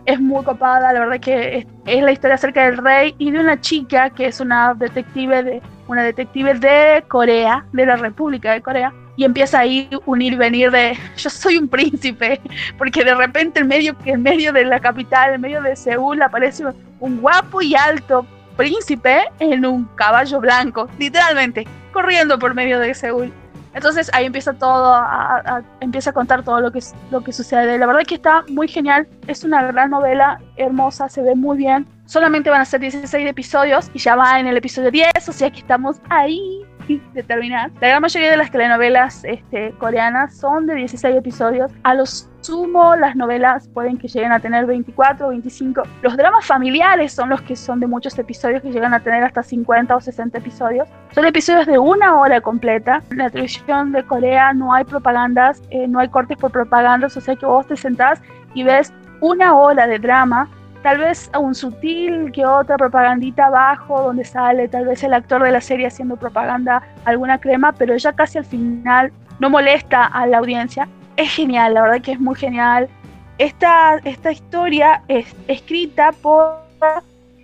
es 0.08 0.18
muy 0.18 0.42
copada, 0.42 0.90
la 0.90 1.00
verdad 1.00 1.20
que 1.20 1.58
es, 1.58 1.66
es, 1.84 2.02
la 2.02 2.12
historia 2.12 2.36
acerca 2.36 2.64
del 2.64 2.78
rey 2.78 3.14
y 3.18 3.30
de 3.30 3.40
una 3.40 3.60
chica 3.60 4.08
que 4.08 4.24
es 4.24 4.40
una 4.40 4.72
detective 4.72 5.42
de 5.42 5.62
una 5.86 6.02
detective 6.02 6.54
de 6.54 7.04
Corea, 7.08 7.66
de 7.74 7.84
la 7.84 7.96
República 7.96 8.52
de 8.52 8.62
Corea, 8.62 8.90
y 9.16 9.24
empieza 9.24 9.58
ahí 9.58 9.86
unir 10.06 10.32
y 10.32 10.36
venir 10.36 10.70
de 10.70 10.96
yo 11.16 11.28
soy 11.28 11.58
un 11.58 11.68
príncipe, 11.68 12.40
porque 12.78 13.04
de 13.04 13.14
repente 13.14 13.60
en 13.60 13.68
medio 13.68 13.94
en 14.06 14.22
medio 14.22 14.50
de 14.52 14.64
la 14.64 14.80
capital, 14.80 15.34
en 15.34 15.42
medio 15.42 15.60
de 15.60 15.76
Seúl 15.76 16.22
aparece 16.22 16.64
un 17.00 17.20
guapo 17.20 17.60
y 17.60 17.74
alto 17.74 18.26
príncipe 18.58 19.22
en 19.38 19.64
un 19.64 19.84
caballo 19.94 20.40
blanco, 20.40 20.88
literalmente, 20.98 21.64
corriendo 21.92 22.40
por 22.40 22.54
medio 22.54 22.80
de 22.80 22.92
Seúl. 22.92 23.32
Entonces 23.72 24.10
ahí 24.12 24.26
empieza 24.26 24.52
todo, 24.52 24.92
a, 24.92 25.62
empieza 25.80 26.10
a 26.10 26.12
contar 26.12 26.42
todo 26.42 26.60
lo 26.60 26.72
que, 26.72 26.80
lo 27.12 27.22
que 27.22 27.32
sucede. 27.32 27.78
La 27.78 27.86
verdad 27.86 28.02
que 28.04 28.16
está 28.16 28.44
muy 28.48 28.66
genial, 28.66 29.06
es 29.28 29.44
una 29.44 29.62
gran 29.70 29.90
novela, 29.90 30.40
hermosa, 30.56 31.08
se 31.08 31.22
ve 31.22 31.36
muy 31.36 31.56
bien. 31.56 31.86
Solamente 32.06 32.50
van 32.50 32.60
a 32.60 32.64
ser 32.64 32.80
16 32.80 33.28
episodios 33.28 33.90
y 33.94 34.00
ya 34.00 34.16
va 34.16 34.40
en 34.40 34.48
el 34.48 34.56
episodio 34.56 34.90
10, 34.90 35.28
o 35.28 35.32
sea 35.32 35.50
que 35.50 35.60
estamos 35.60 36.00
ahí 36.08 36.66
de 36.96 37.22
terminar. 37.22 37.70
La 37.80 37.88
gran 37.88 38.02
mayoría 38.02 38.30
de 38.30 38.36
las 38.36 38.50
telenovelas 38.50 39.24
este, 39.24 39.72
coreanas 39.78 40.36
son 40.36 40.66
de 40.66 40.74
16 40.74 41.16
episodios. 41.16 41.70
A 41.82 41.94
lo 41.94 42.04
sumo, 42.06 42.96
las 42.96 43.14
novelas 43.14 43.68
pueden 43.68 43.98
que 43.98 44.08
lleguen 44.08 44.32
a 44.32 44.40
tener 44.40 44.66
24 44.66 45.26
o 45.26 45.30
25. 45.30 45.82
Los 46.02 46.16
dramas 46.16 46.46
familiares 46.46 47.12
son 47.12 47.28
los 47.28 47.42
que 47.42 47.56
son 47.56 47.80
de 47.80 47.86
muchos 47.86 48.18
episodios 48.18 48.62
que 48.62 48.72
llegan 48.72 48.94
a 48.94 49.00
tener 49.00 49.22
hasta 49.22 49.42
50 49.42 49.94
o 49.94 50.00
60 50.00 50.38
episodios. 50.38 50.88
Son 51.14 51.24
episodios 51.26 51.66
de 51.66 51.78
una 51.78 52.18
hora 52.18 52.40
completa. 52.40 53.02
En 53.10 53.18
la 53.18 53.30
televisión 53.30 53.92
de 53.92 54.04
Corea 54.04 54.52
no 54.54 54.72
hay 54.72 54.84
propagandas, 54.84 55.62
eh, 55.70 55.86
no 55.86 55.98
hay 55.98 56.08
cortes 56.08 56.38
por 56.38 56.50
propagandas, 56.50 57.16
o 57.16 57.20
sea 57.20 57.36
que 57.36 57.46
vos 57.46 57.66
te 57.66 57.76
sentás 57.76 58.20
y 58.54 58.62
ves 58.62 58.92
una 59.20 59.54
hora 59.54 59.86
de 59.86 59.98
drama 59.98 60.48
tal 60.82 60.98
vez 60.98 61.30
un 61.38 61.54
sutil 61.54 62.30
que 62.32 62.44
otra 62.44 62.76
propagandita 62.76 63.46
abajo 63.46 64.02
donde 64.02 64.24
sale 64.24 64.68
tal 64.68 64.86
vez 64.86 65.02
el 65.02 65.14
actor 65.14 65.42
de 65.42 65.50
la 65.50 65.60
serie 65.60 65.86
haciendo 65.86 66.16
propaganda 66.16 66.82
alguna 67.04 67.38
crema, 67.38 67.72
pero 67.72 67.96
ya 67.96 68.12
casi 68.12 68.38
al 68.38 68.44
final 68.44 69.12
no 69.38 69.50
molesta 69.50 70.04
a 70.04 70.26
la 70.26 70.38
audiencia. 70.38 70.88
Es 71.16 71.30
genial, 71.32 71.74
la 71.74 71.82
verdad 71.82 72.00
que 72.00 72.12
es 72.12 72.20
muy 72.20 72.36
genial. 72.36 72.88
Esta, 73.38 73.98
esta 74.04 74.32
historia 74.32 75.02
es 75.08 75.34
escrita 75.46 76.12
por 76.22 76.68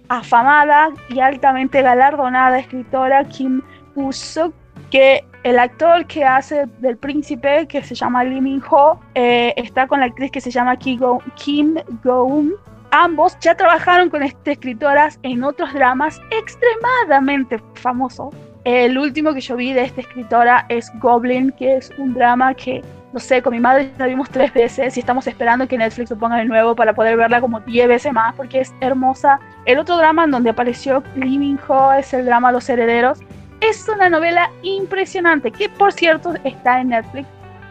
afamada 0.09 0.91
y 1.09 1.21
altamente 1.21 1.83
galardonada 1.83 2.59
escritora 2.59 3.25
Kim 3.25 3.63
Woo-suk, 3.97 4.53
que 4.91 5.25
el 5.45 5.59
actor 5.59 6.07
que 6.07 6.25
hace 6.25 6.67
del 6.79 6.97
príncipe, 6.97 7.67
que 7.67 7.83
se 7.83 7.95
llama 7.95 8.25
Lee 8.25 8.41
Min-ho, 8.41 8.99
eh, 9.15 9.53
está 9.57 9.87
con 9.87 10.01
la 10.01 10.07
actriz 10.07 10.31
que 10.31 10.41
se 10.41 10.51
llama 10.51 10.77
Kim 10.77 11.75
Go-eun, 12.03 12.55
ambos 12.95 13.37
ya 13.41 13.57
trabajaron 13.57 14.09
con 14.09 14.23
estas 14.23 14.47
escritoras 14.47 15.19
en 15.25 15.43
otros 15.43 15.73
dramas 15.75 16.21
extremadamente 16.31 17.61
famosos. 17.75 18.33
El 18.63 18.97
último 18.97 19.35
que 19.35 19.41
yo 19.41 19.57
vi 19.57 19.73
de 19.73 19.83
esta 19.83 20.01
escritora 20.01 20.65
es 20.69 20.93
Goblin, 21.01 21.51
que 21.59 21.77
es 21.77 21.91
un 21.99 22.15
drama 22.15 22.55
que, 22.55 22.83
no 23.13 23.19
sé, 23.19 23.43
con 23.43 23.53
mi 23.53 23.59
madre 23.59 23.91
la 23.99 24.07
vimos 24.07 24.31
tres 24.31 24.55
veces 24.55 24.97
y 24.97 25.01
estamos 25.01 25.27
esperando 25.27 25.67
que 25.67 25.77
Netflix 25.77 26.11
lo 26.11 26.19
ponga 26.19 26.37
de 26.37 26.45
nuevo 26.45 26.77
para 26.77 26.95
poder 26.95 27.17
verla 27.17 27.41
como 27.41 27.59
diez 27.61 27.89
veces 27.89 28.13
más 28.13 28.33
porque 28.37 28.61
es 28.61 28.73
hermosa. 28.81 29.41
El 29.67 29.81
otro 29.81 29.97
drama 29.97 30.23
en 30.25 30.31
donde 30.31 30.51
apareció 30.51 31.03
Lee 31.17 31.59
Ho 31.67 31.93
es 31.95 32.15
el 32.15 32.27
drama 32.27 32.53
Los 32.53 32.69
Herederos. 32.69 33.19
Es 33.61 33.89
una 33.89 34.09
novela 34.09 34.49
impresionante 34.63 35.51
que, 35.51 35.69
por 35.69 35.93
cierto, 35.93 36.35
está 36.45 36.81
en 36.81 36.91
Netflix. 36.91 37.27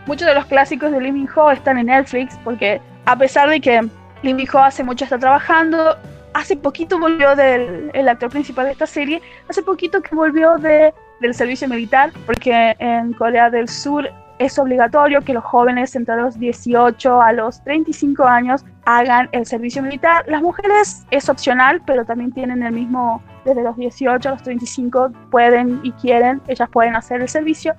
Muchos 0.05 0.27
de 0.27 0.35
los 0.35 0.45
clásicos 0.47 0.91
de 0.91 0.99
Lee 0.99 1.27
Ho 1.33 1.49
están 1.49 1.77
en 1.77 1.85
Netflix 1.85 2.37
porque, 2.43 2.81
a 3.05 3.17
pesar 3.17 3.49
de 3.49 3.61
que 3.61 3.87
Lee 4.23 4.33
Min 4.33 4.47
Ho 4.53 4.59
hace 4.59 4.83
mucho 4.83 5.03
está 5.03 5.19
trabajando. 5.19 5.95
Hace 6.33 6.55
poquito 6.55 6.97
volvió 6.97 7.35
del 7.35 7.91
el 7.93 8.09
actor 8.09 8.29
principal 8.29 8.65
de 8.65 8.71
esta 8.71 8.87
serie. 8.87 9.21
Hace 9.47 9.61
poquito 9.61 10.01
que 10.01 10.15
volvió 10.15 10.57
de 10.57 10.93
del 11.19 11.33
servicio 11.33 11.67
militar, 11.69 12.11
porque 12.25 12.75
en 12.79 13.13
Corea 13.13 13.49
del 13.49 13.69
Sur 13.69 14.09
es 14.39 14.59
obligatorio 14.59 15.21
que 15.21 15.33
los 15.33 15.43
jóvenes 15.43 15.95
entre 15.95 16.17
los 16.17 16.37
18 16.37 17.21
a 17.21 17.31
los 17.33 17.63
35 17.63 18.25
años 18.25 18.65
hagan 18.85 19.29
el 19.31 19.45
servicio 19.45 19.81
militar. 19.81 20.25
Las 20.27 20.41
mujeres 20.41 21.05
es 21.11 21.29
opcional, 21.29 21.81
pero 21.85 22.03
también 22.03 22.31
tienen 22.31 22.63
el 22.63 22.73
mismo, 22.73 23.21
desde 23.45 23.63
los 23.63 23.77
18 23.77 24.27
a 24.27 24.31
los 24.33 24.43
35 24.43 25.11
pueden 25.31 25.79
y 25.83 25.91
quieren, 25.93 26.41
ellas 26.47 26.69
pueden 26.69 26.95
hacer 26.95 27.21
el 27.21 27.29
servicio. 27.29 27.73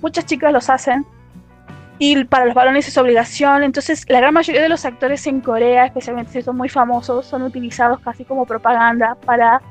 Muchas 0.00 0.24
chicas 0.24 0.52
los 0.52 0.70
hacen. 0.70 1.04
Y 2.04 2.24
para 2.24 2.46
los 2.46 2.54
varones 2.54 2.88
es 2.88 2.98
obligación. 2.98 3.62
Entonces, 3.62 4.04
la 4.08 4.18
gran 4.18 4.34
mayoría 4.34 4.60
de 4.60 4.68
los 4.68 4.84
actores 4.84 5.24
en 5.28 5.40
Corea, 5.40 5.86
especialmente 5.86 6.32
si 6.32 6.42
son 6.42 6.56
muy 6.56 6.68
famosos, 6.68 7.24
son 7.24 7.42
utilizados 7.42 8.00
casi 8.00 8.24
como 8.24 8.44
propaganda 8.44 9.14
para 9.24 9.62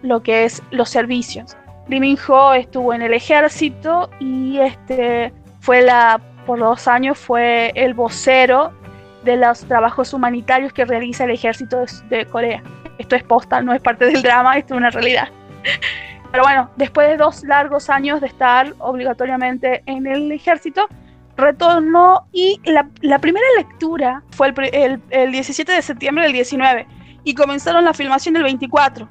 lo 0.00 0.22
que 0.22 0.44
es 0.44 0.62
los 0.70 0.90
servicios. 0.90 1.56
Lee 1.88 1.98
Min 1.98 2.16
Ho 2.28 2.54
estuvo 2.54 2.94
en 2.94 3.02
el 3.02 3.12
ejército 3.12 4.10
y 4.20 4.60
este 4.60 5.32
fue 5.58 5.82
la, 5.82 6.20
por 6.46 6.60
dos 6.60 6.86
años 6.86 7.18
fue 7.18 7.72
el 7.74 7.94
vocero 7.94 8.70
de 9.24 9.36
los 9.38 9.64
trabajos 9.64 10.14
humanitarios 10.14 10.72
que 10.72 10.84
realiza 10.84 11.24
el 11.24 11.32
ejército 11.32 11.84
de, 12.08 12.26
Corea. 12.26 12.62
Esto 12.98 13.16
es 13.16 13.24
posta, 13.24 13.60
no 13.60 13.74
es 13.74 13.82
parte 13.82 14.04
del 14.04 14.22
drama, 14.22 14.56
esto 14.56 14.74
es 14.74 14.78
una 14.78 14.90
realidad. 14.90 15.30
Pero 16.30 16.44
bueno, 16.44 16.70
después 16.76 17.08
de 17.08 17.16
dos 17.16 17.42
largos 17.42 17.90
años 17.90 18.20
de 18.20 18.28
estar 18.28 18.72
obligatoriamente 18.78 19.82
en 19.86 20.06
el 20.06 20.30
ejército, 20.30 20.86
retornó 21.36 22.26
y 22.32 22.60
la, 22.64 23.18
primera 23.18 23.46
lectura 23.56 24.22
fue 24.30 24.52
el, 24.72 25.00
el, 25.10 25.32
17 25.32 25.72
de 25.72 25.82
septiembre 25.82 26.24
del 26.24 26.32
19 26.32 26.86
y 27.24 27.34
comenzaron 27.34 27.84
la 27.84 27.94
filmación 27.94 28.36
el 28.36 28.42
24 28.42 29.08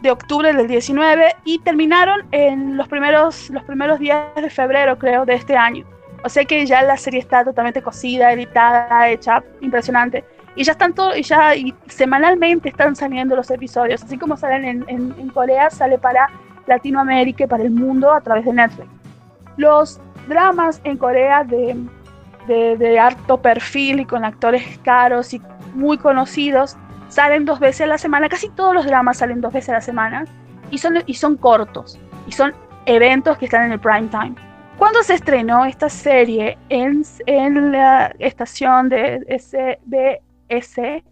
de 0.00 0.10
octubre 0.10 0.52
del 0.52 0.66
19 0.66 1.36
y 1.44 1.58
terminaron 1.58 2.26
en 2.32 2.76
los 2.76 2.88
primeros, 2.88 3.50
los 3.50 3.62
primeros 3.64 3.98
días 3.98 4.34
de 4.34 4.48
febrero, 4.48 4.98
creo, 4.98 5.24
de 5.24 5.34
este 5.34 5.56
año. 5.56 5.86
O 6.24 6.28
sea 6.28 6.44
que 6.44 6.64
ya 6.66 6.82
la 6.82 6.96
serie 6.96 7.20
está 7.20 7.44
totalmente 7.44 7.82
cocida, 7.82 8.32
editada, 8.32 9.08
hecha, 9.08 9.42
impresionante. 9.60 10.24
Y 10.56 10.64
ya 10.64 10.72
están 10.72 10.94
todos, 10.94 11.16
y 11.16 11.22
ya 11.22 11.54
y 11.54 11.74
semanalmente 11.86 12.68
están 12.68 12.96
saliendo 12.96 13.36
los 13.36 13.50
episodios. 13.50 14.02
Así 14.02 14.18
como 14.18 14.36
salen 14.36 14.64
en, 14.88 15.14
en, 15.16 15.28
Corea, 15.28 15.70
sale 15.70 15.98
para 15.98 16.28
Latinoamérica 16.66 17.44
y 17.44 17.46
para 17.46 17.62
el 17.62 17.70
mundo 17.70 18.12
a 18.12 18.20
través 18.20 18.44
de 18.44 18.52
Netflix. 18.52 18.88
Los 19.56 20.00
dramas 20.30 20.80
en 20.84 20.96
Corea 20.96 21.44
de, 21.44 21.76
de, 22.46 22.98
alto 22.98 23.42
perfil 23.42 24.00
y 24.00 24.04
con 24.06 24.24
actores 24.24 24.78
caros 24.82 25.34
y 25.34 25.42
muy 25.74 25.98
conocidos 25.98 26.76
salen 27.08 27.44
dos 27.44 27.60
veces 27.60 27.82
a 27.82 27.86
la 27.86 27.98
semana, 27.98 28.28
casi 28.28 28.48
todos 28.50 28.74
los 28.74 28.86
dramas 28.86 29.18
salen 29.18 29.42
dos 29.42 29.52
veces 29.52 29.68
a 29.68 29.72
la 29.74 29.80
semana 29.82 30.24
y 30.70 30.78
son, 30.78 31.02
y 31.04 31.14
son 31.14 31.36
cortos 31.36 31.98
y 32.26 32.32
son 32.32 32.54
eventos 32.86 33.36
que 33.36 33.44
están 33.44 33.64
en 33.64 33.72
el 33.72 33.80
prime 33.80 34.08
time. 34.08 34.34
Cuando 34.78 35.02
se 35.02 35.14
estrenó 35.14 35.66
esta 35.66 35.90
serie 35.90 36.56
en, 36.70 37.02
en 37.26 37.72
la 37.72 38.14
estación 38.18 38.88
de 38.88 39.26
SBS, 39.28 41.02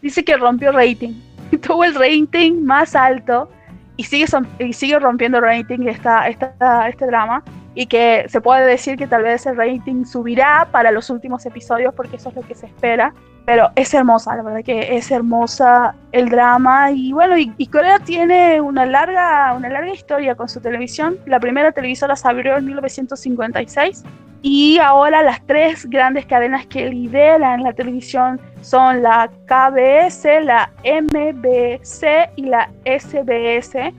dice 0.00 0.24
que 0.24 0.36
rompió 0.36 0.72
rating. 0.72 1.12
Tuvo 1.62 1.84
el 1.84 1.94
rating 1.94 2.64
más 2.64 2.96
alto 2.96 3.48
y 3.96 4.04
sigue, 4.04 4.26
y 4.58 4.72
sigue 4.72 4.98
rompiendo 4.98 5.40
rating 5.40 5.86
esta, 5.86 6.28
esta, 6.28 6.88
este 6.88 7.06
drama. 7.06 7.42
Y 7.74 7.86
que 7.86 8.26
se 8.28 8.40
puede 8.40 8.66
decir 8.66 8.96
que 8.96 9.06
tal 9.06 9.22
vez 9.22 9.46
el 9.46 9.56
rating 9.56 10.04
subirá 10.04 10.68
para 10.70 10.90
los 10.90 11.08
últimos 11.10 11.46
episodios 11.46 11.94
porque 11.94 12.16
eso 12.16 12.28
es 12.28 12.36
lo 12.36 12.42
que 12.42 12.54
se 12.54 12.66
espera 12.66 13.14
pero 13.44 13.70
es 13.74 13.92
hermosa, 13.92 14.36
la 14.36 14.42
verdad 14.42 14.62
que 14.64 14.96
es 14.96 15.10
hermosa 15.10 15.94
el 16.12 16.28
drama 16.28 16.92
y 16.92 17.12
bueno, 17.12 17.36
y, 17.36 17.66
Corea 17.66 17.98
tiene 17.98 18.60
una 18.60 18.86
larga, 18.86 19.52
una 19.54 19.68
larga 19.68 19.92
historia 19.92 20.34
con 20.34 20.48
su 20.48 20.60
televisión. 20.60 21.18
La 21.26 21.40
primera 21.40 21.72
televisora 21.72 22.14
se 22.14 22.28
abrió 22.28 22.56
en 22.56 22.66
1956 22.66 24.04
y 24.42 24.78
ahora 24.78 25.22
las 25.22 25.44
tres 25.46 25.88
grandes 25.88 26.26
cadenas 26.26 26.66
que 26.66 26.88
lideran 26.88 27.62
la 27.62 27.72
televisión 27.72 28.40
son 28.60 29.02
la 29.02 29.30
KBS, 29.46 30.24
la 30.44 30.70
MBC 30.84 32.30
y 32.36 32.42
la 32.44 32.68
SBS. 32.84 33.92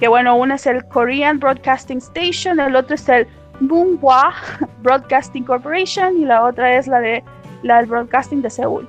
Que 0.00 0.08
bueno, 0.08 0.36
una 0.36 0.54
es 0.54 0.66
el 0.66 0.84
Korean 0.84 1.40
Broadcasting 1.40 1.98
Station, 1.98 2.60
el 2.60 2.76
otro 2.76 2.94
es 2.94 3.08
el 3.08 3.26
Munhwa 3.60 4.32
Broadcasting 4.82 5.44
Corporation 5.44 6.16
y 6.18 6.24
la 6.24 6.44
otra 6.44 6.76
es 6.76 6.86
la 6.86 7.00
de 7.00 7.24
la 7.62 7.78
del 7.78 7.86
broadcasting 7.86 8.42
de 8.42 8.50
Seúl. 8.50 8.88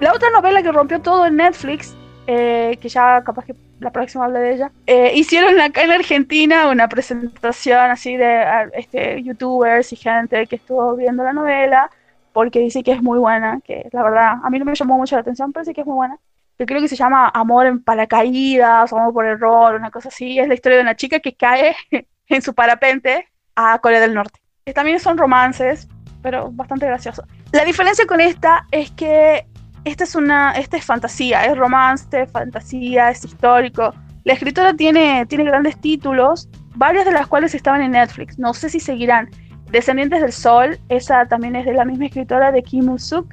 La 0.00 0.12
otra 0.12 0.30
novela 0.30 0.62
que 0.62 0.72
rompió 0.72 1.00
todo 1.00 1.26
en 1.26 1.36
Netflix, 1.36 1.96
eh, 2.26 2.78
que 2.80 2.88
ya 2.88 3.22
capaz 3.24 3.46
que 3.46 3.54
la 3.80 3.90
próxima 3.90 4.24
hable 4.24 4.38
de 4.38 4.54
ella, 4.54 4.72
eh, 4.86 5.12
hicieron 5.14 5.60
acá 5.60 5.82
en 5.82 5.90
Argentina 5.90 6.68
una 6.70 6.88
presentación 6.88 7.90
así 7.90 8.16
de 8.16 8.44
este, 8.74 9.22
youtubers 9.22 9.92
y 9.92 9.96
gente 9.96 10.46
que 10.46 10.56
estuvo 10.56 10.94
viendo 10.96 11.24
la 11.24 11.32
novela, 11.32 11.90
porque 12.32 12.60
dice 12.60 12.82
que 12.82 12.92
es 12.92 13.02
muy 13.02 13.18
buena, 13.18 13.60
que 13.64 13.88
la 13.92 14.02
verdad 14.02 14.34
a 14.42 14.50
mí 14.50 14.58
no 14.58 14.64
me 14.64 14.74
llamó 14.74 14.98
mucho 14.98 15.16
la 15.16 15.22
atención, 15.22 15.52
pero 15.52 15.64
sí 15.64 15.72
que 15.72 15.80
es 15.80 15.86
muy 15.86 15.96
buena. 15.96 16.18
Yo 16.58 16.66
creo 16.66 16.80
que 16.80 16.88
se 16.88 16.96
llama 16.96 17.28
Amor 17.28 17.66
en 17.66 17.82
paracaídas, 17.82 18.92
Amor 18.92 19.12
por 19.12 19.26
error, 19.26 19.74
una 19.74 19.90
cosa 19.90 20.08
así. 20.08 20.38
Es 20.38 20.48
la 20.48 20.54
historia 20.54 20.78
de 20.78 20.82
una 20.82 20.96
chica 20.96 21.20
que 21.20 21.34
cae 21.34 21.76
en 22.28 22.42
su 22.42 22.54
parapente 22.54 23.28
a 23.54 23.78
Corea 23.78 24.00
del 24.00 24.14
Norte. 24.14 24.40
También 24.74 24.98
son 24.98 25.16
romances, 25.16 25.88
pero 26.22 26.50
bastante 26.50 26.86
gracioso. 26.86 27.24
La 27.52 27.64
diferencia 27.64 28.06
con 28.06 28.20
esta 28.20 28.66
es 28.72 28.90
que 28.90 29.46
esta 29.84 30.04
es 30.04 30.16
una, 30.16 30.52
esta 30.52 30.76
es 30.76 30.84
fantasía, 30.84 31.44
es 31.44 31.56
romance, 31.56 32.26
fantasía, 32.26 33.10
es 33.10 33.24
histórico. 33.24 33.94
La 34.24 34.32
escritora 34.32 34.74
tiene, 34.74 35.24
tiene 35.26 35.44
grandes 35.44 35.80
títulos, 35.80 36.48
varios 36.74 37.04
de 37.04 37.12
las 37.12 37.28
cuales 37.28 37.54
estaban 37.54 37.82
en 37.82 37.92
Netflix. 37.92 38.38
No 38.38 38.52
sé 38.52 38.68
si 38.68 38.80
seguirán. 38.80 39.30
Descendientes 39.70 40.20
del 40.20 40.32
Sol, 40.32 40.78
esa 40.88 41.26
también 41.26 41.54
es 41.54 41.66
de 41.66 41.74
la 41.74 41.84
misma 41.84 42.06
escritora 42.06 42.50
de 42.50 42.62
Kim 42.62 42.88
Woo-suk. 42.88 43.32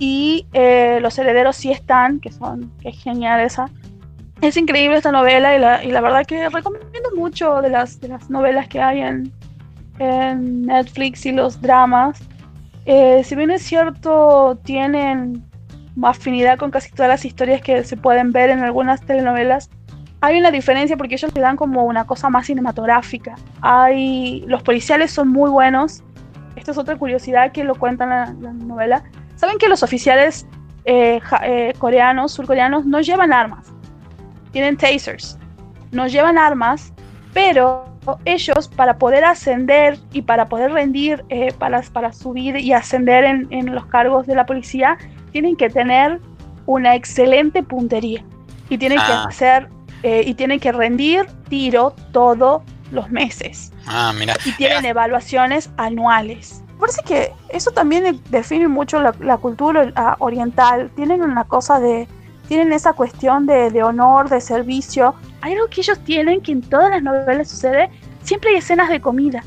Y 0.00 0.46
eh, 0.52 0.98
Los 1.00 1.16
Herederos 1.18 1.54
sí 1.54 1.70
están, 1.70 2.18
que 2.18 2.32
son, 2.32 2.72
que 2.80 2.88
es 2.88 3.00
genial 3.00 3.40
esa. 3.40 3.70
Es 4.40 4.56
increíble 4.56 4.96
esta 4.96 5.12
novela 5.12 5.54
y 5.54 5.60
la, 5.60 5.84
y 5.84 5.92
la 5.92 6.00
verdad 6.00 6.26
que 6.26 6.48
recomiendo 6.48 7.10
mucho 7.14 7.60
de 7.62 7.68
las, 7.68 8.00
de 8.00 8.08
las 8.08 8.28
novelas 8.28 8.66
que 8.66 8.80
hay 8.80 9.00
en, 9.00 9.32
en 9.98 10.62
Netflix 10.62 11.24
y 11.26 11.32
los 11.32 11.60
dramas. 11.60 12.18
Eh, 12.86 13.22
si 13.22 13.36
bien 13.36 13.52
es 13.52 13.62
cierto, 13.62 14.58
tienen 14.64 15.44
afinidad 16.02 16.58
con 16.58 16.70
casi 16.70 16.90
todas 16.90 17.08
las 17.08 17.24
historias 17.24 17.60
que 17.60 17.84
se 17.84 17.96
pueden 17.96 18.32
ver 18.32 18.50
en 18.50 18.60
algunas 18.60 19.00
telenovelas, 19.02 19.70
hay 20.22 20.38
una 20.38 20.50
diferencia 20.50 20.96
porque 20.96 21.14
ellos 21.14 21.34
le 21.34 21.40
dan 21.40 21.56
como 21.56 21.84
una 21.84 22.04
cosa 22.06 22.28
más 22.28 22.46
cinematográfica. 22.46 23.36
Hay, 23.62 24.44
los 24.46 24.62
policiales 24.62 25.10
son 25.10 25.28
muy 25.28 25.50
buenos. 25.50 26.02
Esta 26.56 26.72
es 26.72 26.78
otra 26.78 26.96
curiosidad 26.96 27.52
que 27.52 27.64
lo 27.64 27.74
cuentan 27.74 28.28
en 28.28 28.42
la, 28.42 28.52
novela. 28.52 29.02
Saben 29.40 29.56
que 29.56 29.68
los 29.70 29.82
oficiales 29.82 30.46
eh, 30.84 31.18
eh, 31.44 31.72
coreanos, 31.78 32.32
surcoreanos, 32.32 32.84
no 32.84 33.00
llevan 33.00 33.32
armas. 33.32 33.68
Tienen 34.52 34.76
tasers. 34.76 35.38
No 35.92 36.06
llevan 36.08 36.36
armas, 36.36 36.92
pero 37.32 37.86
ellos 38.26 38.68
para 38.68 38.98
poder 38.98 39.24
ascender 39.24 39.98
y 40.12 40.20
para 40.20 40.46
poder 40.50 40.72
rendir, 40.72 41.24
eh, 41.30 41.54
para, 41.58 41.80
para 41.80 42.12
subir 42.12 42.56
y 42.56 42.74
ascender 42.74 43.24
en, 43.24 43.74
los 43.74 43.86
cargos 43.86 44.26
de 44.26 44.34
la 44.34 44.44
policía, 44.44 44.98
tienen 45.32 45.56
que 45.56 45.70
tener 45.70 46.20
una 46.66 46.94
excelente 46.94 47.62
puntería 47.62 48.22
y 48.68 48.76
tienen 48.76 48.98
que 48.98 49.12
ah. 49.12 49.24
hacer 49.26 49.70
eh, 50.02 50.22
y 50.26 50.34
tienen 50.34 50.60
que 50.60 50.70
rendir 50.70 51.26
tiro 51.48 51.94
todos 52.12 52.60
los 52.90 53.10
meses. 53.10 53.72
Ah, 53.86 54.12
mira. 54.18 54.34
Y 54.44 54.52
tienen 54.52 54.84
eh. 54.84 54.90
evaluaciones 54.90 55.70
anuales. 55.78 56.62
Parece 56.80 57.02
que 57.02 57.32
eso 57.50 57.70
también 57.70 58.20
define 58.30 58.66
mucho 58.66 59.00
la, 59.00 59.36
cultura 59.36 60.16
oriental. 60.18 60.90
Tienen 60.96 61.22
una 61.22 61.44
cosa 61.44 61.78
de, 61.78 62.08
tienen 62.48 62.72
esa 62.72 62.94
cuestión 62.94 63.46
de, 63.46 63.82
honor, 63.82 64.28
de 64.28 64.40
servicio 64.40 65.14
hay 65.42 65.54
algo 65.54 65.68
que 65.68 65.80
ellos 65.80 65.98
tienen 66.04 66.40
que 66.40 66.52
en 66.52 66.62
todas 66.62 66.90
las 66.90 67.02
novelas 67.02 67.48
sucede, 67.48 67.90
siempre 68.22 68.50
hay 68.50 68.56
escenas 68.56 68.88
de 68.88 69.00
comida. 69.00 69.42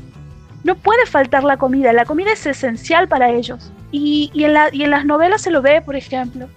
No 0.64 0.74
puede 0.76 1.06
faltar 1.06 1.44
la 1.44 1.56
comida, 1.56 1.92
la 1.92 2.04
comida 2.04 2.32
es 2.32 2.46
esencial 2.46 3.06
para 3.06 3.30
ellos. 3.30 3.70
Y, 3.92 4.30
en, 4.34 4.54
la, 4.54 4.70
y 4.72 4.82
en, 4.82 4.90
las 4.90 5.04
novelas 5.04 5.42
se 5.42 5.50
lo 5.50 5.62
ve, 5.62 5.80
por 5.82 5.94
ejemplo. 5.94 6.48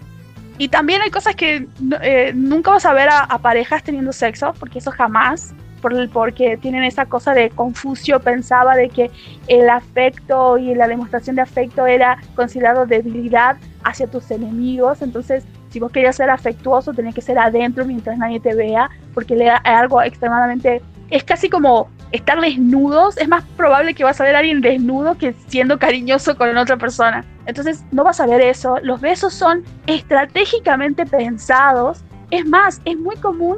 Y 0.58 0.70
también 0.70 1.02
hay 1.02 1.12
cosas 1.12 1.36
que 1.36 1.68
eh, 2.02 2.32
nunca 2.34 2.72
vas 2.72 2.86
a 2.86 2.94
ver 2.94 3.10
a, 3.12 3.38
parejas 3.38 3.84
teniendo 3.84 4.12
sexo, 4.12 4.54
porque 4.60 4.80
eso 4.80 4.92
jamás, 4.92 5.54
por 5.90 6.10
porque 6.28 6.58
tienen 6.58 6.84
esa 6.84 7.06
cosa 7.06 7.34
de 7.34 7.50
Confucio 7.50 8.20
pensaba 8.20 8.76
de 8.76 8.90
que 8.90 9.12
el 9.48 9.70
afecto 9.70 10.58
y 10.58 10.76
la 10.76 10.88
demostración 10.88 11.36
de 11.36 11.42
afecto 11.44 11.86
era 11.86 12.18
considerado 12.36 12.86
debilidad 12.86 13.58
hacia 13.84 14.08
tus 14.08 14.30
enemigos, 14.32 15.02
entonces 15.02 15.46
si 15.70 15.80
vos 15.80 15.92
querías 15.92 16.16
ser 16.16 16.30
afectuoso, 16.30 16.94
tenés 16.94 17.14
que 17.14 17.22
ser 17.22 17.38
adentro 17.38 17.86
mientras 17.86 18.18
nadie 18.18 18.40
te 18.40 18.56
vea, 18.56 18.90
porque 19.14 19.36
le 19.36 19.46
da 19.46 19.58
algo 19.58 20.02
extremadamente... 20.02 20.82
Es 21.10 21.24
casi 21.24 21.50
como 21.50 21.90
estar 22.12 22.40
desnudos. 22.40 23.18
Es 23.18 23.28
más 23.28 23.44
probable 23.56 23.94
que 23.94 24.04
vas 24.04 24.20
a 24.20 24.24
ver 24.24 24.36
a 24.36 24.40
alguien 24.40 24.62
desnudo 24.62 25.18
que 25.18 25.34
siendo 25.48 25.80
cariñoso 25.80 26.38
con 26.38 26.56
otra 26.58 26.78
persona. 26.78 27.24
Entonces 27.46 27.84
no 27.92 28.04
vas 28.04 28.20
a 28.20 28.26
ver 28.26 28.42
eso. 28.42 28.78
Los 28.82 29.02
besos 29.02 29.34
son 29.34 29.64
estratégicamente 29.86 31.06
pensados. 31.06 32.04
Es 32.32 32.46
más, 32.46 32.82
es 32.86 32.98
muy 32.98 33.16
común 33.18 33.58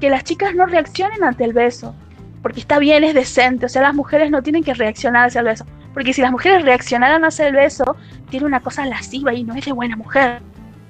que 0.00 0.10
las 0.10 0.24
chicas 0.24 0.54
no 0.54 0.66
reaccionen 0.66 1.24
ante 1.24 1.44
el 1.44 1.52
beso. 1.52 1.94
porque 2.42 2.60
está 2.60 2.78
bien, 2.78 3.02
es 3.02 3.14
decente, 3.14 3.66
o 3.66 3.68
sea, 3.68 3.82
las 3.82 3.94
mujeres 3.94 4.30
no 4.30 4.40
tienen 4.40 4.62
que 4.62 4.72
reaccionar 4.72 5.26
hacia 5.26 5.40
el 5.40 5.46
beso, 5.46 5.66
porque 5.92 6.12
si 6.12 6.22
las 6.22 6.30
mujeres 6.30 6.62
reaccionaran 6.64 7.24
hacia 7.24 7.48
el 7.48 7.54
beso, 7.54 7.96
tiene 8.30 8.46
una 8.46 8.60
cosa 8.60 8.86
lasciva 8.86 9.34
y 9.34 9.42
no 9.42 9.54
es 9.56 9.64
de 9.64 9.72
buena 9.72 9.96
mujer. 9.96 10.42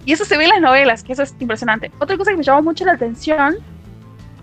Y 0.05 0.13
eso 0.13 0.27
se 0.27 0.37
ve 0.37 0.45
en 0.45 0.51
las 0.51 0.61
novelas, 0.61 1.03
que 1.03 1.15
eso 1.15 1.23
es 1.23 1.35
impresionante. 1.39 1.91
Otra 1.99 2.19
cosa 2.19 2.31
que 2.31 2.37
me 2.37 2.43
llamó 2.43 2.61
mucho 2.61 2.85
la 2.85 2.93
atención 2.93 3.57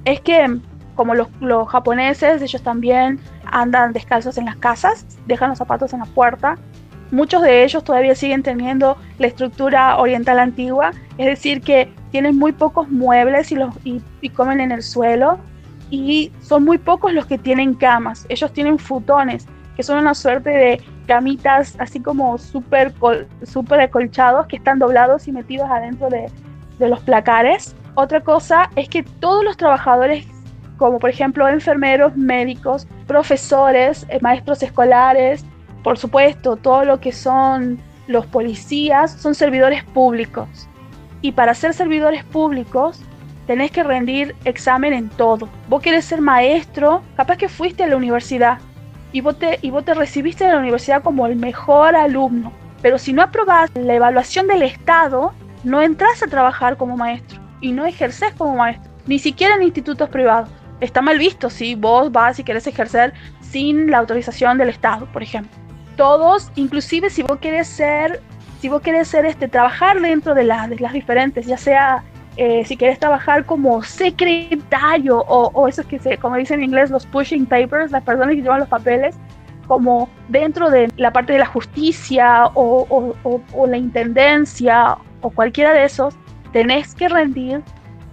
es 0.05 0.21
que 0.21 0.59
como 0.95 1.15
los, 1.15 1.27
los, 1.39 1.67
japoneses, 1.69 2.41
ellos 2.41 2.61
también 2.61 3.19
andan 3.45 3.93
descalzos 3.93 4.37
en 4.37 4.45
las 4.45 4.55
casas, 4.57 5.05
dejan 5.25 5.49
los 5.49 5.57
zapatos 5.57 5.93
en 5.93 5.99
la 5.99 6.05
puerta. 6.05 6.57
Muchos 7.13 7.43
de 7.43 7.63
ellos 7.63 7.83
todavía 7.83 8.15
siguen 8.15 8.41
teniendo 8.41 8.97
la 9.19 9.27
estructura 9.27 9.97
oriental 9.97 10.39
antigua, 10.39 10.93
es 11.19 11.27
decir, 11.27 11.61
que 11.61 11.93
tienen 12.09 12.39
muy 12.39 12.53
pocos 12.53 12.89
muebles 12.89 13.51
y, 13.51 13.55
los, 13.55 13.71
y, 13.83 14.29
comen 14.29 14.59
en 14.59 14.71
el 14.71 14.81
suelo. 14.81 15.37
Y 15.91 16.31
son 16.41 16.65
muy 16.65 16.79
pocos 16.79 17.13
los 17.13 17.27
que 17.27 17.37
tienen 17.37 17.75
camas. 17.75 18.25
Ellos 18.29 18.51
tienen 18.51 18.79
futones, 18.79 19.45
que 19.75 19.83
son 19.83 19.99
una 19.99 20.15
suerte 20.15 20.49
de 20.49 20.81
camitas 21.05 21.75
así 21.77 21.99
como 21.99 22.39
súper 22.39 22.91
super 23.43 23.79
acolchados 23.79 24.47
que 24.47 24.55
están 24.55 24.79
doblados 24.79 25.27
y 25.27 25.33
metidos 25.33 25.69
adentro 25.69 26.09
de, 26.09 26.31
de 26.79 26.89
los 26.89 26.99
placares. 27.01 27.75
Otra 27.93 28.21
cosa 28.21 28.71
es 28.75 28.89
que 28.89 29.03
todos 29.03 29.43
los 29.43 29.55
trabajadores 29.55 30.25
como 30.77 30.99
por 30.99 31.11
ejemplo 31.11 31.47
enfermeros, 31.47 32.15
médicos, 32.17 32.87
profesores, 33.05 34.05
eh, 34.09 34.17
maestros 34.21 34.63
escolares, 34.63 35.45
por 35.83 35.97
supuesto, 35.97 36.55
todo 36.55 36.85
lo 36.85 36.99
que 36.99 37.11
son 37.11 37.79
los 38.07 38.25
policías, 38.25 39.11
son 39.11 39.35
servidores 39.35 39.83
públicos. 39.83 40.47
Y 41.21 41.33
para 41.33 41.53
ser 41.53 41.73
servidores 41.73 42.23
públicos, 42.23 43.01
tenés 43.47 43.71
que 43.71 43.83
rendir 43.83 44.35
examen 44.45 44.93
en 44.93 45.09
todo. 45.09 45.49
Vos 45.69 45.81
querés 45.81 46.05
ser 46.05 46.21
maestro, 46.21 47.01
capaz 47.15 47.37
que 47.37 47.49
fuiste 47.49 47.83
a 47.83 47.87
la 47.87 47.97
universidad 47.97 48.57
y 49.11 49.21
vos 49.21 49.37
te, 49.37 49.59
y 49.61 49.69
vos 49.69 49.85
te 49.85 49.93
recibiste 49.93 50.45
de 50.45 50.51
la 50.51 50.59
universidad 50.59 51.03
como 51.03 51.27
el 51.27 51.35
mejor 51.35 51.95
alumno. 51.95 52.51
Pero 52.81 52.97
si 52.97 53.13
no 53.13 53.21
aprobás 53.21 53.69
la 53.75 53.93
evaluación 53.93 54.47
del 54.47 54.63
Estado, 54.63 55.33
no 55.63 55.81
entras 55.81 56.23
a 56.23 56.27
trabajar 56.27 56.77
como 56.77 56.97
maestro 56.97 57.39
y 57.61 57.71
no 57.71 57.85
ejerces 57.85 58.33
como 58.33 58.55
maestro, 58.55 58.91
ni 59.05 59.19
siquiera 59.19 59.55
en 59.55 59.63
institutos 59.63 60.09
privados 60.09 60.49
está 60.83 61.01
mal 61.01 61.17
visto 61.17 61.49
si 61.49 61.75
vos 61.75 62.11
vas 62.11 62.39
y 62.39 62.43
querés 62.43 62.67
ejercer 62.67 63.13
sin 63.41 63.89
la 63.89 63.99
autorización 63.99 64.57
del 64.57 64.69
Estado, 64.69 65.05
por 65.11 65.23
ejemplo. 65.23 65.62
Todos, 65.95 66.51
inclusive 66.55 67.09
si 67.09 67.23
vos 67.23 67.39
querés 67.39 67.67
ser, 67.67 68.21
si 68.59 68.69
vos 68.69 68.81
querés 68.81 69.07
ser 69.07 69.25
este, 69.25 69.47
trabajar 69.47 69.99
dentro 70.01 70.33
de, 70.33 70.43
de 70.43 70.75
las 70.79 70.93
diferentes, 70.93 71.45
ya 71.45 71.57
sea 71.57 72.03
eh, 72.37 72.63
si 72.65 72.77
querés 72.77 72.99
trabajar 72.99 73.45
como 73.45 73.83
secretario 73.83 75.19
o, 75.19 75.51
o 75.53 75.67
eso 75.67 75.87
que 75.87 75.99
se, 75.99 76.17
como 76.17 76.35
dicen 76.35 76.59
en 76.59 76.65
inglés, 76.65 76.89
los 76.89 77.05
pushing 77.05 77.45
papers, 77.45 77.91
las 77.91 78.03
personas 78.03 78.35
que 78.35 78.41
llevan 78.41 78.59
los 78.59 78.69
papeles, 78.69 79.15
como 79.67 80.09
dentro 80.27 80.69
de 80.69 80.91
la 80.97 81.11
parte 81.11 81.33
de 81.33 81.39
la 81.39 81.45
justicia 81.45 82.45
o, 82.53 83.15
la 83.67 83.77
intendencia 83.77 84.97
o 85.21 85.29
cualquiera 85.29 85.73
de 85.73 85.85
esos, 85.85 86.15
tenés 86.51 86.93
que 86.95 87.09
rendir 87.09 87.61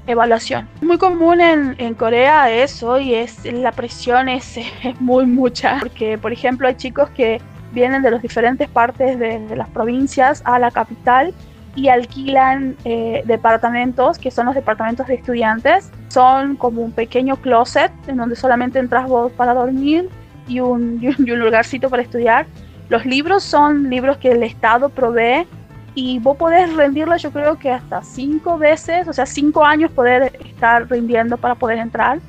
evaluación. 0.06 0.68
Muy 0.80 0.98
común 0.98 1.40
en, 1.40 1.74
en 1.78 1.94
Corea 1.94 2.50
eso 2.50 2.98
y 2.98 3.14
es 3.14 3.44
la 3.44 3.72
presión 3.72 4.28
es, 4.28 4.56
es, 4.82 5.00
muy 5.00 5.26
mucha 5.26 5.78
porque 5.80 6.18
por 6.18 6.32
ejemplo 6.32 6.66
hay 6.66 6.74
chicos 6.74 7.10
que 7.10 7.40
vienen 7.72 8.02
de 8.02 8.10
las 8.10 8.22
diferentes 8.22 8.68
partes 8.68 9.18
de, 9.18 9.40
de 9.40 9.56
las 9.56 9.68
provincias 9.68 10.42
a 10.44 10.58
la 10.58 10.70
capital 10.70 11.34
y 11.74 11.88
alquilan 11.88 12.76
eh, 12.84 13.22
departamentos 13.26 14.18
que 14.18 14.30
son 14.30 14.46
los 14.46 14.54
departamentos 14.54 15.06
de 15.06 15.14
estudiantes. 15.14 15.90
Son 16.08 16.56
como 16.56 16.82
un 16.82 16.92
pequeño 16.92 17.36
closet 17.36 17.92
en 18.08 18.16
donde 18.16 18.36
solamente 18.36 18.78
entras 18.78 19.08
vos 19.08 19.32
para 19.32 19.54
dormir 19.54 20.08
y 20.48 20.60
un, 20.60 20.98
y 21.02 21.08
un, 21.08 21.16
y 21.18 21.30
un 21.30 21.38
lugarcito 21.38 21.88
para 21.88 22.02
estudiar. 22.02 22.46
Los 22.88 23.06
libros 23.06 23.44
son 23.44 23.88
libros 23.88 24.16
que 24.16 24.32
el 24.32 24.42
Estado 24.42 24.88
provee 24.88 25.46
y 25.94 26.18
vos 26.18 26.36
podés 26.36 26.74
rendirla 26.74 27.16
yo 27.16 27.30
creo 27.32 27.58
que 27.58 27.70
hasta 27.70 28.02
cinco 28.02 28.58
veces, 28.58 29.06
o 29.08 29.12
sea, 29.12 29.26
cinco 29.26 29.64
años 29.64 29.90
poder 29.92 30.38
estar 30.44 30.88
rindiendo 30.88 31.36
para 31.36 31.54
poder 31.54 31.78
entrar, 31.78 32.20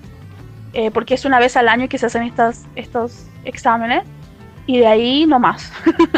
eh, 0.74 0.92
porque 0.92 1.16
es 1.16 1.26
una 1.26 1.40
vez 1.40 1.58
al 1.58 1.68
año 1.68 1.88
que 1.88 1.98
se 1.98 2.08
hacen 2.08 2.24
estas, 2.24 2.66
estos 2.76 3.28
exámenes, 3.44 4.04
y 4.72 4.80
de 4.80 4.88
ahí 4.88 5.26
no 5.26 5.38
más. 5.38 5.70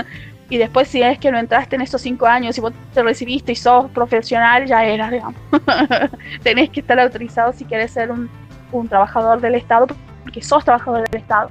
y 0.50 0.58
después 0.58 0.88
si 0.88 1.02
es 1.02 1.18
que 1.18 1.32
no 1.32 1.40
entraste 1.40 1.76
en 1.76 1.82
estos 1.82 2.02
cinco 2.02 2.28
años 2.28 2.56
y 2.56 2.62
vos 2.62 2.72
te 2.94 3.02
recibiste 3.02 3.52
y 3.52 3.56
sos 3.56 3.90
profesional, 3.90 4.68
ya 4.68 4.86
eras, 4.86 5.10
digamos. 5.10 5.42
Tenés 6.44 6.70
que 6.70 6.82
estar 6.82 7.00
autorizado 7.00 7.52
si 7.52 7.66
quieres 7.66 7.90
ser 7.92 8.12
un, 8.12 8.30
un 8.72 8.88
trabajador 8.88 9.42
del 9.42 9.56
Estado, 9.56 9.88
porque 10.22 10.44
sos 10.44 10.64
trabajador 10.64 11.10
del 11.10 11.22
Estado. 11.22 11.50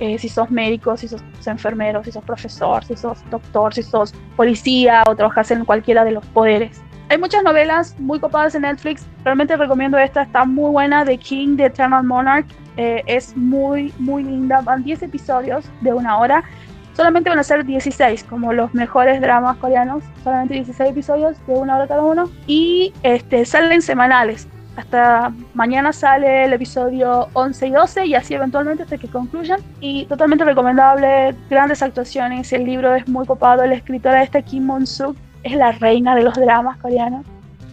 Eh, 0.00 0.18
si 0.18 0.30
sos 0.30 0.50
médico, 0.50 0.96
si 0.96 1.06
sos 1.06 1.22
enfermero, 1.44 2.02
si 2.02 2.12
sos 2.12 2.24
profesor, 2.24 2.82
si 2.82 2.96
sos 2.96 3.18
doctor, 3.30 3.74
si 3.74 3.82
sos 3.82 4.14
policía 4.36 5.02
o 5.06 5.14
trabajas 5.16 5.50
en 5.50 5.66
cualquiera 5.66 6.02
de 6.04 6.12
los 6.12 6.24
poderes. 6.26 6.80
Hay 7.10 7.16
muchas 7.16 7.42
novelas 7.42 7.98
muy 7.98 8.20
copadas 8.20 8.54
en 8.54 8.62
Netflix. 8.62 9.06
Realmente 9.24 9.56
recomiendo 9.56 9.96
esta, 9.96 10.22
está 10.22 10.44
muy 10.44 10.70
buena. 10.70 11.06
The 11.06 11.16
King, 11.16 11.56
The 11.56 11.66
Eternal 11.66 12.04
Monarch. 12.04 12.46
Eh, 12.76 13.02
es 13.06 13.34
muy, 13.34 13.94
muy 13.98 14.22
linda. 14.24 14.60
Van 14.60 14.84
10 14.84 15.04
episodios 15.04 15.64
de 15.80 15.94
una 15.94 16.18
hora. 16.18 16.44
Solamente 16.92 17.30
van 17.30 17.38
a 17.38 17.44
ser 17.44 17.64
16, 17.64 18.24
como 18.24 18.52
los 18.52 18.74
mejores 18.74 19.22
dramas 19.22 19.56
coreanos. 19.56 20.04
Solamente 20.22 20.54
16 20.54 20.90
episodios 20.90 21.46
de 21.46 21.54
una 21.54 21.76
hora 21.76 21.88
cada 21.88 22.02
uno. 22.02 22.28
Y 22.46 22.92
este, 23.02 23.46
salen 23.46 23.80
semanales. 23.80 24.46
Hasta 24.76 25.32
mañana 25.54 25.94
sale 25.94 26.44
el 26.44 26.52
episodio 26.52 27.28
11 27.32 27.66
y 27.66 27.70
12 27.70 28.06
y 28.06 28.14
así 28.16 28.34
eventualmente 28.34 28.82
hasta 28.82 28.98
que 28.98 29.08
concluyan. 29.08 29.60
Y 29.80 30.04
totalmente 30.04 30.44
recomendable, 30.44 31.34
grandes 31.48 31.82
actuaciones, 31.82 32.52
el 32.52 32.64
libro 32.64 32.94
es 32.94 33.08
muy 33.08 33.26
copado, 33.26 33.64
la 33.66 33.74
escritora 33.74 34.22
esta 34.22 34.42
Kim 34.42 34.66
Mon-suk 34.66 35.16
es 35.42 35.52
la 35.54 35.72
reina 35.72 36.14
de 36.14 36.22
los 36.22 36.34
dramas 36.34 36.78
coreanos. 36.78 37.24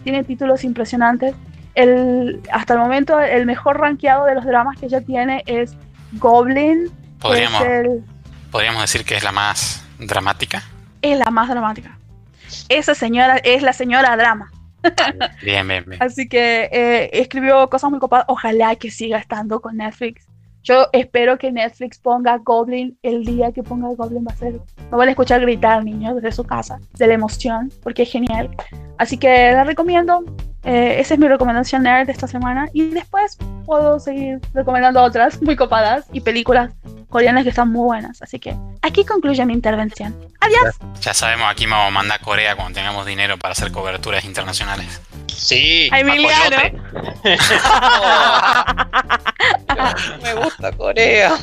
Tiene 0.04 0.24
títulos 0.24 0.64
impresionantes. 0.64 1.34
El, 1.74 2.40
hasta 2.52 2.74
el 2.74 2.80
momento 2.80 3.20
el 3.20 3.44
mejor 3.44 3.78
rankeado 3.80 4.24
de 4.24 4.34
los 4.34 4.44
dramas 4.44 4.78
que 4.78 4.86
ella 4.86 5.00
tiene 5.00 5.42
es 5.46 5.76
Goblin. 6.12 6.90
Podríamos, 7.18 7.60
es 7.62 7.66
el, 7.66 8.04
podríamos 8.50 8.82
decir 8.82 9.04
que 9.04 9.16
es 9.16 9.22
la 9.22 9.32
más 9.32 9.84
dramática. 9.98 10.62
Es 11.02 11.18
la 11.18 11.30
más 11.30 11.48
dramática. 11.48 11.98
Esa 12.68 12.94
señora 12.94 13.38
es 13.38 13.62
la 13.62 13.72
señora 13.72 14.16
drama. 14.16 14.50
Bien, 15.42 15.66
bien, 15.66 15.84
bien. 15.86 16.02
Así 16.02 16.28
que 16.28 16.68
eh, 16.72 17.10
escribió 17.12 17.68
cosas 17.68 17.90
muy 17.90 17.98
copadas. 17.98 18.26
Ojalá 18.28 18.76
que 18.76 18.90
siga 18.90 19.18
estando 19.18 19.60
con 19.60 19.76
Netflix. 19.76 20.25
Yo 20.66 20.88
espero 20.92 21.38
que 21.38 21.52
Netflix 21.52 21.96
ponga 21.96 22.38
Goblin 22.38 22.98
el 23.04 23.24
día 23.24 23.52
que 23.52 23.62
ponga 23.62 23.86
Goblin 23.94 24.26
va 24.26 24.32
a 24.32 24.36
ser. 24.36 24.54
Me 24.90 24.96
van 24.96 25.06
a 25.06 25.10
escuchar 25.12 25.40
gritar 25.40 25.84
niños 25.84 26.16
desde 26.16 26.32
su 26.32 26.42
casa 26.42 26.80
de 26.94 27.06
la 27.06 27.14
emoción 27.14 27.72
porque 27.84 28.02
es 28.02 28.10
genial. 28.10 28.50
Así 28.98 29.16
que 29.16 29.52
la 29.52 29.62
recomiendo. 29.62 30.24
Eh, 30.64 30.98
esa 30.98 31.14
es 31.14 31.20
mi 31.20 31.28
recomendación 31.28 31.84
nerd 31.84 32.06
de 32.06 32.12
esta 32.12 32.26
semana. 32.26 32.68
Y 32.72 32.90
después 32.90 33.38
puedo 33.64 34.00
seguir 34.00 34.40
recomendando 34.54 35.00
otras 35.04 35.40
muy 35.40 35.54
copadas 35.54 36.06
y 36.12 36.20
películas 36.20 36.74
coreanas 37.10 37.44
que 37.44 37.50
están 37.50 37.70
muy 37.70 37.84
buenas. 37.84 38.20
Así 38.20 38.40
que 38.40 38.56
aquí 38.82 39.04
concluye 39.04 39.46
mi 39.46 39.52
intervención. 39.52 40.16
Adiós. 40.40 40.74
Ya 41.00 41.14
sabemos, 41.14 41.46
aquí 41.48 41.66
vamos 41.66 41.86
a 41.86 41.90
mandar 41.90 42.18
a 42.20 42.24
Corea 42.24 42.56
cuando 42.56 42.74
tengamos 42.74 43.06
dinero 43.06 43.38
para 43.38 43.52
hacer 43.52 43.70
coberturas 43.70 44.24
internacionales. 44.24 45.00
Sí, 45.28 45.88
A 45.92 46.00
Emiliano. 46.00 46.56
Me 50.22 50.34
gusta 50.34 50.72
Corea. 50.72 51.36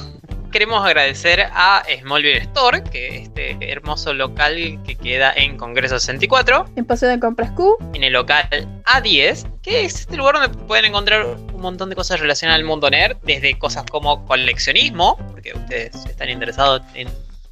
Queremos 0.52 0.86
agradecer 0.86 1.48
a 1.52 1.82
Smallville 2.00 2.38
Store, 2.38 2.84
que 2.84 3.08
es 3.08 3.24
este 3.24 3.58
hermoso 3.72 4.14
local 4.14 4.80
que 4.86 4.96
queda 4.96 5.34
en 5.36 5.58
Congreso 5.58 6.00
64, 6.00 6.66
En 6.76 6.86
Paseo 6.86 7.10
de 7.10 7.20
Compras 7.20 7.50
Q. 7.52 7.76
en 7.96 8.04
el 8.04 8.14
local 8.14 8.48
A10, 8.86 9.48
que 9.64 9.86
es 9.86 10.02
este 10.02 10.16
lugar 10.16 10.36
donde 10.36 10.50
pueden 10.50 10.86
encontrar 10.86 11.26
un 11.26 11.60
montón 11.60 11.90
de 11.90 11.96
cosas 11.96 12.20
relacionadas 12.20 12.60
al 12.60 12.66
mundo 12.66 12.88
nerd, 12.88 13.18
desde 13.24 13.58
cosas 13.58 13.84
como 13.90 14.24
coleccionismo, 14.26 15.18
porque 15.32 15.54
ustedes 15.56 15.96
están 16.06 16.30
interesados 16.30 16.84
en, 16.94 17.08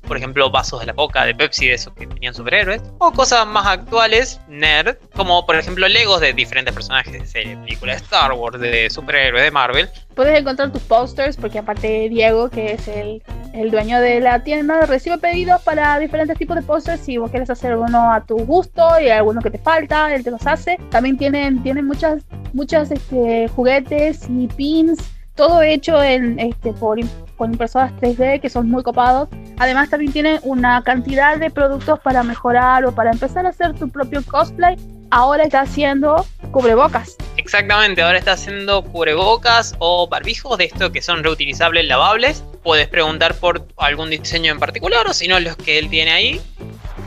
por 0.08 0.18
ejemplo, 0.18 0.49
vasos 0.49 0.80
de 0.80 0.88
la 0.88 0.93
boca 0.93 1.26
de 1.26 1.36
Pepsi, 1.36 1.68
de 1.68 1.74
esos 1.74 1.93
que 1.93 2.08
tenían 2.08 2.34
superhéroes, 2.34 2.82
o 2.99 3.12
cosas 3.12 3.45
más 3.47 3.66
actuales, 3.68 4.39
nerd, 4.47 4.97
como 5.16 5.45
por 5.45 5.56
ejemplo 5.56 5.88
Legos 5.88 6.22
de 6.22 6.34
diferentes 6.34 6.74
personajes 6.74 7.14
de 7.14 7.26
series, 7.26 7.58
películas 7.60 7.97
de 7.97 8.04
Star 8.04 8.34
Wars, 8.34 8.60
de 8.60 8.89
superhéroes, 8.89 9.43
de 9.43 9.52
Marvel, 9.52 9.89
Puedes 10.16 10.38
encontrar 10.38 10.72
tus 10.72 10.82
posters 10.84 11.38
porque 11.38 11.60
aparte 11.60 12.10
Diego, 12.10 12.49
que 12.49 12.74
es 12.74 12.88
el, 12.88 13.24
el 13.54 13.72
dueño 13.72 13.99
de 13.99 14.20
la 14.20 14.43
tienda, 14.43 14.86
recibe 14.86 15.18
pedidos 15.18 15.62
para 15.62 15.97
diferentes 15.99 16.38
tipos 16.38 16.56
de 16.58 16.64
posters. 16.64 17.02
Si 17.02 17.18
vos 17.18 17.32
quieres 17.32 17.49
hacer 17.49 17.78
uno 17.78 18.12
a 18.12 18.22
tu 18.22 18.38
gusto 18.45 18.99
y 18.99 19.10
alguno 19.10 19.41
que 19.41 19.52
te 19.52 19.58
falta, 19.58 20.14
él 20.14 20.24
te 20.24 20.32
los 20.32 20.45
hace. 20.45 20.78
También 20.89 21.18
tienen, 21.18 21.64
tienen 21.64 21.86
muchas, 21.86 22.24
muchas 22.52 22.91
este, 22.91 23.47
juguetes 23.56 24.28
y 24.30 24.47
pins, 24.47 24.99
todo 25.36 25.62
hecho 25.62 26.04
en, 26.04 26.38
este, 26.39 26.74
por, 26.74 26.99
con 27.42 27.54
impresoras 27.54 27.92
3D 27.94 28.39
que 28.39 28.52
son 28.52 28.70
muy 28.70 28.84
copados. 28.84 29.28
Además 29.58 29.89
también 29.89 30.13
tienen 30.13 30.39
una 30.43 30.84
cantidad 30.84 31.38
de 31.38 31.50
productos 31.50 32.00
para 32.01 32.22
mejorar 32.22 32.86
o 32.86 32.93
para 32.93 33.09
empezar 33.09 33.47
a 33.47 33.50
hacer 33.50 33.74
tu 33.74 33.89
propio 33.89 34.24
cosplay. 34.24 34.78
Ahora 35.09 35.46
está 35.46 35.62
haciendo 35.62 36.24
cubrebocas. 36.51 37.18
Exactamente, 37.38 38.04
ahora 38.04 38.20
está 38.20 38.34
haciendo 38.34 38.84
cubrebocas 38.84 39.74
o 39.80 40.08
barbijos 40.08 40.55
de 40.59 40.66
estos 40.66 40.92
que 40.92 41.01
son 41.01 41.24
reutilizables, 41.24 41.88
lavables. 41.88 42.43
Puedes 42.62 42.88
preguntar 42.88 43.34
por 43.34 43.66
algún 43.78 44.12
diseño 44.12 44.51
en 44.51 44.59
particular 44.59 45.08
o 45.08 45.13
si 45.16 45.28
no 45.28 45.39
los 45.39 45.55
que 45.55 45.80
él 45.80 45.89
tiene 45.89 46.12
ahí. 46.12 46.39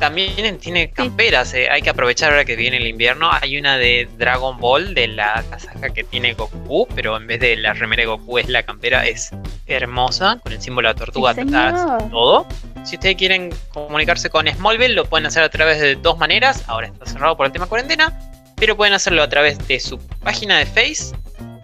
También 0.04 0.58
tiene 0.58 0.90
camperas, 0.90 1.54
eh, 1.54 1.70
hay 1.70 1.80
que 1.80 1.88
aprovechar 1.88 2.30
ahora 2.30 2.44
que 2.44 2.56
viene 2.56 2.76
el 2.76 2.86
invierno. 2.86 3.30
Hay 3.32 3.56
una 3.56 3.78
de 3.78 4.06
Dragon 4.18 4.58
Ball, 4.58 4.94
de 4.94 5.08
la 5.08 5.42
casaca 5.48 5.94
que 5.94 6.04
tiene 6.04 6.34
Goku, 6.34 6.86
pero 6.94 7.16
en 7.16 7.26
vez 7.26 7.40
de 7.40 7.56
la 7.56 7.72
remera 7.72 8.02
de 8.02 8.08
Goku 8.08 8.36
es 8.36 8.50
la 8.50 8.62
campera, 8.64 9.06
es 9.06 9.30
hermosa, 9.66 10.38
con 10.42 10.52
el 10.52 10.60
símbolo 10.60 10.88
de 10.88 10.92
la 10.92 10.98
tortuga 10.98 11.30
atrás, 11.30 11.80
señor. 11.80 12.10
todo. 12.10 12.46
Si 12.84 12.96
ustedes 12.96 13.16
quieren 13.16 13.48
comunicarse 13.72 14.28
con 14.28 14.46
Smallville, 14.46 14.92
lo 14.92 15.06
pueden 15.06 15.24
hacer 15.24 15.42
a 15.42 15.48
través 15.48 15.80
de 15.80 15.94
dos 15.94 16.18
maneras. 16.18 16.64
Ahora 16.66 16.88
está 16.88 17.06
cerrado 17.06 17.34
por 17.34 17.46
el 17.46 17.52
tema 17.52 17.64
cuarentena, 17.64 18.12
pero 18.56 18.76
pueden 18.76 18.92
hacerlo 18.92 19.22
a 19.22 19.28
través 19.30 19.56
de 19.66 19.80
su 19.80 19.96
página 20.22 20.58
de 20.58 20.66
Face 20.66 21.16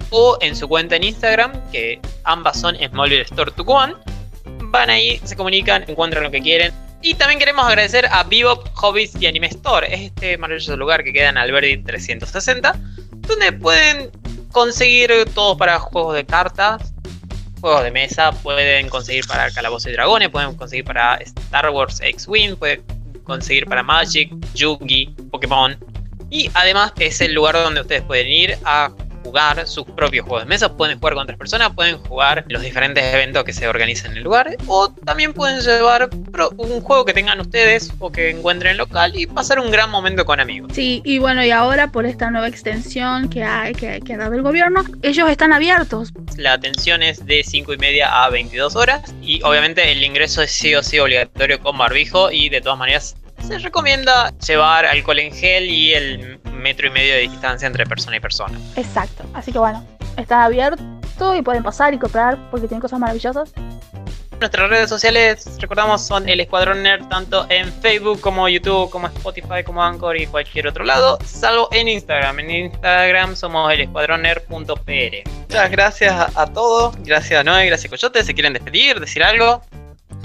o 0.09 0.39
en 0.41 0.57
su 0.57 0.67
cuenta 0.67 0.97
en 0.97 1.05
Instagram, 1.05 1.53
que 1.71 2.01
ambas 2.25 2.59
son 2.59 2.75
Smallville 2.75 3.21
Store 3.21 3.51
Tucumán. 3.51 3.97
Van 4.63 4.89
ahí, 4.89 5.21
se 5.25 5.37
comunican, 5.37 5.85
encuentran 5.87 6.23
lo 6.23 6.31
que 6.31 6.41
quieren. 6.41 6.73
Y 7.03 7.15
también 7.15 7.39
queremos 7.39 7.65
agradecer 7.67 8.07
a 8.11 8.25
Bebop 8.25 8.69
Hobbies 8.75 9.17
y 9.19 9.27
Anime 9.27 9.47
Store. 9.47 9.93
Es 9.93 10.03
este 10.03 10.37
maravilloso 10.37 10.77
lugar 10.77 11.03
que 11.03 11.13
queda 11.13 11.31
en 11.31 11.39
Alberdi 11.39 11.79
360, 11.79 12.79
donde 13.27 13.53
pueden 13.53 14.11
conseguir 14.53 15.11
todo 15.35 15.57
para 15.57 15.79
juegos 15.79 16.15
de 16.15 16.27
cartas, 16.27 16.93
juegos 17.61 17.85
de 17.85 17.91
mesa, 17.91 18.33
pueden 18.33 18.91
conseguir 18.91 19.27
para 19.27 19.51
Calabozos 19.51 19.91
y 19.91 19.93
Dragones, 19.93 20.29
pueden 20.29 20.55
conseguir 20.57 20.85
para 20.85 21.15
Star 21.17 21.71
Wars 21.71 22.01
X-Wing, 22.03 22.57
pueden 22.57 22.83
conseguir 23.25 23.67
para 23.67 23.83
Magic, 23.83 24.31
Yugi, 24.55 25.15
Pokémon. 25.31 25.79
Y 26.29 26.51
además 26.53 26.93
es 26.99 27.21
el 27.23 27.33
lugar 27.33 27.55
donde 27.55 27.81
ustedes 27.81 28.03
pueden 28.03 28.29
ir 28.29 28.59
a 28.65 28.91
jugar 29.23 29.67
sus 29.67 29.85
propios 29.85 30.27
juegos 30.27 30.45
de 30.45 30.49
mesa, 30.49 30.77
pueden 30.77 30.99
jugar 30.99 31.15
con 31.15 31.23
otras 31.25 31.39
personas, 31.39 31.73
pueden 31.75 31.99
jugar 31.99 32.45
los 32.49 32.63
diferentes 32.63 33.03
eventos 33.15 33.45
que 33.45 33.53
se 33.53 33.69
organizan 33.69 34.13
en 34.13 34.19
el 34.19 34.25
lugar, 34.25 34.57
o 34.67 34.91
también 34.91 35.33
pueden 35.33 35.61
llevar 35.61 36.11
un 36.57 36.81
juego 36.81 37.05
que 37.05 37.13
tengan 37.13 37.41
ustedes 37.41 37.93
o 37.99 38.11
que 38.11 38.31
encuentren 38.31 38.77
local 38.77 39.13
y 39.15 39.27
pasar 39.27 39.59
un 39.59 39.71
gran 39.71 39.91
momento 39.91 40.25
con 40.25 40.41
amigos. 40.41 40.73
Sí, 40.75 41.03
y 41.05 41.19
bueno, 41.19 41.45
y 41.45 41.51
ahora 41.51 41.89
por 41.89 42.07
esta 42.07 42.31
nueva 42.31 42.49
extensión 42.49 43.29
que, 43.29 43.43
hay, 43.45 43.75
que, 43.75 44.01
que 44.01 44.15
ha 44.15 44.19
dado 44.19 44.35
el 44.35 44.43
gobierno, 44.43 44.85
ellos 45.03 45.29
están 45.29 45.53
abiertos. 45.53 46.13
La 46.37 46.55
atención 46.55 47.03
es 47.03 47.25
de 47.27 47.43
5 47.45 47.75
y 47.75 47.79
media 47.79 48.25
a 48.25 48.31
22 48.31 48.77
horas 48.77 49.15
y 49.23 49.43
obviamente 49.43 49.91
el 49.91 50.03
ingreso 50.03 50.43
es 50.43 50.51
sí 50.51 50.75
o 50.75 50.83
sí 50.83 50.99
obligatorio 50.99 51.61
con 51.61 51.77
barbijo 51.77 52.31
y 52.31 52.49
de 52.49 52.61
todas 52.61 52.79
maneras 52.79 53.17
se 53.47 53.59
recomienda 53.59 54.33
llevar 54.39 54.87
alcohol 54.87 55.19
en 55.19 55.33
gel 55.33 55.71
y 55.71 55.93
el 55.93 56.41
metro 56.53 56.87
y 56.87 56.91
medio 56.91 57.15
de 57.15 57.21
distancia 57.21 57.67
entre 57.67 57.87
persona 57.87 58.17
y 58.17 58.21
persona. 58.21 58.59
Exacto. 58.77 59.25
Así 59.35 59.53
que 59.53 59.59
bueno, 59.59 59.85
están 60.17 60.43
abiertos 60.43 60.81
y 61.37 61.43
pueden 61.43 61.63
pasar 61.63 61.95
y 61.95 61.99
comprar 61.99 62.39
porque 62.51 62.67
tienen 62.69 62.81
cosas 62.81 62.99
maravillosas. 62.99 63.53
Nuestras 64.41 64.71
redes 64.71 64.89
sociales, 64.89 65.59
recordamos, 65.61 66.07
son 66.07 66.27
el 66.27 66.41
Escuadrón 66.41 66.83
Nerd 66.83 67.07
tanto 67.09 67.45
en 67.51 67.71
Facebook 67.83 68.23
como 68.23 68.49
YouTube, 68.49 68.89
como 68.89 69.07
Spotify, 69.09 69.63
como 69.63 69.85
Anchor 69.85 70.17
y 70.17 70.27
cualquier 70.27 70.67
otro 70.67 70.83
lado, 70.83 71.19
salvo 71.27 71.69
en 71.73 71.89
Instagram. 71.89 72.41
En 72.41 72.51
Instagram 72.51 73.37
somos 73.37 73.71
el. 73.71 73.87
Muchas 73.89 75.71
gracias 75.71 76.13
a, 76.13 76.31
a 76.41 76.47
todos, 76.47 76.97
gracias 77.05 77.39
a 77.39 77.45
Noé, 77.45 77.67
gracias 77.67 77.87
a 77.87 77.91
Coyote, 77.91 78.25
se 78.25 78.33
quieren 78.33 78.55
despedir, 78.55 78.99
decir 78.99 79.23
algo. 79.23 79.63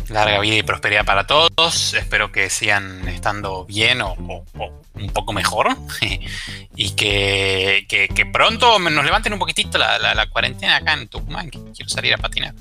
Larga 0.09 0.39
vida 0.39 0.55
y 0.55 0.63
prosperidad 0.63 1.05
para 1.05 1.25
todos. 1.25 1.93
Espero 1.93 2.31
que 2.31 2.49
sigan 2.49 3.07
estando 3.07 3.65
bien 3.65 4.01
o, 4.01 4.13
o- 4.13 4.45
o 4.57 4.81
un 4.93 5.09
poco 5.09 5.33
mejor. 5.33 5.67
y 6.75 6.91
que, 6.91 7.85
que- 7.89 8.07
que 8.09 8.25
pronto 8.25 8.77
nos 8.79 9.03
levanten 9.05 9.33
un 9.33 9.39
poquitito 9.39 9.77
la, 9.77 9.97
la- 9.99 10.13
la 10.15 10.27
cuarentena 10.29 10.77
acá 10.77 10.93
en 10.93 11.07
Tucumán, 11.07 11.49
que 11.49 11.59
quiero 11.75 11.89
salir 11.89 12.13
a 12.13 12.17
patinar. 12.17 12.53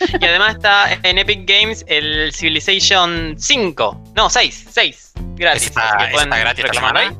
Y 0.20 0.24
además 0.24 0.56
está 0.56 0.92
en 1.04 1.18
Epic 1.18 1.48
Games 1.48 1.84
el 1.86 2.32
Civilization 2.34 3.36
5, 3.38 4.12
no, 4.16 4.28
6, 4.28 4.66
6, 4.70 5.12
gratis. 5.36 5.66
Está- 5.68 5.96
gratis 5.96 6.64
esta 6.64 6.72
reclamar 6.72 6.96
ahí. 6.96 7.10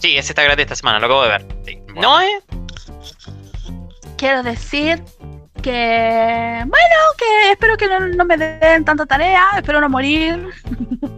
Sí, 0.00 0.16
ese 0.18 0.32
está 0.32 0.42
gratis 0.42 0.64
esta 0.64 0.74
semana, 0.76 0.98
lo 0.98 1.06
acabo 1.06 1.22
de 1.24 1.28
ver. 1.30 1.46
Sí. 1.66 1.78
Bueno. 1.94 2.00
Noé, 2.02 2.28
Quiero 4.16 4.42
decir 4.42 5.02
que, 5.60 6.62
bueno, 6.66 6.96
que 7.18 7.50
espero 7.52 7.76
que 7.76 7.86
no, 7.88 8.00
no 8.00 8.24
me 8.24 8.36
den 8.36 8.84
tanta 8.84 9.06
tarea, 9.06 9.44
espero 9.56 9.80
no 9.80 9.88
morir. 9.88 10.48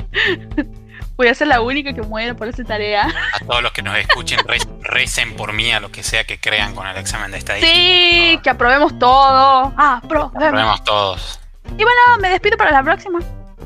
Voy 1.17 1.29
a 1.29 1.35
ser 1.35 1.47
la 1.49 1.61
única 1.61 1.93
que 1.93 2.03
muere 2.03 2.35
por 2.35 2.49
esa 2.49 2.65
tarea. 2.65 3.07
A 3.35 3.45
todos 3.45 3.63
los 3.63 3.73
que 3.73 3.83
nos 3.83 3.97
escuchen, 3.99 4.41
re- 4.47 4.59
recen 4.81 5.37
por 5.37 5.53
mí 5.53 5.71
a 5.71 5.79
lo 5.79 5.93
que 5.93 6.03
sea 6.03 6.25
que 6.25 6.41
crean 6.41 6.75
con 6.75 6.87
el 6.87 6.97
examen 6.97 7.31
de 7.31 7.39
estadística. 7.39 7.75
Sí, 7.75 8.41
que 8.43 8.51
aprobemos 8.51 8.99
todo. 8.99 9.73
Ah, 9.77 10.01
aprobemos. 10.03 10.33
Probemos 10.51 10.85
todos. 10.85 11.41
Y 11.79 11.83
bueno, 11.85 12.01
me 12.21 12.31
despido 12.31 12.57
para 12.57 12.73
la 12.73 12.83
próxima. 12.83 13.21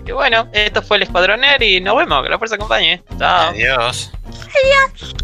y 0.07 0.12
bueno, 0.12 0.48
esto 0.53 0.82
fue 0.82 0.97
el 0.98 1.05
Escuadrón 1.05 1.40
Nerd 1.40 1.62
y 1.62 1.81
nos 1.81 1.97
vemos, 1.97 2.23
que 2.24 2.28
la 2.28 2.36
fuerza 2.39 2.57
acompañe. 2.57 3.03
Chao. 3.19 3.51
Adiós. 3.51 4.12
Adiós. 4.27 5.15